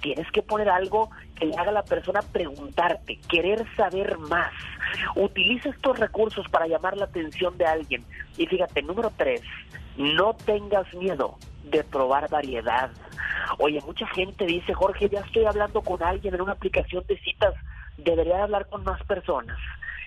Tienes 0.00 0.26
que 0.32 0.42
poner 0.42 0.70
algo 0.70 1.10
que 1.34 1.44
le 1.44 1.54
haga 1.56 1.68
a 1.68 1.74
la 1.74 1.84
persona 1.84 2.22
preguntarte, 2.22 3.20
querer 3.28 3.66
saber 3.76 4.16
más. 4.18 4.52
Utiliza 5.14 5.68
estos 5.68 5.98
recursos 5.98 6.48
para 6.48 6.66
llamar 6.66 6.96
la 6.96 7.04
atención 7.04 7.58
de 7.58 7.66
alguien. 7.66 8.06
Y 8.38 8.46
fíjate, 8.46 8.80
número 8.80 9.12
tres, 9.16 9.42
no 9.98 10.32
tengas 10.32 10.92
miedo 10.94 11.36
de 11.70 11.84
probar 11.84 12.28
variedad. 12.28 12.90
Oye, 13.58 13.80
mucha 13.84 14.06
gente 14.08 14.46
dice, 14.46 14.74
Jorge, 14.74 15.08
ya 15.08 15.20
estoy 15.20 15.44
hablando 15.44 15.82
con 15.82 16.02
alguien 16.02 16.34
en 16.34 16.42
una 16.42 16.52
aplicación 16.52 17.04
de 17.08 17.18
citas, 17.18 17.54
debería 17.96 18.42
hablar 18.42 18.68
con 18.68 18.84
más 18.84 19.02
personas. 19.04 19.56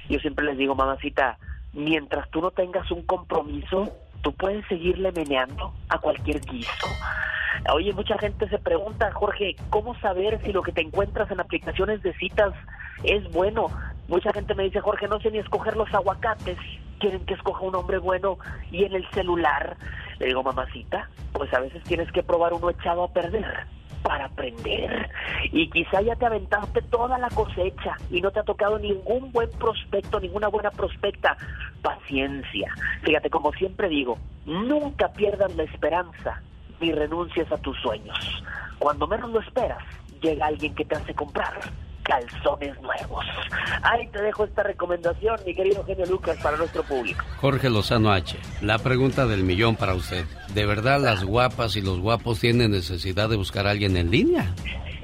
Yo 0.10 0.20
siempre 0.20 0.46
les 0.46 0.58
digo, 0.58 0.76
mamacita, 0.76 1.38
mientras 1.74 2.30
tú 2.30 2.42
no 2.42 2.52
tengas 2.52 2.90
un 2.92 3.04
compromiso, 3.04 3.92
tú 4.22 4.34
puedes 4.34 4.66
seguirle 4.68 5.12
meneando 5.12 5.74
a 5.90 5.98
cualquier 5.98 6.42
guiso. 6.42 6.88
Oye, 7.74 7.94
mucha 7.94 8.18
gente 8.18 8.48
se 8.50 8.58
pregunta, 8.58 9.12
Jorge, 9.12 9.56
¿cómo 9.70 9.96
saber 10.00 10.42
si 10.44 10.52
lo 10.52 10.64
que 10.64 10.72
te 10.72 10.82
encuentras 10.82 11.30
en 11.32 11.40
aplicaciones 11.40 12.02
de 12.02 12.14
citas 12.14 12.54
es 13.04 13.30
bueno? 13.32 13.68
Mucha 14.08 14.34
gente 14.34 14.56
me 14.56 14.64
dice, 14.64 14.80
Jorge, 14.80 15.08
no 15.08 15.20
sé 15.20 15.32
ni 15.32 15.38
escoger 15.38 15.76
los 15.76 15.94
aguacates. 15.94 16.58
Quieren 17.00 17.26
que 17.26 17.34
escoja 17.34 17.62
un 17.62 17.76
hombre 17.76 17.98
bueno 17.98 18.38
y 18.72 18.84
en 18.84 18.94
el 18.94 19.08
celular. 19.12 19.78
Le 20.22 20.28
digo, 20.28 20.44
mamacita, 20.44 21.10
pues 21.34 21.52
a 21.52 21.60
veces 21.62 21.82
tienes 21.84 22.12
que 22.12 22.22
probar 22.22 22.54
uno 22.54 22.70
echado 22.70 23.04
a 23.04 23.12
perder 23.12 23.66
para 24.04 24.26
aprender. 24.26 25.10
Y 25.52 25.68
quizá 25.72 26.00
ya 26.02 26.16
te 26.16 26.28
aventaste 26.28 26.84
toda 26.84 27.18
la 27.18 27.28
cosecha 27.30 27.98
y 28.12 28.22
no 28.22 28.30
te 28.30 28.40
ha 28.40 28.44
tocado 28.44 28.78
ningún 28.78 29.32
buen 29.32 29.50
prospecto, 29.50 30.20
ninguna 30.20 30.48
buena 30.48 30.70
prospecta. 30.70 31.36
Paciencia. 31.82 32.72
Fíjate, 33.02 33.32
como 33.32 33.52
siempre 33.54 33.90
digo, 33.90 34.20
nunca 34.46 35.12
pierdas 35.12 35.56
la 35.56 35.64
esperanza 35.64 36.40
ni 36.80 36.92
renuncies 36.92 37.52
a 37.52 37.58
tus 37.58 37.76
sueños. 37.80 38.44
Cuando 38.78 39.08
menos 39.08 39.32
lo 39.32 39.40
esperas, 39.40 39.84
llega 40.22 40.46
alguien 40.46 40.76
que 40.76 40.86
te 40.86 40.98
hace 40.98 41.16
comprar 41.16 41.62
calzones 42.04 42.80
nuevos. 42.82 43.26
Ahí 43.84 44.08
te 44.08 44.22
dejo 44.22 44.46
esta 44.46 44.64
recomendación, 44.64 45.40
mi 45.46 45.54
querido 45.54 45.84
genio 45.86 46.06
Lucas, 46.06 46.38
para 46.42 46.58
nuestro 46.58 46.84
público. 46.84 47.24
Jorge 47.38 47.70
Lozano 47.70 48.12
H., 48.12 48.38
la 48.62 48.80
pregunta 48.80 49.26
del 49.26 49.44
millón 49.44 49.76
para 49.76 49.94
usted. 49.94 50.26
¿De 50.54 50.66
verdad 50.66 51.00
las 51.00 51.24
guapas 51.24 51.76
y 51.76 51.82
los 51.82 52.00
guapos 52.00 52.40
tienen 52.40 52.72
necesidad 52.72 53.30
de 53.30 53.38
buscar 53.38 53.68
a 53.68 53.72
alguien 53.72 53.98
en 53.98 54.12
línea? 54.12 54.54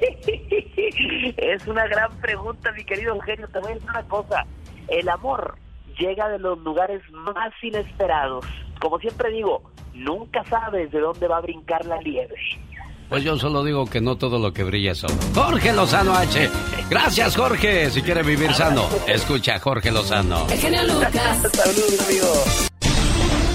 es 1.36 1.66
una 1.66 1.86
gran 1.86 2.12
pregunta, 2.20 2.72
mi 2.72 2.84
querido 2.84 3.18
genio. 3.20 3.48
Te 3.48 3.58
voy 3.60 3.72
a 3.72 3.74
decir 3.74 3.90
una 3.90 4.02
cosa. 4.04 4.46
El 4.88 5.08
amor 5.08 5.56
llega 5.98 6.28
de 6.28 6.38
los 6.38 6.58
lugares 6.60 7.02
más 7.10 7.52
inesperados. 7.62 8.44
Como 8.80 8.98
siempre 8.98 9.30
digo, 9.30 9.62
nunca 9.94 10.44
sabes 10.44 10.90
de 10.90 11.00
dónde 11.00 11.28
va 11.28 11.38
a 11.38 11.42
brincar 11.42 11.84
la 11.84 12.00
liebre. 12.00 12.40
Pues 13.08 13.24
yo 13.24 13.38
solo 13.38 13.64
digo 13.64 13.86
que 13.86 14.00
no 14.00 14.16
todo 14.16 14.38
lo 14.38 14.52
que 14.52 14.64
brilla 14.64 14.92
es 14.92 15.02
oro. 15.02 15.14
Jorge 15.34 15.72
Lozano 15.72 16.14
H. 16.14 16.50
Gracias, 16.90 17.36
Jorge. 17.36 17.90
Si 17.90 18.02
quiere 18.02 18.22
vivir 18.22 18.52
sano, 18.52 18.86
escucha 19.06 19.54
a 19.54 19.60
Jorge 19.60 19.90
Lozano. 19.90 20.46
El 20.50 20.58
genio 20.58 20.82
Lucas. 20.84 21.12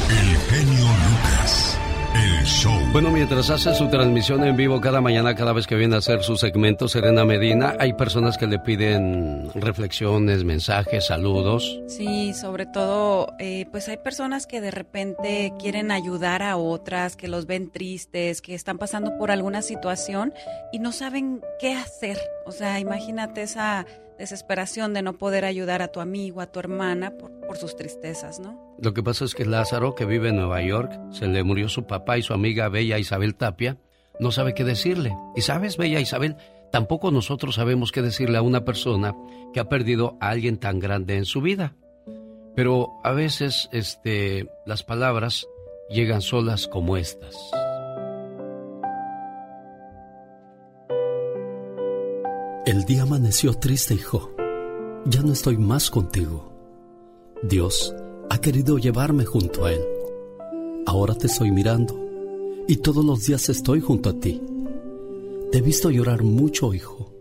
El 0.10 0.38
genio 0.50 0.86
Lucas. 0.86 1.78
El 2.16 2.46
show. 2.46 2.83
Bueno, 2.94 3.10
mientras 3.10 3.50
hace 3.50 3.74
su 3.74 3.90
transmisión 3.90 4.44
en 4.44 4.56
vivo 4.56 4.80
cada 4.80 5.02
mañana, 5.02 5.34
cada 5.34 5.52
vez 5.52 5.66
que 5.66 5.74
viene 5.74 5.96
a 5.96 5.98
hacer 5.98 6.22
su 6.22 6.38
segmento, 6.38 6.88
Serena 6.88 7.26
Medina, 7.26 7.76
hay 7.80 7.94
personas 7.94 8.38
que 8.38 8.46
le 8.46 8.60
piden 8.60 9.50
reflexiones, 9.56 10.44
mensajes, 10.44 11.08
saludos. 11.08 11.82
Sí, 11.88 12.36
sobre 12.36 12.68
todo, 12.68 13.34
eh, 13.40 13.66
pues 13.72 13.90
hay 13.90 13.98
personas 13.98 14.46
que 14.46 14.62
de 14.62 14.70
repente 14.70 15.54
quieren 15.58 15.90
ayudar 15.90 16.44
a 16.44 16.56
otras, 16.56 17.16
que 17.16 17.28
los 17.28 17.48
ven 17.48 17.72
tristes, 17.72 18.44
que 18.44 18.54
están 18.54 18.78
pasando 18.78 19.18
por 19.18 19.32
alguna 19.32 19.64
situación 19.64 20.32
y 20.72 20.78
no 20.78 20.92
saben 20.92 21.42
qué 21.60 21.74
hacer. 21.74 22.20
O 22.46 22.52
sea, 22.52 22.80
imagínate 22.80 23.42
esa 23.42 23.88
desesperación 24.20 24.94
de 24.94 25.02
no 25.02 25.14
poder 25.14 25.46
ayudar 25.46 25.82
a 25.82 25.88
tu 25.88 26.00
amigo, 26.00 26.42
a 26.42 26.46
tu 26.46 26.60
hermana 26.60 27.10
por, 27.10 27.33
por 27.54 27.60
sus 27.60 27.76
tristezas, 27.76 28.40
¿no? 28.40 28.76
Lo 28.80 28.96
que 28.96 29.04
pasa 29.04 29.26
es 29.26 29.36
que 29.36 29.46
Lázaro, 29.46 29.94
que 29.94 30.06
vive 30.06 30.30
en 30.30 30.38
Nueva 30.38 30.64
York, 30.64 30.92
se 31.12 31.28
le 31.28 31.44
murió 31.44 31.70
su 31.70 31.86
papá 31.86 32.18
y 32.18 32.24
su 32.24 32.34
amiga 32.34 32.68
Bella 32.68 32.98
Isabel 32.98 33.36
Tapia, 33.36 33.78
no 34.20 34.32
sabe 34.32 34.56
qué 34.56 34.64
decirle. 34.64 35.16
Y 35.36 35.42
sabes, 35.42 35.78
Bella 35.78 36.00
Isabel, 36.00 36.36
tampoco 36.72 37.12
nosotros 37.12 37.54
sabemos 37.54 37.92
qué 37.92 38.02
decirle 38.02 38.40
a 38.40 38.42
una 38.42 38.66
persona 38.66 39.16
que 39.54 39.60
ha 39.60 39.70
perdido 39.70 40.18
a 40.20 40.30
alguien 40.30 40.58
tan 40.58 40.80
grande 40.80 41.16
en 41.16 41.26
su 41.26 41.42
vida. 41.42 41.76
Pero 42.56 42.90
a 43.04 43.12
veces, 43.12 43.70
este, 43.72 44.50
las 44.66 44.82
palabras 44.82 45.46
llegan 45.92 46.24
solas 46.24 46.68
como 46.68 46.98
estas. 46.98 47.36
El 52.66 52.86
día 52.86 53.04
amaneció 53.04 53.54
triste, 53.54 53.94
hijo. 53.94 54.32
Ya 55.06 55.22
no 55.22 55.34
estoy 55.34 55.58
más 55.58 55.92
contigo. 55.92 56.53
Dios 57.44 57.94
ha 58.30 58.40
querido 58.40 58.78
llevarme 58.78 59.26
junto 59.26 59.66
a 59.66 59.74
Él. 59.74 59.82
Ahora 60.86 61.14
te 61.14 61.28
estoy 61.28 61.52
mirando 61.52 62.00
y 62.70 62.78
todos 62.78 63.04
los 63.04 63.26
días 63.26 63.50
estoy 63.50 63.82
junto 63.82 64.10
a 64.10 64.20
ti. 64.20 64.42
Te 65.52 65.58
he 65.58 65.62
visto 65.62 65.90
llorar 65.92 66.24
mucho, 66.24 66.74
hijo, 66.74 67.12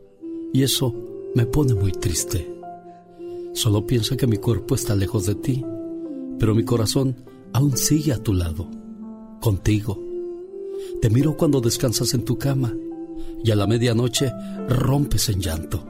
y 0.53 0.63
eso 0.63 0.95
me 1.35 1.45
pone 1.45 1.75
muy 1.75 1.91
triste. 1.91 2.49
Solo 3.53 3.85
piensa 3.85 4.17
que 4.17 4.29
mi 4.29 4.37
cuerpo 4.37 4.77
está 4.77 4.95
lejos 4.95 5.27
de 5.27 5.35
ti, 5.35 5.65
pero 6.39 6.55
mi 6.55 6.65
corazón 6.65 7.17
aún 7.53 7.77
sigue 7.77 8.13
a 8.13 8.23
tu 8.23 8.33
lado, 8.33 8.69
contigo. 9.41 10.01
Te 11.01 11.11
miro 11.11 11.37
cuando 11.37 11.61
descansas 11.61 12.15
en 12.15 12.25
tu 12.25 12.39
cama 12.39 12.73
y 13.43 13.51
a 13.51 13.57
la 13.57 13.67
medianoche 13.67 14.31
rompes 14.69 15.29
en 15.29 15.41
llanto. 15.41 15.85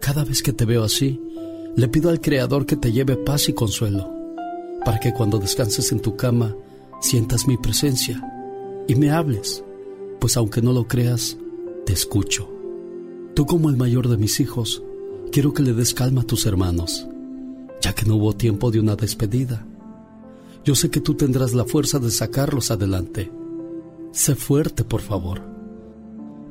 Cada 0.00 0.24
vez 0.24 0.42
que 0.42 0.52
te 0.52 0.64
veo 0.64 0.82
así, 0.82 1.20
le 1.76 1.88
pido 1.88 2.10
al 2.10 2.20
Creador 2.20 2.66
que 2.66 2.76
te 2.76 2.92
lleve 2.92 3.16
paz 3.16 3.48
y 3.48 3.52
consuelo, 3.52 4.08
para 4.84 5.00
que 5.00 5.12
cuando 5.12 5.38
descanses 5.38 5.90
en 5.90 6.00
tu 6.00 6.16
cama 6.16 6.54
sientas 7.00 7.48
mi 7.48 7.56
presencia 7.56 8.22
y 8.86 8.94
me 8.94 9.10
hables, 9.10 9.64
pues 10.20 10.36
aunque 10.36 10.62
no 10.62 10.72
lo 10.72 10.86
creas, 10.86 11.36
te 11.84 11.92
escucho. 11.92 12.48
Tú 13.34 13.46
como 13.46 13.70
el 13.70 13.76
mayor 13.76 14.08
de 14.08 14.16
mis 14.16 14.38
hijos, 14.38 14.82
quiero 15.32 15.52
que 15.52 15.62
le 15.62 15.72
des 15.72 15.94
calma 15.94 16.20
a 16.20 16.26
tus 16.26 16.46
hermanos, 16.46 17.08
ya 17.80 17.92
que 17.92 18.04
no 18.04 18.16
hubo 18.16 18.34
tiempo 18.34 18.70
de 18.70 18.78
una 18.78 18.94
despedida. 18.94 19.66
Yo 20.64 20.76
sé 20.76 20.90
que 20.90 21.00
tú 21.00 21.14
tendrás 21.14 21.54
la 21.54 21.64
fuerza 21.64 21.98
de 21.98 22.10
sacarlos 22.10 22.70
adelante. 22.70 23.32
Sé 24.12 24.36
fuerte, 24.36 24.84
por 24.84 25.00
favor, 25.00 25.42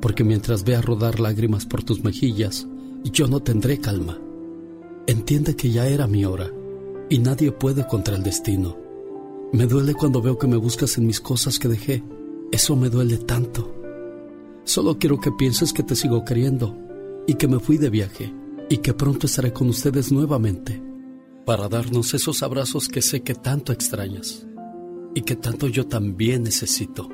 porque 0.02 0.26
mientras 0.26 0.66
vea 0.66 0.82
rodar 0.82 1.22
lágrimas 1.22 1.66
por 1.66 1.82
tus 1.82 2.04
mejillas, 2.04 2.68
yo 3.06 3.28
no 3.28 3.40
tendré 3.40 3.80
calma. 3.80 4.20
Entiende 5.06 5.56
que 5.56 5.70
ya 5.70 5.88
era 5.88 6.08
mi 6.08 6.24
hora 6.26 6.50
y 7.10 7.20
nadie 7.20 7.52
puede 7.52 7.86
contra 7.86 8.16
el 8.16 8.24
destino. 8.24 8.78
Me 9.52 9.68
duele 9.68 9.94
cuando 9.94 10.22
veo 10.22 10.38
que 10.38 10.48
me 10.48 10.58
buscas 10.58 10.98
en 10.98 11.06
mis 11.06 11.20
cosas 11.20 11.60
que 11.60 11.68
dejé. 11.68 12.04
Eso 12.52 12.76
me 12.76 12.90
duele 12.90 13.18
tanto. 13.18 13.76
Solo 14.64 14.98
quiero 14.98 15.20
que 15.20 15.32
pienses 15.32 15.74
que 15.74 15.84
te 15.84 15.96
sigo 15.96 16.24
queriendo 16.24 16.78
y 17.28 17.36
que 17.36 17.48
me 17.48 17.60
fui 17.60 17.78
de 17.78 17.90
viaje 17.90 18.34
y 18.70 18.78
que 18.78 18.94
pronto 18.94 19.28
estaré 19.28 19.52
con 19.52 19.70
ustedes 19.70 20.12
nuevamente 20.12 20.82
para 21.46 21.68
darnos 21.68 22.14
esos 22.14 22.42
abrazos 22.42 22.88
que 22.88 23.02
sé 23.02 23.22
que 23.22 23.36
tanto 23.36 23.74
extrañas 23.74 24.48
y 25.14 25.22
que 25.22 25.36
tanto 25.36 25.68
yo 25.68 25.86
también 25.88 26.44
necesito. 26.44 27.10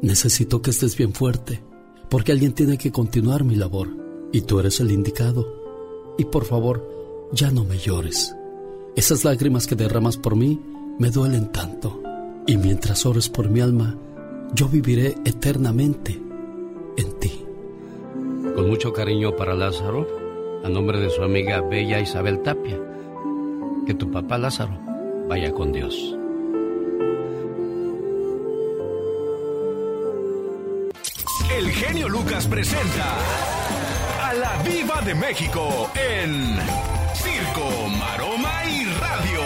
Necesito 0.00 0.62
que 0.62 0.70
estés 0.70 0.96
bien 0.96 1.12
fuerte 1.12 1.62
porque 2.08 2.32
alguien 2.32 2.54
tiene 2.54 2.78
que 2.78 2.90
continuar 2.90 3.44
mi 3.44 3.56
labor 3.56 3.88
y 4.32 4.40
tú 4.40 4.58
eres 4.60 4.80
el 4.80 4.90
indicado. 4.90 5.63
Y 6.16 6.24
por 6.26 6.44
favor, 6.44 7.28
ya 7.32 7.50
no 7.50 7.64
me 7.64 7.78
llores. 7.78 8.34
Esas 8.96 9.24
lágrimas 9.24 9.66
que 9.66 9.74
derramas 9.74 10.16
por 10.16 10.36
mí 10.36 10.60
me 10.98 11.10
duelen 11.10 11.50
tanto. 11.50 12.00
Y 12.46 12.56
mientras 12.56 13.04
ores 13.06 13.28
por 13.28 13.48
mi 13.48 13.60
alma, 13.60 13.96
yo 14.52 14.68
viviré 14.68 15.16
eternamente 15.24 16.20
en 16.96 17.18
ti. 17.18 17.44
Con 18.54 18.68
mucho 18.68 18.92
cariño 18.92 19.34
para 19.34 19.54
Lázaro, 19.54 20.06
a 20.62 20.68
nombre 20.68 21.00
de 21.00 21.10
su 21.10 21.22
amiga 21.22 21.60
Bella 21.60 22.00
Isabel 22.00 22.42
Tapia. 22.42 22.78
Que 23.86 23.94
tu 23.94 24.10
papá 24.10 24.38
Lázaro 24.38 24.78
vaya 25.28 25.52
con 25.52 25.72
Dios. 25.72 26.16
El 31.58 31.70
genio 31.70 32.08
Lucas 32.08 32.46
presenta 32.46 33.63
Viva 34.64 35.00
de 35.02 35.14
México 35.14 35.90
en 35.94 36.56
Circo, 37.14 37.88
Maroma 37.98 38.64
y 38.66 38.84
Radio. 39.00 39.42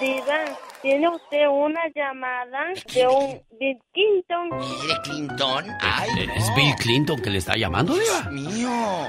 Diva, 0.00 0.44
¿tiene 0.82 1.08
usted 1.08 1.48
una 1.48 1.80
llamada 1.94 2.72
de 2.94 3.06
un 3.06 3.40
Bill 3.58 3.78
Clinton? 3.92 4.50
¿De 4.50 5.00
Clinton? 5.04 5.64
Ay, 5.80 6.08
¿Es 6.36 6.48
no. 6.48 6.56
Bill 6.56 6.74
Clinton 6.76 7.20
que 7.22 7.30
le 7.30 7.38
está 7.38 7.56
llamando, 7.56 7.94
Diva? 7.94 8.30
Dios 8.30 8.32
mío. 8.32 9.06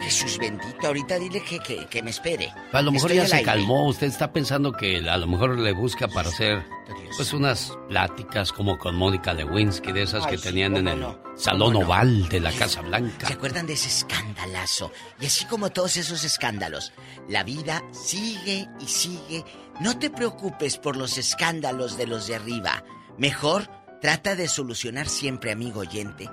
Jesús 0.00 0.38
bendito, 0.38 0.86
ahorita 0.86 1.18
dile 1.18 1.42
que, 1.42 1.58
que, 1.58 1.86
que 1.86 2.02
me 2.02 2.10
espere. 2.10 2.52
A 2.72 2.82
lo 2.82 2.92
mejor 2.92 3.10
Estoy 3.10 3.24
ya 3.24 3.28
se 3.28 3.36
aire. 3.36 3.46
calmó. 3.46 3.88
Usted 3.88 4.06
está 4.06 4.32
pensando 4.32 4.72
que 4.72 4.98
a 5.08 5.16
lo 5.16 5.26
mejor 5.26 5.58
le 5.58 5.72
busca 5.72 6.08
para 6.08 6.28
hacer 6.28 6.64
pues 7.16 7.32
unas 7.32 7.76
pláticas 7.88 8.52
como 8.52 8.78
con 8.78 8.94
Mónica 8.96 9.32
Lewinsky, 9.34 9.92
de 9.92 10.02
esas 10.02 10.24
Ay, 10.24 10.32
que 10.32 10.38
sí, 10.38 10.44
tenían 10.44 10.76
en 10.76 10.88
el 10.88 11.00
no, 11.00 11.18
Salón 11.36 11.72
no. 11.74 11.80
Oval 11.80 12.28
de 12.28 12.40
la 12.40 12.52
Casa 12.52 12.80
Blanca. 12.82 13.26
¿Se 13.26 13.32
acuerdan 13.34 13.66
de 13.66 13.72
ese 13.74 13.88
escandalazo? 13.88 14.92
Y 15.20 15.26
así 15.26 15.44
como 15.46 15.70
todos 15.70 15.96
esos 15.96 16.22
escándalos, 16.24 16.92
la 17.28 17.42
vida 17.44 17.82
sigue 17.92 18.68
y 18.80 18.86
sigue. 18.86 19.44
No 19.80 19.98
te 19.98 20.10
preocupes 20.10 20.76
por 20.78 20.96
los 20.96 21.18
escándalos 21.18 21.96
de 21.96 22.06
los 22.06 22.26
de 22.26 22.36
arriba. 22.36 22.84
Mejor 23.16 23.68
trata 24.00 24.36
de 24.36 24.48
solucionar 24.48 25.08
siempre, 25.08 25.50
amigo 25.52 25.80
oyente, 25.80 26.30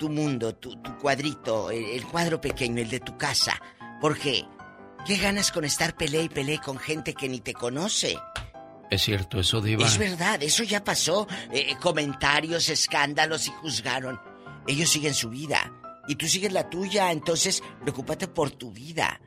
tu 0.00 0.08
mundo, 0.08 0.54
tu, 0.54 0.76
tu 0.76 0.96
cuadrito, 0.96 1.70
el, 1.70 1.84
el 1.84 2.06
cuadro 2.06 2.40
pequeño, 2.40 2.80
el 2.80 2.88
de 2.88 3.00
tu 3.00 3.18
casa. 3.18 3.60
Porque, 4.00 4.46
¿qué 5.04 5.18
ganas 5.18 5.52
con 5.52 5.66
estar 5.66 5.94
pelea 5.94 6.22
y 6.22 6.30
pelea 6.30 6.58
con 6.58 6.78
gente 6.78 7.12
que 7.12 7.28
ni 7.28 7.40
te 7.40 7.52
conoce? 7.52 8.16
Es 8.90 9.02
cierto, 9.02 9.38
eso, 9.38 9.60
Diva. 9.60 9.86
Es 9.86 9.98
verdad, 9.98 10.42
eso 10.42 10.64
ya 10.64 10.82
pasó. 10.82 11.28
Eh, 11.52 11.76
comentarios, 11.82 12.70
escándalos 12.70 13.46
y 13.46 13.50
juzgaron. 13.50 14.18
Ellos 14.66 14.88
siguen 14.88 15.12
su 15.12 15.28
vida 15.28 15.70
y 16.08 16.16
tú 16.16 16.26
sigues 16.26 16.52
la 16.52 16.70
tuya, 16.70 17.12
entonces 17.12 17.62
preocúpate 17.82 18.26
por 18.26 18.50
tu 18.50 18.72
vida. 18.72 19.20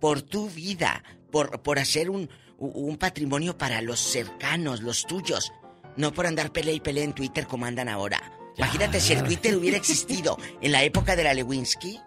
Por 0.00 0.22
tu 0.22 0.48
vida. 0.48 1.04
Por, 1.30 1.62
por 1.62 1.78
hacer 1.78 2.08
un, 2.08 2.30
un 2.56 2.96
patrimonio 2.96 3.58
para 3.58 3.82
los 3.82 4.00
cercanos, 4.00 4.80
los 4.80 5.06
tuyos. 5.06 5.52
No 5.98 6.14
por 6.14 6.26
andar 6.26 6.50
pelea 6.50 6.72
y 6.72 6.80
pelea 6.80 7.04
en 7.04 7.12
Twitter 7.12 7.46
como 7.46 7.66
andan 7.66 7.90
ahora. 7.90 8.20
Imagínate 8.56 9.00
si 9.00 9.12
el 9.14 9.22
Twitter 9.24 9.56
hubiera 9.56 9.76
existido 9.76 10.36
en 10.60 10.72
la 10.72 10.82
época 10.84 11.16
de 11.16 11.24
la 11.24 11.34
Lewinsky. 11.34 11.98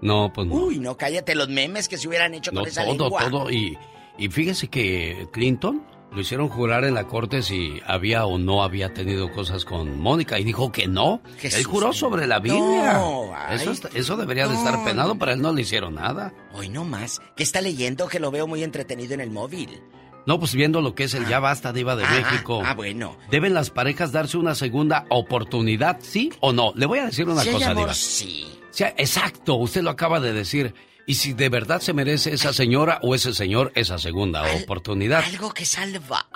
No, 0.00 0.32
pues 0.32 0.46
no. 0.46 0.54
Uy, 0.54 0.78
no, 0.78 0.96
cállate 0.96 1.34
los 1.34 1.48
memes 1.48 1.88
que 1.88 1.98
se 1.98 2.06
hubieran 2.08 2.34
hecho 2.34 2.52
No, 2.52 2.60
con 2.60 2.68
esa 2.68 2.84
todo, 2.84 2.92
lengua. 2.94 3.20
todo. 3.30 3.50
Y, 3.50 3.76
y 4.16 4.28
fíjese 4.28 4.68
que 4.68 5.26
Clinton 5.32 5.84
lo 6.12 6.20
hicieron 6.20 6.48
jurar 6.48 6.84
en 6.84 6.94
la 6.94 7.06
corte 7.06 7.42
si 7.42 7.80
había 7.86 8.24
o 8.24 8.38
no 8.38 8.62
había 8.62 8.94
tenido 8.94 9.30
cosas 9.32 9.64
con 9.64 10.00
Mónica 10.00 10.38
y 10.38 10.44
dijo 10.44 10.70
que 10.72 10.86
no. 10.86 11.20
Jesús 11.38 11.58
él 11.58 11.64
juró 11.66 11.92
sobre 11.92 12.26
la 12.26 12.38
Biblia. 12.38 12.92
No, 12.94 13.32
ay, 13.36 13.56
eso, 13.56 13.72
está- 13.72 13.90
eso 13.92 14.16
debería 14.16 14.46
de 14.48 14.54
estar 14.54 14.82
penado, 14.84 15.16
pero 15.18 15.32
él 15.32 15.42
no 15.42 15.52
le 15.52 15.62
hicieron 15.62 15.96
nada. 15.96 16.32
Hoy 16.54 16.68
no 16.68 16.84
más. 16.84 17.20
¿Qué 17.36 17.42
está 17.42 17.60
leyendo? 17.60 18.08
Que 18.08 18.20
lo 18.20 18.30
veo 18.30 18.46
muy 18.46 18.62
entretenido 18.62 19.14
en 19.14 19.20
el 19.20 19.30
móvil. 19.30 19.80
No, 20.28 20.38
pues 20.38 20.54
viendo 20.54 20.82
lo 20.82 20.94
que 20.94 21.04
es 21.04 21.14
el 21.14 21.26
Ya 21.26 21.40
Basta 21.40 21.72
Diva 21.72 21.96
de 21.96 22.04
Ah, 22.04 22.10
México. 22.10 22.60
ah, 22.62 22.74
bueno. 22.74 23.16
¿Deben 23.30 23.54
las 23.54 23.70
parejas 23.70 24.12
darse 24.12 24.36
una 24.36 24.54
segunda 24.54 25.06
oportunidad, 25.08 26.00
sí 26.02 26.30
o 26.40 26.52
no? 26.52 26.74
Le 26.76 26.84
voy 26.84 26.98
a 26.98 27.06
decir 27.06 27.26
una 27.26 27.42
cosa, 27.42 27.70
amor, 27.70 27.84
Diva. 27.84 27.94
sí. 27.94 28.46
Sí, 28.70 28.84
exacto, 28.98 29.54
usted 29.54 29.80
lo 29.80 29.88
acaba 29.88 30.20
de 30.20 30.34
decir. 30.34 30.74
Y 31.06 31.14
si 31.14 31.32
de 31.32 31.48
verdad 31.48 31.80
se 31.80 31.94
merece 31.94 32.34
esa 32.34 32.52
señora 32.52 32.98
o 33.02 33.14
ese 33.14 33.32
señor 33.32 33.72
esa 33.74 33.96
segunda 33.96 34.42
oportunidad. 34.62 35.24
Algo 35.24 35.54
que 35.54 35.64
salva. 35.64 36.28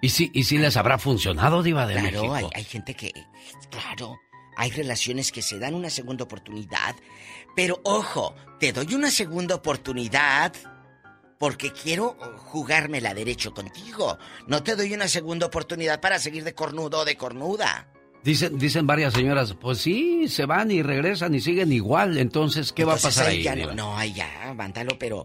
¿Y 0.00 0.08
si, 0.08 0.30
y 0.32 0.44
si 0.44 0.56
les 0.56 0.78
habrá 0.78 0.96
funcionado, 0.98 1.62
Diva 1.62 1.86
de 1.86 1.92
claro, 1.92 2.06
México? 2.22 2.34
Hay, 2.34 2.46
hay 2.54 2.64
gente 2.64 2.94
que, 2.94 3.12
claro, 3.70 4.18
hay 4.56 4.70
relaciones 4.70 5.30
que 5.30 5.42
se 5.42 5.58
dan 5.58 5.74
una 5.74 5.90
segunda 5.90 6.24
oportunidad. 6.24 6.96
Pero 7.54 7.82
ojo, 7.84 8.34
te 8.58 8.72
doy 8.72 8.94
una 8.94 9.10
segunda 9.10 9.56
oportunidad 9.56 10.54
porque 11.38 11.72
quiero 11.72 12.16
jugármela 12.36 13.14
derecho 13.14 13.52
contigo. 13.52 14.18
No 14.46 14.62
te 14.62 14.76
doy 14.76 14.94
una 14.94 15.08
segunda 15.08 15.46
oportunidad 15.46 16.00
para 16.00 16.18
seguir 16.18 16.44
de 16.44 16.54
cornudo 16.54 17.00
o 17.00 17.04
de 17.04 17.16
cornuda. 17.16 17.88
Dicen, 18.24 18.58
dicen 18.58 18.86
varias 18.88 19.14
señoras, 19.14 19.54
pues 19.60 19.78
sí, 19.78 20.26
se 20.28 20.46
van 20.46 20.70
y 20.72 20.82
regresan 20.82 21.34
y 21.34 21.40
siguen 21.40 21.70
igual. 21.72 22.18
Entonces, 22.18 22.72
¿qué 22.72 22.84
va 22.84 22.94
a 22.94 22.98
pasar 22.98 23.28
ahí? 23.28 23.42
ya 23.42 23.54
no, 23.54 23.72
no, 23.72 23.96
ahí 23.96 24.14
ya, 24.14 24.52
mándalo, 24.56 24.98
pero 24.98 25.22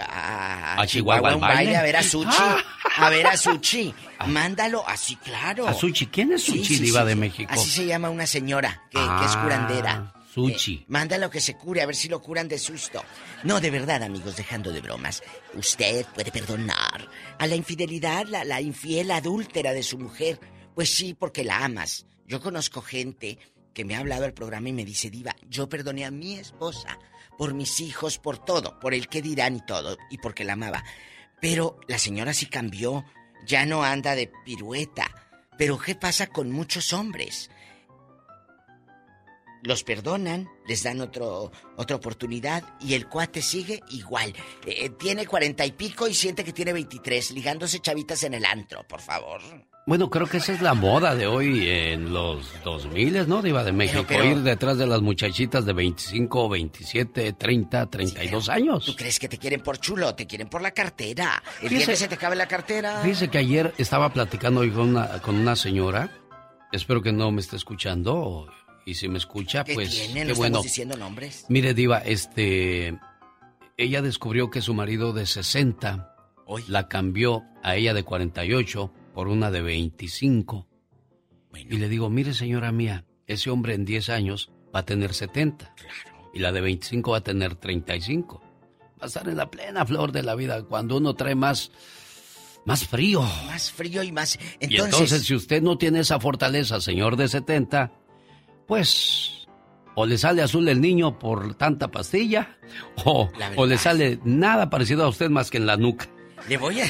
a, 0.00 0.80
¿A 0.80 0.86
Chihuahua 0.86 1.34
un 1.36 1.40
baile, 1.40 1.54
baile? 1.56 1.76
a 1.76 1.82
ver 1.82 1.96
a 1.96 2.02
Suchi. 2.02 2.28
Ah. 2.38 2.58
A 2.96 3.10
ver 3.10 3.26
a 3.26 3.36
Suchi. 3.36 3.94
Mándalo 4.26 4.82
así, 4.86 5.14
claro. 5.16 5.68
¿A 5.68 5.74
Suchi? 5.74 6.06
¿Quién 6.06 6.32
es 6.32 6.42
Suchi, 6.42 6.64
sí, 6.64 6.78
Diva 6.82 7.02
sí, 7.02 7.06
de. 7.08 7.14
México? 7.14 7.50
Así 7.52 7.70
se 7.70 7.86
llama 7.86 8.10
una 8.10 8.26
señora 8.26 8.82
que, 8.90 8.98
que 8.98 9.04
es 9.04 9.36
Ah, 9.36 9.40
curandera. 9.42 10.12
Suchi. 10.32 10.74
Eh, 10.74 10.84
mándalo 10.88 11.30
que 11.30 11.40
se 11.40 11.54
cure, 11.54 11.82
a 11.82 11.86
ver 11.86 11.96
si 11.96 12.08
lo 12.08 12.22
curan 12.22 12.48
de 12.48 12.58
susto. 12.58 13.02
No, 13.44 13.60
de 13.60 13.70
verdad, 13.70 14.02
amigos, 14.02 14.36
dejando 14.36 14.72
de 14.72 14.80
bromas. 14.80 15.22
Usted 15.54 16.06
puede 16.14 16.30
perdonar 16.30 17.08
a 17.38 17.46
la 17.46 17.56
infidelidad, 17.56 18.26
la, 18.26 18.44
la 18.44 18.60
infiel 18.60 19.10
adúltera 19.10 19.72
de 19.72 19.82
su 19.82 19.98
mujer. 19.98 20.38
Pues 20.74 20.94
sí, 20.94 21.14
porque 21.14 21.44
la 21.44 21.64
amas. 21.64 22.06
Yo 22.26 22.40
conozco 22.40 22.80
gente 22.80 23.38
que 23.74 23.84
me 23.84 23.96
ha 23.96 24.00
hablado 24.00 24.24
al 24.24 24.34
programa 24.34 24.68
y 24.68 24.72
me 24.72 24.84
dice, 24.84 25.10
Diva, 25.10 25.34
yo 25.48 25.68
perdoné 25.68 26.04
a 26.04 26.10
mi 26.10 26.34
esposa 26.34 26.98
por 27.36 27.54
mis 27.54 27.80
hijos, 27.80 28.18
por 28.18 28.38
todo, 28.38 28.78
por 28.78 28.94
el 28.94 29.08
que 29.08 29.22
dirán 29.22 29.56
y 29.56 29.64
todo, 29.64 29.96
y 30.10 30.18
porque 30.18 30.44
la 30.44 30.52
amaba. 30.52 30.84
Pero 31.40 31.80
la 31.88 31.98
señora 31.98 32.34
sí 32.34 32.46
cambió, 32.46 33.04
ya 33.46 33.64
no 33.64 33.82
anda 33.82 34.14
de 34.14 34.30
pirueta. 34.44 35.10
Pero 35.56 35.78
¿qué 35.78 35.94
pasa 35.94 36.26
con 36.26 36.50
muchos 36.50 36.92
hombres? 36.92 37.50
Los 39.62 39.84
perdonan, 39.84 40.48
les 40.66 40.82
dan 40.82 41.00
otro, 41.00 41.52
otra 41.76 41.96
oportunidad 41.96 42.64
y 42.80 42.94
el 42.94 43.06
cuate 43.08 43.42
sigue 43.42 43.80
igual. 43.90 44.32
Eh, 44.66 44.90
tiene 44.90 45.26
cuarenta 45.26 45.66
y 45.66 45.72
pico 45.72 46.08
y 46.08 46.14
siente 46.14 46.44
que 46.44 46.52
tiene 46.52 46.72
veintitrés, 46.72 47.30
ligándose 47.32 47.80
chavitas 47.80 48.22
en 48.22 48.34
el 48.34 48.44
antro, 48.46 48.86
por 48.88 49.00
favor. 49.00 49.40
Bueno, 49.86 50.08
creo 50.08 50.26
que 50.26 50.36
esa 50.36 50.52
es 50.52 50.60
la 50.62 50.74
moda 50.74 51.14
de 51.16 51.26
hoy 51.26 51.66
en 51.68 52.12
los 52.12 52.46
2000, 52.64 53.26
¿no, 53.28 53.42
Diva 53.42 53.64
de 53.64 53.72
México? 53.72 54.04
pero- 54.06 54.24
Ir 54.24 54.38
detrás 54.42 54.78
de 54.78 54.86
las 54.86 55.00
muchachitas 55.00 55.64
de 55.66 55.72
25, 55.72 56.48
27, 56.48 57.32
30, 57.32 57.86
32 57.90 58.48
años. 58.50 58.84
¿Tú 58.84 58.94
crees 58.94 59.18
que 59.18 59.28
te 59.28 59.36
quieren 59.38 59.62
por 59.62 59.78
chulo 59.78 60.14
te 60.14 60.26
quieren 60.26 60.48
por 60.48 60.62
la 60.62 60.70
cartera? 60.70 61.42
El 61.60 61.70
Fíjese- 61.70 61.76
día 61.76 61.86
que 61.86 61.96
se 61.96 62.08
te 62.08 62.14
acabe 62.14 62.36
la 62.36 62.46
cartera. 62.46 63.00
Fíjese 63.02 63.28
que 63.28 63.38
ayer 63.38 63.74
estaba 63.78 64.12
platicando 64.12 64.60
hoy 64.60 64.70
con 64.70 64.90
una, 64.90 65.20
con 65.22 65.34
una 65.34 65.56
señora. 65.56 66.12
Espero 66.72 67.02
que 67.02 67.12
no 67.12 67.32
me 67.32 67.40
esté 67.40 67.56
escuchando. 67.56 68.46
Y 68.90 68.94
si 68.94 69.08
me 69.08 69.18
escucha, 69.18 69.62
¿Qué 69.62 69.74
pues 69.74 69.90
tiene? 69.90 70.22
qué 70.22 70.28
No 70.30 70.34
bueno. 70.34 70.46
estamos 70.58 70.64
diciendo 70.64 70.96
nombres. 70.96 71.44
Mire, 71.48 71.74
Diva, 71.74 71.98
este. 71.98 72.98
Ella 73.76 74.02
descubrió 74.02 74.50
que 74.50 74.60
su 74.62 74.74
marido 74.74 75.12
de 75.12 75.26
60 75.26 76.16
la 76.66 76.88
cambió 76.88 77.44
a 77.62 77.76
ella 77.76 77.94
de 77.94 78.02
48 78.02 78.92
por 79.14 79.28
una 79.28 79.52
de 79.52 79.62
25. 79.62 80.66
Y 81.54 81.76
le 81.76 81.88
digo, 81.88 82.10
mire, 82.10 82.34
señora 82.34 82.72
mía, 82.72 83.04
ese 83.28 83.50
hombre 83.50 83.74
en 83.74 83.84
10 83.84 84.08
años 84.08 84.50
va 84.74 84.80
a 84.80 84.84
tener 84.84 85.14
70. 85.14 85.72
Y 86.34 86.40
la 86.40 86.50
de 86.50 86.60
25 86.60 87.12
va 87.12 87.18
a 87.18 87.22
tener 87.22 87.54
35. 87.54 88.42
Va 89.00 89.04
a 89.04 89.06
estar 89.06 89.28
en 89.28 89.36
la 89.36 89.52
plena 89.52 89.86
flor 89.86 90.10
de 90.10 90.24
la 90.24 90.34
vida 90.34 90.64
cuando 90.64 90.96
uno 90.96 91.14
trae 91.14 91.36
más. 91.36 91.70
más 92.66 92.84
frío. 92.88 93.22
Más 93.46 93.70
frío 93.70 94.02
y 94.02 94.10
más. 94.10 94.36
y 94.60 94.76
entonces, 94.80 95.22
si 95.22 95.36
usted 95.36 95.62
no 95.62 95.78
tiene 95.78 96.00
esa 96.00 96.18
fortaleza, 96.18 96.80
señor 96.80 97.14
de 97.16 97.28
70, 97.28 97.92
pues 98.70 99.48
o 99.96 100.06
le 100.06 100.16
sale 100.16 100.42
azul 100.42 100.68
el 100.68 100.80
niño 100.80 101.18
por 101.18 101.56
tanta 101.56 101.88
pastilla, 101.90 102.56
o, 103.04 103.28
o 103.56 103.66
le 103.66 103.76
sale 103.76 104.20
nada 104.24 104.70
parecido 104.70 105.04
a 105.04 105.08
usted 105.08 105.28
más 105.28 105.50
que 105.50 105.56
en 105.58 105.66
la 105.66 105.76
nuca. 105.76 106.06
Le 106.48 106.56
voy 106.56 106.80
a 106.80 106.86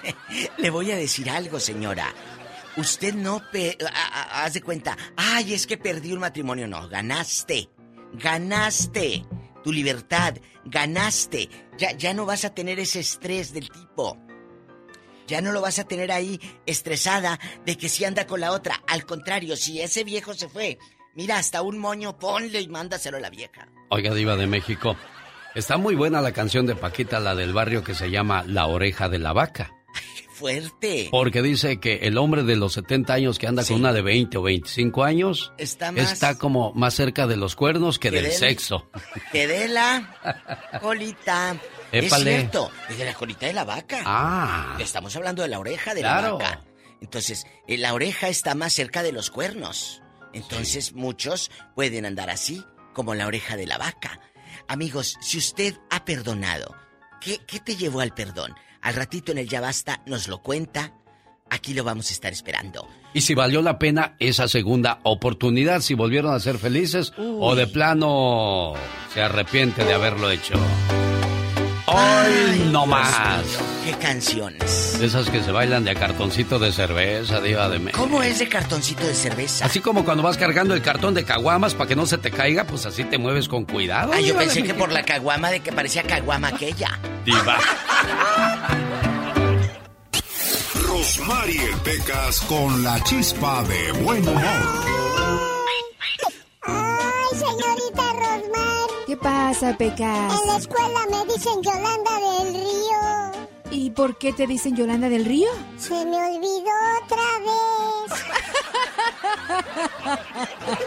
le 0.58 0.70
voy 0.70 0.90
a 0.90 0.96
decir 0.96 1.30
algo, 1.30 1.60
señora. 1.60 2.12
Usted 2.76 3.14
no 3.14 3.40
pe- 3.52 3.78
haz 4.32 4.54
de 4.54 4.62
cuenta, 4.62 4.98
ay, 5.16 5.54
es 5.54 5.68
que 5.68 5.78
perdí 5.78 6.12
un 6.12 6.18
matrimonio, 6.18 6.66
no, 6.66 6.88
ganaste. 6.88 7.70
Ganaste 8.14 9.24
tu 9.62 9.72
libertad, 9.72 10.34
ganaste. 10.64 11.48
Ya 11.78 11.92
ya 11.92 12.12
no 12.14 12.26
vas 12.26 12.44
a 12.44 12.52
tener 12.52 12.80
ese 12.80 12.98
estrés 12.98 13.52
del 13.52 13.70
tipo. 13.70 14.18
Ya 15.28 15.40
no 15.40 15.52
lo 15.52 15.60
vas 15.60 15.78
a 15.78 15.84
tener 15.84 16.10
ahí 16.10 16.40
estresada 16.66 17.38
de 17.64 17.78
que 17.78 17.88
si 17.88 18.04
anda 18.04 18.26
con 18.26 18.40
la 18.40 18.50
otra. 18.50 18.82
Al 18.88 19.06
contrario, 19.06 19.54
si 19.56 19.80
ese 19.80 20.02
viejo 20.02 20.34
se 20.34 20.48
fue, 20.48 20.78
mira, 21.14 21.38
hasta 21.38 21.62
un 21.62 21.78
moño 21.78 22.18
ponle 22.18 22.60
y 22.60 22.68
mándaselo 22.68 23.16
a 23.16 23.20
la 23.20 23.30
vieja. 23.30 23.68
Oiga, 23.88 24.14
Diva 24.14 24.36
de 24.36 24.46
México, 24.46 24.96
está 25.54 25.76
muy 25.76 25.94
buena 25.94 26.20
la 26.20 26.32
canción 26.32 26.66
de 26.66 26.74
Paquita, 26.74 27.20
la 27.20 27.34
del 27.34 27.52
barrio 27.52 27.82
que 27.84 27.94
se 27.94 28.10
llama 28.10 28.44
La 28.46 28.66
oreja 28.66 29.08
de 29.08 29.18
la 29.18 29.32
vaca. 29.32 29.72
Fuerte. 30.34 31.08
Porque 31.10 31.40
dice 31.42 31.78
que 31.78 31.96
el 32.02 32.18
hombre 32.18 32.42
de 32.42 32.56
los 32.56 32.72
70 32.72 33.12
años 33.12 33.38
que 33.38 33.46
anda 33.46 33.64
con 33.64 33.76
una 33.76 33.92
de 33.92 34.02
20 34.02 34.38
o 34.38 34.42
25 34.42 35.04
años 35.04 35.52
Está 35.58 35.92
más- 35.92 36.10
está 36.12 36.36
como 36.38 36.72
más 36.72 36.94
cerca 36.94 37.26
de 37.28 37.36
los 37.36 37.54
cuernos 37.54 37.98
que 38.00 38.08
Que 38.10 38.16
del 38.16 38.24
del- 38.24 38.32
sexo. 38.32 38.90
Que 39.30 39.46
de 39.46 39.68
la 39.68 40.78
colita. 40.80 41.56
Es 41.92 42.10
cierto, 42.14 42.70
es 42.88 42.96
de 42.98 43.04
la 43.04 43.12
colita 43.14 43.44
de 43.46 43.52
la 43.52 43.64
vaca. 43.64 44.00
Ah. 44.06 44.76
Estamos 44.80 45.14
hablando 45.14 45.42
de 45.42 45.48
la 45.48 45.58
oreja 45.58 45.92
de 45.94 46.00
Claro. 46.00 46.38
la 46.38 46.44
vaca. 46.44 46.64
Entonces, 47.02 47.44
eh, 47.68 47.76
la 47.76 47.92
oreja 47.92 48.28
está 48.28 48.54
más 48.54 48.72
cerca 48.72 49.02
de 49.02 49.12
los 49.12 49.30
cuernos. 49.30 50.01
Entonces, 50.32 50.92
muchos 50.92 51.50
pueden 51.74 52.06
andar 52.06 52.30
así, 52.30 52.64
como 52.92 53.14
la 53.14 53.26
oreja 53.26 53.56
de 53.56 53.66
la 53.66 53.78
vaca. 53.78 54.20
Amigos, 54.68 55.16
si 55.20 55.38
usted 55.38 55.74
ha 55.90 56.04
perdonado, 56.04 56.74
¿qué, 57.20 57.40
qué 57.46 57.60
te 57.60 57.76
llevó 57.76 58.00
al 58.00 58.14
perdón? 58.14 58.54
Al 58.80 58.94
ratito 58.94 59.32
en 59.32 59.38
el 59.38 59.48
Ya 59.48 59.60
Basta 59.60 60.02
nos 60.06 60.28
lo 60.28 60.42
cuenta. 60.42 60.94
Aquí 61.50 61.74
lo 61.74 61.84
vamos 61.84 62.08
a 62.10 62.12
estar 62.12 62.32
esperando. 62.32 62.88
Y 63.14 63.20
si 63.20 63.34
valió 63.34 63.60
la 63.60 63.78
pena 63.78 64.16
esa 64.18 64.48
segunda 64.48 65.00
oportunidad, 65.02 65.80
si 65.80 65.94
volvieron 65.94 66.34
a 66.34 66.40
ser 66.40 66.58
felices 66.58 67.12
o 67.18 67.54
de 67.54 67.66
plano 67.66 68.72
se 69.12 69.20
arrepiente 69.20 69.84
de 69.84 69.92
haberlo 69.92 70.30
hecho. 70.30 70.54
Hoy 71.86 72.68
no 72.70 72.86
más. 72.86 73.12
¿Qué 73.84 73.92
canciones? 73.94 74.98
De 75.00 75.06
esas 75.06 75.28
que 75.28 75.42
se 75.42 75.50
bailan 75.50 75.84
de 75.84 75.90
a 75.90 75.94
cartoncito 75.94 76.58
de 76.58 76.70
cerveza, 76.70 77.40
diva 77.40 77.68
de 77.68 77.80
México. 77.80 78.00
¿Cómo 78.00 78.22
es 78.22 78.38
de 78.38 78.48
cartoncito 78.48 79.04
de 79.04 79.14
cerveza? 79.14 79.64
Así 79.66 79.80
como 79.80 80.04
cuando 80.04 80.22
vas 80.22 80.36
cargando 80.36 80.74
el 80.74 80.82
cartón 80.82 81.14
de 81.14 81.24
caguamas 81.24 81.74
para 81.74 81.88
que 81.88 81.96
no 81.96 82.06
se 82.06 82.18
te 82.18 82.30
caiga, 82.30 82.64
pues 82.64 82.86
así 82.86 83.04
te 83.04 83.18
mueves 83.18 83.48
con 83.48 83.64
cuidado. 83.64 84.12
Ah, 84.14 84.20
yo 84.20 84.36
pensé 84.36 84.62
que 84.62 84.74
por 84.74 84.92
la 84.92 85.02
caguama 85.02 85.50
de 85.50 85.60
que 85.60 85.72
parecía 85.72 86.04
caguama 86.04 86.48
aquella. 86.48 86.98
Diva. 87.24 87.58
Rosmarie 90.86 91.68
Pecas 91.82 92.40
con 92.42 92.84
la 92.84 93.02
chispa 93.02 93.64
de 93.64 93.92
buen 94.02 94.28
humor. 94.28 94.42
Ay, 96.62 97.38
señorita 97.38 98.12
Rosmar. 98.12 98.31
¿Qué 99.12 99.18
pasa, 99.18 99.76
Pecas? 99.76 100.40
En 100.40 100.46
la 100.48 100.56
escuela 100.56 101.00
me 101.10 101.26
dicen 101.30 101.62
Yolanda 101.62 102.12
del 102.18 102.54
Río. 102.54 102.98
¿Y 103.70 103.90
por 103.90 104.16
qué 104.16 104.32
te 104.32 104.46
dicen 104.46 104.74
Yolanda 104.74 105.10
del 105.10 105.26
Río? 105.26 105.50
Se 105.76 105.92
me 106.06 106.16
olvidó 106.16 106.72
otra 107.04 107.22
vez. 107.44 108.10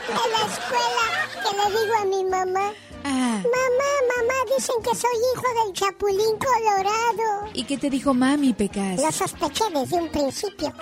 en 0.10 0.32
la 0.32 0.42
escuela 0.52 1.06
que 1.44 1.52
le 1.56 1.66
digo 1.80 1.94
a 2.02 2.06
mi 2.06 2.24
mamá. 2.24 2.72
Ah. 3.04 3.44
Mamá, 3.44 3.92
mamá, 4.18 4.34
dicen 4.58 4.82
que 4.82 4.96
soy 4.96 5.18
hijo 5.36 5.46
del 5.64 5.74
Chapulín 5.74 6.36
Colorado. 6.40 7.52
¿Y 7.54 7.64
qué 7.66 7.78
te 7.78 7.92
dijo 7.92 8.16
mami, 8.16 8.54
Pecas? 8.54 9.00
Lo 9.04 9.12
sospeché 9.12 9.66
desde 9.72 9.98
un 9.98 10.10
principio. 10.10 10.74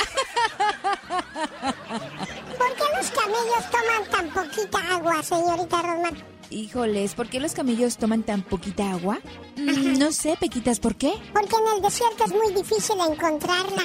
¿Por 2.58 2.74
qué 2.74 2.86
los 2.96 3.12
camellos 3.12 3.70
toman 3.70 4.10
tan 4.10 4.30
poquita 4.30 4.80
agua, 4.96 5.22
señorita 5.22 5.82
Rosmar? 5.82 6.33
Híjoles, 6.54 7.16
¿por 7.16 7.30
qué 7.30 7.40
los 7.40 7.54
camellos 7.54 7.98
toman 7.98 8.22
tan 8.22 8.44
poquita 8.44 8.92
agua? 8.92 9.18
Mm, 9.58 9.98
no 9.98 10.12
sé, 10.12 10.38
Pequitas, 10.40 10.80
¿por 10.80 10.96
qué? 10.96 11.14
Porque 11.34 11.56
en 11.56 11.78
el 11.78 11.82
desierto 11.82 12.26
es 12.26 12.32
muy 12.32 12.54
difícil 12.54 12.96
encontrarla. 13.10 13.82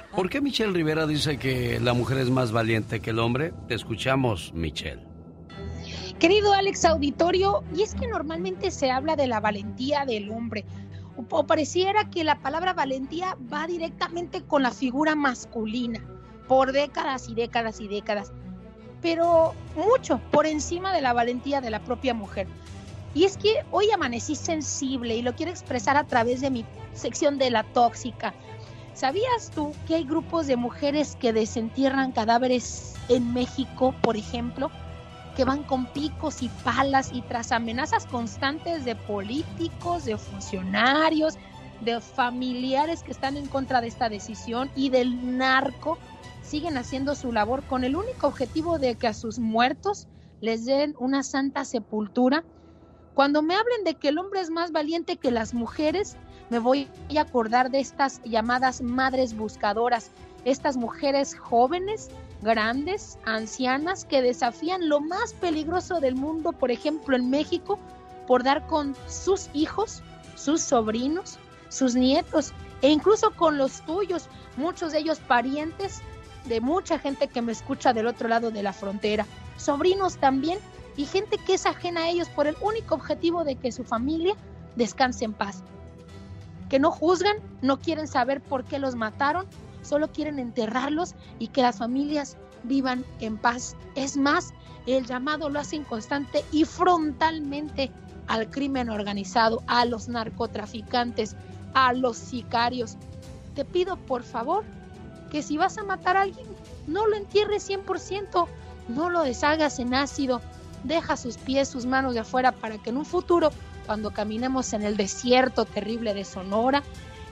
¿Por 0.14 0.28
qué 0.28 0.42
Michelle 0.42 0.70
Rivera 0.70 1.06
dice 1.06 1.38
que 1.38 1.80
la 1.80 1.94
mujer 1.94 2.18
es 2.18 2.28
más 2.28 2.52
valiente 2.52 3.00
que 3.00 3.08
el 3.08 3.20
hombre? 3.20 3.54
Te 3.68 3.74
escuchamos, 3.74 4.52
Michelle. 4.52 5.02
Querido 6.18 6.52
Alex 6.52 6.84
Auditorio, 6.84 7.64
y 7.74 7.82
es 7.82 7.94
que 7.94 8.06
normalmente 8.06 8.70
se 8.70 8.90
habla 8.90 9.16
de 9.16 9.28
la 9.28 9.40
valentía 9.40 10.04
del 10.04 10.30
hombre, 10.30 10.66
o, 11.16 11.24
o 11.30 11.46
pareciera 11.46 12.10
que 12.10 12.22
la 12.22 12.42
palabra 12.42 12.74
valentía 12.74 13.38
va 13.50 13.66
directamente 13.66 14.42
con 14.42 14.62
la 14.62 14.72
figura 14.72 15.14
masculina, 15.14 16.04
por 16.48 16.72
décadas 16.72 17.30
y 17.30 17.34
décadas 17.34 17.80
y 17.80 17.88
décadas, 17.88 18.30
pero 19.02 19.54
mucho 19.76 20.20
por 20.30 20.46
encima 20.46 20.94
de 20.94 21.02
la 21.02 21.12
valentía 21.12 21.60
de 21.60 21.70
la 21.70 21.80
propia 21.80 22.14
mujer. 22.14 22.46
Y 23.14 23.24
es 23.24 23.36
que 23.36 23.64
hoy 23.70 23.90
amanecí 23.90 24.36
sensible 24.36 25.16
y 25.16 25.22
lo 25.22 25.34
quiero 25.34 25.50
expresar 25.50 25.96
a 25.96 26.04
través 26.04 26.40
de 26.40 26.50
mi 26.50 26.64
sección 26.94 27.36
de 27.36 27.50
la 27.50 27.64
tóxica. 27.64 28.32
¿Sabías 28.94 29.50
tú 29.54 29.74
que 29.86 29.96
hay 29.96 30.04
grupos 30.04 30.46
de 30.46 30.56
mujeres 30.56 31.16
que 31.16 31.32
desentierran 31.32 32.12
cadáveres 32.12 32.94
en 33.08 33.34
México, 33.34 33.94
por 34.02 34.16
ejemplo? 34.16 34.70
que 35.36 35.44
van 35.44 35.62
con 35.62 35.86
picos 35.86 36.42
y 36.42 36.48
palas 36.62 37.10
y 37.12 37.22
tras 37.22 37.52
amenazas 37.52 38.06
constantes 38.06 38.84
de 38.84 38.94
políticos, 38.94 40.04
de 40.04 40.18
funcionarios, 40.18 41.38
de 41.80 42.00
familiares 42.00 43.02
que 43.02 43.12
están 43.12 43.36
en 43.36 43.46
contra 43.46 43.80
de 43.80 43.88
esta 43.88 44.08
decisión 44.08 44.70
y 44.76 44.90
del 44.90 45.38
narco, 45.38 45.98
siguen 46.42 46.76
haciendo 46.76 47.14
su 47.14 47.32
labor 47.32 47.62
con 47.64 47.84
el 47.84 47.96
único 47.96 48.26
objetivo 48.26 48.78
de 48.78 48.96
que 48.96 49.06
a 49.06 49.14
sus 49.14 49.38
muertos 49.38 50.08
les 50.40 50.64
den 50.64 50.94
una 50.98 51.22
santa 51.22 51.64
sepultura. 51.64 52.44
Cuando 53.14 53.42
me 53.42 53.54
hablen 53.54 53.84
de 53.84 53.94
que 53.94 54.08
el 54.08 54.18
hombre 54.18 54.40
es 54.40 54.50
más 54.50 54.72
valiente 54.72 55.16
que 55.16 55.30
las 55.30 55.54
mujeres, 55.54 56.16
me 56.50 56.58
voy 56.58 56.88
a 57.16 57.20
acordar 57.20 57.70
de 57.70 57.80
estas 57.80 58.20
llamadas 58.24 58.82
madres 58.82 59.36
buscadoras, 59.36 60.10
estas 60.44 60.76
mujeres 60.76 61.34
jóvenes 61.34 62.10
grandes, 62.42 63.18
ancianas, 63.24 64.04
que 64.04 64.20
desafían 64.20 64.88
lo 64.88 65.00
más 65.00 65.32
peligroso 65.34 66.00
del 66.00 66.16
mundo, 66.16 66.52
por 66.52 66.70
ejemplo 66.70 67.16
en 67.16 67.30
México, 67.30 67.78
por 68.26 68.42
dar 68.42 68.66
con 68.66 68.96
sus 69.08 69.48
hijos, 69.52 70.02
sus 70.34 70.60
sobrinos, 70.60 71.38
sus 71.68 71.94
nietos 71.94 72.52
e 72.82 72.90
incluso 72.90 73.30
con 73.36 73.58
los 73.58 73.80
tuyos, 73.82 74.28
muchos 74.56 74.92
de 74.92 74.98
ellos 74.98 75.20
parientes 75.20 76.02
de 76.46 76.60
mucha 76.60 76.98
gente 76.98 77.28
que 77.28 77.42
me 77.42 77.52
escucha 77.52 77.92
del 77.92 78.06
otro 78.06 78.28
lado 78.28 78.50
de 78.50 78.62
la 78.62 78.72
frontera, 78.72 79.26
sobrinos 79.56 80.16
también 80.16 80.58
y 80.96 81.06
gente 81.06 81.38
que 81.38 81.54
es 81.54 81.66
ajena 81.66 82.02
a 82.02 82.08
ellos 82.08 82.28
por 82.28 82.46
el 82.46 82.56
único 82.60 82.94
objetivo 82.94 83.44
de 83.44 83.56
que 83.56 83.72
su 83.72 83.84
familia 83.84 84.34
descanse 84.76 85.24
en 85.24 85.32
paz. 85.32 85.62
Que 86.68 86.78
no 86.78 86.90
juzgan, 86.90 87.36
no 87.60 87.78
quieren 87.78 88.08
saber 88.08 88.40
por 88.40 88.64
qué 88.64 88.78
los 88.78 88.94
mataron 88.94 89.46
solo 89.82 90.10
quieren 90.10 90.38
enterrarlos 90.38 91.14
y 91.38 91.48
que 91.48 91.62
las 91.62 91.78
familias 91.78 92.36
vivan 92.62 93.04
en 93.20 93.36
paz. 93.36 93.76
Es 93.94 94.16
más, 94.16 94.54
el 94.86 95.06
llamado 95.06 95.48
lo 95.50 95.60
hacen 95.60 95.84
constante 95.84 96.44
y 96.52 96.64
frontalmente 96.64 97.90
al 98.28 98.48
crimen 98.50 98.88
organizado, 98.88 99.62
a 99.66 99.84
los 99.84 100.08
narcotraficantes, 100.08 101.36
a 101.74 101.92
los 101.92 102.16
sicarios. 102.16 102.96
Te 103.54 103.64
pido 103.64 103.96
por 103.96 104.22
favor 104.22 104.64
que 105.32 105.42
si 105.42 105.56
vas 105.56 105.78
a 105.78 105.82
matar 105.82 106.18
a 106.18 106.22
alguien, 106.22 106.46
no 106.86 107.06
lo 107.06 107.16
entierres 107.16 107.68
100%, 107.68 108.46
no 108.88 109.08
lo 109.08 109.22
deshagas 109.22 109.78
en 109.78 109.94
ácido, 109.94 110.42
deja 110.84 111.16
sus 111.16 111.38
pies, 111.38 111.70
sus 111.70 111.86
manos 111.86 112.12
de 112.12 112.20
afuera 112.20 112.52
para 112.52 112.76
que 112.76 112.90
en 112.90 112.98
un 112.98 113.06
futuro, 113.06 113.50
cuando 113.86 114.10
caminemos 114.10 114.74
en 114.74 114.82
el 114.82 114.98
desierto 114.98 115.64
terrible 115.64 116.12
de 116.12 116.26
Sonora, 116.26 116.82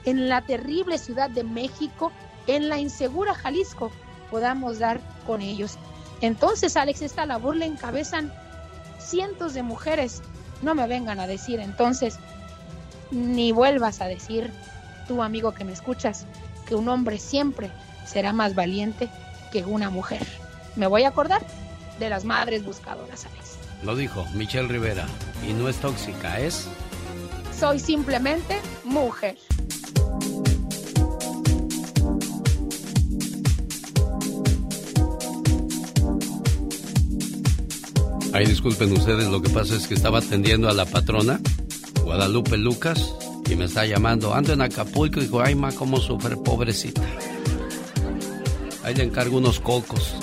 en 0.07 0.31
la 0.31 0.41
terrible 0.41 0.97
ciudad 0.97 1.29
de 1.29 1.45
México, 1.45 2.11
en 2.47 2.71
la 2.71 2.79
insegura 2.79 3.35
Jalisco 3.35 3.93
podamos 4.31 4.79
dar 4.79 4.99
con 5.27 5.43
ellos. 5.43 5.77
Entonces, 6.23 6.79
Alex, 6.79 7.03
esta 7.03 7.27
labor 7.27 7.57
le 7.57 7.67
encabezan 7.67 8.33
cientos 8.99 9.53
de 9.53 9.63
mujeres. 9.63 10.23
No 10.63 10.75
me 10.75 10.87
vengan 10.87 11.21
a 11.21 11.27
decir 11.27 11.61
entonces, 11.61 12.19
ni 13.11 13.53
vuelvas 13.53 14.01
a 14.01 14.07
decir, 14.07 14.51
tu 15.07 15.23
amigo 15.23 15.53
que 15.53 15.65
me 15.65 15.73
escuchas, 15.73 16.25
que 16.65 16.75
un 16.75 16.89
hombre 16.89 17.19
siempre 17.19 17.71
será 18.11 18.33
más 18.33 18.55
valiente 18.55 19.09
que 19.53 19.65
una 19.65 19.89
mujer. 19.89 20.27
Me 20.77 20.87
voy 20.87 21.05
a 21.05 21.09
acordar 21.09 21.43
de 21.99 22.11
las 22.11 22.25
madres 22.25 22.65
buscadoras, 22.65 23.27
Alex. 23.27 23.57
Lo 23.85 23.95
dijo 23.95 24.27
Michelle 24.35 24.69
Rivera, 24.69 25.07
y 25.49 25.53
no 25.53 25.69
es 25.69 25.77
tóxica, 25.77 26.41
es... 26.41 26.67
Soy 27.57 27.79
simplemente 27.79 28.59
mujer. 28.85 29.37
Ay, 38.33 38.47
disculpen 38.47 38.93
ustedes, 38.93 39.27
lo 39.29 39.43
que 39.43 39.51
pasa 39.51 39.77
es 39.77 39.87
que 39.87 39.95
estaba 39.95 40.19
atendiendo 40.19 40.69
a 40.69 40.73
la 40.73 40.87
patrona, 40.87 41.41
Guadalupe 42.03 42.57
Lucas, 42.57 43.15
y 43.49 43.57
me 43.57 43.67
está 43.67 43.85
llamando. 43.85 44.35
Ando 44.35 44.53
en 44.53 44.63
Acapulco 44.63 45.21
y 45.21 45.25
dijo, 45.25 45.41
ay, 45.41 45.55
ma, 45.55 45.73
cómo 45.73 45.99
sufre, 45.99 46.37
pobrecita. 46.37 47.03
Ahí 48.85 48.95
le 48.95 49.05
encargo 49.05 49.39
unos 49.39 49.61
cocos. 49.61 50.15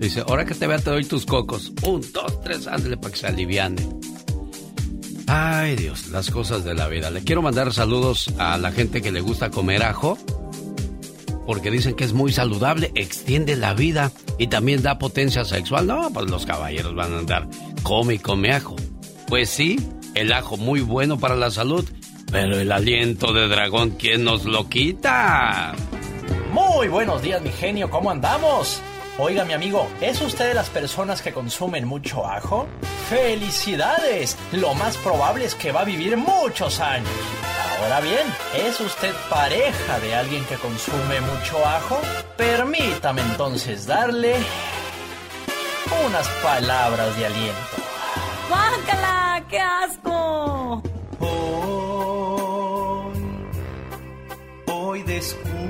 Dice, 0.00 0.24
ahora 0.26 0.44
que 0.44 0.54
te 0.54 0.66
vea 0.66 0.78
te 0.78 0.90
doy 0.90 1.04
tus 1.04 1.26
cocos. 1.26 1.72
Un, 1.82 2.00
dos, 2.12 2.40
tres, 2.42 2.66
ándale 2.66 2.96
para 2.96 3.12
que 3.12 3.20
se 3.20 3.26
aliviane. 3.26 3.88
Ay, 5.26 5.76
Dios, 5.76 6.08
las 6.08 6.30
cosas 6.30 6.64
de 6.64 6.74
la 6.74 6.88
vida. 6.88 7.10
Le 7.10 7.22
quiero 7.22 7.42
mandar 7.42 7.72
saludos 7.72 8.32
a 8.38 8.58
la 8.58 8.72
gente 8.72 9.00
que 9.00 9.12
le 9.12 9.20
gusta 9.20 9.50
comer 9.50 9.82
ajo 9.82 10.18
porque 11.46 11.70
dicen 11.70 11.94
que 11.94 12.04
es 12.04 12.12
muy 12.12 12.32
saludable, 12.32 12.92
extiende 12.94 13.56
la 13.56 13.74
vida 13.74 14.12
y 14.38 14.46
también 14.46 14.82
da 14.82 14.98
potencia 14.98 15.44
sexual. 15.44 15.86
No, 15.86 16.10
pues 16.12 16.30
los 16.30 16.46
caballeros 16.46 16.94
van 16.94 17.12
a 17.12 17.18
andar, 17.18 17.48
come 17.82 18.14
y 18.14 18.18
come 18.18 18.52
ajo. 18.52 18.76
Pues 19.28 19.50
sí, 19.50 19.78
el 20.14 20.32
ajo 20.32 20.56
muy 20.56 20.80
bueno 20.80 21.18
para 21.18 21.36
la 21.36 21.50
salud, 21.50 21.88
pero 22.30 22.58
el 22.58 22.70
aliento 22.70 23.32
de 23.32 23.48
dragón, 23.48 23.90
¿quién 23.90 24.24
nos 24.24 24.44
lo 24.44 24.68
quita? 24.68 25.74
Muy 26.74 26.88
buenos 26.88 27.20
días, 27.20 27.42
mi 27.42 27.50
genio, 27.50 27.90
¿cómo 27.90 28.10
andamos? 28.10 28.80
Oiga, 29.18 29.44
mi 29.44 29.52
amigo, 29.52 29.88
¿es 30.00 30.22
usted 30.22 30.48
de 30.48 30.54
las 30.54 30.70
personas 30.70 31.20
que 31.20 31.30
consumen 31.30 31.86
mucho 31.86 32.26
ajo? 32.26 32.66
¡Felicidades! 33.10 34.38
Lo 34.52 34.72
más 34.74 34.96
probable 34.96 35.44
es 35.44 35.54
que 35.54 35.70
va 35.70 35.82
a 35.82 35.84
vivir 35.84 36.16
muchos 36.16 36.80
años. 36.80 37.10
Ahora 37.78 38.00
bien, 38.00 38.26
¿es 38.56 38.80
usted 38.80 39.14
pareja 39.28 40.00
de 40.00 40.14
alguien 40.14 40.46
que 40.46 40.56
consume 40.56 41.20
mucho 41.20 41.64
ajo? 41.64 42.00
Permítame 42.38 43.20
entonces 43.20 43.86
darle 43.86 44.36
unas 46.06 46.26
palabras 46.42 47.14
de 47.18 47.26
aliento. 47.26 47.76
¡Bájala! 48.50 49.44
¡Qué 49.48 49.58
asco! 49.60 50.82
Hoy, 51.20 51.42
hoy 54.66 55.02
descubrí 55.02 55.61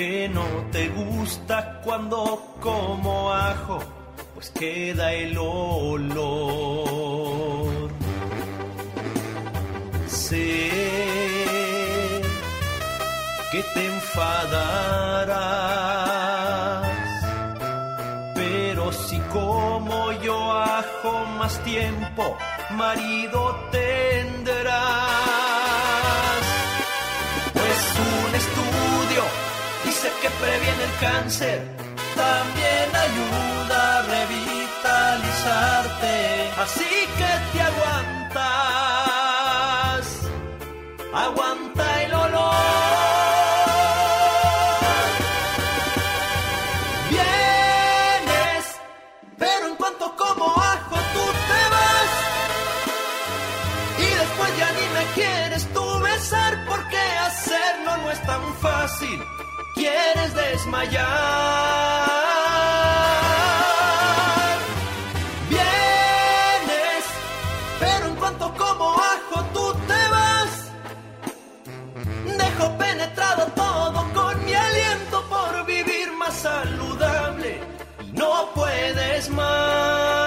que 0.00 0.30
no 0.30 0.46
te 0.72 0.88
gusta 0.88 1.82
cuando 1.84 2.56
como 2.58 3.30
ajo, 3.34 3.78
pues 4.32 4.48
queda 4.48 5.12
el 5.12 5.36
olor. 5.36 6.30
Sé 10.06 10.70
que 13.52 13.62
te 13.74 13.86
enfadarás, 13.94 14.80
pero 18.34 18.92
si 18.92 19.18
como 19.36 20.12
yo 20.22 20.50
ajo 20.50 21.26
más 21.38 21.62
tiempo, 21.62 22.38
marido 22.70 23.54
tendrás. 23.70 25.49
Que 30.20 30.28
previene 30.28 30.84
el 30.84 30.92
cáncer, 31.00 31.62
también 32.14 32.94
ayuda 32.94 33.98
a 33.98 34.02
revitalizarte, 34.02 36.50
así 36.58 37.08
que 37.18 37.30
te 37.52 37.62
aguantas, 37.62 38.42
aguanta 41.14 42.02
el 42.02 42.12
olor. 42.12 42.50
Vienes, 47.08 48.64
pero 49.38 49.68
en 49.68 49.76
cuanto 49.76 50.14
como 50.16 50.44
ajo 50.44 50.96
tú 51.14 51.24
te 51.48 51.62
vas, 51.74 52.10
y 53.98 54.06
después 54.20 54.50
ya 54.58 54.68
ni 54.72 54.86
me 54.96 55.04
quieres 55.14 55.64
tú 55.72 55.84
besar, 56.00 56.52
porque 56.68 57.00
hacerlo 57.26 57.96
no 58.02 58.10
es 58.10 58.20
tan 58.26 58.44
fácil 58.56 59.18
quieres 59.80 60.34
desmayar. 60.34 61.06
Vienes, 65.48 67.04
pero 67.80 68.06
en 68.06 68.16
cuanto 68.16 68.52
como 68.62 68.86
ajo 69.16 69.36
tú 69.54 69.74
te 69.88 70.02
vas. 70.14 70.52
Dejo 72.42 72.66
penetrado 72.76 73.46
todo 73.64 74.00
con 74.12 74.44
mi 74.44 74.54
aliento 74.54 75.16
por 75.34 75.64
vivir 75.64 76.12
más 76.12 76.34
saludable 76.34 77.60
y 78.04 78.12
no 78.12 78.50
puedes 78.54 79.30
más. 79.30 80.19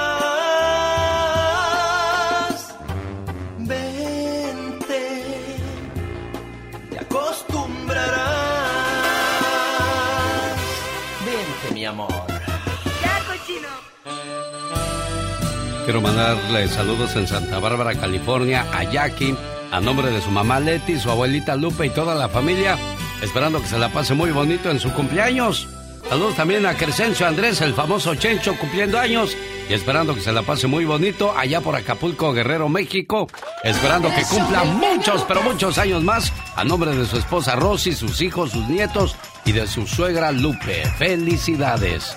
Quiero 15.84 15.99
mandarle 15.99 16.68
saludos 16.69 17.14
en 17.18 17.27
Santa 17.27 17.60
Bárbara, 17.60 17.93
California, 17.95 18.65
a 18.72 18.84
Jackie, 18.85 19.35
A 19.72 19.81
nombre 19.81 20.11
de 20.11 20.22
su 20.22 20.31
mamá 20.31 20.60
Leti, 20.60 20.97
su 20.97 21.10
abuelita 21.10 21.55
Lupe 21.57 21.88
y 21.88 21.89
toda 21.89 22.15
la 22.15 22.30
familia, 22.30 22.77
esperando 23.22 23.61
que 23.61 23.68
se 23.68 23.77
la 23.77 23.89
pase 23.89 24.14
muy 24.14 24.31
bonito 24.31 24.69
en 24.72 24.80
su 24.80 24.93
cumpleaños. 24.93 25.68
Saludos 26.07 26.35
también 26.35 26.65
a 26.65 26.76
Crescencio 26.76 27.27
Andrés, 27.27 27.60
el 27.61 27.73
famoso 27.73 28.15
Chencho, 28.15 28.55
cumpliendo 28.57 28.99
años. 28.99 29.35
Y 29.69 29.73
esperando 29.73 30.14
que 30.14 30.22
se 30.22 30.31
la 30.31 30.43
pase 30.43 30.68
muy 30.68 30.85
bonito 30.85 31.34
allá 31.35 31.60
por 31.60 31.76
Acapulco, 31.76 32.34
Guerrero, 32.34 32.69
México. 32.69 33.27
Esperando 33.64 34.10
que 34.14 34.23
cumpla 34.23 34.64
muchos, 34.64 35.23
pero 35.23 35.41
muchos 35.41 35.77
años 35.77 36.03
más. 36.03 36.31
A 36.55 36.64
nombre 36.64 36.95
de 36.95 37.05
su 37.05 37.18
esposa 37.18 37.55
Rosy, 37.55 37.93
sus 37.93 38.22
hijos, 38.22 38.51
sus 38.51 38.68
nietos 38.68 39.15
y 39.45 39.53
de 39.53 39.65
su 39.65 39.88
suegra 39.88 40.31
Lupe. 40.31 40.85
Felicidades. 40.97 42.15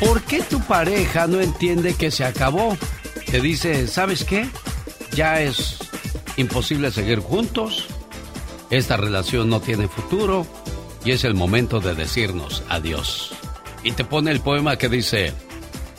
¿Por 0.00 0.22
qué 0.22 0.42
tu 0.42 0.60
pareja 0.60 1.26
no 1.26 1.40
entiende 1.40 1.94
que 1.94 2.10
se 2.10 2.24
acabó? 2.24 2.76
Te 3.30 3.40
dice, 3.40 3.88
¿sabes 3.88 4.24
qué? 4.24 4.46
Ya 5.14 5.40
es 5.40 5.78
imposible 6.36 6.90
seguir 6.90 7.20
juntos. 7.20 7.86
Esta 8.70 8.96
relación 8.96 9.48
no 9.48 9.60
tiene 9.60 9.88
futuro 9.88 10.46
y 11.04 11.12
es 11.12 11.24
el 11.24 11.34
momento 11.34 11.80
de 11.80 11.94
decirnos 11.94 12.62
adiós. 12.68 13.34
Y 13.84 13.92
te 13.92 14.04
pone 14.04 14.32
el 14.32 14.40
poema 14.40 14.76
que 14.76 14.88
dice, 14.88 15.32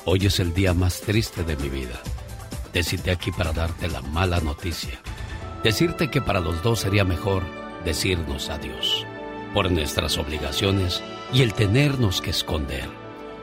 hoy 0.06 0.26
es 0.28 0.40
el 0.40 0.54
día 0.54 0.74
más 0.74 1.02
triste 1.02 1.44
de 1.44 1.56
mi 1.56 1.70
vida. 1.70 2.00
Te 2.72 3.10
aquí 3.10 3.32
para 3.32 3.54
darte 3.54 3.88
la 3.88 4.02
mala 4.02 4.40
noticia. 4.40 5.00
Decirte 5.64 6.12
que 6.12 6.22
para 6.22 6.40
los 6.40 6.62
dos 6.62 6.82
sería 6.82 7.04
mejor 7.04 7.44
decirnos 7.84 8.50
adiós 8.50 9.08
por 9.54 9.72
nuestras 9.72 10.20
obligaciones 10.20 11.02
y 11.34 11.42
el 11.42 11.56
tenernos 11.56 12.22
que 12.22 12.30
esconder. 12.30 13.07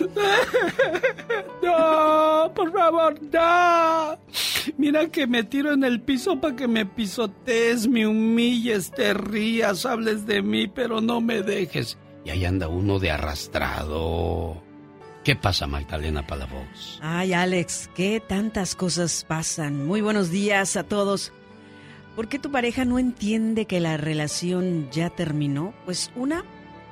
No, 1.62 2.52
por 2.54 2.72
favor, 2.72 3.14
no. 3.32 4.18
Mira 4.76 5.08
que 5.08 5.26
me 5.26 5.44
tiro 5.44 5.72
en 5.72 5.84
el 5.84 6.00
piso 6.00 6.40
para 6.40 6.56
que 6.56 6.66
me 6.66 6.86
pisotees, 6.86 7.86
me 7.86 8.06
humilles, 8.06 8.90
te 8.90 9.14
rías, 9.14 9.86
hables 9.86 10.26
de 10.26 10.42
mí, 10.42 10.66
pero 10.66 11.00
no 11.00 11.20
me 11.20 11.42
dejes. 11.42 11.98
Y 12.24 12.30
ahí 12.30 12.44
anda 12.44 12.68
uno 12.68 12.98
de 12.98 13.10
arrastrado. 13.10 14.62
¿Qué 15.24 15.36
pasa, 15.36 15.68
Magdalena 15.68 16.26
Palafox? 16.26 16.98
Ay, 17.00 17.32
Alex, 17.32 17.88
qué 17.94 18.20
tantas 18.20 18.74
cosas 18.74 19.24
pasan. 19.26 19.86
Muy 19.86 20.00
buenos 20.00 20.30
días 20.30 20.76
a 20.76 20.82
todos. 20.82 21.32
¿Por 22.16 22.28
qué 22.28 22.38
tu 22.38 22.50
pareja 22.50 22.84
no 22.84 22.98
entiende 22.98 23.66
que 23.66 23.80
la 23.80 23.96
relación 23.96 24.90
ya 24.90 25.10
terminó? 25.10 25.74
Pues 25.84 26.10
una, 26.16 26.44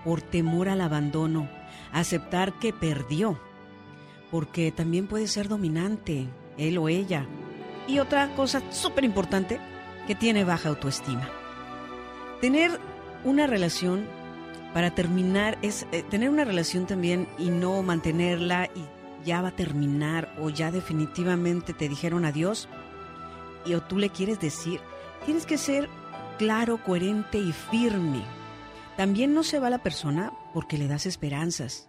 por 0.05 0.23
temor 0.23 0.69
al 0.69 0.81
abandono, 0.81 1.49
aceptar 1.93 2.59
que 2.59 2.73
perdió, 2.73 3.39
porque 4.31 4.73
también 4.73 5.07
puede 5.07 5.27
ser 5.27 5.49
dominante, 5.49 6.29
él 6.57 6.79
o 6.79 6.89
ella. 6.89 7.27
Y 7.87 7.99
otra 7.99 8.35
cosa 8.35 8.63
súper 8.71 9.05
importante, 9.05 9.61
que 10.07 10.15
tiene 10.15 10.45
baja 10.45 10.69
autoestima. 10.69 11.29
Tener 12.41 12.81
una 13.25 13.47
relación 13.47 14.07
para 14.73 14.95
terminar 14.95 15.59
es 15.63 15.87
eh, 15.93 16.03
tener 16.03 16.31
una 16.31 16.45
relación 16.45 16.87
también 16.87 17.29
y 17.39 17.51
no 17.51 17.83
mantenerla 17.83 18.67
y 18.75 18.85
ya 19.25 19.43
va 19.43 19.49
a 19.49 19.57
terminar 19.57 20.35
o 20.41 20.49
ya 20.51 20.71
definitivamente 20.71 21.75
te 21.75 21.89
dijeron 21.89 22.25
adiós 22.25 22.69
y 23.65 23.75
o 23.75 23.83
tú 23.83 23.99
le 23.99 24.11
quieres 24.11 24.41
decir, 24.41 24.81
tienes 25.27 25.45
que 25.45 25.59
ser 25.59 25.89
claro, 26.39 26.83
coherente 26.83 27.39
y 27.39 27.53
firme. 27.53 28.23
También 28.97 29.35
no 29.35 29.43
se 29.43 29.59
va 29.59 29.71
la 29.71 29.83
persona 29.83 30.33
porque 30.53 30.79
le 30.79 30.89
das 30.89 31.07
esperanzas. 31.07 31.89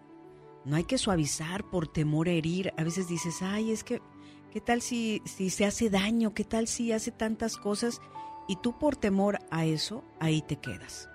No 0.66 0.76
hay 0.76 0.84
que 0.84 0.98
suavizar 0.98 1.70
por 1.70 1.88
temor 1.88 2.28
a 2.28 2.32
herir. 2.32 2.74
A 2.78 2.84
veces 2.84 3.08
dices, 3.08 3.42
ay, 3.42 3.72
es 3.72 3.84
que, 3.84 4.02
¿qué 4.52 4.62
tal 4.62 4.82
si, 4.82 5.22
si 5.26 5.50
se 5.50 5.66
hace 5.66 5.90
daño? 5.90 6.34
¿Qué 6.34 6.44
tal 6.44 6.68
si 6.68 6.92
hace 6.92 7.12
tantas 7.12 7.58
cosas? 7.58 8.00
Y 8.48 8.58
tú 8.58 8.78
por 8.78 8.96
temor 8.96 9.40
a 9.50 9.66
eso, 9.66 10.04
ahí 10.20 10.42
te 10.42 10.58
quedas. 10.58 11.10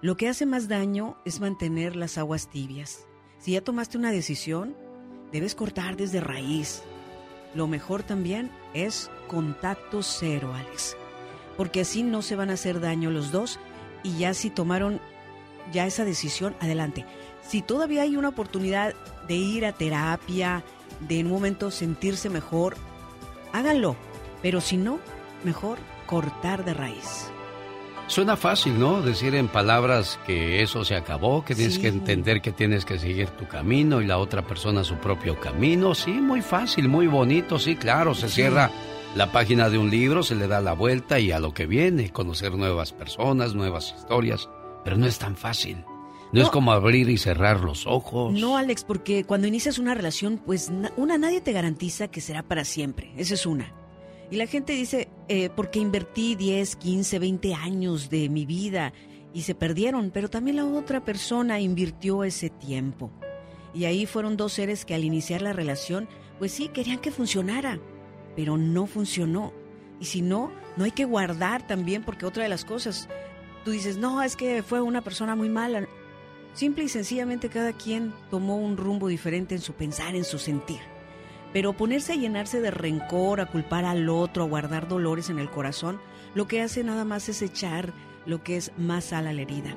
Lo 0.00 0.16
que 0.16 0.28
hace 0.28 0.46
más 0.46 0.68
daño 0.68 1.16
es 1.24 1.40
mantener 1.40 1.96
las 1.96 2.18
aguas 2.18 2.48
tibias. 2.48 3.06
Si 3.38 3.52
ya 3.52 3.62
tomaste 3.62 3.98
una 3.98 4.12
decisión, 4.12 4.76
debes 5.32 5.54
cortar 5.54 5.96
desde 5.96 6.20
raíz. 6.20 6.82
Lo 7.54 7.66
mejor 7.66 8.02
también 8.02 8.50
es 8.74 9.10
contacto 9.26 10.02
cero, 10.02 10.52
Alex. 10.54 10.96
Porque 11.56 11.80
así 11.80 12.02
no 12.02 12.22
se 12.22 12.36
van 12.36 12.50
a 12.50 12.54
hacer 12.54 12.80
daño 12.80 13.10
los 13.10 13.32
dos 13.32 13.58
y 14.02 14.18
ya 14.18 14.34
si 14.34 14.50
tomaron 14.50 15.00
ya 15.72 15.86
esa 15.86 16.04
decisión, 16.04 16.54
adelante. 16.60 17.04
Si 17.46 17.62
todavía 17.62 18.02
hay 18.02 18.16
una 18.16 18.28
oportunidad 18.28 18.94
de 19.26 19.34
ir 19.34 19.64
a 19.64 19.72
terapia, 19.72 20.64
de 21.00 21.20
en 21.20 21.26
un 21.26 21.32
momento 21.32 21.70
sentirse 21.70 22.30
mejor, 22.30 22.76
háganlo. 23.52 23.96
Pero 24.42 24.60
si 24.60 24.76
no, 24.76 25.00
mejor 25.44 25.78
cortar 26.06 26.64
de 26.64 26.74
raíz. 26.74 27.30
Suena 28.06 28.36
fácil, 28.36 28.78
¿no? 28.78 29.02
Decir 29.02 29.34
en 29.34 29.48
palabras 29.48 30.18
que 30.26 30.62
eso 30.62 30.82
se 30.82 30.96
acabó, 30.96 31.44
que 31.44 31.54
tienes 31.54 31.78
que 31.78 31.88
entender 31.88 32.40
que 32.40 32.52
tienes 32.52 32.86
que 32.86 32.98
seguir 32.98 33.28
tu 33.28 33.46
camino 33.46 34.00
y 34.00 34.06
la 34.06 34.16
otra 34.16 34.46
persona 34.46 34.82
su 34.82 34.94
propio 34.94 35.38
camino. 35.38 35.94
Sí, 35.94 36.12
muy 36.12 36.40
fácil, 36.40 36.88
muy 36.88 37.06
bonito, 37.06 37.58
sí, 37.58 37.76
claro. 37.76 38.14
Se 38.14 38.30
cierra 38.30 38.70
la 39.14 39.30
página 39.30 39.68
de 39.68 39.76
un 39.76 39.90
libro, 39.90 40.22
se 40.22 40.34
le 40.34 40.48
da 40.48 40.62
la 40.62 40.72
vuelta 40.72 41.20
y 41.20 41.32
a 41.32 41.38
lo 41.38 41.52
que 41.52 41.66
viene, 41.66 42.10
conocer 42.10 42.54
nuevas 42.54 42.94
personas, 42.94 43.54
nuevas 43.54 43.94
historias. 43.98 44.48
Pero 44.84 44.96
no 44.96 45.06
es 45.06 45.18
tan 45.18 45.36
fácil. 45.36 45.84
No, 46.32 46.42
es 46.42 46.50
como 46.50 46.72
abrir 46.72 47.08
y 47.08 47.16
cerrar 47.16 47.60
los 47.60 47.86
ojos. 47.86 48.32
No, 48.34 48.56
Alex, 48.56 48.84
porque 48.84 49.24
cuando 49.24 49.46
inicias 49.46 49.78
una 49.78 49.94
relación, 49.94 50.38
pues 50.44 50.70
una 50.96 51.16
nadie 51.16 51.40
te 51.40 51.52
garantiza 51.52 52.08
que 52.08 52.20
será 52.20 52.42
para 52.42 52.64
siempre. 52.64 53.12
Esa 53.16 53.34
es 53.34 53.46
una. 53.46 53.72
Y 54.30 54.36
la 54.36 54.46
gente 54.46 54.74
dice, 54.74 55.08
eh, 55.28 55.48
porque 55.54 55.78
invertí 55.78 56.34
10, 56.34 56.76
15, 56.76 57.18
20 57.18 57.54
años 57.54 58.10
de 58.10 58.28
mi 58.28 58.44
vida 58.44 58.92
y 59.32 59.42
se 59.42 59.54
perdieron, 59.54 60.10
pero 60.10 60.28
también 60.28 60.56
la 60.56 60.66
otra 60.66 61.02
persona 61.02 61.60
invirtió 61.60 62.24
ese 62.24 62.50
tiempo. 62.50 63.10
Y 63.72 63.86
ahí 63.86 64.04
fueron 64.04 64.36
dos 64.36 64.52
seres 64.52 64.84
que 64.84 64.94
al 64.94 65.04
iniciar 65.04 65.40
la 65.40 65.54
relación, 65.54 66.08
pues 66.38 66.52
sí, 66.52 66.68
querían 66.68 66.98
que 66.98 67.10
funcionara, 67.10 67.80
pero 68.36 68.58
no 68.58 68.86
funcionó. 68.86 69.52
Y 69.98 70.06
si 70.06 70.20
no, 70.20 70.52
no 70.76 70.84
hay 70.84 70.90
que 70.90 71.04
guardar 71.06 71.66
también, 71.66 72.04
porque 72.04 72.26
otra 72.26 72.42
de 72.42 72.48
las 72.50 72.64
cosas, 72.64 73.08
tú 73.64 73.70
dices, 73.70 73.96
no, 73.96 74.22
es 74.22 74.36
que 74.36 74.62
fue 74.62 74.80
una 74.80 75.02
persona 75.02 75.34
muy 75.36 75.48
mala. 75.48 75.86
Simple 76.54 76.84
y 76.84 76.88
sencillamente 76.88 77.48
cada 77.48 77.72
quien 77.72 78.12
tomó 78.30 78.56
un 78.56 78.76
rumbo 78.76 79.08
diferente 79.08 79.54
en 79.54 79.60
su 79.60 79.74
pensar, 79.74 80.16
en 80.16 80.24
su 80.24 80.38
sentir. 80.38 80.80
Pero 81.52 81.72
ponerse 81.72 82.12
a 82.12 82.16
llenarse 82.16 82.60
de 82.60 82.70
rencor, 82.70 83.40
a 83.40 83.46
culpar 83.46 83.84
al 83.84 84.08
otro, 84.08 84.42
a 84.42 84.46
guardar 84.46 84.88
dolores 84.88 85.30
en 85.30 85.38
el 85.38 85.50
corazón, 85.50 86.00
lo 86.34 86.46
que 86.46 86.60
hace 86.60 86.84
nada 86.84 87.04
más 87.04 87.28
es 87.28 87.42
echar 87.42 87.92
lo 88.26 88.42
que 88.42 88.56
es 88.56 88.72
más 88.76 89.06
sal 89.06 89.26
a 89.26 89.32
la 89.32 89.42
herida. 89.42 89.74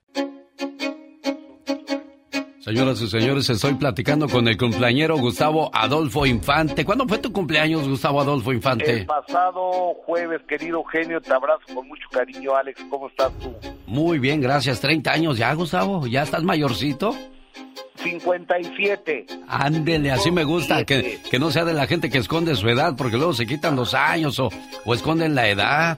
Señoras 2.70 3.02
y 3.02 3.08
señores, 3.08 3.50
estoy 3.50 3.74
platicando 3.74 4.30
con 4.30 4.48
el 4.48 4.56
cumpleañero 4.56 5.18
Gustavo 5.18 5.72
Adolfo 5.74 6.28
Infante. 6.28 6.86
¿Cuándo 6.86 7.08
fue 7.08 7.18
tu 7.18 7.34
cumpleaños, 7.34 7.88
Gustavo 7.88 8.22
Adolfo 8.22 8.54
Infante? 8.54 8.92
El 8.92 9.06
pasado 9.08 9.96
jueves, 10.06 10.40
querido 10.48 10.84
genio, 10.84 11.20
te 11.20 11.34
abrazo 11.34 11.64
con 11.74 11.88
mucho 11.88 12.08
cariño, 12.12 12.56
Alex. 12.56 12.80
¿Cómo 12.88 13.08
estás 13.08 13.32
tú? 13.40 13.56
Muy 13.88 14.20
bien, 14.20 14.40
gracias. 14.40 14.80
30 14.82 15.12
años 15.12 15.38
ya, 15.40 15.52
Gustavo. 15.56 16.06
¿Ya 16.06 16.22
estás 16.22 16.44
mayorcito? 16.44 17.16
57. 18.04 19.26
Ándele, 19.48 20.12
así 20.12 20.30
me 20.30 20.44
gusta, 20.44 20.86
que, 20.86 21.18
que, 21.28 21.40
no 21.40 21.50
sea 21.50 21.66
de 21.66 21.74
la 21.74 21.88
gente 21.88 22.12
que 22.12 22.20
esconde 22.20 22.54
su 22.54 22.70
edad, 22.70 22.94
porque 22.96 23.18
luego 23.18 23.34
se 23.34 23.48
quitan 23.48 23.76
los 23.76 23.96
años 23.96 24.38
o, 24.38 24.50
o 24.86 24.94
esconden 24.94 25.34
la 25.34 25.50
edad. 25.50 25.98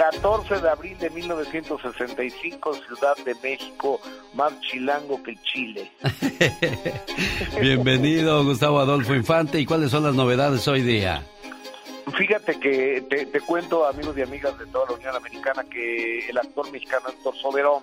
14 0.00 0.62
de 0.62 0.70
abril 0.70 0.96
de 0.98 1.10
1965, 1.10 2.72
Ciudad 2.72 3.14
de 3.22 3.34
México, 3.42 4.00
más 4.32 4.58
chilango 4.62 5.22
que 5.22 5.36
Chile. 5.42 5.92
Bienvenido, 7.60 8.42
Gustavo 8.42 8.80
Adolfo 8.80 9.14
Infante. 9.14 9.60
¿Y 9.60 9.66
cuáles 9.66 9.90
son 9.90 10.04
las 10.04 10.14
novedades 10.14 10.66
hoy 10.68 10.80
día? 10.80 11.22
Fíjate 12.16 12.58
que 12.58 13.04
te, 13.10 13.26
te 13.26 13.40
cuento, 13.40 13.86
amigos 13.86 14.16
y 14.16 14.22
amigas 14.22 14.58
de 14.58 14.64
toda 14.68 14.86
la 14.86 14.94
Unión 14.94 15.14
Americana, 15.14 15.64
que 15.64 16.26
el 16.30 16.38
actor 16.38 16.72
mexicano 16.72 17.10
Héctor 17.10 17.36
Soberón 17.36 17.82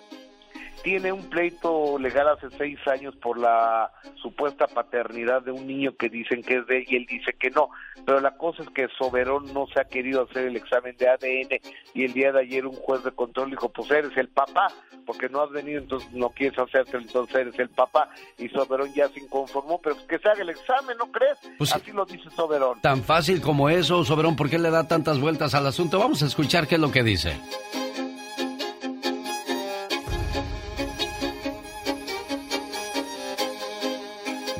tiene 0.83 1.11
un 1.11 1.29
pleito 1.29 1.97
legal 1.99 2.27
hace 2.29 2.47
seis 2.57 2.77
años 2.87 3.15
por 3.17 3.37
la 3.37 3.91
supuesta 4.21 4.67
paternidad 4.67 5.41
de 5.41 5.51
un 5.51 5.67
niño 5.67 5.95
que 5.97 6.09
dicen 6.09 6.41
que 6.41 6.57
es 6.57 6.67
de 6.67 6.77
él 6.77 6.85
y 6.87 6.95
él 6.95 7.05
dice 7.09 7.33
que 7.39 7.49
no. 7.49 7.69
Pero 8.05 8.19
la 8.19 8.37
cosa 8.37 8.63
es 8.63 8.69
que 8.69 8.87
Soberón 8.97 9.53
no 9.53 9.67
se 9.67 9.79
ha 9.79 9.85
querido 9.85 10.23
hacer 10.23 10.47
el 10.47 10.55
examen 10.55 10.95
de 10.97 11.09
ADN 11.09 11.59
y 11.93 12.05
el 12.05 12.13
día 12.13 12.31
de 12.31 12.41
ayer 12.41 12.65
un 12.65 12.75
juez 12.75 13.03
de 13.03 13.11
control 13.11 13.49
dijo, 13.51 13.69
pues 13.69 13.89
eres 13.91 14.15
el 14.17 14.29
papá, 14.29 14.67
porque 15.05 15.29
no 15.29 15.41
has 15.41 15.51
venido, 15.51 15.81
entonces 15.81 16.11
no 16.13 16.29
quieres 16.29 16.57
hacerte, 16.59 16.97
entonces 16.97 17.35
eres 17.35 17.57
el 17.59 17.69
papá. 17.69 18.09
Y 18.37 18.49
Soberón 18.49 18.93
ya 18.93 19.07
se 19.09 19.19
inconformó, 19.19 19.79
pero 19.81 19.95
pues 19.95 20.07
que 20.07 20.19
se 20.19 20.29
haga 20.29 20.41
el 20.41 20.49
examen, 20.49 20.97
¿no 20.97 21.11
crees? 21.11 21.37
Pues 21.57 21.73
Así 21.73 21.91
lo 21.91 22.05
dice 22.05 22.29
Soberón. 22.35 22.81
Tan 22.81 23.03
fácil 23.03 23.41
como 23.41 23.69
eso, 23.69 24.03
Soberón, 24.03 24.35
¿por 24.35 24.49
qué 24.49 24.59
le 24.59 24.69
da 24.69 24.87
tantas 24.87 25.19
vueltas 25.19 25.55
al 25.55 25.65
asunto? 25.65 25.99
Vamos 25.99 26.23
a 26.23 26.27
escuchar 26.27 26.67
qué 26.67 26.75
es 26.75 26.81
lo 26.81 26.91
que 26.91 27.03
dice. 27.03 27.37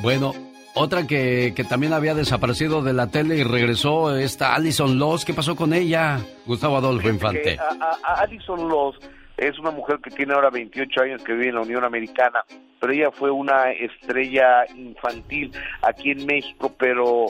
Bueno, 0.00 0.32
otra 0.74 1.06
que, 1.06 1.52
que, 1.56 1.64
también 1.64 1.92
había 1.92 2.14
desaparecido 2.14 2.82
de 2.82 2.92
la 2.92 3.08
tele 3.08 3.36
y 3.36 3.42
regresó, 3.42 4.16
esta 4.16 4.54
Alison 4.54 4.98
Loss. 4.98 5.24
¿Qué 5.24 5.34
pasó 5.34 5.56
con 5.56 5.74
ella, 5.74 6.20
Gustavo 6.46 6.76
Adolfo 6.76 7.08
Infante? 7.08 7.58
A, 7.58 7.64
a, 7.64 8.14
a 8.14 8.20
Alison 8.22 8.68
Loss 8.68 8.96
es 9.38 9.58
una 9.58 9.70
mujer 9.70 9.98
que 10.00 10.10
tiene 10.10 10.34
ahora 10.34 10.50
28 10.50 11.00
años 11.00 11.22
que 11.22 11.32
vive 11.32 11.48
en 11.48 11.54
la 11.54 11.62
Unión 11.62 11.84
Americana, 11.84 12.44
pero 12.80 12.92
ella 12.92 13.10
fue 13.10 13.30
una 13.30 13.70
estrella 13.70 14.64
infantil 14.74 15.52
aquí 15.82 16.10
en 16.10 16.26
México, 16.26 16.74
pero 16.76 17.26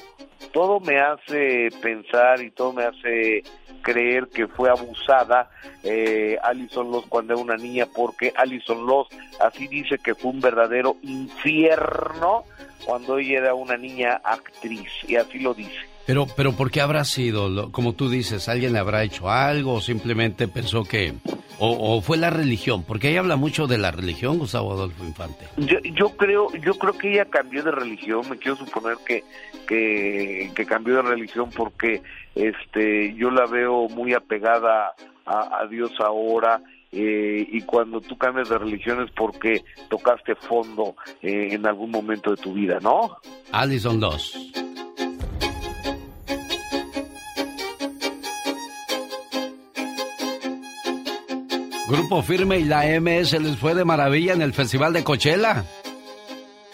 todo 0.53 0.81
me 0.81 0.99
hace 0.99 1.69
pensar 1.83 2.41
y 2.41 2.51
todo 2.51 2.73
me 2.73 2.85
hace 2.85 3.43
creer 3.83 4.29
que 4.29 4.49
fue 4.49 4.71
abusada 4.71 5.51
eh, 5.83 6.39
Alison 6.43 6.91
Loss 6.91 7.07
cuando 7.09 7.35
era 7.35 7.43
una 7.43 7.57
niña, 7.57 7.87
porque 7.95 8.33
Alison 8.37 8.87
Loss 8.87 9.09
así 9.41 9.69
dice 9.69 9.99
que 9.99 10.15
fue 10.15 10.31
un 10.31 10.41
verdadero 10.41 10.97
infierno 11.03 12.45
cuando 12.85 13.19
ella 13.19 13.39
era 13.39 13.55
una 13.55 13.77
niña 13.77 14.21
actriz, 14.25 14.91
y 15.07 15.17
así 15.17 15.39
lo 15.39 15.55
dice. 15.55 15.98
Pero, 16.09 16.27
pero 16.35 16.53
¿por 16.53 16.71
qué 16.71 16.81
habrá 16.81 17.05
sido? 17.05 17.71
Como 17.71 17.93
tú 17.93 18.09
dices, 18.09 18.49
¿alguien 18.49 18.73
le 18.73 18.79
habrá 18.79 19.05
hecho 19.05 19.29
algo 19.29 19.75
o 19.75 19.81
simplemente 19.83 20.49
pensó 20.49 20.83
que... 20.83 21.13
O, 21.59 21.97
o, 21.97 22.01
fue 22.01 22.17
la 22.17 22.31
religión? 22.31 22.83
Porque 22.83 23.11
ella 23.11 23.21
habla 23.21 23.37
mucho 23.37 23.67
de 23.67 23.77
la 23.77 23.91
religión, 23.91 24.39
Gustavo 24.39 24.73
Adolfo 24.73 25.05
Infante. 25.05 25.45
Yo, 25.59 25.77
yo 25.81 26.17
creo 26.17 26.51
yo 26.63 26.79
creo 26.79 26.95
que 26.95 27.13
ella 27.13 27.27
cambió 27.27 27.63
de 27.63 27.73
religión, 27.73 28.23
me 28.31 28.39
quiero 28.39 28.57
suponer 28.57 28.97
que, 29.07 29.23
que, 29.67 30.51
que 30.55 30.65
cambió 30.65 30.97
de 30.97 31.03
religión 31.03 31.51
porque 31.55 32.01
este 32.35 33.15
yo 33.15 33.31
la 33.31 33.45
veo 33.45 33.89
muy 33.91 34.15
apegada 34.15 34.95
a, 35.27 35.61
a 35.61 35.67
Dios 35.67 35.91
ahora, 35.99 36.63
eh, 36.91 37.47
y 37.51 37.61
cuando 37.63 38.01
tú 38.01 38.17
cambias 38.17 38.49
de 38.49 38.57
religión 38.57 39.03
es 39.03 39.11
porque 39.11 39.63
tocaste 39.91 40.35
fondo 40.37 40.97
eh, 41.21 41.49
en 41.51 41.67
algún 41.67 41.91
momento 41.91 42.31
de 42.31 42.39
tu 42.39 42.55
vida, 42.55 42.79
¿no? 42.81 43.19
Alison 43.53 44.01
2. 44.01 44.68
Grupo 51.89 52.23
Firme 52.23 52.59
y 52.59 52.65
la 52.65 52.83
MS 53.01 53.41
les 53.41 53.57
fue 53.57 53.75
de 53.75 53.83
maravilla 53.83 54.35
en 54.35 54.43
el 54.43 54.53
Festival 54.53 54.93
de 54.93 55.03
Coachella. 55.03 55.65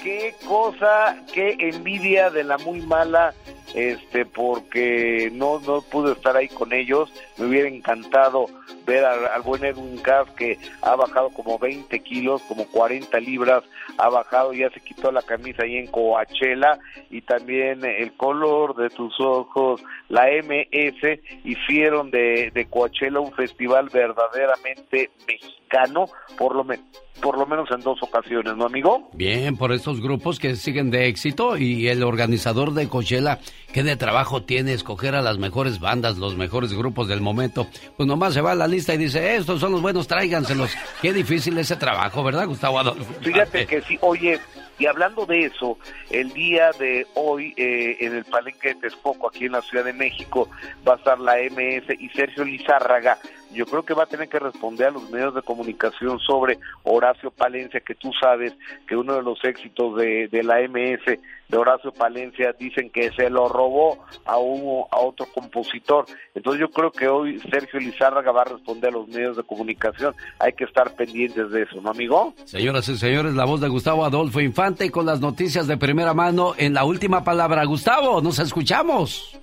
Qué 0.02 0.34
cosa, 0.44 1.16
qué 1.32 1.56
envidia 1.60 2.30
de 2.30 2.42
la 2.42 2.58
muy 2.58 2.80
mala 2.80 3.32
este 3.74 4.26
porque 4.26 5.30
no 5.32 5.60
no 5.60 5.82
pude 5.82 6.12
estar 6.12 6.36
ahí 6.36 6.48
con 6.48 6.72
ellos 6.72 7.10
me 7.38 7.46
hubiera 7.46 7.68
encantado 7.68 8.46
ver 8.86 9.04
al, 9.04 9.42
buen 9.42 9.64
Edwin 9.64 9.98
Cass 9.98 10.30
que 10.32 10.58
ha 10.82 10.94
bajado 10.96 11.30
como 11.30 11.58
20 11.58 11.98
kilos 12.00 12.42
como 12.42 12.66
40 12.66 13.18
libras 13.20 13.64
ha 13.98 14.08
bajado 14.08 14.52
ya 14.52 14.70
se 14.70 14.80
quitó 14.80 15.10
la 15.10 15.22
camisa 15.22 15.62
ahí 15.62 15.76
en 15.76 15.86
Coachella 15.86 16.78
y 17.10 17.22
también 17.22 17.84
el 17.84 18.12
color 18.16 18.76
de 18.76 18.90
tus 18.90 19.18
ojos 19.20 19.82
la 20.08 20.26
MS 20.26 21.20
hicieron 21.44 22.10
de, 22.10 22.50
de 22.52 22.66
Coachella 22.66 23.20
un 23.20 23.32
festival 23.32 23.88
verdaderamente 23.92 25.10
mexicano 25.26 26.06
por 26.36 26.54
lo 26.54 26.64
menos 26.64 26.84
por 27.20 27.38
lo 27.38 27.46
menos 27.46 27.68
en 27.70 27.80
dos 27.80 28.02
ocasiones, 28.02 28.56
¿no, 28.56 28.66
amigo? 28.66 29.08
Bien, 29.14 29.56
por 29.56 29.72
estos 29.72 30.00
grupos 30.00 30.38
que 30.38 30.56
siguen 30.56 30.90
de 30.90 31.06
éxito 31.06 31.56
y 31.56 31.88
el 31.88 32.02
organizador 32.02 32.74
de 32.74 32.88
Coachella, 32.88 33.38
¿qué 33.72 33.82
de 33.82 33.96
trabajo 33.96 34.42
tiene 34.42 34.72
escoger 34.72 35.14
a 35.14 35.22
las 35.22 35.38
mejores 35.38 35.80
bandas, 35.80 36.18
los 36.18 36.36
mejores 36.36 36.72
grupos 36.72 37.08
del 37.08 37.20
momento? 37.24 37.66
Pues 37.96 38.06
nomás 38.06 38.34
se 38.34 38.40
va 38.40 38.52
a 38.52 38.54
la 38.54 38.68
lista 38.68 38.94
y 38.94 38.98
dice, 38.98 39.36
estos 39.36 39.60
son 39.60 39.72
los 39.72 39.82
buenos, 39.82 40.06
tráiganselos. 40.06 40.70
Qué 41.02 41.12
difícil 41.12 41.58
ese 41.58 41.76
trabajo, 41.76 42.22
¿verdad, 42.22 42.46
Gustavo 42.46 42.78
Adolfo? 42.78 43.12
Fíjate 43.20 43.66
que 43.66 43.82
sí, 43.82 43.98
oye, 44.00 44.38
y 44.78 44.86
hablando 44.86 45.24
de 45.24 45.46
eso, 45.46 45.78
el 46.10 46.32
día 46.32 46.70
de 46.78 47.06
hoy 47.14 47.54
eh, 47.56 47.96
en 48.00 48.16
el 48.16 48.24
Palenque 48.24 48.68
de 48.68 48.74
Texcoco, 48.76 49.28
aquí 49.28 49.46
en 49.46 49.52
la 49.52 49.62
Ciudad 49.62 49.84
de 49.84 49.92
México, 49.92 50.48
va 50.86 50.94
a 50.94 50.96
estar 50.96 51.18
la 51.20 51.36
MS 51.36 51.98
y 51.98 52.08
Sergio 52.10 52.44
Lizárraga. 52.44 53.18
Yo 53.54 53.66
creo 53.66 53.84
que 53.84 53.94
va 53.94 54.04
a 54.04 54.06
tener 54.06 54.28
que 54.28 54.38
responder 54.38 54.88
a 54.88 54.90
los 54.90 55.08
medios 55.10 55.34
de 55.34 55.42
comunicación 55.42 56.18
sobre 56.18 56.58
Horacio 56.82 57.30
Palencia, 57.30 57.80
que 57.80 57.94
tú 57.94 58.10
sabes 58.20 58.52
que 58.86 58.96
uno 58.96 59.14
de 59.14 59.22
los 59.22 59.42
éxitos 59.44 59.96
de, 59.96 60.28
de 60.28 60.42
la 60.42 60.60
MS 60.68 61.18
de 61.48 61.58
Horacio 61.58 61.92
Palencia 61.92 62.54
dicen 62.58 62.90
que 62.90 63.10
se 63.12 63.30
lo 63.30 63.48
robó 63.48 64.04
a, 64.24 64.38
un, 64.38 64.84
a 64.90 64.98
otro 64.98 65.26
compositor. 65.32 66.06
Entonces 66.34 66.60
yo 66.60 66.68
creo 66.68 66.90
que 66.90 67.08
hoy 67.08 67.40
Sergio 67.50 67.80
Lizárraga 67.80 68.32
va 68.32 68.42
a 68.42 68.46
responder 68.46 68.90
a 68.90 68.98
los 68.98 69.08
medios 69.08 69.36
de 69.36 69.42
comunicación. 69.42 70.14
Hay 70.38 70.52
que 70.52 70.64
estar 70.64 70.94
pendientes 70.94 71.50
de 71.50 71.62
eso, 71.62 71.80
¿no, 71.80 71.90
amigo? 71.90 72.34
Señoras 72.44 72.88
y 72.88 72.96
señores, 72.96 73.34
la 73.34 73.44
voz 73.44 73.60
de 73.60 73.68
Gustavo 73.68 74.04
Adolfo 74.04 74.40
Infante 74.40 74.90
con 74.90 75.06
las 75.06 75.20
noticias 75.20 75.66
de 75.66 75.76
primera 75.76 76.14
mano 76.14 76.54
en 76.56 76.74
la 76.74 76.84
última 76.84 77.22
palabra. 77.24 77.64
Gustavo, 77.64 78.20
nos 78.20 78.38
escuchamos. 78.38 79.38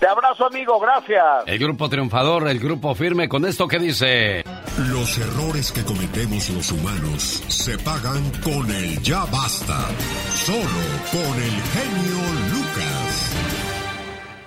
Te 0.00 0.06
abrazo, 0.06 0.46
amigo, 0.46 0.78
gracias. 0.78 1.44
El 1.46 1.58
grupo 1.58 1.88
triunfador, 1.88 2.48
el 2.48 2.58
grupo 2.58 2.94
firme, 2.94 3.28
con 3.28 3.44
esto 3.44 3.66
que 3.66 3.78
dice... 3.78 4.44
Los 4.90 5.18
errores 5.18 5.72
que 5.72 5.84
cometemos 5.84 6.50
los 6.50 6.72
humanos 6.72 7.22
se 7.48 7.78
pagan 7.78 8.30
con 8.42 8.70
el 8.70 9.00
ya 9.02 9.24
basta. 9.26 9.88
Solo 10.34 10.82
con 11.12 11.42
el 11.42 11.62
genio 11.72 12.18
Lucas. 12.52 13.34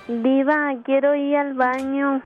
Diva, 0.08 0.82
quiero 0.84 1.14
ir 1.16 1.36
al 1.36 1.54
baño. 1.54 2.22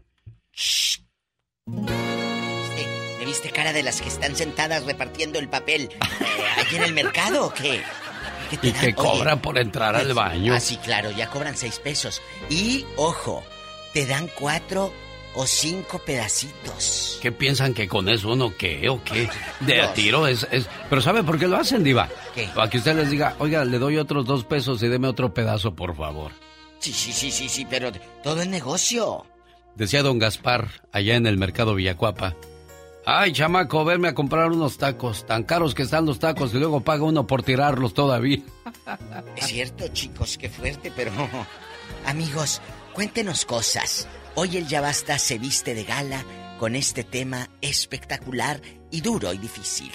¿Me 1.67 3.25
viste 3.25 3.51
cara 3.51 3.73
de 3.73 3.83
las 3.83 4.03
que 4.03 4.09
están 4.09 4.35
sentadas 4.37 4.85
repartiendo 4.85 5.39
el 5.39 5.49
papel 5.49 5.89
eh, 5.93 6.45
allí 6.59 6.77
en 6.77 6.83
el 6.83 6.93
mercado 6.93 7.47
o 7.47 7.55
qué? 7.55 7.83
¿Y 8.61 8.73
que 8.73 8.95
cobran 8.95 9.41
por 9.41 9.59
entrar 9.59 9.97
al 9.97 10.13
baño? 10.13 10.55
Ah, 10.55 10.61
sí, 10.61 10.77
claro, 10.77 11.11
ya 11.11 11.31
cobran 11.31 11.57
seis 11.57 11.79
pesos. 11.79 12.21
Y, 12.51 12.85
ojo, 12.97 13.43
te 13.93 14.07
dan 14.07 14.29
cuatro 14.39 14.93
o 15.35 15.47
cinco 15.47 15.99
pedacitos. 15.99 17.19
¿Qué 17.23 17.33
piensan 17.33 17.73
que 17.73 17.89
con 17.89 18.09
eso 18.09 18.31
uno 18.31 18.55
qué 18.57 18.89
o 18.89 19.03
qué? 19.03 19.29
De 19.61 19.81
a 19.81 19.95
tiro 19.95 20.27
es, 20.27 20.47
es... 20.51 20.69
Pero 20.91 21.01
¿sabe 21.01 21.23
por 21.23 21.39
qué 21.39 21.49
lo 21.49 21.57
hacen, 21.57 21.83
Diva? 21.83 22.09
¿Qué? 22.35 22.49
Para 22.55 22.69
que 22.69 22.79
usted 22.79 22.95
les 22.95 23.11
diga, 23.11 23.37
oiga, 23.39 23.65
le 23.65 23.79
doy 23.79 23.97
otros 23.97 24.27
dos 24.27 24.45
pesos 24.45 24.83
y 24.83 24.89
deme 24.89 25.09
otro 25.09 25.33
pedazo, 25.33 25.75
por 25.75 25.97
favor. 25.97 26.33
Sí, 26.79 26.93
sí, 26.93 27.13
sí, 27.13 27.31
sí, 27.31 27.49
sí, 27.49 27.67
pero 27.69 27.93
todo 28.23 28.43
es 28.43 28.49
negocio. 28.49 29.25
Decía 29.75 30.03
don 30.03 30.19
Gaspar, 30.19 30.69
allá 30.93 31.17
en 31.17 31.27
el 31.27 31.39
mercado 31.39 31.75
Villacuapa. 31.75 32.37
Ay, 33.05 33.33
chamaco, 33.33 33.85
verme 33.85 34.09
a 34.09 34.15
comprar 34.15 34.53
unos 34.53 34.79
tacos. 34.79 35.27
Tan 35.27 35.43
caros 35.43 35.75
que 35.75 35.83
están 35.83 36.07
los 36.07 36.21
tacos 36.21 36.55
y 36.55 36.59
luego 36.59 36.81
paga 36.83 37.03
uno 37.03 37.27
por 37.27 37.43
tirarlos 37.43 37.95
todavía. 37.95 38.43
Es 39.37 39.47
cierto, 39.47 39.89
chicos, 39.89 40.39
qué 40.39 40.49
fuerte, 40.49 40.93
pero... 40.95 41.13
Amigos, 42.07 42.61
cuéntenos 42.93 43.45
cosas. 43.45 44.09
Hoy 44.35 44.57
el 44.57 44.67
Ya 44.67 44.81
Basta 44.81 45.19
se 45.19 45.39
viste 45.39 45.75
de 45.75 45.85
gala 45.85 46.25
con 46.59 46.77
este 46.77 47.05
tema 47.05 47.49
espectacular 47.61 48.61
y 48.91 49.01
duro 49.01 49.33
y 49.33 49.39
difícil. 49.39 49.91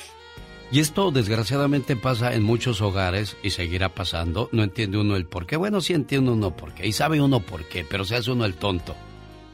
Y 0.70 0.82
esto 0.82 1.12
desgraciadamente 1.12 1.96
pasa 1.96 2.34
en 2.34 2.44
muchos 2.44 2.82
hogares 2.82 3.38
y 3.42 3.52
seguirá 3.52 3.90
pasando. 3.90 4.50
No 4.52 4.64
entiende 4.64 4.98
uno 4.98 5.16
el 5.16 5.26
por 5.26 5.48
qué. 5.48 5.56
Bueno, 5.56 5.80
sí 5.80 5.94
entiende 5.94 6.32
uno 6.32 6.56
por 6.58 6.74
qué 6.74 6.86
y 6.86 6.92
sabe 6.92 7.22
uno 7.22 7.40
por 7.40 7.66
qué, 7.70 7.86
pero 7.86 8.04
se 8.04 8.18
hace 8.18 8.32
uno 8.32 8.44
el 8.44 8.56
tonto. 8.56 8.96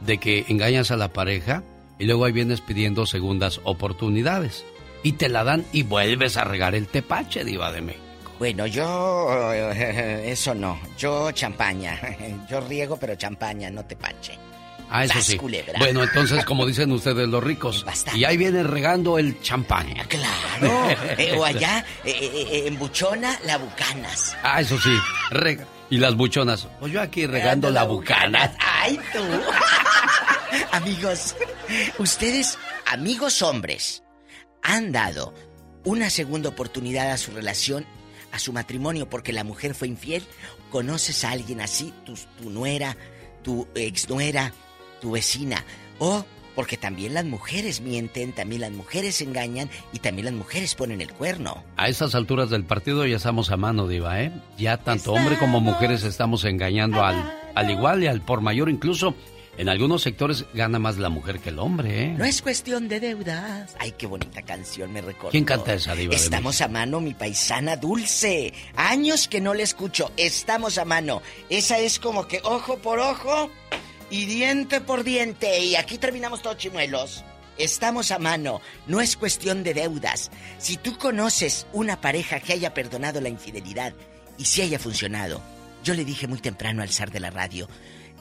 De 0.00 0.18
que 0.18 0.44
engañas 0.48 0.90
a 0.90 0.96
la 0.96 1.12
pareja 1.12 1.62
y 2.04 2.06
luego 2.06 2.26
ahí 2.26 2.32
vienes 2.32 2.60
pidiendo 2.60 3.06
segundas 3.06 3.62
oportunidades. 3.64 4.62
Y 5.02 5.12
te 5.12 5.30
la 5.30 5.42
dan 5.42 5.64
y 5.72 5.84
vuelves 5.84 6.36
a 6.36 6.44
regar 6.44 6.74
el 6.74 6.86
tepache, 6.86 7.44
diva 7.44 7.72
de 7.72 7.80
México. 7.80 8.04
Bueno, 8.38 8.66
yo... 8.66 9.50
eso 9.54 10.54
no. 10.54 10.78
Yo 10.98 11.30
champaña. 11.32 11.98
Yo 12.50 12.60
riego, 12.60 12.98
pero 12.98 13.14
champaña, 13.14 13.70
no 13.70 13.86
tepache. 13.86 14.38
Ah, 14.90 15.04
eso 15.04 15.18
sí. 15.22 15.38
culebra. 15.38 15.78
Bueno, 15.78 16.02
entonces, 16.02 16.44
como 16.44 16.66
dicen 16.66 16.92
ustedes 16.92 17.26
los 17.26 17.42
ricos, 17.42 17.86
y 18.14 18.24
ahí 18.24 18.36
viene 18.36 18.62
regando 18.64 19.18
el 19.18 19.40
champán. 19.40 19.86
Claro. 20.06 20.88
Eh, 21.16 21.34
o 21.38 21.42
allá, 21.42 21.86
eh, 22.04 22.10
eh, 22.10 22.46
eh, 22.50 22.62
en 22.66 22.78
Buchona, 22.78 23.38
la 23.46 23.56
Bucanas. 23.56 24.36
Ah, 24.42 24.60
eso 24.60 24.78
sí. 24.78 24.90
rega- 25.30 25.64
Y 25.88 25.96
las 25.96 26.14
buchonas. 26.16 26.68
Pues 26.80 26.92
yo 26.92 27.00
aquí 27.00 27.24
regando 27.26 27.70
la 27.70 27.84
bucana. 27.84 28.52
¡Ay, 28.58 28.98
tú! 29.12 29.20
Amigos, 30.72 31.36
ustedes, 31.98 32.58
amigos 32.86 33.42
hombres, 33.42 34.02
han 34.62 34.92
dado 34.92 35.34
una 35.84 36.10
segunda 36.10 36.48
oportunidad 36.48 37.10
a 37.10 37.18
su 37.18 37.32
relación, 37.32 37.86
a 38.32 38.38
su 38.38 38.52
matrimonio, 38.52 39.08
porque 39.08 39.32
la 39.32 39.44
mujer 39.44 39.74
fue 39.74 39.88
infiel. 39.88 40.24
¿Conoces 40.70 41.24
a 41.24 41.30
alguien 41.30 41.60
así? 41.60 41.92
Tu, 42.04 42.14
tu 42.40 42.50
nuera, 42.50 42.96
tu 43.42 43.68
exnuera, 43.74 44.52
tu 45.00 45.12
vecina. 45.12 45.64
O 45.98 46.24
porque 46.54 46.76
también 46.76 47.14
las 47.14 47.24
mujeres 47.24 47.80
mienten, 47.80 48.32
también 48.32 48.60
las 48.60 48.70
mujeres 48.70 49.20
engañan 49.20 49.68
y 49.92 49.98
también 49.98 50.26
las 50.26 50.34
mujeres 50.34 50.74
ponen 50.74 51.00
el 51.00 51.12
cuerno. 51.12 51.64
A 51.76 51.88
estas 51.88 52.14
alturas 52.14 52.50
del 52.50 52.64
partido 52.64 53.04
ya 53.06 53.16
estamos 53.16 53.50
a 53.50 53.56
mano, 53.56 53.88
Diva, 53.88 54.22
¿eh? 54.22 54.32
Ya 54.56 54.76
tanto 54.78 55.12
hombre 55.12 55.36
como 55.38 55.60
mujeres 55.60 56.04
estamos 56.04 56.44
engañando 56.44 57.04
al, 57.04 57.16
al 57.54 57.70
igual 57.70 58.02
y 58.02 58.06
al 58.06 58.20
por 58.20 58.40
mayor. 58.40 58.70
Incluso 58.70 59.14
en 59.56 59.68
algunos 59.68 60.02
sectores 60.02 60.44
gana 60.52 60.78
más 60.78 60.98
la 60.98 61.08
mujer 61.08 61.38
que 61.38 61.50
el 61.50 61.58
hombre, 61.58 62.04
¿eh? 62.04 62.14
No 62.16 62.24
es 62.24 62.42
cuestión 62.42 62.88
de 62.88 62.98
deudas. 63.00 63.74
Ay, 63.78 63.92
qué 63.92 64.06
bonita 64.06 64.42
canción 64.42 64.92
me 64.92 65.00
recordó. 65.00 65.30
¿Quién 65.30 65.44
canta 65.44 65.74
esa, 65.74 65.94
Diva? 65.94 66.10
de 66.10 66.16
Estamos 66.16 66.60
a 66.60 66.68
mano, 66.68 67.00
mi 67.00 67.14
paisana 67.14 67.76
Dulce. 67.76 68.52
Años 68.74 69.28
que 69.28 69.40
no 69.40 69.54
le 69.54 69.62
escucho. 69.62 70.10
Estamos 70.16 70.78
a 70.78 70.84
mano. 70.84 71.22
Esa 71.48 71.78
es 71.78 71.98
como 71.98 72.26
que 72.26 72.40
ojo 72.42 72.78
por 72.78 72.98
ojo 72.98 73.50
y 74.10 74.26
diente 74.26 74.80
por 74.80 75.04
diente. 75.04 75.60
Y 75.60 75.76
aquí 75.76 75.98
terminamos 75.98 76.42
todos 76.42 76.56
chimuelos. 76.56 77.24
Estamos 77.56 78.10
a 78.10 78.18
mano. 78.18 78.60
No 78.88 79.00
es 79.00 79.16
cuestión 79.16 79.62
de 79.62 79.74
deudas. 79.74 80.30
Si 80.58 80.76
tú 80.76 80.98
conoces 80.98 81.66
una 81.72 82.00
pareja 82.00 82.40
que 82.40 82.54
haya 82.54 82.74
perdonado 82.74 83.20
la 83.20 83.28
infidelidad 83.28 83.94
y 84.36 84.46
si 84.46 84.62
haya 84.62 84.80
funcionado, 84.80 85.40
yo 85.84 85.94
le 85.94 86.04
dije 86.04 86.26
muy 86.26 86.40
temprano 86.40 86.82
al 86.82 86.90
zar 86.90 87.12
de 87.12 87.20
la 87.20 87.30
radio, 87.30 87.68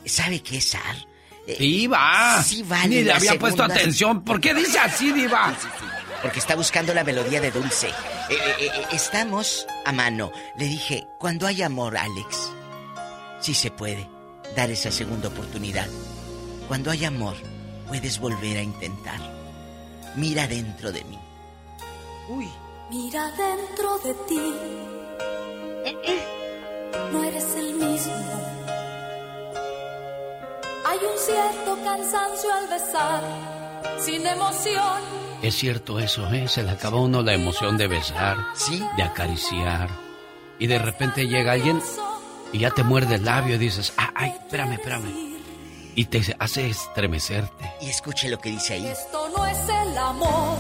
¿sabe 0.06 0.42
qué, 0.42 0.62
zar? 0.62 1.13
Eh, 1.48 1.58
¡Diva! 1.60 2.42
Sí 2.44 2.64
vale 2.64 2.88
Ni 2.88 3.02
le 3.04 3.14
había 3.14 3.38
puesto 3.38 3.64
atención. 3.64 4.24
¿Por 4.24 4.40
qué 4.40 4.54
dice 4.54 4.80
así, 4.80 5.12
Diva? 5.12 5.54
Sí, 5.60 5.68
sí, 5.68 5.68
sí. 5.80 5.86
Porque 6.22 6.40
está 6.40 6.56
buscando 6.56 6.94
la 6.94 7.04
melodía 7.04 7.42
de 7.42 7.52
Dulce. 7.52 7.90
Eh, 7.90 7.94
eh, 8.30 8.56
eh, 8.60 8.72
eh, 8.74 8.86
estamos 8.94 9.68
a 9.86 9.92
mano. 9.92 10.32
Le 10.58 10.66
dije, 10.66 11.06
cuando 11.20 11.46
hay 11.48 11.62
amor, 11.62 11.98
Alex, 11.98 12.50
sí 13.42 13.54
se 13.54 13.72
puede 13.72 14.08
dar 14.56 14.72
esa 14.72 14.90
segunda 14.90 15.28
oportunidad. 15.28 15.88
Cuando 16.70 16.92
hay 16.92 17.04
amor, 17.04 17.36
puedes 17.90 18.20
volver 18.20 18.58
a 18.58 18.62
intentar. 18.62 19.20
Mira 20.16 20.48
dentro 20.48 20.92
de 20.94 21.04
mí. 21.04 21.20
Uy. 22.30 22.50
Mira 22.90 23.30
dentro 23.32 23.98
de 24.00 24.14
ti. 24.28 24.54
No 27.12 27.24
eres 27.24 27.56
el 27.56 27.74
mismo. 27.74 28.63
Hay 30.94 31.00
un 31.00 31.18
cierto 31.18 31.84
cansancio 31.84 32.54
al 32.54 32.68
besar, 32.68 33.24
sin 34.00 34.28
emoción. 34.28 35.02
Es 35.42 35.56
cierto 35.56 35.98
eso, 35.98 36.32
¿eh? 36.32 36.48
Se 36.48 36.62
le 36.62 36.70
acaba 36.70 37.00
a 37.00 37.02
uno 37.02 37.24
la 37.24 37.34
emoción 37.34 37.80
de 37.80 37.88
besar, 37.88 38.38
¿Sí? 38.54 38.86
de 38.96 39.02
acariciar. 39.02 39.90
Y 40.60 40.68
de 40.68 40.78
repente 40.78 41.28
llega 41.28 41.54
alguien 41.54 41.82
y 42.52 42.60
ya 42.60 42.70
te 42.70 42.84
muerde 42.84 43.16
el 43.16 43.26
labio 43.26 43.56
y 43.56 43.58
dices, 43.58 43.92
ah, 43.98 44.12
ay, 44.14 44.36
espérame, 44.40 44.74
espérame. 44.74 45.40
Y 45.96 46.06
te 46.06 46.22
hace 46.38 46.70
estremecerte. 46.70 47.74
Y 47.82 47.90
escuche 47.90 48.30
lo 48.30 48.38
que 48.38 48.52
dice 48.52 48.76
ahí. 48.76 48.86
Esto 48.86 49.30
no 49.36 49.48
es 49.48 49.58
el 49.68 49.98
amor. 49.98 50.60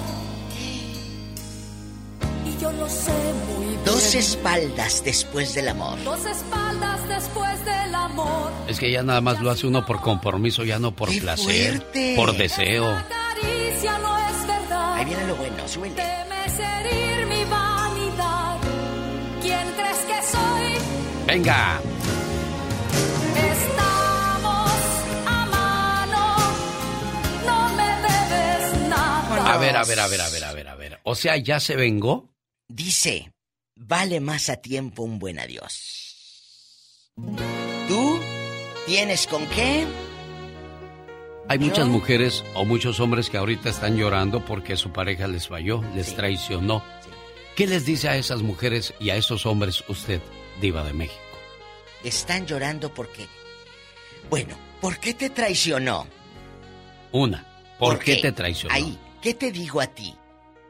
Yo 2.63 2.71
lo 2.71 2.87
sé 2.87 3.11
muy 3.47 3.65
bien. 3.65 3.83
Dos 3.83 4.15
espaldas 4.15 5.03
después 5.03 5.53
del 5.53 5.67
amor. 5.67 6.01
Dos 6.05 6.25
espaldas 6.25 7.05
después 7.09 7.65
del 7.65 7.93
amor. 7.93 8.53
Es 8.69 8.79
que 8.79 8.89
ya 8.89 9.03
nada 9.03 9.19
más 9.19 9.41
lo 9.41 9.51
hace 9.51 9.67
uno 9.67 9.85
por 9.85 9.99
compromiso, 9.99 10.63
ya 10.63 10.79
no 10.79 10.95
por 10.95 11.09
¡Qué 11.09 11.19
placer, 11.19 11.73
fuerte! 11.79 12.13
por 12.15 12.37
deseo. 12.37 12.85
Caricia 13.09 13.97
no 13.99 14.17
es 14.17 14.47
verdad. 14.47 14.93
Ahí 14.93 15.03
viene 15.03 15.27
lo 15.27 15.35
bueno, 15.35 15.67
súbele. 15.67 15.93
Temes 15.95 16.57
herir 16.57 17.25
mi 17.27 17.43
vanidad. 17.43 18.57
¿Quién 19.41 19.67
crees 19.75 19.97
que 19.97 20.27
soy? 20.31 20.73
Venga, 21.27 21.81
Estamos 23.35 24.71
a 25.27 25.45
mano. 25.47 26.35
No 27.45 27.75
me 27.75 27.87
debes 28.07 28.87
nada. 28.87 29.53
a 29.53 29.57
ver, 29.57 29.75
a 29.75 29.83
ver, 29.83 29.99
a 29.99 30.07
ver, 30.07 30.21
a 30.21 30.29
ver, 30.29 30.43
a 30.45 30.53
ver, 30.53 30.67
a 30.69 30.75
ver. 30.75 30.99
O 31.03 31.13
sea, 31.15 31.35
¿ya 31.35 31.59
se 31.59 31.75
vengó? 31.75 32.32
Dice, 32.75 33.31
vale 33.75 34.19
más 34.19 34.49
a 34.49 34.55
tiempo 34.55 35.03
un 35.03 35.19
buen 35.19 35.37
adiós. 35.37 37.13
¿Tú 37.87 38.19
tienes 38.87 39.27
con 39.27 39.45
qué? 39.49 39.85
Hay 41.49 41.59
muchas 41.59 41.87
mujeres 41.87 42.43
o 42.55 42.65
muchos 42.65 42.99
hombres 42.99 43.29
que 43.29 43.37
ahorita 43.37 43.69
están 43.69 43.95
llorando 43.95 44.43
porque 44.43 44.75
su 44.75 44.91
pareja 44.91 45.27
les 45.27 45.47
falló, 45.47 45.83
les 45.93 46.15
traicionó. 46.15 46.83
¿Qué 47.55 47.67
les 47.67 47.85
dice 47.85 48.09
a 48.09 48.15
esas 48.15 48.41
mujeres 48.41 48.95
y 48.99 49.11
a 49.11 49.17
esos 49.17 49.45
hombres 49.45 49.83
usted, 49.87 50.19
diva 50.59 50.83
de 50.83 50.93
México? 50.93 51.21
Están 52.03 52.47
llorando 52.47 52.91
porque... 52.91 53.27
Bueno, 54.31 54.57
¿por 54.81 54.97
qué 54.97 55.13
te 55.13 55.29
traicionó? 55.29 56.07
Una, 57.11 57.45
¿por, 57.77 57.99
qué? 57.99 58.15
te 58.15 58.31
traicionó? 58.31 58.73
Ahí, 58.73 58.97
¿qué 59.21 59.35
te 59.35 59.51
digo 59.51 59.79
a 59.79 59.85
ti? 59.85 60.15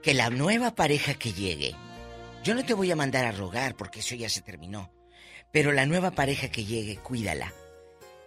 Que 0.01 0.13
la 0.13 0.29
nueva 0.29 0.75
pareja 0.75 1.13
que 1.13 1.31
llegue, 1.31 1.77
yo 2.43 2.53
no 2.55 2.65
te 2.65 2.73
voy 2.73 2.91
a 2.91 2.95
mandar 2.95 3.25
a 3.25 3.31
rogar 3.31 3.75
porque 3.75 3.99
eso 4.01 4.15
ya 4.15 4.29
se 4.29 4.41
terminó, 4.41 4.91
pero 5.51 5.71
la 5.71 5.85
nueva 5.85 6.11
pareja 6.11 6.49
que 6.49 6.65
llegue, 6.65 6.97
cuídala. 6.97 7.53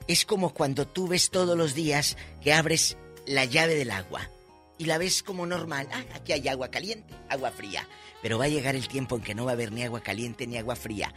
Es 0.08 0.24
como 0.24 0.54
cuando 0.54 0.86
tú 0.86 1.08
ves 1.08 1.30
todos 1.30 1.56
los 1.56 1.74
días 1.74 2.16
que 2.40 2.52
abres 2.52 2.96
la 3.26 3.44
llave 3.44 3.74
del 3.74 3.90
agua 3.90 4.30
y 4.78 4.84
la 4.84 4.98
ves 4.98 5.22
como 5.22 5.46
normal. 5.46 5.88
Ah, 5.92 6.04
aquí 6.14 6.32
hay 6.32 6.46
agua 6.48 6.70
caliente, 6.70 7.12
agua 7.28 7.50
fría. 7.50 7.88
Pero 8.22 8.38
va 8.38 8.44
a 8.44 8.48
llegar 8.48 8.76
el 8.76 8.86
tiempo 8.88 9.16
en 9.16 9.22
que 9.22 9.34
no 9.34 9.44
va 9.44 9.50
a 9.52 9.54
haber 9.54 9.72
ni 9.72 9.82
agua 9.82 10.00
caliente 10.00 10.46
ni 10.46 10.56
agua 10.58 10.76
fría. 10.76 11.12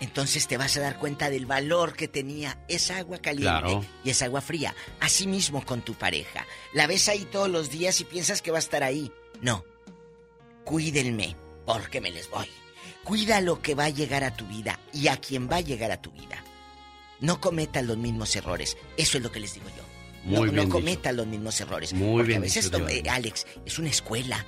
Entonces 0.00 0.46
te 0.46 0.56
vas 0.56 0.76
a 0.76 0.80
dar 0.80 0.98
cuenta 0.98 1.28
del 1.28 1.44
valor 1.44 1.94
que 1.94 2.08
tenía 2.08 2.64
esa 2.68 2.98
agua 2.98 3.18
caliente 3.18 3.50
Claro. 3.60 3.84
y 4.04 4.10
esa 4.10 4.24
agua 4.26 4.40
fría. 4.40 4.74
Así 5.00 5.26
mismo 5.26 5.64
con 5.66 5.82
tu 5.82 5.94
pareja. 5.94 6.46
La 6.72 6.86
ves 6.86 7.08
ahí 7.08 7.24
todos 7.26 7.50
los 7.50 7.68
días 7.70 8.00
y 8.00 8.04
piensas 8.04 8.40
que 8.40 8.50
va 8.52 8.58
a 8.58 8.60
estar 8.60 8.82
ahí. 8.84 9.12
No. 9.42 9.64
Cuídenme, 10.64 11.36
porque 11.76 12.00
me 12.00 12.10
les 12.10 12.30
voy. 12.30 12.48
Cuida 13.04 13.40
lo 13.40 13.60
que 13.60 13.74
va 13.74 13.84
a 13.84 13.90
llegar 13.90 14.24
a 14.24 14.34
tu 14.34 14.46
vida 14.46 14.78
y 14.92 15.08
a 15.08 15.16
quien 15.18 15.50
va 15.50 15.56
a 15.56 15.60
llegar 15.60 15.90
a 15.92 16.00
tu 16.00 16.10
vida. 16.10 16.42
No 17.20 17.40
cometan 17.40 17.86
los 17.86 17.96
mismos 17.98 18.34
errores. 18.36 18.76
Eso 18.96 19.18
es 19.18 19.22
lo 19.22 19.30
que 19.30 19.40
les 19.40 19.54
digo 19.54 19.66
yo. 19.76 19.82
Muy 20.24 20.46
no, 20.48 20.52
bien 20.52 20.68
no 20.68 20.74
cometan 20.74 21.16
los 21.16 21.26
mismos 21.26 21.60
errores. 21.60 21.92
Muy 21.92 22.12
porque 22.22 22.28
bien 22.28 22.38
a 22.38 22.42
veces, 22.42 22.70
dicho, 22.70 22.88
eh, 22.88 23.02
Alex, 23.10 23.46
es 23.66 23.78
una 23.78 23.88
escuela. 23.90 24.44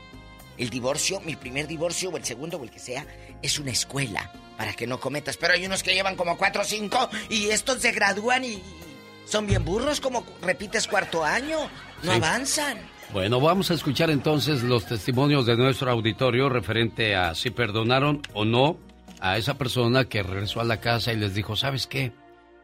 El 0.57 0.71
divorcio, 0.71 1.21
mi 1.21 1.37
primer 1.37 1.67
divorcio 1.67 2.11
o 2.11 2.17
el 2.17 2.25
segundo 2.25 2.57
o 2.59 2.65
el 2.65 2.71
que 2.71 2.79
sea, 2.79 3.07
es 3.43 3.59
una 3.59 3.71
escuela 3.71 4.31
para 4.57 4.73
que 4.75 4.87
no 4.87 5.01
cometas. 5.01 5.37
Pero 5.37 5.55
hay 5.55 5.65
unos 5.67 5.83
que 5.83 5.95
llevan 5.95 6.17
como 6.17 6.37
cuatro 6.39 6.63
o 6.63 6.65
cinco 6.65 7.09
y 7.29 7.49
estos 7.51 7.81
se 7.83 7.93
gradúan 7.93 8.45
y 8.45 8.63
son 9.27 9.47
bien 9.47 9.65
burros, 9.65 10.01
como 10.01 10.25
repites 10.43 10.87
cuarto 10.87 11.25
año. 11.25 11.59
No 12.03 12.13
Sí. 12.13 12.17
avanzan. 12.19 12.79
Bueno, 13.13 13.41
vamos 13.41 13.73
a 13.73 13.75
escuchar 13.75 14.09
entonces 14.11 14.63
los 14.63 14.87
testimonios 14.87 15.45
de 15.45 15.57
nuestro 15.57 15.91
auditorio 15.91 16.49
referente 16.49 17.17
a 17.17 17.35
si 17.35 17.51
perdonaron 17.51 18.23
o 18.35 18.45
no 18.45 18.77
a 19.21 19.37
esa 19.37 19.59
persona 19.59 20.05
que 20.05 20.23
regresó 20.23 20.61
a 20.61 20.65
la 20.65 20.81
casa 20.81 21.13
y 21.13 21.17
les 21.17 21.35
dijo, 21.35 21.57
¿sabes 21.57 21.89
qué? 21.89 22.13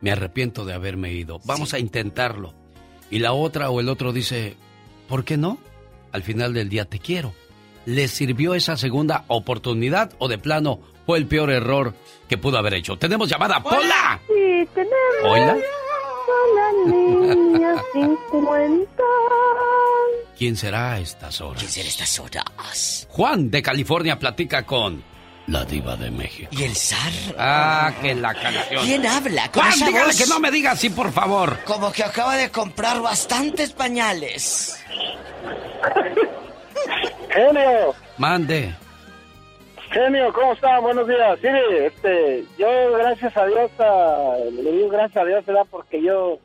Me 0.01 0.13
arrepiento 0.13 0.65
de 0.65 0.73
haberme 0.73 1.13
ido. 1.13 1.41
Vamos 1.45 1.75
a 1.75 1.81
intentarlo. 1.81 2.55
Y 3.11 3.19
la 3.19 3.33
otra 3.33 3.71
o 3.71 3.81
el 3.81 3.89
otro 3.89 4.13
dice, 4.13 4.57
¿por 5.09 5.25
qué 5.25 5.37
no? 5.37 5.59
Al 6.13 6.23
final 6.23 6.55
del 6.55 6.69
día 6.69 6.85
te 6.85 7.01
quiero. 7.01 7.35
¿Les 7.85 8.13
sirvió 8.13 8.55
esa 8.55 8.77
segunda 8.77 9.25
oportunidad 9.27 10.13
o 10.19 10.29
de 10.29 10.39
plano 10.39 10.81
fue 11.07 11.19
el 11.19 11.27
peor 11.27 11.51
error 11.51 11.95
que 12.29 12.39
pudo 12.39 12.57
haber 12.57 12.75
hecho? 12.75 12.97
Tenemos 12.97 13.29
llamada, 13.29 13.61
Pola. 13.63 14.21
Sí, 14.29 14.69
tenemos 14.75 15.25
Hola. 15.25 15.57
A 16.29 16.55
la 16.55 16.93
niña 16.93 17.75
cincuenta. 17.93 19.03
¿Quién 20.39 20.57
será 20.57 20.93
a 20.93 20.99
estas 21.01 21.41
horas? 21.41 21.61
¿Quién 21.63 21.71
será 21.73 21.89
estas 21.89 22.19
horas? 22.21 23.07
Juan 23.11 23.51
de 23.51 23.63
California 23.63 24.19
platica 24.19 24.65
con 24.67 25.03
la 25.47 25.65
diva 25.65 25.97
de 25.97 26.11
México. 26.11 26.49
¿Y 26.53 26.65
el 26.65 26.75
zar? 26.77 27.13
Ah, 27.39 27.93
que 28.03 28.15
la 28.15 28.35
canción. 28.35 28.85
¿Quién 28.85 29.07
habla 29.07 29.51
con 29.51 29.63
Juan, 29.63 29.75
esa 29.75 29.87
dígale 29.87 30.07
voz? 30.07 30.17
que 30.19 30.27
no 30.27 30.41
me 30.41 30.51
diga 30.51 30.73
así, 30.73 30.91
por 30.91 31.13
favor. 31.13 31.59
Como 31.65 31.91
que 31.93 32.03
acaba 32.05 32.37
de 32.37 32.51
comprar 32.51 33.01
bastantes 33.01 33.73
pañales. 33.73 34.77
Genio, 37.33 37.95
Mande. 38.19 38.75
Genio, 39.97 40.33
¿cómo 40.33 40.53
está? 40.53 40.79
Buenos 40.81 41.09
días. 41.09 41.39
Sí, 41.41 41.49
este, 41.81 42.45
yo 42.59 42.93
gracias 42.93 43.37
a 43.37 43.47
Dios, 43.47 43.71
ah, 43.79 44.37
le 44.53 44.73
digo 44.73 44.89
gracias 44.89 45.23
a 45.23 45.27
Dios, 45.27 45.45
¿verdad? 45.47 45.67
Porque 45.71 46.03
yo 46.03 46.39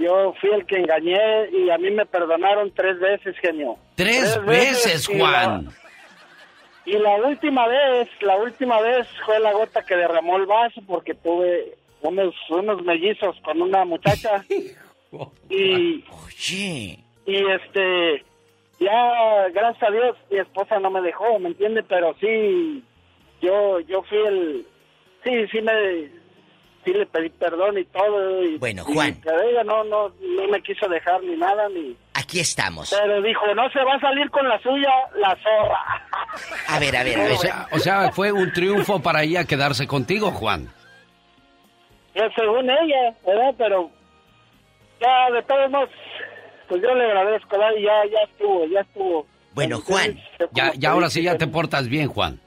Yo 0.00 0.32
fui 0.40 0.50
el 0.52 0.64
que 0.66 0.76
engañé 0.78 1.50
y 1.52 1.68
a 1.70 1.76
mí 1.78 1.90
me 1.90 2.06
perdonaron 2.06 2.72
tres 2.74 2.98
veces, 2.98 3.36
genio. 3.40 3.76
Tres, 3.94 4.42
veces, 4.44 5.08
y 5.10 5.14
la- 5.14 5.18
Juan. 5.18 5.68
Y 6.86 6.92
la 6.98 7.16
última 7.16 7.66
vez, 7.68 8.08
la 8.20 8.36
última 8.36 8.80
vez 8.80 9.06
fue 9.26 9.38
la 9.40 9.52
gota 9.52 9.82
que 9.84 9.96
derramó 9.96 10.36
el 10.38 10.46
vaso 10.46 10.80
porque 10.86 11.14
tuve 11.14 11.74
unos, 12.00 12.34
unos 12.48 12.82
mellizos 12.84 13.36
con 13.44 13.60
una 13.60 13.84
muchacha. 13.84 14.44
y, 15.50 16.04
Oye. 16.10 16.98
y 17.26 17.36
este, 17.52 18.24
ya, 18.78 19.48
gracias 19.52 19.82
a 19.88 19.92
Dios, 19.92 20.16
mi 20.30 20.38
esposa 20.38 20.78
no 20.80 20.90
me 20.90 21.00
dejó, 21.00 21.38
¿me 21.38 21.48
entiende? 21.48 21.82
Pero 21.82 22.14
sí, 22.20 22.82
yo, 23.40 23.80
yo 23.80 24.02
fui 24.02 24.18
el, 24.18 24.66
sí, 25.24 25.46
sí 25.50 25.60
me, 25.62 26.10
sí 26.84 26.92
le 26.92 27.06
pedí 27.06 27.30
perdón 27.30 27.78
y 27.78 27.84
todo. 27.86 28.42
Y, 28.44 28.58
Bueno, 28.58 28.84
y 28.88 28.94
Juan. 28.94 29.20
pero 29.24 29.40
ella 29.42 29.64
no, 29.64 29.84
no, 29.84 30.08
no 30.20 30.48
me 30.48 30.62
quiso 30.62 30.88
dejar 30.88 31.22
ni 31.22 31.36
nada, 31.36 31.68
ni... 31.68 31.96
Aquí 32.14 32.40
estamos. 32.40 32.94
Pero 32.98 33.20
dijo, 33.22 33.54
no 33.54 33.68
se 33.70 33.82
va 33.84 33.94
a 33.94 34.00
salir 34.00 34.30
con 34.30 34.48
la 34.48 34.58
suya, 34.60 34.90
la 35.16 35.36
zorra. 35.36 36.06
A 36.68 36.78
ver, 36.78 36.96
a 36.96 37.02
ver, 37.04 37.20
a 37.20 37.22
ver. 37.24 37.32
O 37.32 37.36
sea, 37.36 37.66
o 37.72 37.78
sea, 37.78 38.12
fue 38.12 38.32
un 38.32 38.52
triunfo 38.52 39.00
para 39.00 39.22
ella 39.22 39.44
quedarse 39.44 39.86
contigo, 39.86 40.30
Juan. 40.30 40.68
Pues, 42.14 42.32
según 42.34 42.70
ella, 42.70 43.14
¿verdad? 43.26 43.54
Pero 43.58 43.90
ya 45.00 45.30
de 45.30 45.42
todos 45.42 45.70
modos, 45.70 45.90
pues 46.68 46.82
yo 46.82 46.94
le 46.94 47.04
agradezco, 47.04 47.48
¿verdad? 47.50 47.70
Y 47.78 47.82
ya, 47.82 47.92
ya 48.10 48.30
estuvo, 48.30 48.66
ya 48.66 48.80
estuvo. 48.80 49.26
Bueno, 49.54 49.80
Juan. 49.80 50.20
Ya, 50.52 50.72
ya 50.74 50.90
ahora 50.90 51.08
sí 51.10 51.22
ya 51.22 51.38
te 51.38 51.46
portas 51.46 51.88
bien, 51.88 52.08
Juan. 52.08 52.40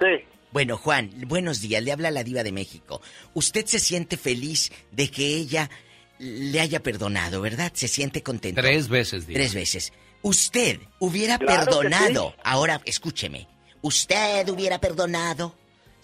Sí. 0.00 0.24
Bueno, 0.50 0.76
Juan, 0.76 1.10
buenos 1.26 1.60
días. 1.60 1.82
Le 1.82 1.92
habla 1.92 2.10
la 2.10 2.24
diva 2.24 2.42
de 2.42 2.52
México. 2.52 3.00
Usted 3.34 3.64
se 3.66 3.78
siente 3.78 4.16
feliz 4.16 4.70
de 4.90 5.10
que 5.10 5.24
ella 5.36 5.70
le 6.18 6.60
haya 6.60 6.80
perdonado, 6.82 7.40
¿verdad? 7.40 7.70
Se 7.74 7.88
siente 7.88 8.22
contento. 8.22 8.60
Tres 8.60 8.88
veces, 8.88 9.26
Diva. 9.26 9.38
Tres 9.38 9.54
veces. 9.54 9.92
Usted 10.22 10.80
hubiera 10.98 11.38
Claro 11.38 11.64
perdonado. 11.64 12.30
sí. 12.36 12.40
Ahora, 12.44 12.80
escúcheme. 12.84 13.48
Usted 13.80 14.48
hubiera 14.48 14.78
perdonado. 14.78 15.54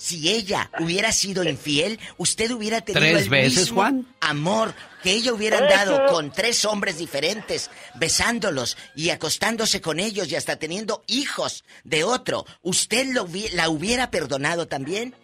Si 0.01 0.31
ella 0.33 0.71
hubiera 0.79 1.11
sido 1.11 1.43
infiel, 1.43 1.99
usted 2.19 2.53
hubiera 2.53 2.81
tenido 2.83 3.01
¿Tres 3.05 3.25
el 3.25 3.29
veces, 3.31 3.59
mismo 3.59 3.77
Juan? 3.83 4.07
amor 4.21 4.73
que 5.03 5.11
ella 5.11 5.33
hubiera 5.33 5.59
andado 5.59 6.07
con 6.07 6.31
tres 6.31 6.65
hombres 6.65 6.99
diferentes, 6.99 7.69
besándolos 7.97 8.77
y 8.95 9.11
acostándose 9.11 9.81
con 9.81 9.99
ellos 9.99 10.31
y 10.31 10.37
hasta 10.37 10.55
teniendo 10.57 11.03
hijos 11.09 11.65
de 11.83 12.05
otro. 12.05 12.47
¿Usted 12.63 13.07
lo 13.13 13.27
hubi- 13.27 13.51
la 13.55 13.69
hubiera 13.71 14.09
perdonado 14.13 14.69
también? 14.69 15.17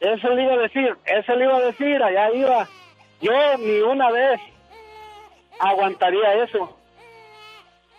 Eso 0.00 0.28
le 0.28 0.42
iba 0.42 0.52
a 0.52 0.58
decir, 0.58 0.94
eso 1.06 1.34
le 1.34 1.44
iba 1.44 1.56
a 1.56 1.60
decir, 1.62 2.02
allá 2.02 2.30
iba. 2.34 2.68
Yo 3.22 3.32
ni 3.58 3.80
una 3.80 4.10
vez 4.10 4.38
aguantaría 5.58 6.44
eso. 6.44 6.76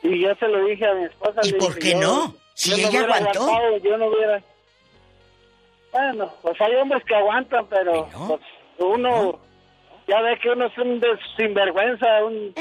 Y 0.03 0.21
yo 0.21 0.35
se 0.35 0.47
lo 0.47 0.63
dije 0.65 0.85
a 0.85 0.93
mi 0.93 1.05
esposa. 1.05 1.41
¿Y 1.43 1.53
por 1.53 1.79
qué 1.79 1.93
yo- 1.93 1.99
no? 2.01 2.35
Si 2.53 2.69
yo 2.69 2.77
ella 2.89 3.01
aguantó. 3.01 3.49
yo 3.83 3.97
no 3.97 4.05
hubiera... 4.07 4.41
Bueno, 5.95 6.33
pues 6.41 6.59
hay 6.61 6.75
hombres 6.75 7.03
que 7.05 7.15
aguantan, 7.15 7.65
pero 7.69 8.07
pues, 8.27 8.39
uno... 8.79 9.39
Ya 10.07 10.21
ve 10.21 10.37
que 10.39 10.49
uno 10.49 10.67
es 10.67 10.77
un 10.77 10.99
des- 10.99 11.19
sinvergüenza, 11.35 12.23
un... 12.25 12.53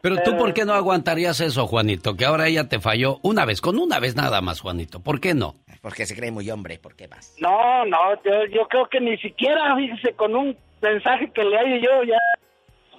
Pero 0.00 0.16
tú, 0.16 0.22
Pero- 0.32 0.38
¿por 0.38 0.52
qué 0.54 0.64
no 0.64 0.74
aguantarías 0.74 1.40
eso, 1.40 1.66
Juanito? 1.68 2.16
Que 2.16 2.24
ahora 2.24 2.48
ella 2.48 2.68
te 2.68 2.80
falló 2.80 3.20
una 3.22 3.44
vez, 3.44 3.60
con 3.60 3.78
una 3.78 4.00
vez 4.00 4.16
nada 4.16 4.40
más, 4.40 4.60
Juanito. 4.60 4.98
¿Por 5.00 5.20
qué 5.20 5.34
no? 5.34 5.54
Porque 5.82 6.04
se 6.04 6.16
cree 6.16 6.32
muy 6.32 6.50
hombre, 6.50 6.78
¿por 6.78 6.96
qué 6.96 7.06
más? 7.06 7.32
No, 7.38 7.84
no, 7.86 7.96
yo, 8.24 8.44
yo 8.52 8.66
creo 8.68 8.88
que 8.88 9.00
ni 9.00 9.16
siquiera, 9.18 9.76
fíjese, 9.76 10.14
con 10.14 10.34
un 10.34 10.56
mensaje 10.82 11.30
que 11.32 11.44
le 11.44 11.56
haya 11.58 11.76
yo 11.76 12.02
ya... 12.02 12.18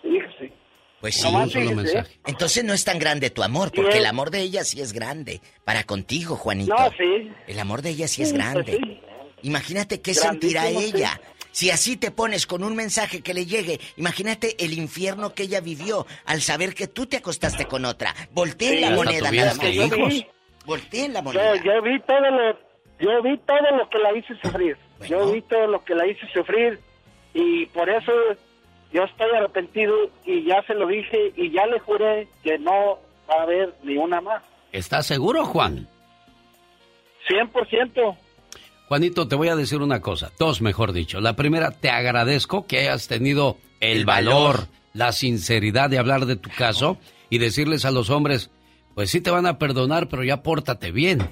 Fíjese. 0.02 0.54
Pues 1.02 1.16
sí, 1.16 1.24
Nomás 1.28 1.48
Un 1.48 1.52
solo 1.66 1.76
mensaje. 1.76 2.18
Entonces 2.26 2.64
no 2.64 2.74
es 2.74 2.86
tan 2.86 2.98
grande 2.98 3.30
tu 3.30 3.44
amor, 3.44 3.72
porque 3.76 3.92
Sí. 3.92 3.98
el 3.98 4.06
amor 4.06 4.32
de 4.32 4.40
ella 4.40 4.64
sí 4.64 4.80
es 4.82 4.94
grande. 4.94 5.42
Para 5.66 5.84
contigo, 5.84 6.36
Juanito. 6.38 6.74
No, 6.74 6.90
sí. 6.92 7.30
El 7.48 7.60
amor 7.60 7.82
de 7.82 7.90
ella 7.90 8.08
sí 8.08 8.22
es 8.24 8.30
Sí, 8.30 8.36
pues 8.36 8.46
grande. 8.54 8.72
sí. 8.82 9.02
Imagínate 9.46 10.02
qué 10.02 10.16
sentirá 10.16 10.68
ella. 10.68 11.22
Si 11.52 11.70
así 11.70 11.98
te 11.98 12.10
pones 12.10 12.48
con 12.48 12.64
un 12.64 12.76
mensaje 12.76 13.22
que 13.22 13.34
le 13.36 13.46
llegue, 13.46 13.80
imagínate 13.96 14.56
el 14.64 14.74
infierno 14.74 15.34
que 15.36 15.44
ella 15.44 15.62
vivió 15.62 16.08
al 16.26 16.42
saber 16.42 16.74
que 16.74 16.88
tú 16.88 17.06
te 17.06 17.18
acostaste 17.18 17.66
con 17.66 17.86
otra. 17.86 18.14
Volteen 18.32 18.74
Sí. 18.76 18.82
la 18.82 18.90
moneda 18.90 19.32
nada 19.32 19.54
más. 19.54 19.66
hijos. 19.70 20.26
Volteen 20.66 21.14
la 21.14 21.22
moneda. 21.22 21.56
Yo, 21.58 21.64
yo 21.64 21.82
vi 21.84 22.00
todo 22.02 22.20
lo, 22.32 22.60
yo 23.00 23.22
vi 23.22 23.38
todo 23.38 23.78
lo 23.78 23.88
que 23.90 24.00
la 24.00 24.18
hice 24.18 24.34
sufrir. 24.42 24.78
Yo 25.08 25.32
vi 25.32 25.42
todo 25.44 25.68
lo 25.68 25.86
que 25.86 25.94
la 25.94 26.08
hice 26.08 26.28
sufrir 26.34 26.80
y 27.36 27.68
por 27.68 27.88
eso 27.88 28.12
yo 28.92 29.04
estoy 29.04 29.30
arrepentido 29.38 29.94
y 30.26 30.44
ya 30.44 30.64
se 30.66 30.74
lo 30.74 30.88
dije 30.88 31.32
y 31.38 31.52
ya 31.52 31.68
le 31.68 31.80
juré 31.80 32.28
que 32.44 32.58
no 32.58 32.98
va 33.30 33.36
a 33.40 33.44
haber 33.44 33.76
ni 33.84 33.96
una 33.98 34.22
más. 34.22 34.42
¿Estás 34.72 35.06
seguro, 35.06 35.46
Juan? 35.46 35.88
100%. 37.30 38.18
Juanito, 38.88 39.28
te 39.28 39.36
voy 39.36 39.48
a 39.48 39.56
decir 39.56 39.82
una 39.82 40.00
cosa, 40.02 40.32
dos 40.38 40.62
mejor 40.62 40.94
dicho. 40.94 41.20
La 41.22 41.36
primera, 41.36 41.72
te 41.72 41.90
agradezco 41.90 42.68
que 42.68 42.80
hayas 42.80 43.08
tenido 43.08 43.58
el, 43.80 44.00
El 44.00 44.06
valor, 44.06 44.34
valor. 44.58 44.68
la 44.94 45.12
sinceridad 45.12 45.90
de 45.90 45.98
hablar 45.98 46.26
de 46.26 46.36
tu 46.36 46.50
caso 46.52 46.98
y 47.30 47.40
decirles 47.40 47.86
a 47.86 47.92
los 47.92 48.10
hombres, 48.12 48.52
pues 48.94 49.10
sí 49.10 49.22
te 49.22 49.32
van 49.32 49.48
a 49.48 49.58
perdonar, 49.58 50.08
pero 50.08 50.24
ya 50.24 50.44
pórtate 50.44 50.92
bien. 50.92 51.28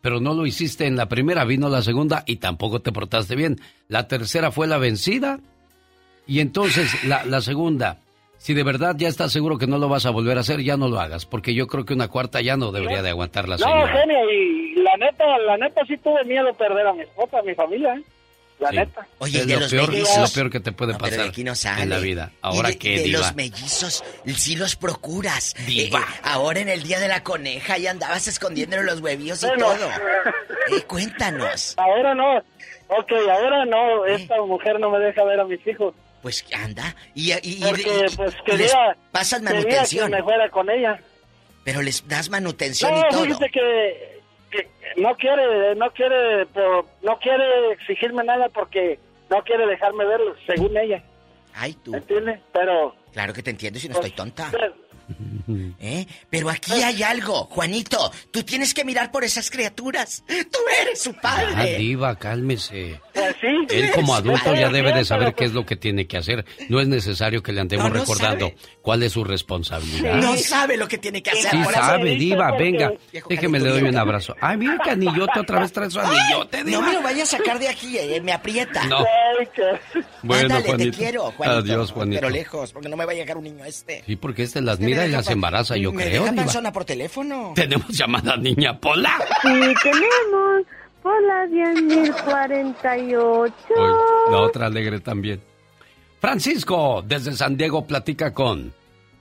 Pero 0.00 0.20
no 0.20 0.34
lo 0.34 0.46
hiciste 0.46 0.86
en 0.86 0.96
la 0.96 1.06
primera, 1.08 1.44
vino 1.44 1.68
la 1.68 1.82
segunda 1.82 2.22
y 2.26 2.36
tampoco 2.36 2.80
te 2.80 2.92
portaste 2.92 3.34
bien. 3.36 3.60
La 3.88 4.08
tercera 4.08 4.50
fue 4.50 4.66
la 4.66 4.78
vencida 4.78 5.40
y 6.26 6.40
entonces 6.40 7.04
la, 7.04 7.24
la 7.26 7.40
segunda, 7.42 7.98
si 8.38 8.54
de 8.54 8.62
verdad 8.62 8.94
ya 8.98 9.08
estás 9.08 9.32
seguro 9.32 9.58
que 9.58 9.66
no 9.66 9.78
lo 9.78 9.88
vas 9.88 10.06
a 10.06 10.10
volver 10.10 10.38
a 10.38 10.40
hacer, 10.40 10.62
ya 10.62 10.76
no 10.76 10.88
lo 10.88 10.98
hagas, 11.00 11.26
porque 11.26 11.52
yo 11.54 11.66
creo 11.66 11.84
que 11.84 11.92
una 11.94 12.08
cuarta 12.08 12.40
ya 12.40 12.56
no 12.56 12.72
debería 12.72 13.02
de 13.02 13.10
aguantar 13.10 13.48
la 13.48 13.56
No, 13.56 13.64
señora. 13.64 13.92
genio, 14.00 14.32
y 14.32 14.55
la 14.96 15.06
neta, 15.06 15.38
la 15.38 15.56
neta 15.56 15.82
sí 15.86 15.96
tuve 15.98 16.24
miedo 16.24 16.46
de 16.46 16.54
perder 16.54 16.86
a 16.86 16.92
mi 16.92 17.02
esposa, 17.02 17.38
a 17.38 17.42
mi 17.42 17.54
familia, 17.54 17.94
¿eh? 17.94 18.02
La 18.58 18.70
Sí. 18.70 18.76
neta. 18.78 19.06
Oye, 19.18 19.40
es 19.40 19.46
de 19.46 19.52
lo 19.54 19.60
los 19.60 19.70
peor, 19.70 19.90
mellizos. 19.90 20.10
es 20.16 20.18
lo 20.18 20.28
peor 20.28 20.50
que 20.50 20.60
te 20.60 20.72
puede 20.72 20.92
No, 20.92 20.98
de 20.98 21.04
pasar 21.10 21.28
aquí 21.28 21.44
no 21.44 21.54
sale. 21.54 21.82
en 21.82 21.90
la 21.90 21.98
vida. 21.98 22.30
Y 22.32 22.36
Ahora 22.40 22.68
de, 22.70 22.78
qué, 22.78 22.96
de 22.96 23.02
diva. 23.02 23.18
los 23.18 23.34
mellizos, 23.34 24.02
sí 24.34 24.56
los 24.56 24.76
procuras. 24.76 25.54
Diva. 25.66 25.98
Eh, 26.00 26.02
eh, 26.02 26.20
ahora 26.22 26.60
en 26.60 26.70
el 26.70 26.82
día 26.82 26.98
de 26.98 27.08
la 27.08 27.22
coneja 27.22 27.76
ya 27.76 27.90
andabas 27.90 28.26
escondiéndole 28.28 28.84
los 28.84 29.00
huevillos 29.00 29.42
y 29.42 29.46
Bueno. 29.46 29.66
todo. 29.66 29.88
Eh, 30.76 30.82
cuéntanos. 30.88 31.74
Ahora 31.76 32.12
no. 32.14 32.38
Ok, 32.88 33.12
ahora 33.30 33.64
no. 33.66 34.04
Esta 34.06 34.40
mujer 34.42 34.80
no 34.80 34.90
me 34.90 34.98
deja 34.98 35.22
ver 35.22 35.38
a 35.38 35.44
mis 35.44 35.64
hijos. 35.66 35.94
Pues 36.22 36.44
anda. 36.52 36.96
Y, 37.14 37.32
y- 37.34 37.38
y- 37.44 37.60
Porque, 37.62 37.82
y- 37.82 38.16
pues, 38.16 38.34
y 38.34 38.42
quería... 38.50 38.88
les 38.88 38.96
pasas 39.12 39.40
quería 39.42 39.54
manutención. 39.54 40.10
que 40.10 40.16
me 40.16 40.22
fuera 40.24 40.48
con 40.50 40.68
ella. 40.70 40.98
Pero 41.62 41.82
les 41.82 42.08
das 42.08 42.30
manutención 42.30 42.90
No, 42.92 42.98
y 42.98 43.10
todo. 43.10 43.22
fíjese 43.26 43.50
que, 43.50 44.15
que 44.50 44.68
no 44.96 45.14
quiere, 45.16 45.74
no 45.74 45.90
quiere, 45.92 46.46
por- 46.46 46.86
no 47.02 47.18
quiere 47.18 47.72
exigirme 47.72 48.24
nada 48.24 48.48
porque 48.48 48.98
no 49.30 49.42
quiere 49.42 49.66
dejarme 49.66 50.04
verlo, 50.04 50.34
según 50.46 50.76
ella. 50.76 51.02
Ay, 51.54 51.74
tú. 51.84 51.94
¿Entiende? 51.94 52.40
Pero... 52.52 52.94
Claro 53.12 53.32
que 53.32 53.42
te 53.42 53.50
entiendo 53.50 53.78
si 53.78 53.88
no 53.88 53.94
pues, 53.94 54.06
estoy 54.06 54.16
tonta. 54.16 54.50
pues, 54.50 54.72
¿Eh? 55.80 56.06
Pero 56.30 56.50
aquí 56.50 56.72
hay 56.82 57.02
algo, 57.02 57.44
Juanito. 57.46 58.10
Tú 58.30 58.42
tienes 58.42 58.74
que 58.74 58.84
mirar 58.84 59.10
por 59.12 59.24
esas 59.24 59.50
criaturas. 59.50 60.24
Tú 60.26 60.58
eres 60.82 61.00
su 61.02 61.10
Ah, 61.10 61.20
padre. 61.22 61.76
diva, 61.78 62.16
cálmese. 62.16 63.00
Pues 63.14 63.36
sí. 63.40 63.46
Él 63.74 63.90
como 63.92 64.14
adulto 64.14 64.54
ya 64.54 64.68
debe 64.70 64.92
de 64.92 65.04
saber 65.04 65.34
qué 65.34 65.44
es 65.44 65.52
lo 65.52 65.64
que 65.64 65.76
tiene 65.76 66.06
que 66.06 66.16
hacer. 66.18 66.44
No 66.68 66.80
es 66.80 66.88
necesario 66.88 67.42
que 67.42 67.52
le 67.52 67.60
andemos 67.60 67.86
No, 67.88 67.94
no 67.94 68.00
recordando 68.00 68.48
sabe. 68.48 68.56
cuál 68.82 69.02
es 69.02 69.12
su 69.12 69.24
responsabilidad. 69.24 70.16
No 70.16 70.36
sabe 70.36 70.76
lo 70.76 70.86
que 70.88 70.98
tiene 70.98 71.22
que 71.22 71.30
hacer. 71.30 71.50
Sí 71.50 71.56
por 71.58 71.72
eso- 71.72 71.80
sabe, 71.82 72.10
diva, 72.16 72.52
venga. 72.56 72.92
Déjeme, 73.28 73.58
le 73.60 73.70
doy 73.70 73.82
un 73.82 73.96
abrazo. 73.96 74.34
Ay, 74.40 74.56
mira 74.56 74.78
que 74.82 74.90
anillote, 74.90 75.40
otra 75.40 75.60
vez 75.60 75.72
trae 75.72 75.90
su 75.90 76.00
anillote, 76.00 76.64
No 76.64 76.82
me 76.82 76.92
lo 76.92 77.02
vaya 77.02 77.22
a 77.22 77.26
sacar 77.26 77.58
de 77.58 77.68
aquí, 77.68 77.96
eh, 77.98 78.20
me 78.20 78.32
aprieta. 78.32 78.84
No. 78.84 79.04
Bueno, 80.22 80.42
Ándale, 80.44 80.64
Juanito. 80.66 80.90
te 80.90 80.96
quiero, 80.96 81.22
Juanito. 81.32 81.58
Adiós, 81.58 81.92
Juanito. 81.92 82.20
Pero 82.20 82.30
lejos, 82.30 82.72
porque 82.72 82.88
no 82.88 82.96
me 82.96 83.04
va 83.04 83.12
a 83.12 83.14
llegar 83.14 83.36
un 83.36 83.44
niño 83.44 83.64
este. 83.64 84.02
Sí, 84.06 84.16
porque 84.16 84.42
este 84.42 84.60
las 84.60 84.78
mira 84.80 85.06
y 85.06 85.10
las 85.10 85.28
embaraza, 85.36 85.76
yo 85.76 85.92
me 85.92 86.04
creo, 86.04 86.24
deja 86.24 86.34
panzona 86.34 86.72
por 86.72 86.84
teléfono. 86.84 87.52
Tenemos 87.54 87.88
llamada 87.88 88.36
niña 88.36 88.78
Pola. 88.78 89.12
Sí, 89.42 89.48
tenemos 89.82 90.62
por 91.02 91.22
la 91.22 91.46
10.048. 91.46 93.52
Hoy, 93.76 93.90
la 94.30 94.38
otra 94.38 94.66
alegre 94.66 95.00
también. 95.00 95.40
Francisco, 96.20 97.02
desde 97.06 97.32
San 97.32 97.56
Diego, 97.56 97.86
platica 97.86 98.32
con... 98.34 98.72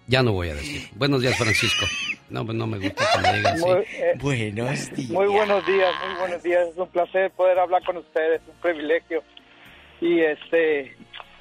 Ya 0.08 0.22
no 0.22 0.34
voy 0.34 0.50
a 0.50 0.56
decir. 0.56 0.88
Buenos 0.96 1.22
días, 1.22 1.36
Francisco. 1.36 1.86
No, 2.30 2.44
no 2.44 2.68
me 2.68 2.78
gusta 2.78 3.04
que 3.14 3.20
me 3.22 3.38
digan 3.38 3.54
así. 3.54 3.66
Muy, 3.66 3.80
eh, 3.82 4.14
Buenos 4.22 4.96
días. 4.96 5.10
muy 5.10 5.28
buenos 5.28 5.66
días, 5.66 5.94
muy 6.08 6.20
buenos 6.20 6.44
días. 6.44 6.68
Es 6.70 6.78
un 6.78 6.88
placer 6.90 7.32
poder 7.32 7.58
hablar 7.60 7.84
con 7.84 7.98
ustedes, 7.98 8.42
un 8.48 8.56
privilegio. 8.62 9.24
Y 10.02 10.20
este, 10.22 10.96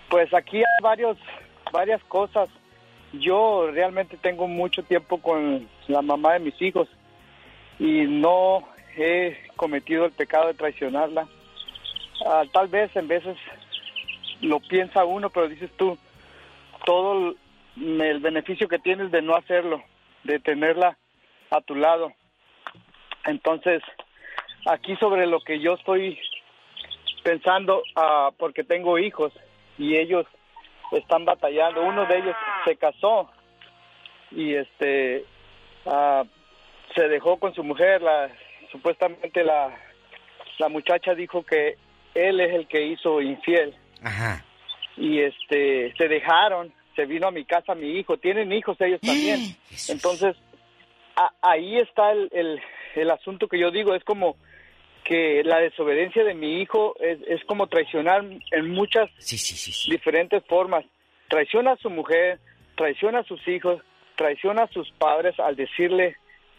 pues 0.09 0.32
aquí 0.32 0.59
hay 0.59 0.82
varios, 0.82 1.18
varias 1.72 2.02
cosas. 2.05 2.48
Yo 3.20 3.70
realmente 3.70 4.16
tengo 4.16 4.48
mucho 4.48 4.82
tiempo 4.82 5.18
con 5.18 5.68
la 5.88 6.02
mamá 6.02 6.34
de 6.34 6.40
mis 6.40 6.60
hijos 6.60 6.88
y 7.78 8.02
no 8.02 8.66
he 8.96 9.36
cometido 9.56 10.06
el 10.06 10.12
pecado 10.12 10.48
de 10.48 10.54
traicionarla. 10.54 11.28
Ah, 12.26 12.44
tal 12.52 12.68
vez 12.68 12.94
en 12.96 13.08
veces 13.08 13.36
lo 14.40 14.60
piensa 14.60 15.04
uno, 15.04 15.30
pero 15.30 15.48
dices 15.48 15.70
tú, 15.76 15.96
todo 16.84 17.34
el, 17.76 18.20
beneficio 18.20 18.68
que 18.68 18.78
tienes 18.78 19.10
de 19.10 19.20
no 19.20 19.34
hacerlo, 19.34 19.82
de 20.22 20.38
tenerla 20.38 20.96
a 21.50 21.60
tu 21.60 21.74
lado. 21.74 22.12
Entonces, 23.26 23.82
aquí 24.66 24.94
sobre 24.96 25.26
lo 25.26 25.40
que 25.40 25.60
yo 25.60 25.74
estoy 25.74 26.18
pensando, 27.24 27.82
ah, 27.96 28.30
porque 28.38 28.64
tengo 28.64 28.98
hijos 28.98 29.32
y 29.76 29.96
ellos 29.96 30.26
están 30.98 31.24
batallando. 31.24 31.82
Uno 31.82 32.06
de 32.06 32.18
ellos 32.18 32.36
se 32.64 32.76
casó 32.76 33.30
y 34.30 34.54
este 34.54 35.24
ah, 35.86 36.24
se 36.94 37.08
dejó 37.08 37.38
con 37.38 37.54
su 37.54 37.62
mujer. 37.64 38.02
La, 38.02 38.30
supuestamente 38.72 39.44
la, 39.44 39.76
la 40.58 40.68
muchacha 40.68 41.14
dijo 41.14 41.42
que 41.44 41.76
él 42.14 42.40
es 42.40 42.54
el 42.54 42.66
que 42.66 42.82
hizo 42.86 43.20
infiel. 43.20 43.74
Ajá. 44.02 44.44
Y 44.96 45.20
este 45.20 45.92
se 45.96 46.08
dejaron, 46.08 46.72
se 46.94 47.06
vino 47.06 47.26
a 47.28 47.32
mi 47.32 47.44
casa 47.44 47.74
mi 47.74 47.98
hijo. 47.98 48.16
Tienen 48.16 48.52
hijos 48.52 48.80
ellos 48.80 49.00
también. 49.00 49.40
Entonces 49.88 50.36
a- 51.16 51.32
ahí 51.42 51.78
está 51.78 52.12
el, 52.12 52.28
el, 52.32 52.60
el 52.94 53.10
asunto 53.10 53.48
que 53.48 53.58
yo 53.58 53.70
digo. 53.70 53.94
Es 53.94 54.04
como 54.04 54.36
que 55.05 55.43
la 55.44 55.59
desobediencia 55.59 56.24
de 56.24 56.35
mi 56.35 56.60
hijo 56.60 56.97
es, 56.98 57.18
es 57.28 57.44
como 57.44 57.66
traicionar 57.66 58.24
en 58.51 58.70
muchas 58.70 59.10
diferentes 59.89 60.43
formas. 60.47 60.85
Traiciona 61.28 61.72
a 61.72 61.76
su 61.76 61.90
mujer, 61.90 62.40
traiciona 62.74 63.20
a 63.20 63.24
sus 63.24 63.47
hijos, 63.47 63.82
traiciona 64.16 64.62
a 64.62 64.68
sus 64.68 64.90
padres 64.93 65.39
al 65.39 65.56
decirle 65.56 66.16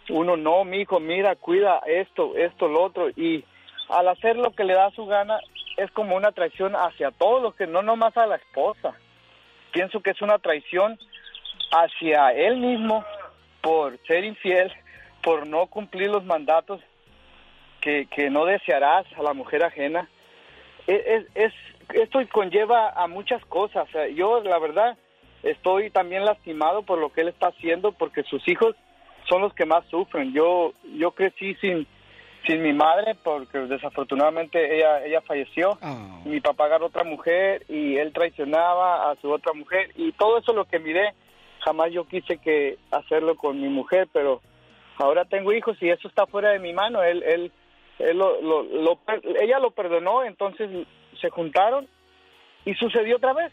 uno, 0.10 0.38
no, 0.38 0.64
mi 0.64 0.82
hijo, 0.82 1.00
mira, 1.00 1.36
cuida 1.36 1.82
esto, 1.88 2.36
esto, 2.36 2.68
lo 2.68 2.84
otro. 2.84 3.10
Y 3.10 3.44
al 3.90 4.08
hacer 4.08 4.38
lo 4.38 4.52
que 4.52 4.64
le 4.64 4.76
da 4.76 4.92
su 4.92 5.06
gana, 5.08 5.40
es 5.78 5.90
como 5.92 6.16
una 6.16 6.32
traición 6.32 6.76
hacia 6.76 7.10
todos 7.12 7.42
los 7.42 7.56
que 7.56 7.66
no 7.66 7.82
nomás 7.82 8.16
a 8.16 8.28
la 8.28 8.36
esposa. 8.36 8.94
Pienso 9.72 10.02
que 10.02 10.12
es 10.12 10.22
una 10.22 10.38
traición 10.38 11.00
hacia 11.72 12.30
él 12.30 12.58
mismo 12.58 13.04
por 13.62 13.98
ser 14.06 14.24
infiel, 14.24 14.72
por 15.24 15.48
no 15.48 15.66
cumplir 15.66 16.10
los 16.10 16.24
mandatos 16.24 16.82
que, 17.86 18.08
que 18.08 18.32
no 18.32 18.46
desearás 18.46 19.06
a 19.16 19.22
la 19.22 19.34
mujer 19.34 19.64
ajena. 19.64 20.10
Es, 20.88 21.06
es, 21.06 21.26
es- 21.36 21.76
esto 21.94 22.20
conlleva 22.32 22.90
a 22.90 23.06
muchas 23.08 23.46
cosas. 23.46 23.88
Yo, 24.16 24.42
la 24.42 24.58
verdad, 24.58 24.98
estoy 25.44 25.92
también 25.92 26.26
lastimado 26.26 26.82
por 26.82 26.98
lo 26.98 27.14
que 27.14 27.22
él 27.22 27.28
está 27.28 27.50
haciendo, 27.50 27.92
porque 27.92 28.24
sus 28.24 28.46
hijos 28.48 28.76
son 29.30 29.44
los 29.44 29.54
que 29.54 29.66
más 29.68 29.86
sufren. 29.86 30.34
Yo, 30.34 30.74
yo 30.98 31.12
crecí 31.12 31.54
sin, 31.62 31.86
sin 32.48 32.64
mi 32.64 32.74
madre, 32.74 33.14
porque 33.24 33.60
desafortunadamente 33.60 34.76
ella, 34.78 35.06
ella 35.06 35.22
falleció. 35.22 35.78
Mi 36.26 36.42
papá 36.42 36.66
agarró 36.66 36.88
otra 36.88 37.04
mujer 37.04 37.64
y 37.70 37.98
él 37.98 38.12
traicionaba 38.14 39.12
a 39.12 39.16
su 39.18 39.32
otra 39.32 39.54
mujer. 39.54 39.92
Y 39.96 40.12
todo 40.14 40.40
eso 40.40 40.54
lo 40.54 40.66
que 40.66 40.80
miré, 40.80 41.14
jamás 41.64 41.92
yo 41.92 42.06
quise 42.08 42.40
que 42.40 42.80
hacerlo 42.90 43.36
con 43.36 43.62
mi 43.62 43.70
mujer, 43.70 44.08
pero 44.12 44.42
ahora 44.98 45.24
tengo 45.26 45.54
hijos 45.54 45.78
y 45.82 45.90
eso 45.92 46.08
está 46.08 46.26
fuera 46.26 46.50
de 46.50 46.58
mi 46.60 46.74
mano. 46.74 47.04
Él, 47.04 47.22
él, 47.22 47.52
él 48.00 48.18
lo, 48.18 48.42
lo- 48.42 48.64
lo 48.64 49.00
ella 49.42 49.60
lo 49.60 49.72
perdonó, 49.72 50.24
entonces 50.24 50.70
se 51.22 51.30
juntaron 51.30 51.88
y 52.66 52.74
sucedió 52.76 53.18
otra 53.18 53.34
vez. 53.34 53.52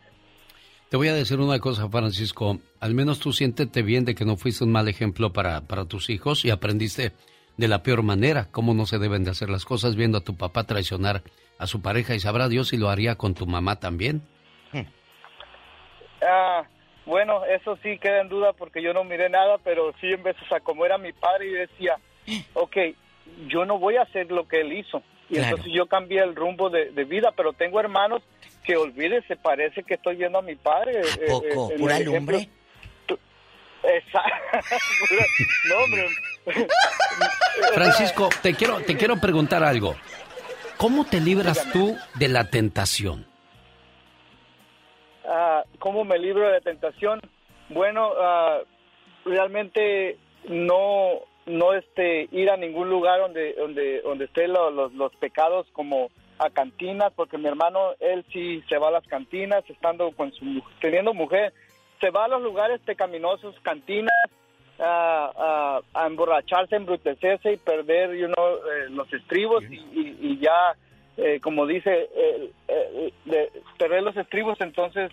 Te 0.91 0.97
voy 0.97 1.09
a 1.09 1.15
decir 1.15 1.39
una 1.41 1.59
cosa, 1.59 1.89
Francisco. 1.89 2.59
Al 2.81 2.93
menos 2.95 3.19
tú 3.19 3.33
siéntete 3.33 3.83
bien 3.83 4.05
de 4.05 4.15
que 4.15 4.25
no 4.27 4.37
fuiste 4.37 4.65
un 4.65 4.73
mal 4.73 4.89
ejemplo 4.89 5.33
para, 5.33 5.63
para 5.63 5.87
tus 5.87 6.11
hijos 6.11 6.45
y 6.45 6.51
aprendiste 6.51 7.13
de 7.57 7.69
la 7.69 7.83
peor 7.83 8.03
manera 8.03 8.49
cómo 8.51 8.75
no 8.75 8.85
se 8.87 8.99
deben 8.99 9.25
de 9.25 9.31
hacer 9.31 9.49
las 9.49 9.65
cosas 9.65 9.97
viendo 9.97 10.19
a 10.19 10.25
tu 10.25 10.37
papá 10.37 10.65
traicionar 10.65 11.23
a 11.59 11.67
su 11.67 11.81
pareja 11.81 12.15
y 12.15 12.21
sabrá 12.21 12.49
Dios 12.49 12.69
si 12.69 12.77
lo 12.77 12.89
haría 12.91 13.15
con 13.17 13.35
tu 13.35 13.47
mamá 13.47 13.77
también. 13.81 14.23
Ah, 16.25 16.65
bueno, 17.07 17.45
eso 17.45 17.77
sí 17.83 17.99
queda 17.99 18.21
en 18.21 18.29
duda 18.29 18.53
porque 18.53 18.83
yo 18.83 18.93
no 18.95 19.05
miré 19.05 19.29
nada, 19.29 19.59
pero 19.65 19.93
sí 20.01 20.07
en 20.09 20.23
veces 20.23 20.51
a 20.53 20.61
como 20.61 20.85
era 20.87 20.99
mi 20.99 21.13
padre 21.13 21.49
y 21.49 21.53
decía, 21.53 21.97
ok, 22.55 22.77
yo 23.49 23.65
no 23.65 23.79
voy 23.79 23.97
a 23.97 24.03
hacer 24.03 24.31
lo 24.31 24.47
que 24.49 24.61
él 24.61 24.73
hizo. 24.73 25.03
Y 25.29 25.35
Claro. 25.35 25.51
entonces 25.51 25.73
yo 25.75 25.87
cambié 25.87 26.21
el 26.23 26.35
rumbo 26.35 26.69
de, 26.69 26.91
de 26.93 27.05
vida, 27.05 27.33
pero 27.37 27.53
tengo 27.53 27.81
hermanos 27.81 28.23
que 28.65 28.77
olvídese, 28.77 29.37
parece 29.37 29.83
que 29.83 29.95
estoy 29.95 30.17
viendo 30.17 30.39
a 30.39 30.43
mi 30.43 30.55
padre. 30.57 31.01
eh, 31.01 31.27
Poco, 31.29 31.71
eh, 31.73 31.79
pura 31.79 31.95
ejemplo. 31.95 32.15
lumbre. 32.17 32.49
Exacto. 33.85 34.31
No, 35.69 35.77
hombre. 35.85 36.07
Francisco, 37.75 38.29
te 38.43 38.55
quiero, 38.55 38.81
te 38.81 38.97
quiero 38.97 39.17
preguntar 39.17 39.63
algo. 39.65 39.95
¿Cómo 40.77 41.05
te 41.05 41.21
libras 41.21 41.71
tú 41.73 41.97
de 42.15 42.29
la 42.29 42.49
tentación? 42.51 43.27
Ah, 45.27 45.63
¿Cómo 45.79 46.05
me 46.05 46.19
libro 46.19 46.49
de 46.51 46.61
tentación? 46.61 47.21
Bueno, 47.69 48.11
ah, 48.21 48.59
realmente 49.25 50.19
no, 50.49 51.21
no 51.47 51.75
este, 51.75 52.29
ir 52.31 52.51
a 52.51 52.57
ningún 52.57 52.89
lugar 52.89 53.21
donde, 53.21 53.55
donde, 53.55 54.01
donde 54.03 54.27
estén 54.27 54.53
lo- 54.53 54.71
los, 54.71 54.93
los 54.95 55.15
pecados 55.17 55.67
como 55.73 56.11
a 56.39 56.51
cantinas, 56.51 57.13
porque 57.15 57.39
mi 57.39 57.49
hermano, 57.49 57.91
él 58.01 58.25
sí 58.33 58.63
se 58.69 58.79
va 58.79 58.89
a 58.89 58.93
las 58.93 59.07
cantinas, 59.07 59.63
estando 59.69 60.11
con 60.13 60.33
su 60.33 60.63
teniendo 60.81 61.15
mujer, 61.15 61.53
se 62.01 62.11
va 62.11 62.25
a 62.25 62.29
los 62.29 62.43
lugares 62.43 62.81
pecaminosos, 62.85 63.55
cantinas, 63.63 64.13
a, 64.79 65.81
a- 65.95 66.03
a 66.03 66.07
emborracharse, 66.07 66.75
embrutecerse 66.77 67.53
y 67.53 67.57
perder 67.57 68.17
you 68.17 68.27
know, 68.27 68.57
eh, 68.57 68.91
los 68.91 69.13
estribos 69.13 69.63
y, 69.65 69.75
y- 69.77 70.17
y 70.21 70.39
ya, 70.41 70.75
eh, 71.17 71.39
como 71.41 71.67
dice, 71.67 72.09
eh, 72.15 72.51
de 73.27 73.51
perder 73.79 74.03
los 74.03 74.17
estribos, 74.17 74.61
entonces 74.61 75.11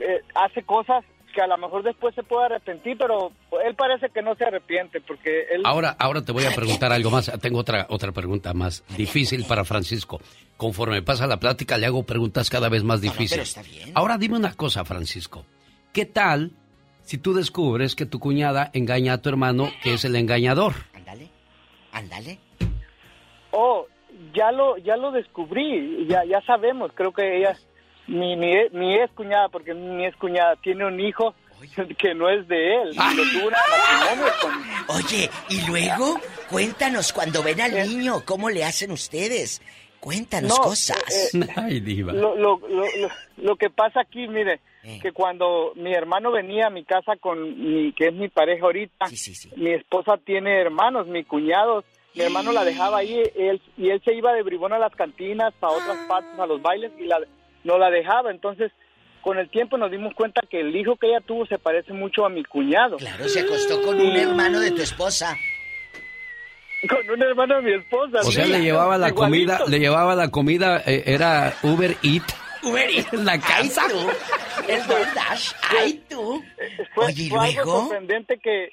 eh, 0.00 0.20
hace 0.34 0.62
cosas 0.62 1.04
que 1.34 1.42
a 1.42 1.46
lo 1.46 1.58
mejor 1.58 1.82
después 1.82 2.14
se 2.14 2.22
puede 2.22 2.46
arrepentir, 2.46 2.96
pero 2.96 3.32
él 3.64 3.74
parece 3.74 4.08
que 4.10 4.22
no 4.22 4.34
se 4.36 4.44
arrepiente 4.44 5.00
porque 5.00 5.46
él... 5.52 5.62
Ahora, 5.64 5.96
ahora 5.98 6.22
te 6.24 6.32
voy 6.32 6.44
a 6.44 6.54
preguntar 6.54 6.92
algo 6.92 7.10
más. 7.10 7.30
Tengo 7.40 7.58
otra, 7.58 7.86
otra 7.90 8.12
pregunta 8.12 8.54
más 8.54 8.84
difícil 8.96 9.44
para 9.44 9.64
Francisco. 9.64 10.20
Conforme 10.56 11.02
pasa 11.02 11.26
la 11.26 11.38
plática, 11.38 11.76
le 11.76 11.86
hago 11.86 12.04
preguntas 12.04 12.48
cada 12.48 12.68
vez 12.68 12.84
más 12.84 13.00
difíciles. 13.00 13.58
Ahora 13.94 14.16
dime 14.16 14.36
una 14.36 14.54
cosa, 14.54 14.84
Francisco. 14.84 15.44
¿Qué 15.92 16.06
tal 16.06 16.52
si 17.02 17.18
tú 17.18 17.34
descubres 17.34 17.94
que 17.94 18.06
tu 18.06 18.18
cuñada 18.18 18.70
engaña 18.72 19.14
a 19.14 19.18
tu 19.18 19.28
hermano, 19.28 19.70
que 19.82 19.94
es 19.94 20.04
el 20.04 20.16
engañador? 20.16 20.74
Ándale. 21.92 22.38
Oh, 23.52 23.86
ya 24.34 24.50
lo, 24.50 24.76
ya 24.78 24.96
lo 24.96 25.12
descubrí, 25.12 26.06
ya, 26.08 26.24
ya 26.24 26.40
sabemos, 26.42 26.90
creo 26.92 27.12
que 27.12 27.38
ella, 27.38 27.56
mi, 28.06 28.36
mi, 28.36 28.52
mi 28.72 28.94
ex 28.96 29.12
cuñada, 29.14 29.48
porque 29.48 29.74
mi 29.74 30.04
ex 30.06 30.16
cuñada 30.16 30.56
tiene 30.56 30.86
un 30.86 31.00
hijo 31.00 31.34
que 31.98 32.14
no 32.14 32.28
es 32.28 32.46
de 32.46 32.74
él, 32.82 32.88
lo 32.94 33.22
tuvo 33.22 33.48
en 33.48 33.54
el 33.54 33.62
matrimonio 33.70 34.32
con... 34.86 34.96
Oye, 34.96 35.30
y 35.48 35.66
luego, 35.66 36.20
cuéntanos, 36.50 37.12
cuando 37.12 37.42
ven 37.42 37.60
al 37.60 37.72
niño, 37.72 38.22
¿cómo 38.26 38.50
le 38.50 38.64
hacen 38.64 38.90
ustedes? 38.90 39.62
Cuéntanos 39.98 40.50
No, 40.50 40.56
cosas. 40.62 41.32
eh, 41.34 41.46
Ay, 41.56 41.80
diva. 41.80 42.12
Lo, 42.12 42.34
lo, 42.36 42.58
lo, 42.68 42.84
lo- 42.84 43.10
lo 43.38 43.56
que 43.56 43.70
pasa 43.70 44.00
aquí, 44.02 44.28
mire, 44.28 44.60
que 45.00 45.12
cuando 45.12 45.72
mi 45.76 45.94
hermano 45.94 46.30
venía 46.30 46.66
a 46.66 46.70
mi 46.70 46.84
casa 46.84 47.16
con 47.18 47.40
mi, 47.58 47.92
que 47.94 48.08
es 48.08 48.12
mi 48.12 48.28
pareja 48.28 48.66
ahorita, 48.66 49.06
mi 49.56 49.70
esposa 49.72 50.18
tiene 50.18 50.60
hermanos, 50.60 51.06
mi 51.06 51.24
cuñados, 51.24 51.86
mi 52.14 52.20
hermano 52.22 52.52
la 52.52 52.64
dejaba 52.64 52.98
ahí 52.98 53.22
él, 53.34 53.62
y 53.78 53.88
él 53.88 54.02
se 54.04 54.12
iba 54.14 54.34
de 54.34 54.42
bribón 54.42 54.74
a 54.74 54.78
las 54.78 54.94
cantinas, 54.94 55.54
a 55.62 55.68
otras 55.70 55.96
partes, 56.06 56.38
a 56.38 56.44
los 56.46 56.60
bailes, 56.60 56.92
y 57.00 57.04
la, 57.06 57.18
no 57.64 57.78
la 57.78 57.90
dejaba. 57.90 58.30
Entonces, 58.30 58.70
con 59.22 59.38
el 59.38 59.48
tiempo 59.50 59.76
nos 59.78 59.90
dimos 59.90 60.14
cuenta 60.14 60.42
que 60.48 60.60
el 60.60 60.74
hijo 60.76 60.96
que 60.96 61.08
ella 61.08 61.20
tuvo 61.20 61.46
se 61.46 61.58
parece 61.58 61.92
mucho 61.92 62.24
a 62.24 62.28
mi 62.28 62.44
cuñado. 62.44 62.96
Claro, 62.98 63.28
se 63.28 63.40
acostó 63.40 63.82
con 63.82 64.00
un 64.00 64.16
hermano 64.16 64.60
de 64.60 64.70
tu 64.70 64.82
esposa. 64.82 65.36
Con 66.88 67.10
un 67.10 67.22
hermano 67.22 67.56
de 67.56 67.62
mi 67.62 67.72
esposa. 67.72 68.18
O 68.20 68.30
sea, 68.30 68.44
le 68.46 68.60
llevaba 68.60 68.98
la 68.98 69.08
Igualito. 69.08 69.52
comida, 69.56 69.70
le 69.70 69.78
llevaba 69.78 70.14
la 70.14 70.30
comida, 70.30 70.82
eh, 70.86 71.02
era 71.06 71.54
Uber 71.62 71.96
Eat. 72.02 72.22
Uber 72.62 72.90
Eat. 72.90 73.14
En 73.14 73.24
la 73.24 73.38
casa. 73.40 73.82
Ay, 73.86 73.90
tú. 73.90 74.10
El 74.68 74.86
DoorDash. 74.86 75.52
Ay, 75.78 76.02
tú. 76.10 76.44
Fue, 76.94 77.06
Oye, 77.06 77.22
¿y 77.24 77.28
fue 77.30 77.38
algo 77.48 77.62
luego? 77.64 77.80
sorprendente 77.80 78.38
que, 78.38 78.68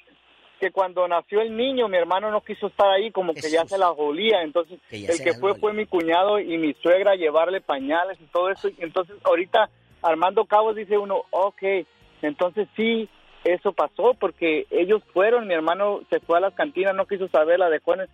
que 0.62 0.70
cuando 0.70 1.08
nació 1.08 1.40
el 1.40 1.56
niño, 1.56 1.88
mi 1.88 1.96
hermano 1.96 2.30
no 2.30 2.40
quiso 2.40 2.68
estar 2.68 2.88
ahí, 2.88 3.10
como 3.10 3.34
que 3.34 3.50
ya 3.50 3.66
se 3.66 3.76
la 3.78 3.90
olía. 3.90 4.42
Entonces, 4.42 4.78
Que 4.88 5.06
el 5.06 5.20
que 5.24 5.34
fue 5.40 5.54
fue 5.56 5.72
mi 5.72 5.86
cuñado 5.86 6.38
y 6.38 6.56
mi 6.56 6.72
suegra 6.74 7.12
a 7.12 7.16
llevarle 7.16 7.60
pañales 7.60 8.16
y 8.20 8.26
todo 8.26 8.48
eso. 8.48 8.68
Y 8.68 8.76
entonces, 8.78 9.16
ahorita, 9.24 9.70
armando 10.02 10.44
cabos, 10.44 10.76
dice 10.76 10.96
uno, 10.96 11.24
ok, 11.30 11.62
entonces 12.22 12.68
sí, 12.76 13.08
eso 13.42 13.72
pasó 13.72 14.14
porque 14.20 14.66
ellos 14.70 15.02
fueron, 15.12 15.48
mi 15.48 15.54
hermano 15.54 16.02
se 16.10 16.20
fue 16.20 16.38
a 16.38 16.42
las 16.42 16.54
cantinas, 16.54 16.94
no 16.94 17.06
quiso 17.06 17.26
saber, 17.26 17.58
la 17.58 17.68
dejó 17.68 17.94
en 17.94 18.02
el- 18.02 18.08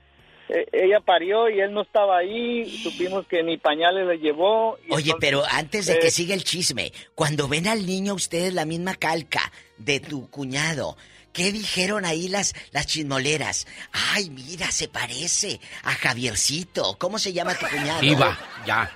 eh, 0.48 0.66
ella 0.72 1.00
parió 1.00 1.50
y 1.50 1.60
él 1.60 1.74
no 1.74 1.82
estaba 1.82 2.16
ahí, 2.16 2.64
supimos 2.82 3.26
que 3.26 3.42
ni 3.42 3.58
pañales 3.58 4.06
le 4.06 4.16
llevó. 4.18 4.70
Oye, 4.70 4.86
entonces, 4.88 5.14
pero 5.20 5.42
antes 5.50 5.84
de 5.84 5.98
que 5.98 6.06
eh, 6.06 6.10
siga 6.10 6.32
el 6.34 6.44
chisme, 6.44 6.92
cuando 7.14 7.46
ven 7.46 7.66
al 7.68 7.84
niño 7.84 8.14
ustedes 8.14 8.54
la 8.54 8.64
misma 8.64 8.94
calca 8.94 9.52
de 9.76 10.00
tu 10.00 10.30
cuñado, 10.30 10.96
¿Qué 11.38 11.52
dijeron 11.52 12.04
ahí 12.04 12.26
las, 12.26 12.52
las 12.72 12.84
chismoleras? 12.88 13.68
Ay, 13.92 14.28
mira, 14.28 14.72
se 14.72 14.88
parece 14.88 15.60
a 15.84 15.94
Javiercito. 15.94 16.96
¿Cómo 16.98 17.16
se 17.20 17.32
llama 17.32 17.54
tu 17.54 17.64
cuñado? 17.68 18.02
Iba, 18.02 18.36
ya. 18.66 18.90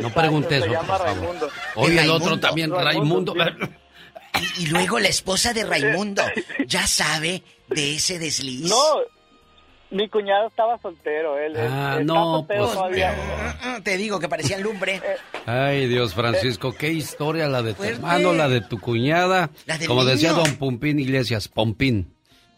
No 0.00 0.14
preguntes 0.14 0.62
eso, 0.62 0.72
por 0.74 0.86
favor. 0.86 1.50
Oye, 1.74 1.90
el 1.90 1.96
Raimundo. 1.96 2.24
otro 2.24 2.38
también, 2.40 2.70
Raimundo. 2.70 3.34
Y, 4.58 4.64
y 4.64 4.66
luego 4.66 5.00
la 5.00 5.08
esposa 5.08 5.54
de 5.54 5.64
Raimundo 5.64 6.22
ya 6.66 6.86
sabe 6.86 7.42
de 7.68 7.94
ese 7.96 8.18
desliz. 8.18 8.68
No, 8.68 9.00
mi 9.90 10.08
cuñado 10.08 10.48
estaba 10.48 10.78
soltero, 10.80 11.38
él. 11.38 11.54
Ah, 11.56 11.98
no, 12.02 12.44
pues, 12.46 12.58
todavía. 12.58 13.14
Mm, 13.78 13.82
Te 13.82 13.96
digo 13.96 14.18
que 14.18 14.28
parecían 14.28 14.62
lumbre. 14.62 15.00
Ay, 15.46 15.86
Dios, 15.86 16.14
Francisco, 16.14 16.72
qué 16.72 16.92
historia 16.92 17.46
la 17.48 17.62
de 17.62 17.70
tu 17.72 17.76
Fuerte. 17.78 17.94
hermano, 17.94 18.32
la 18.32 18.48
de 18.48 18.60
tu 18.60 18.78
cuñada. 18.80 19.50
La 19.66 19.78
del 19.78 19.88
Como 19.88 20.04
decía 20.04 20.32
don 20.32 20.56
Pumpín 20.56 20.98
Iglesias, 20.98 21.48
Pompín. 21.48 22.12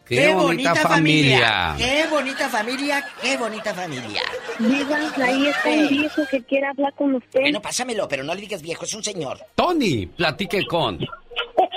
Qué, 0.05 0.33
bonita, 0.33 0.73
familia. 0.73 1.75
Qué 1.77 2.07
bonita 2.09 2.49
familia, 2.49 3.05
qué 3.21 3.37
bonita 3.37 3.75
familia. 3.75 4.21
Diva, 4.57 4.97
ahí 5.23 5.45
está 5.45 5.69
un 5.69 5.87
viejo 5.87 6.21
que 6.31 6.41
quiere 6.45 6.65
hablar 6.65 6.95
con 6.95 7.13
usted. 7.13 7.41
Bueno, 7.41 7.61
pásamelo, 7.61 8.07
pero 8.07 8.23
no 8.23 8.33
le 8.33 8.41
digas 8.41 8.63
viejo, 8.63 8.85
es 8.85 8.93
un 8.95 9.03
señor. 9.03 9.37
Tony, 9.53 10.07
platique 10.07 10.65
con 10.65 10.97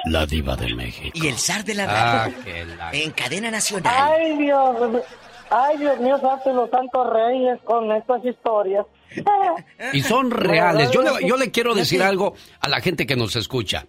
la 0.06 0.24
diva 0.24 0.56
de 0.56 0.74
México. 0.74 1.10
Y 1.12 1.26
el 1.28 1.36
zar 1.36 1.62
de 1.62 1.74
la 1.74 1.84
Ah, 1.84 2.28
radio. 2.30 2.74
la... 2.74 2.90
En 2.92 3.10
cadena 3.10 3.50
nacional. 3.50 3.94
Ay, 4.18 4.38
Dios, 4.38 4.76
ay, 5.52 5.78
Dios 5.78 6.00
mío, 6.00 6.18
santo 6.20 6.52
los 6.52 6.70
santos 6.70 7.10
reyes 7.12 7.60
con 7.64 7.92
estas 7.92 8.24
historias. 8.24 8.86
Y 9.92 10.00
son 10.00 10.30
reales. 10.30 10.90
Yo 10.90 11.02
le, 11.02 11.26
yo 11.26 11.36
le 11.36 11.50
quiero 11.50 11.74
decir 11.74 12.02
algo 12.02 12.34
a 12.60 12.68
la 12.68 12.80
gente 12.80 13.06
que 13.06 13.16
nos 13.16 13.36
escucha. 13.36 13.86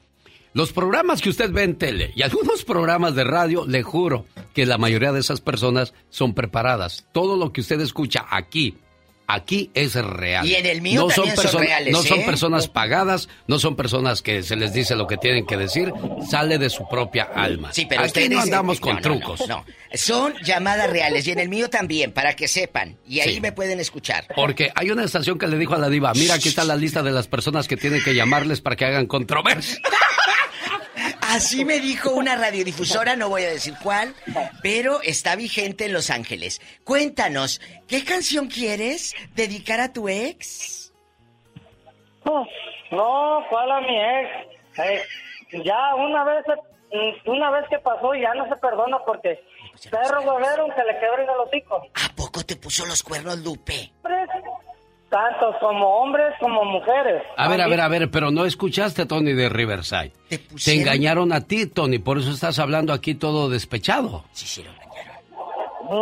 Los 0.54 0.72
programas 0.72 1.22
que 1.22 1.30
usted 1.30 1.52
ve 1.52 1.64
en 1.64 1.78
tele 1.78 2.12
y 2.16 2.22
algunos 2.22 2.64
programas 2.64 3.16
de 3.16 3.24
radio, 3.24 3.66
le 3.66 3.82
juro 3.82 4.26
que 4.54 4.68
la 4.68 4.78
mayoría 4.78 5.12
de 5.12 5.20
esas 5.20 5.42
personas 5.42 5.96
son 6.10 6.36
preparadas. 6.36 7.08
Todo 7.12 7.38
lo 7.38 7.52
que 7.52 7.62
usted 7.62 7.80
escucha 7.80 8.26
aquí, 8.30 8.78
aquí 9.28 9.72
es 9.74 9.96
real. 9.96 10.46
Y 10.46 10.56
en 10.56 10.66
el 10.66 10.82
mío 10.82 11.08
también 11.08 11.36
son 11.36 11.46
perso- 11.46 11.60
reales, 11.60 11.92
No 11.94 12.04
son 12.04 12.20
¿eh? 12.20 12.26
personas 12.26 12.68
pagadas, 12.68 13.30
no 13.48 13.60
son 13.60 13.76
personas 13.76 14.22
que 14.22 14.44
se 14.44 14.56
les 14.56 14.74
dice 14.74 14.96
lo 14.96 15.08
que 15.08 15.18
tienen 15.18 15.46
que 15.46 15.58
decir, 15.58 15.92
sale 16.30 16.58
de 16.58 16.70
su 16.70 16.88
propia 16.88 17.24
alma. 17.24 17.74
Sí, 17.74 17.86
pero 17.88 18.02
aquí 18.02 18.08
ustedes... 18.08 18.30
no 18.32 18.42
andamos 18.42 18.80
no, 18.80 18.82
con 18.82 18.96
no, 18.96 19.02
trucos. 19.02 19.40
No, 19.48 19.48
no. 19.48 19.66
son 19.94 20.34
llamadas 20.44 20.90
reales 20.90 21.26
y 21.28 21.32
en 21.32 21.40
el 21.40 21.50
mío 21.50 21.70
también, 21.70 22.12
para 22.12 22.36
que 22.36 22.48
sepan. 22.48 22.98
Y 23.08 23.20
ahí 23.22 23.36
Sí. 23.36 23.42
me 23.42 23.52
pueden 23.52 23.80
escuchar. 23.80 24.26
Porque 24.36 24.72
hay 24.76 24.92
una 24.92 25.04
estación 25.04 25.38
que 25.40 25.48
le 25.48 25.58
dijo 25.58 25.74
a 25.76 25.78
la 25.80 25.90
diva, 25.90 26.14
mira, 26.14 26.36
aquí 26.36 26.50
está 26.50 26.64
la 26.64 26.76
lista 26.76 27.02
de 27.04 27.12
las 27.12 27.28
personas 27.28 27.68
que 27.68 27.78
tienen 27.78 28.04
que 28.04 28.14
llamarles 28.16 28.62
para 28.62 28.76
que 28.76 28.86
hagan 28.86 29.06
controversia. 29.08 29.80
Así 31.34 31.66
me 31.66 31.80
dijo 31.80 32.12
una 32.12 32.36
radiodifusora, 32.36 33.16
no 33.16 33.28
voy 33.28 33.42
a 33.42 33.50
decir 33.50 33.74
cuál, 33.82 34.14
pero 34.62 35.02
está 35.02 35.36
vigente 35.36 35.86
en 35.86 35.94
Los 35.94 36.12
Ángeles. 36.12 36.62
Cuéntanos, 36.84 37.60
¿qué 37.88 38.06
canción 38.06 38.48
quieres 38.48 39.16
dedicar 39.34 39.80
a 39.80 39.92
tu 39.92 40.08
ex? 40.08 40.94
Oh, 42.26 42.46
no, 42.92 43.44
¿cuál 43.50 43.72
a 43.72 43.82
mi 43.82 44.00
ex? 44.00 44.30
Eh, 44.78 45.02
ya 45.66 45.96
una 45.96 46.24
vez, 46.24 46.46
mm, 46.92 47.30
una 47.32 47.50
vez 47.50 47.66
que 47.68 47.80
pasó 47.80 48.14
ya 48.14 48.36
no 48.36 48.48
se 48.48 48.56
perdona 48.58 49.00
porque 49.04 49.44
perro 49.90 50.22
huevero 50.22 50.68
que 50.76 50.84
le 50.84 51.00
quebren 51.00 51.28
el 51.28 51.40
hocico. 51.48 51.82
¿A 51.96 52.16
poco 52.16 52.46
te 52.46 52.58
puso 52.58 52.86
los 52.86 53.02
cuernos 53.02 53.40
Lupe? 53.40 53.92
Tanto 55.14 55.56
como 55.60 55.88
hombres 56.00 56.34
como 56.40 56.66
mujeres. 56.66 57.22
A 57.38 57.48
ver, 57.48 57.62
a 57.62 57.68
ver, 57.68 57.82
a 57.82 57.88
ver, 57.88 58.10
pero 58.10 58.32
no 58.32 58.46
escuchaste, 58.46 59.06
Tony, 59.06 59.34
de 59.34 59.48
Riverside. 59.48 60.12
Te, 60.28 60.74
engañaron 60.74 61.32
a 61.32 61.42
ti, 61.42 61.68
Tony, 61.68 62.00
por 62.00 62.18
eso 62.18 62.32
estás 62.32 62.58
hablando 62.58 62.94
aquí 62.94 63.14
todo 63.14 63.48
despechado. 63.48 64.26
Sí, 64.32 64.48
sí, 64.48 64.64
lo 64.64 64.72
engañaron. 64.72 65.14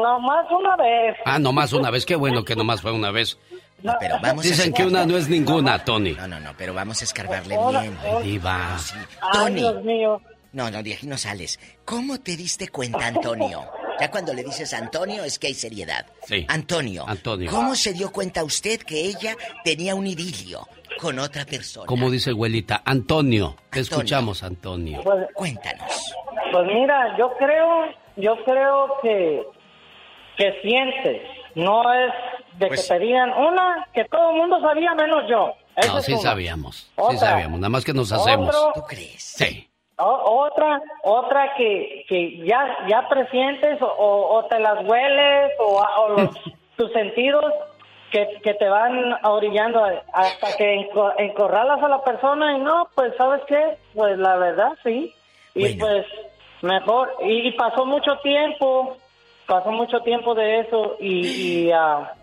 Nomás 0.02 0.46
una 0.50 0.78
vez. 0.78 1.18
Ah, 1.26 1.40
nomás 1.40 1.74
una 1.74 1.92
vez, 1.92 2.06
qué 2.06 2.16
bueno 2.16 2.46
que 2.46 2.56
nomás 2.56 2.82
fue 2.82 2.94
una 2.94 3.12
vez. 3.12 3.38
No, 3.84 3.94
pero 4.00 4.16
vamos 4.22 4.46
a 4.46 4.48
Dicen 4.48 4.72
que 4.72 4.86
una 4.86 5.06
no 5.06 5.18
es 5.18 5.28
ninguna, 5.28 5.84
Tony. 5.84 6.14
No, 6.14 6.30
no, 6.30 6.40
no, 6.40 6.52
pero 6.58 6.74
vamos 6.74 7.02
a 7.02 7.04
escarbarle 7.04 7.58
Hola, 7.58 7.82
bien. 7.82 7.98
Diva. 8.24 8.78
Ay, 8.78 9.30
Tony. 9.34 9.60
Dios 9.60 9.84
mío. 9.84 10.22
No, 10.54 10.72
no, 10.72 10.82
de 10.82 10.94
aquí 10.94 11.06
no 11.06 11.18
sales. 11.18 11.60
¿Cómo 11.84 12.18
te 12.22 12.38
diste 12.38 12.70
cuenta, 12.70 13.08
Antonio? 13.08 13.66
Ya 14.02 14.10
cuando 14.10 14.34
le 14.34 14.44
dices 14.44 14.74
Antonio 14.74 15.24
es 15.24 15.38
que 15.38 15.46
hay 15.48 15.54
seriedad. 15.54 16.06
Sí. 16.26 16.44
Antonio. 16.50 17.06
Antonio. 17.08 17.52
¿Cómo 17.52 17.76
se 17.76 17.94
dio 17.94 18.12
cuenta 18.12 18.44
usted 18.44 18.80
que 18.82 19.00
ella 19.06 19.36
tenía 19.64 19.94
un 19.94 20.08
idilio 20.08 20.68
con 21.00 21.20
otra 21.20 21.46
persona? 21.46 21.86
Como 21.86 22.10
dice 22.10 22.32
abuelita, 22.32 22.82
Antonio. 22.84 23.56
Te 23.70 23.82
escuchamos, 23.82 24.42
Antonio. 24.42 25.02
Pues, 25.04 25.28
Cuéntanos. 25.36 26.14
Pues 26.52 26.66
mira, 26.66 27.16
yo 27.18 27.32
creo, 27.38 27.86
yo 28.18 28.44
creo 28.44 28.88
que, 29.04 29.44
que 30.38 30.52
sientes, 30.64 31.22
no 31.54 31.84
es 31.94 32.12
de 32.58 32.68
Pues- 32.70 32.82
que 32.82 32.88
te 32.98 33.00
digan 33.06 33.30
una 33.32 33.88
que 33.94 34.04
todo 34.06 34.32
el 34.32 34.38
mundo 34.38 34.60
sabía 34.62 34.96
menos 34.96 35.30
yo. 35.30 35.54
No, 35.88 36.02
sí 36.02 36.14
una. 36.14 36.22
sabíamos. 36.22 36.92
Sí 37.12 37.18
sabíamos. 37.18 37.60
Nada 37.60 37.70
más 37.70 37.86
que 37.86 37.94
nos 37.94 38.12
hacemos. 38.12 38.50
Otro- 38.54 38.72
¿Tú 38.74 38.82
crees? 38.88 39.22
Sí. 39.38 39.68
O- 39.98 40.46
otra, 40.46 40.82
otra 41.04 41.54
que, 41.56 42.06
que 42.08 42.38
ya, 42.46 42.78
ya 42.88 43.08
presientes 43.08 43.82
o, 43.82 43.88
o- 43.88 44.46
te 44.46 44.60
las 44.60 44.86
hueles 44.88 45.52
o, 45.60 45.84
o 46.00 46.10
los, 46.10 46.30
tus 46.78 46.92
sentidos 46.94 47.46
que, 48.12 48.28
que 48.44 48.54
te 48.56 48.68
van 48.68 49.16
orillando 49.24 49.84
hasta 50.14 50.58
que 50.58 50.76
enco- 50.90 51.14
encorralas 51.18 51.82
a 51.84 51.88
la 51.88 52.04
persona 52.04 52.58
y 52.58 52.60
no, 52.62 52.88
pues 52.96 53.14
sabes 53.18 53.42
qué, 53.48 53.78
pues 53.94 54.18
la 54.18 54.36
verdad 54.38 54.72
sí. 54.84 55.14
Y 55.56 55.76
pues 55.76 56.06
mejor, 56.62 57.14
y, 57.22 57.52
pasó 57.52 57.86
mucho 57.86 58.18
tiempo, 58.24 58.98
pasó 59.48 59.72
mucho 59.72 60.00
tiempo 60.02 60.34
de 60.34 60.60
eso 60.62 60.96
y, 61.00 61.28
y 61.68 61.72
ah, 61.72 62.14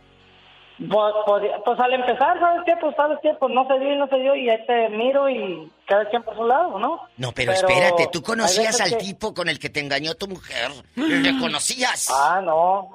pues, 0.79 1.15
pues, 1.27 1.43
pues 1.65 1.81
al 1.81 1.93
empezar, 1.95 2.39
¿sabes 2.39 2.61
qué? 2.65 2.75
Pues 2.81 2.95
sabes 2.97 3.19
qué, 3.23 3.35
pues 3.41 3.53
no 3.53 3.67
se 3.67 3.79
dio 3.79 3.93
y 3.95 3.97
no 3.99 4.07
se 4.09 4.17
dio 4.17 4.35
y 4.37 4.49
ahí 4.49 4.65
te 4.67 4.89
miro 4.91 5.29
y 5.29 5.71
cada 5.87 6.05
quien 6.09 6.23
por 6.23 6.37
su 6.37 6.45
lado, 6.45 6.79
¿no? 6.79 7.01
No, 7.17 7.33
pero, 7.33 7.53
espérate, 7.53 8.09
tú 8.13 8.23
conocías 8.23 8.81
al 8.81 8.91
que- 8.91 8.97
tipo 8.97 9.35
con 9.35 9.49
el 9.49 9.59
que 9.59 9.71
te 9.71 9.81
engañó 9.81 10.15
tu 10.15 10.29
mujer. 10.29 10.71
¿Le 10.95 11.39
conocías? 11.41 12.09
Ah, 12.13 12.41
no. 12.45 12.91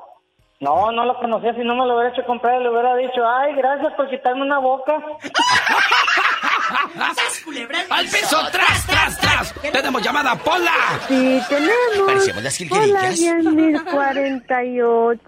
No, 0.60 0.92
no 0.94 1.04
lo 1.04 1.18
conocía. 1.20 1.54
Si 1.56 1.60
no 1.60 1.76
me 1.76 1.86
lo 1.86 1.96
hubiera 1.96 2.12
hecho 2.14 2.24
comprar, 2.26 2.62
le 2.62 2.70
hubiera 2.70 2.96
dicho, 2.96 3.22
ay, 3.28 3.54
gracias 3.56 3.92
por 3.96 4.10
quitarme 4.10 4.44
una 4.44 4.60
boca. 4.60 4.94
¡Al 7.90 8.06
piso! 8.06 8.38
¡Tras, 8.52 8.86
tras, 8.88 9.18
tras! 9.20 9.54
¡Tenemos 9.74 10.02
llamada, 10.02 10.36
Pola! 10.36 10.72
Sí, 11.08 11.42
tenemos. 11.50 12.08
Parecemos 12.08 12.44
las 12.44 12.62
Hola, 12.72 13.12
jilguerillas. 13.12 13.44
10.048. 13.44 15.20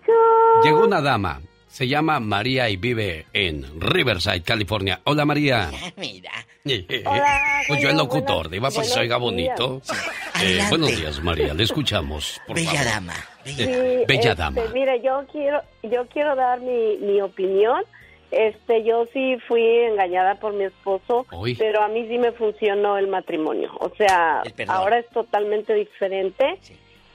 Llegó 0.64 0.86
una 0.86 1.02
dama. 1.02 1.40
Se 1.76 1.90
llama 1.90 2.22
María 2.22 2.70
y 2.70 2.78
vive 2.78 3.26
en 3.34 3.66
Riverside, 3.82 4.44
California. 4.44 5.02
Hola, 5.04 5.26
María. 5.26 5.70
Mira. 5.98 6.32
pues 6.64 7.82
yo 7.82 7.90
el 7.90 7.98
locutor, 7.98 8.50
diva, 8.50 8.70
pues 8.72 8.94
se 8.94 8.98
oiga 8.98 9.18
buenos 9.18 9.36
días. 9.42 9.60
bonito. 9.60 9.82
Eh, 10.42 10.60
buenos 10.70 10.96
días, 10.96 11.22
María. 11.22 11.54
Le 11.54 11.64
escuchamos. 11.64 12.40
Por 12.48 12.56
Bella 12.56 12.72
favor. 12.72 12.86
dama. 12.86 13.14
Eh, 13.46 14.06
bella 14.08 14.32
este, 14.32 14.36
dama. 14.36 14.62
Mira, 14.74 14.96
yo 14.96 15.26
quiero, 15.30 15.62
yo 15.84 16.08
quiero 16.08 16.34
dar 16.38 16.62
mi, 16.62 16.96
mi 17.02 17.20
opinión. 17.20 17.84
Este, 18.32 18.86
yo 18.86 19.06
sí 19.12 19.36
fui 19.46 19.62
engañada 19.62 20.36
por 20.36 20.54
mi 20.54 20.64
esposo, 20.64 21.26
Uy. 21.34 21.56
pero 21.56 21.84
a 21.84 21.90
mí 21.90 22.08
sí 22.08 22.18
me 22.18 22.32
funcionó 22.32 22.98
el 22.98 23.08
matrimonio. 23.10 23.74
O 23.82 23.92
sea, 23.98 24.44
ahora 24.70 25.00
es 25.00 25.10
totalmente 25.10 25.74
diferente. 25.74 26.58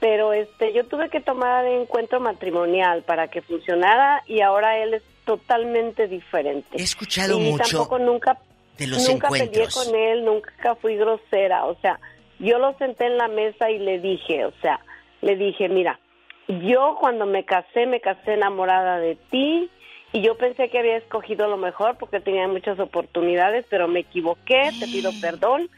Pero 0.01 0.33
este, 0.33 0.73
yo 0.73 0.85
tuve 0.85 1.09
que 1.09 1.21
tomar 1.21 1.65
encuentro 1.65 2.19
matrimonial 2.19 3.03
para 3.03 3.29
que 3.29 3.41
funcionara 3.41 4.21
y 4.27 4.41
ahora 4.41 4.77
él 4.79 4.95
es 4.95 5.03
totalmente 5.25 6.07
diferente. 6.09 6.67
He 6.77 6.83
escuchado 6.83 7.39
y 7.39 7.51
mucho 7.51 7.77
tampoco 7.77 7.99
nunca 7.99 8.37
de 8.77 8.87
los 8.87 9.07
nunca 9.07 9.27
encuentros. 9.27 9.49
peleé 9.49 9.67
con 9.71 9.95
él, 9.95 10.25
nunca 10.25 10.75
fui 10.75 10.97
grosera, 10.97 11.65
o 11.65 11.75
sea, 11.81 11.99
yo 12.39 12.57
lo 12.57 12.75
senté 12.77 13.05
en 13.05 13.17
la 13.17 13.27
mesa 13.27 13.69
y 13.69 13.77
le 13.77 13.99
dije, 13.99 14.43
o 14.45 14.51
sea, 14.61 14.79
le 15.21 15.35
dije, 15.35 15.69
mira, 15.69 15.99
yo 16.47 16.97
cuando 16.99 17.25
me 17.25 17.45
casé, 17.45 17.85
me 17.85 18.01
casé 18.01 18.33
enamorada 18.33 18.97
de 18.97 19.15
ti 19.29 19.69
y 20.11 20.21
yo 20.21 20.35
pensé 20.35 20.69
que 20.69 20.79
había 20.79 20.97
escogido 20.97 21.47
lo 21.47 21.57
mejor 21.57 21.97
porque 21.97 22.19
tenía 22.19 22.47
muchas 22.47 22.79
oportunidades, 22.79 23.65
pero 23.69 23.87
me 23.87 23.99
equivoqué, 24.01 24.71
te 24.79 24.87
pido 24.87 25.11
perdón, 25.21 25.69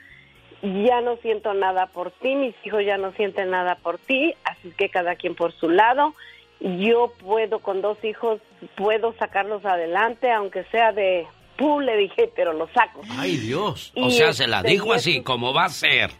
ya 0.64 1.02
no 1.02 1.18
siento 1.18 1.53
nada 1.53 1.88
por 1.88 2.11
ti, 2.11 2.35
mis 2.35 2.56
hijos 2.64 2.85
ya 2.85 2.98
no 2.98 3.11
sienten 3.11 3.49
nada 3.52 3.76
por 3.76 3.98
ti, 3.98 4.34
así 4.45 4.72
que 4.72 4.90
cada 4.90 5.15
quien 5.15 5.35
por 5.35 5.52
su 5.52 5.69
lado. 5.69 6.14
Yo 6.61 7.11
puedo 7.19 7.60
con 7.60 7.81
dos 7.81 8.02
hijos, 8.06 8.40
puedo 8.77 9.14
sacarlos 9.19 9.65
adelante, 9.65 10.31
aunque 10.31 10.64
sea 10.65 10.94
de 10.94 11.27
pu, 11.57 11.81
le 11.81 11.98
dije, 11.98 12.31
pero 12.34 12.53
los 12.53 12.72
saco. 12.72 13.02
Ay, 13.10 13.35
Dios. 13.35 13.91
Y 13.94 14.03
O 14.03 14.10
sea, 14.10 14.31
se 14.31 14.48
la 14.48 14.57
este, 14.57 14.69
dijo 14.69 14.94
así, 14.94 15.22
como 15.22 15.53
va 15.53 15.65
a 15.65 15.69
ser. 15.69 16.11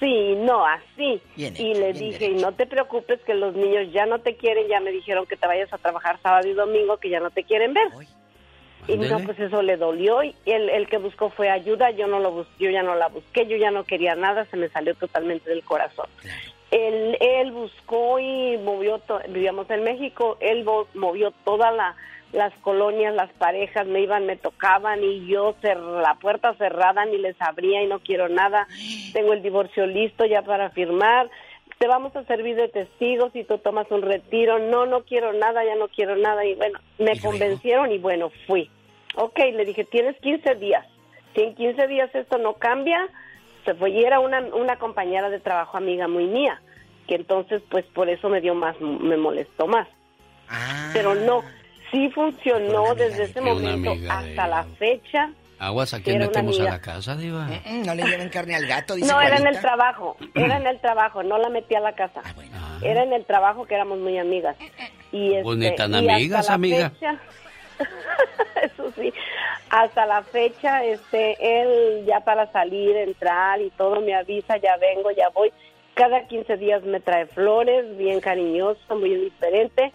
Sí, 0.00 0.34
no, 0.38 0.64
así. 0.64 1.20
Bien 1.36 1.54
y 1.58 1.74
le 1.74 1.92
dije, 1.92 2.26
y 2.26 2.36
no 2.36 2.52
te 2.52 2.66
preocupes 2.66 3.20
que 3.26 3.34
los 3.34 3.54
niños 3.54 3.92
ya 3.92 4.06
no 4.06 4.18
te 4.18 4.36
quieren, 4.36 4.66
ya 4.68 4.80
me 4.80 4.90
dijeron 4.90 5.26
que 5.26 5.36
te 5.36 5.46
vayas 5.46 5.70
a 5.72 5.78
trabajar 5.78 6.18
sábado 6.22 6.48
y 6.48 6.54
domingo, 6.54 6.96
que 6.96 7.10
ya 7.10 7.20
no 7.20 7.30
te 7.30 7.44
quieren 7.44 7.74
ver. 7.74 7.88
Y 8.88 8.96
no, 9.10 9.18
pues 9.24 9.38
eso 9.40 9.62
le 9.62 9.76
dolió 9.76 10.22
y 10.22 10.34
el, 10.46 10.68
el 10.70 10.86
que 10.88 10.98
buscó 10.98 11.30
fue 11.30 11.50
ayuda, 11.50 11.90
yo 11.90 12.06
no 12.06 12.20
lo 12.20 12.30
bus 12.30 12.46
yo 12.58 12.70
ya 12.70 12.82
no 12.82 12.94
la 12.94 13.08
busqué, 13.08 13.46
yo 13.46 13.56
ya 13.56 13.70
no 13.70 13.84
quería 13.84 14.14
nada, 14.14 14.44
se 14.46 14.56
me 14.56 14.68
salió 14.68 14.94
totalmente 14.94 15.50
del 15.50 15.64
corazón. 15.64 16.06
él, 16.70 17.16
él 17.20 17.52
buscó 17.52 18.18
y 18.18 18.56
movió, 18.58 19.00
vivíamos 19.28 19.68
en 19.70 19.82
México, 19.84 20.36
él 20.40 20.64
movió 20.94 21.32
todas 21.44 21.74
la- 21.74 21.94
las 22.32 22.52
colonias, 22.60 23.14
las 23.14 23.32
parejas, 23.34 23.86
me 23.86 24.00
iban, 24.00 24.26
me 24.26 24.36
tocaban 24.36 25.02
y 25.02 25.26
yo 25.26 25.54
cer 25.62 25.78
la 25.78 26.14
puerta 26.14 26.54
cerrada 26.54 27.04
ni 27.06 27.18
les 27.18 27.40
abría 27.40 27.82
y 27.82 27.86
no 27.86 28.00
quiero 28.00 28.28
nada. 28.28 28.66
Tengo 29.12 29.32
el 29.32 29.42
divorcio 29.42 29.86
listo 29.86 30.26
ya 30.26 30.42
para 30.42 30.70
firmar. 30.70 31.30
Te 31.78 31.86
vamos 31.86 32.14
a 32.16 32.24
servir 32.24 32.56
de 32.56 32.68
testigos 32.68 33.34
y 33.34 33.44
tú 33.44 33.58
tomas 33.58 33.90
un 33.90 34.02
retiro. 34.02 34.58
No, 34.58 34.86
no 34.86 35.02
quiero 35.04 35.32
nada, 35.34 35.64
ya 35.64 35.76
no 35.76 35.86
quiero 35.88 36.16
nada. 36.16 36.44
Y 36.44 36.54
bueno, 36.56 36.80
me 36.98 37.18
convencieron 37.20 37.92
y 37.92 37.98
bueno, 37.98 38.30
fui. 38.46 38.68
Ok, 39.16 39.38
le 39.54 39.64
dije, 39.64 39.84
tienes 39.84 40.16
15 40.20 40.54
días. 40.56 40.86
Si 41.34 41.42
en 41.42 41.54
15 41.54 41.86
días 41.88 42.10
esto 42.14 42.38
no 42.38 42.54
cambia, 42.54 43.08
se 43.64 43.74
fue. 43.74 43.90
Y 43.90 44.04
era 44.04 44.20
una, 44.20 44.40
una 44.54 44.76
compañera 44.78 45.28
de 45.30 45.40
trabajo 45.40 45.76
amiga 45.76 46.06
muy 46.08 46.24
mía, 46.26 46.60
que 47.08 47.16
entonces 47.16 47.62
pues 47.70 47.84
por 47.86 48.08
eso 48.08 48.28
me 48.28 48.40
dio 48.40 48.54
más, 48.54 48.80
me 48.80 49.16
molestó 49.16 49.66
más. 49.66 49.88
Pero 50.92 51.14
no, 51.14 51.42
sí 51.90 52.08
funcionó 52.10 52.94
desde 52.94 53.24
ese 53.24 53.38
Ah. 53.40 53.42
Momento 53.42 53.92
hasta 54.10 54.46
la 54.46 54.64
fecha. 54.78 55.30
Aguas, 55.58 55.94
¿a 55.94 56.02
quién 56.02 56.18
metemos 56.18 56.60
a 56.60 56.64
la 56.64 56.80
casa, 56.82 57.16
Diva? 57.16 57.46
Mm, 57.46 57.82
No 57.86 57.94
le 57.94 58.02
lleven 58.04 58.28
carne 58.28 58.54
al 58.56 58.66
gato, 58.66 58.94
dice 58.94 59.10
No, 59.10 59.20
era 59.22 59.38
en 59.38 59.46
el 59.46 59.58
trabajo, 59.58 60.16
era 60.34 60.58
en 60.58 60.66
el 60.66 60.78
trabajo, 60.80 61.22
no 61.22 61.38
la 61.38 61.48
metí 61.48 61.74
a 61.74 61.80
la 61.80 61.94
casa. 61.94 62.20
Era 62.82 63.02
en 63.04 63.12
el 63.14 63.24
trabajo 63.24 63.64
que 63.64 63.74
éramos 63.74 63.98
muy 63.98 64.18
amigas. 64.18 64.54
Y 65.12 65.30
este, 65.32 65.42
Pues 65.44 65.56
ni 65.56 65.74
tan 65.74 65.94
y 65.94 66.08
hasta 66.34 66.42
la 66.50 66.54
amiga. 66.54 66.90
fecha- 66.90 67.18
eso 68.62 68.92
sí, 68.96 69.12
hasta 69.70 70.06
la 70.06 70.22
fecha, 70.22 70.84
este, 70.84 71.36
él 71.40 72.04
ya 72.06 72.20
para 72.20 72.50
salir, 72.52 72.96
entrar 72.96 73.60
y 73.60 73.70
todo 73.70 74.00
me 74.00 74.14
avisa, 74.14 74.56
ya 74.58 74.76
vengo, 74.76 75.10
ya 75.10 75.28
voy. 75.30 75.52
Cada 75.94 76.26
15 76.26 76.56
días 76.58 76.82
me 76.84 77.00
trae 77.00 77.26
flores, 77.26 77.96
bien 77.96 78.20
cariñoso, 78.20 78.96
muy 78.96 79.14
diferente. 79.14 79.92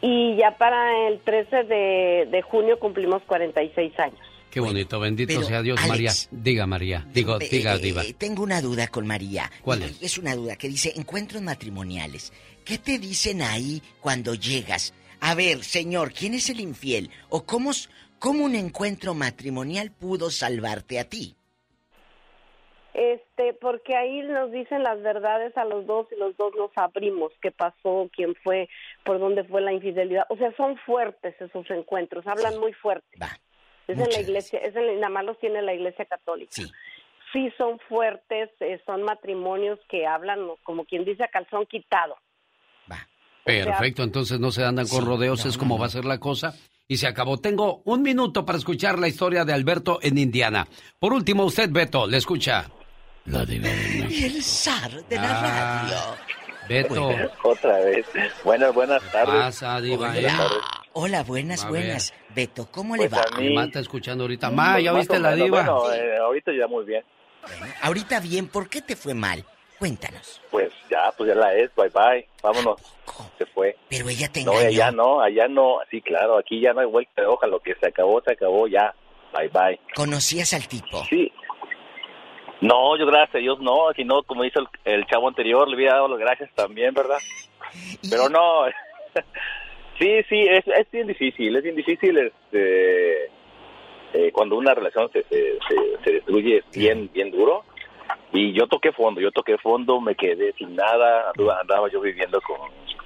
Y 0.00 0.36
ya 0.36 0.56
para 0.56 1.08
el 1.08 1.20
13 1.20 1.64
de, 1.64 2.28
de 2.30 2.42
junio 2.42 2.78
cumplimos 2.78 3.22
46 3.24 3.98
años. 3.98 4.18
Qué 4.50 4.60
bonito, 4.60 4.98
bendito 4.98 5.34
pero, 5.34 5.46
sea 5.46 5.60
Dios, 5.60 5.78
Alex. 5.78 5.90
María. 5.90 6.12
Diga, 6.30 6.66
María. 6.66 7.04
Digo, 7.12 7.38
Eh, 7.40 7.48
diga, 7.50 7.76
Diva. 7.76 8.02
eh, 8.02 8.14
tengo 8.16 8.42
una 8.42 8.62
duda 8.62 8.88
con 8.88 9.06
María. 9.06 9.50
¿Cuál 9.62 9.82
Eh, 9.82 9.92
Es 10.00 10.16
una 10.16 10.34
duda 10.34 10.56
que 10.56 10.68
dice 10.68 10.92
encuentros 10.96 11.42
matrimoniales. 11.42 12.32
¿Qué 12.64 12.78
te 12.78 12.98
dicen 12.98 13.42
ahí 13.42 13.82
cuando 14.00 14.34
llegas? 14.34 14.94
A 15.20 15.34
ver, 15.34 15.64
señor, 15.64 16.12
¿quién 16.12 16.34
es 16.34 16.50
el 16.50 16.60
infiel? 16.60 17.10
¿O 17.28 17.44
cómo, 17.44 17.70
cómo 18.18 18.44
un 18.44 18.54
encuentro 18.54 19.14
matrimonial 19.14 19.90
pudo 19.90 20.30
salvarte 20.30 20.98
a 20.98 21.08
ti? 21.08 21.36
Este, 22.96 23.52
porque 23.52 23.94
ahí 23.94 24.22
nos 24.22 24.50
dicen 24.50 24.82
las 24.82 25.02
verdades 25.02 25.54
a 25.58 25.66
los 25.66 25.86
dos 25.86 26.06
y 26.10 26.16
los 26.16 26.34
dos 26.38 26.54
nos 26.56 26.70
abrimos 26.76 27.30
qué 27.42 27.50
pasó, 27.50 28.08
quién 28.10 28.34
fue, 28.36 28.70
por 29.04 29.18
dónde 29.18 29.44
fue 29.44 29.60
la 29.60 29.74
infidelidad. 29.74 30.24
O 30.30 30.36
sea, 30.38 30.50
son 30.56 30.78
fuertes 30.78 31.38
esos 31.38 31.70
encuentros, 31.70 32.26
hablan 32.26 32.58
muy 32.58 32.72
fuerte. 32.72 33.06
Es 33.86 33.98
en 33.98 34.10
la 34.10 34.20
iglesia, 34.20 34.60
es 34.60 34.74
en, 34.74 34.94
nada 34.98 35.10
más 35.10 35.26
los 35.26 35.38
tiene 35.38 35.60
la 35.60 35.74
iglesia 35.74 36.06
católica. 36.06 36.52
Sí. 36.52 37.50
son 37.58 37.78
fuertes, 37.80 38.48
eh, 38.60 38.80
son 38.86 39.02
matrimonios 39.02 39.78
que 39.90 40.06
hablan 40.06 40.48
como 40.62 40.86
quien 40.86 41.04
dice 41.04 41.22
a 41.22 41.28
calzón 41.28 41.66
quitado. 41.66 42.16
Perfecto, 43.46 44.02
entonces 44.02 44.40
no 44.40 44.50
se 44.50 44.64
andan 44.64 44.88
con 44.88 45.06
rodeos, 45.06 45.46
es 45.46 45.56
como 45.56 45.78
va 45.78 45.86
a 45.86 45.90
ser 45.90 46.04
la 46.04 46.18
cosa. 46.18 46.54
Y 46.88 46.98
se 46.98 47.06
acabó. 47.06 47.38
Tengo 47.38 47.82
un 47.84 48.02
minuto 48.02 48.44
para 48.44 48.58
escuchar 48.58 48.98
la 48.98 49.08
historia 49.08 49.44
de 49.44 49.52
Alberto 49.52 49.98
en 50.02 50.18
Indiana. 50.18 50.68
Por 51.00 51.12
último, 51.12 51.44
usted, 51.44 51.68
Beto, 51.70 52.06
le 52.06 52.16
escucha. 52.18 52.68
La 53.24 53.44
diva 53.44 53.68
de 53.68 53.74
México. 53.74 54.06
Y 54.10 54.24
el 54.36 54.42
zar 54.42 55.04
de 55.08 55.16
la 55.16 55.22
Ah, 55.24 55.82
radio. 55.82 55.98
Beto. 56.68 57.08
Otra 57.42 57.78
vez. 57.78 58.06
Buenas, 58.44 58.72
buenas 58.74 59.02
tardes. 59.10 59.34
Pasa, 59.34 59.80
diva, 59.80 60.08
Buenas 60.12 60.16
eh. 60.18 60.36
tardes. 60.36 60.58
Hola, 60.92 61.22
buenas, 61.24 61.64
A 61.64 61.68
buenas. 61.68 62.14
Beto, 62.34 62.68
¿cómo 62.70 62.94
Pues 62.96 63.10
le 63.10 63.16
va? 63.16 63.24
a 63.32 63.40
mí- 63.40 63.54
Ma 63.54 63.64
está 63.64 63.80
escuchando 63.80 64.24
ahorita. 64.24 64.50
Ma, 64.50 64.80
¿ya 64.80 64.92
viste 64.92 65.18
la 65.18 65.34
diva? 65.34 65.48
Bueno, 65.64 65.92
eh, 65.92 66.18
ahorita 66.18 66.52
ya 66.56 66.66
muy 66.68 66.84
bien. 66.84 67.02
Ahorita 67.82 68.18
bien, 68.20 68.46
¿por 68.48 68.68
qué 68.68 68.80
te 68.82 68.94
fue 68.96 69.14
mal? 69.14 69.44
Cuéntanos. 69.78 70.40
Pues 70.50 70.72
ya, 70.90 71.12
pues 71.16 71.28
ya 71.28 71.34
la 71.34 71.54
es. 71.54 71.74
Bye 71.74 71.90
bye. 71.90 72.26
Vámonos. 72.42 72.80
Se 73.38 73.46
fue. 73.46 73.76
Pero 73.88 74.08
ella 74.08 74.28
te 74.32 74.42
No, 74.44 74.52
engañó. 74.52 74.68
allá 74.68 74.90
no, 74.90 75.20
allá 75.20 75.48
no. 75.48 75.78
Sí, 75.90 76.00
claro, 76.00 76.38
aquí 76.38 76.60
ya 76.60 76.72
no 76.72 76.80
hay 76.80 76.86
vuelta 76.86 77.20
de 77.22 77.26
hoja. 77.26 77.46
Lo 77.46 77.60
que 77.60 77.74
se 77.74 77.86
acabó, 77.88 78.20
se 78.22 78.32
acabó 78.32 78.66
ya. 78.66 78.94
Bye 79.36 79.48
bye. 79.48 79.80
¿Conocías 79.94 80.52
al 80.54 80.66
tipo? 80.66 81.04
Sí. 81.04 81.30
No, 82.62 82.96
yo 82.98 83.04
gracias 83.06 83.34
a 83.34 83.38
Dios 83.38 83.60
no. 83.60 83.92
Si 83.94 84.04
no, 84.04 84.22
como 84.22 84.44
hizo 84.44 84.60
el, 84.60 84.68
el 84.84 85.06
chavo 85.06 85.28
anterior, 85.28 85.68
le 85.68 85.76
hubiera 85.76 85.94
dado 85.96 86.08
las 86.08 86.18
gracias 86.18 86.50
también, 86.54 86.94
¿verdad? 86.94 87.18
Pero 88.08 88.28
no. 88.30 88.64
sí, 89.98 90.22
sí, 90.28 90.40
es, 90.48 90.66
es 90.66 90.90
bien 90.90 91.06
difícil. 91.06 91.54
Es 91.54 91.62
bien 91.62 91.76
difícil 91.76 92.16
este, 92.18 93.24
eh, 94.14 94.32
cuando 94.32 94.56
una 94.56 94.72
relación 94.74 95.10
se, 95.12 95.22
se, 95.24 95.58
se, 95.68 96.04
se 96.04 96.10
destruye. 96.12 96.58
Es 96.58 96.70
bien, 96.78 97.10
bien 97.12 97.30
duro. 97.30 97.64
Y 98.32 98.52
yo 98.52 98.66
toqué 98.66 98.92
fondo, 98.92 99.20
yo 99.20 99.30
toqué 99.30 99.56
fondo, 99.58 100.00
me 100.00 100.14
quedé 100.14 100.52
sin 100.54 100.74
nada, 100.74 101.32
andaba, 101.60 101.88
yo 101.90 102.00
viviendo 102.00 102.40
con, 102.40 102.58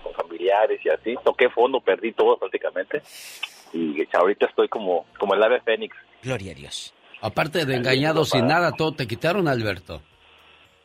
con 0.03 0.13
familiares 0.15 0.81
y 0.85 0.89
así, 0.89 1.15
toqué 1.25 1.49
fondo, 1.51 1.81
perdí 1.81 2.13
todo 2.13 2.37
prácticamente 2.37 3.03
y 3.73 4.05
ahorita 4.13 4.47
estoy 4.47 4.69
como, 4.69 5.07
como 5.19 5.35
el 5.35 5.43
ave 5.43 5.61
fénix, 5.61 5.97
Gloria 6.23 6.53
a 6.53 6.55
Dios. 6.55 6.95
Aparte 7.23 7.65
de 7.65 7.77
engañado 7.77 8.25
sin 8.25 8.47
nada, 8.47 8.73
todo 8.73 8.93
te 8.93 9.07
quitaron, 9.07 9.49
Alberto. 9.49 10.01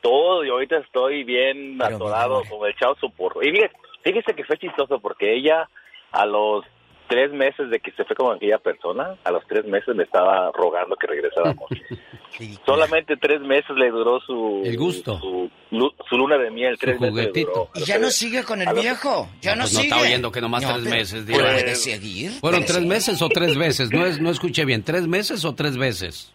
todo 0.02 0.44
y 0.45 0.49
ahorita 0.49 0.78
estoy 0.78 1.24
bien 1.24 1.82
atorado 1.82 2.44
con 2.49 2.68
el 2.68 2.76
chavo 2.76 2.95
soporro. 2.95 3.41
Y 3.41 3.52
fíjese, 3.52 3.76
fíjese 4.03 4.34
que 4.34 4.44
fue 4.44 4.57
chistoso 4.57 4.99
porque 4.99 5.36
ella 5.36 5.68
a 6.12 6.26
los 6.26 6.66
tres 7.07 7.32
meses 7.32 7.69
de 7.69 7.80
que 7.80 7.91
se 7.91 8.03
fue 8.06 8.15
con 8.15 8.36
aquella 8.36 8.57
persona, 8.57 9.15
a 9.23 9.32
los 9.32 9.45
tres 9.48 9.65
meses 9.65 9.95
me 9.95 10.03
estaba 10.03 10.52
rogando 10.53 10.95
que 10.95 11.07
regresáramos. 11.07 11.69
Solamente 12.65 13.15
tres 13.18 13.40
meses 13.41 13.72
le 13.77 13.90
duró 13.91 14.19
su... 14.19 14.61
El 14.65 14.77
gusto. 14.77 15.18
Su, 15.19 15.49
lu- 15.72 15.94
su 16.10 16.18
luna 16.18 16.38
de 16.38 16.52
miel, 16.52 16.77
tres 16.80 16.99
meses 16.99 17.15
le 17.15 17.22
juguetito. 17.23 17.49
duró. 17.52 17.69
¿Y 17.76 17.86
ya 17.86 17.98
no 17.98 18.10
sigue 18.11 18.44
con 18.44 18.61
el 18.61 18.73
viejo? 18.73 19.30
¿Ya 19.41 19.56
no, 19.56 19.61
pues 19.64 19.73
no 19.73 19.80
sigue? 19.82 19.94
está 19.94 20.02
oyendo 20.02 20.32
que 20.32 20.41
nomás 20.41 20.64
No, 20.64 20.69
tres 20.73 20.84
pero- 20.84 20.95
meses, 20.95 21.23
pero 21.26 21.38
diva. 21.38 21.52
¿Puede 21.53 21.76
seguir? 21.76 22.32
¿Fueron 22.32 22.41
¿Puede 22.60 22.65
tres 22.65 22.76
seguir? 22.76 22.90
meses 22.90 23.22
o 23.22 23.30
tres 23.30 23.57
veces? 23.57 23.91
No, 23.91 24.06
es, 24.06 24.19
no 24.19 24.30
escuché 24.30 24.65
bien. 24.65 24.84
¿Tres 24.84 25.07
meses 25.07 25.45
o 25.45 25.56
tres 25.56 25.77
veces? 25.77 26.32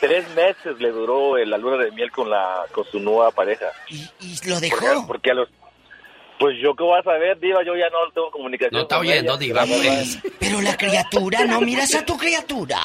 Tres 0.00 0.24
meses 0.36 0.78
le 0.78 0.90
duró 0.92 1.36
la 1.38 1.56
luna 1.56 1.82
de 1.82 1.90
miel 1.92 2.10
con 2.12 2.28
la 2.30 2.64
con 2.72 2.84
su 2.84 3.00
nueva 3.00 3.30
pareja. 3.30 3.66
¿Y 3.88 4.48
lo 4.48 4.60
dejó? 4.60 4.78
Porque, 4.86 5.06
porque 5.06 5.30
a 5.30 5.34
los... 5.34 5.48
Pues 6.38 6.56
yo 6.62 6.74
qué 6.74 6.84
voy 6.84 6.98
a 6.98 7.02
saber, 7.02 7.38
Diva, 7.40 7.64
yo 7.64 7.74
ya 7.74 7.90
no 7.90 8.12
tengo 8.14 8.30
comunicación 8.30 8.72
No 8.72 8.82
está 8.82 8.96
con 8.96 9.06
oyendo, 9.06 9.32
ella, 9.32 9.38
Diva, 9.38 9.66
pues. 9.66 10.18
Pero 10.38 10.60
la 10.60 10.76
criatura, 10.76 11.44
¿no 11.44 11.60
miras 11.60 11.94
a 11.94 12.04
tu 12.04 12.16
criatura? 12.16 12.80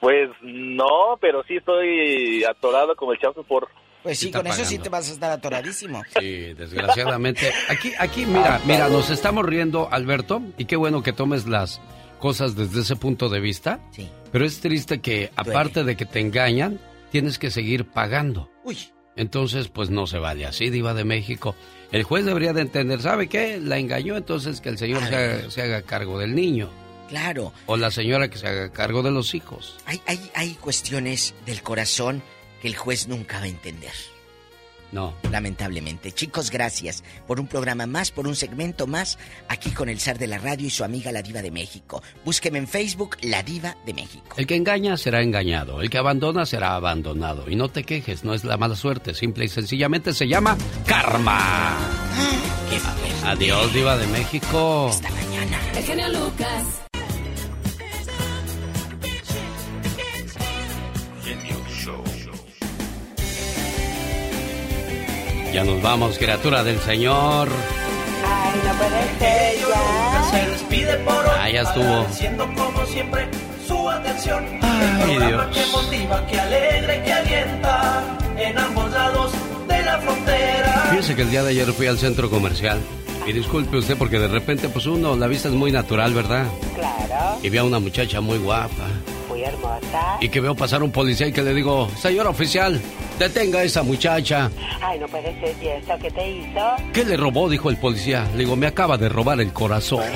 Pues 0.00 0.30
no, 0.40 1.18
pero 1.20 1.42
sí 1.44 1.56
estoy 1.56 2.44
atorado 2.44 2.94
con 2.96 3.12
el 3.12 3.20
chavo 3.20 3.42
por... 3.42 3.68
Pues 4.02 4.18
sí, 4.18 4.32
con 4.32 4.44
eso 4.48 4.64
sí 4.64 4.78
te 4.78 4.88
vas 4.88 5.08
a 5.08 5.12
estar 5.12 5.30
atoradísimo. 5.30 6.02
Sí, 6.18 6.54
desgraciadamente. 6.54 7.52
Aquí, 7.68 7.92
aquí, 7.96 8.26
mira, 8.26 8.60
mira, 8.64 8.88
nos 8.88 9.10
estamos 9.10 9.46
riendo, 9.46 9.88
Alberto, 9.92 10.42
y 10.58 10.64
qué 10.64 10.74
bueno 10.74 11.04
que 11.04 11.12
tomes 11.12 11.46
las 11.46 11.80
cosas 12.18 12.56
desde 12.56 12.80
ese 12.80 12.96
punto 12.96 13.28
de 13.28 13.38
vista. 13.38 13.78
Sí. 13.92 14.08
Pero 14.32 14.44
es 14.44 14.60
triste 14.60 15.00
que, 15.00 15.30
aparte 15.36 15.84
de 15.84 15.96
que 15.96 16.04
te 16.04 16.18
engañan, 16.18 16.80
tienes 17.12 17.38
que 17.38 17.50
seguir 17.50 17.84
pagando. 17.84 18.50
Uy. 18.64 18.78
Entonces, 19.14 19.68
pues 19.68 19.90
no 19.90 20.06
se 20.06 20.18
vale 20.18 20.46
así, 20.46 20.70
Diva 20.70 20.94
de 20.94 21.04
México. 21.04 21.54
El 21.92 22.04
juez 22.04 22.24
debería 22.24 22.54
de 22.54 22.62
entender, 22.62 23.02
¿sabe 23.02 23.28
qué? 23.28 23.60
La 23.60 23.78
engañó, 23.78 24.16
entonces 24.16 24.62
que 24.62 24.70
el 24.70 24.78
señor 24.78 25.06
se 25.06 25.14
haga, 25.14 25.50
se 25.50 25.60
haga 25.60 25.82
cargo 25.82 26.18
del 26.18 26.34
niño. 26.34 26.70
Claro. 27.10 27.52
O 27.66 27.76
la 27.76 27.90
señora 27.90 28.28
que 28.28 28.38
se 28.38 28.46
haga 28.46 28.72
cargo 28.72 29.02
de 29.02 29.10
los 29.10 29.34
hijos. 29.34 29.76
Hay, 29.84 30.00
hay, 30.06 30.30
hay 30.34 30.54
cuestiones 30.54 31.34
del 31.44 31.62
corazón 31.62 32.22
que 32.62 32.68
el 32.68 32.76
juez 32.76 33.08
nunca 33.08 33.38
va 33.38 33.44
a 33.44 33.48
entender. 33.48 33.92
No. 34.92 35.14
Lamentablemente. 35.30 36.12
Chicos, 36.12 36.50
gracias 36.50 37.02
por 37.26 37.40
un 37.40 37.46
programa 37.46 37.86
más, 37.86 38.10
por 38.10 38.28
un 38.28 38.36
segmento 38.36 38.86
más, 38.86 39.18
aquí 39.48 39.70
con 39.70 39.88
el 39.88 39.98
zar 39.98 40.18
de 40.18 40.26
la 40.26 40.38
radio 40.38 40.66
y 40.66 40.70
su 40.70 40.84
amiga 40.84 41.10
la 41.12 41.22
diva 41.22 41.42
de 41.42 41.50
México. 41.50 42.02
Búsqueme 42.24 42.58
en 42.58 42.68
Facebook, 42.68 43.16
La 43.22 43.42
Diva 43.42 43.76
de 43.86 43.94
México. 43.94 44.36
El 44.36 44.46
que 44.46 44.56
engaña 44.56 44.96
será 44.96 45.22
engañado, 45.22 45.80
el 45.80 45.90
que 45.90 45.98
abandona 45.98 46.46
será 46.46 46.74
abandonado. 46.74 47.48
Y 47.48 47.56
no 47.56 47.68
te 47.68 47.84
quejes, 47.84 48.22
no 48.22 48.34
es 48.34 48.44
la 48.44 48.56
mala 48.56 48.76
suerte, 48.76 49.14
simple 49.14 49.46
y 49.46 49.48
sencillamente 49.48 50.12
se 50.12 50.28
llama 50.28 50.56
karma. 50.86 51.76
Adiós, 53.24 53.72
Diva 53.72 53.96
de 53.96 54.06
México. 54.08 54.88
Hasta 54.88 55.10
mañana. 55.10 55.58
El 55.76 55.84
genio 55.84 56.08
Lucas. 56.08 56.91
Ya 65.52 65.64
nos 65.64 65.82
vamos, 65.82 66.16
criatura 66.16 66.64
del 66.64 66.80
Señor. 66.80 67.48
Ay, 68.26 68.60
no 68.64 68.74
puede 68.74 69.18
ser 69.18 69.68
ya. 69.68 70.30
Se 70.30 70.50
despide 70.50 70.96
por 70.98 71.14
hoy. 71.14 71.30
Ah, 71.38 71.50
ya 71.50 71.60
estuvo. 71.62 71.84
Agradeciendo 71.84 72.46
como 72.54 72.86
siempre 72.86 73.28
su 73.66 73.90
atención. 73.90 74.44
Ay, 74.62 75.12
el 75.14 75.26
Dios. 75.26 75.46
que 75.54 75.66
motiva, 75.72 76.26
que 76.26 76.40
alegra 76.40 76.96
y 76.96 77.02
que 77.02 77.12
alienta 77.12 78.02
en 78.38 78.58
ambos 78.58 78.90
lados 78.92 79.32
de 79.68 79.82
la 79.82 79.98
frontera. 79.98 80.86
Fíjese 80.90 81.16
que 81.16 81.22
el 81.22 81.30
día 81.30 81.42
de 81.42 81.50
ayer 81.50 81.72
fui 81.72 81.86
al 81.86 81.98
centro 81.98 82.30
comercial. 82.30 82.80
Y 83.26 83.32
disculpe 83.32 83.76
usted 83.76 83.96
porque 83.98 84.18
de 84.18 84.28
repente 84.28 84.68
pues 84.70 84.86
uno, 84.86 85.14
la 85.16 85.26
vista 85.26 85.48
es 85.48 85.54
muy 85.54 85.70
natural, 85.70 86.14
¿verdad? 86.14 86.46
Claro. 86.74 87.38
Y 87.42 87.50
vi 87.50 87.58
a 87.58 87.64
una 87.64 87.78
muchacha 87.78 88.20
muy 88.22 88.38
guapa. 88.38 88.88
Muy 89.42 89.54
hermosa. 89.54 90.18
Y 90.20 90.28
que 90.28 90.40
veo 90.40 90.54
pasar 90.54 90.82
un 90.82 90.92
policía 90.92 91.26
y 91.26 91.32
que 91.32 91.42
le 91.42 91.52
digo, 91.54 91.88
señor 92.00 92.26
oficial, 92.26 92.80
detenga 93.18 93.60
a 93.60 93.64
esa 93.64 93.82
muchacha. 93.82 94.50
Ay, 94.80 94.98
no 94.98 95.06
puede 95.08 95.38
ser. 95.40 95.56
¿Y 95.62 95.68
eso 95.68 95.94
qué 96.00 96.10
te 96.10 96.30
hizo? 96.30 96.76
¿Qué 96.92 97.04
le 97.04 97.16
robó? 97.16 97.48
Dijo 97.48 97.70
el 97.70 97.76
policía. 97.76 98.28
Le 98.32 98.40
digo, 98.40 98.56
me 98.56 98.66
acaba 98.66 98.96
de 98.98 99.08
robar 99.08 99.40
el 99.40 99.52
corazón. 99.52 100.04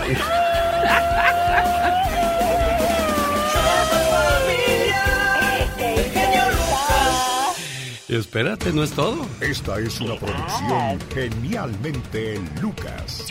Espérate, 8.09 8.73
no 8.73 8.85
es 8.85 8.93
todo. 8.93 9.27
Esta 9.41 9.81
es 9.81 10.01
una 10.01 10.15
producción 10.15 10.99
genialmente 11.13 12.41
Lucas. 12.63 13.27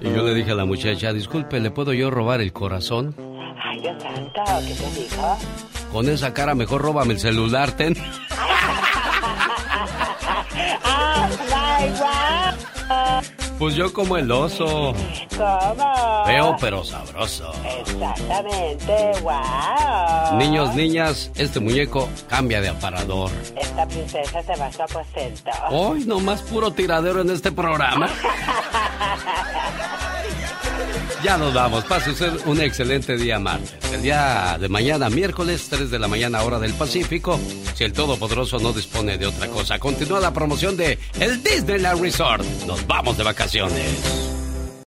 Y 0.00 0.04
yo 0.04 0.22
le 0.22 0.34
dije 0.34 0.52
a 0.52 0.54
la 0.54 0.64
muchacha, 0.64 1.12
disculpe, 1.12 1.58
¿le 1.58 1.72
puedo 1.72 1.92
yo 1.92 2.10
robar 2.10 2.40
el 2.40 2.52
corazón? 2.52 3.16
Ay, 3.64 3.80
Dios 3.80 4.02
santo, 4.02 4.42
¿qué 4.66 4.74
te 4.74 5.00
dijo? 5.00 5.38
Con 5.92 6.08
esa 6.08 6.32
cara 6.32 6.54
mejor 6.54 6.82
róbame 6.82 7.14
el 7.14 7.20
celular, 7.20 7.72
ten. 7.72 7.94
Pues 13.58 13.76
yo 13.76 13.92
como 13.92 14.16
el 14.16 14.28
oso. 14.30 14.92
¿Cómo? 15.36 16.24
Feo 16.26 16.56
pero 16.60 16.82
sabroso. 16.82 17.52
Exactamente, 17.78 19.12
wow. 19.22 20.36
Niños, 20.36 20.74
niñas, 20.74 21.30
este 21.36 21.60
muñeco 21.60 22.08
cambia 22.28 22.60
de 22.60 22.70
aparador. 22.70 23.30
Esta 23.56 23.86
princesa 23.86 24.42
se 24.42 24.56
va 24.56 24.66
a 24.66 24.72
su 24.72 24.82
aposento. 24.82 25.50
Hoy 25.70 26.04
nomás 26.04 26.42
puro 26.42 26.72
tiradero 26.72 27.20
en 27.20 27.30
este 27.30 27.52
programa. 27.52 28.08
Ya 31.22 31.38
nos 31.38 31.54
vamos. 31.54 31.84
Pase 31.84 32.10
usted 32.10 32.32
un 32.46 32.60
excelente 32.60 33.16
día 33.16 33.38
martes. 33.38 33.72
El 33.92 34.02
día 34.02 34.56
de 34.60 34.68
mañana, 34.68 35.08
miércoles, 35.08 35.68
3 35.70 35.90
de 35.90 35.98
la 35.98 36.08
mañana, 36.08 36.42
hora 36.42 36.58
del 36.58 36.74
Pacífico. 36.74 37.38
Si 37.74 37.84
el 37.84 37.92
Todopoderoso 37.92 38.58
no 38.58 38.72
dispone 38.72 39.18
de 39.18 39.26
otra 39.26 39.46
cosa, 39.48 39.78
continúa 39.78 40.18
la 40.18 40.32
promoción 40.32 40.76
de 40.76 40.98
el 41.20 41.42
Disneyland 41.42 42.00
Resort. 42.00 42.44
Nos 42.66 42.86
vamos 42.86 43.16
de 43.16 43.24
vacaciones. 43.24 44.31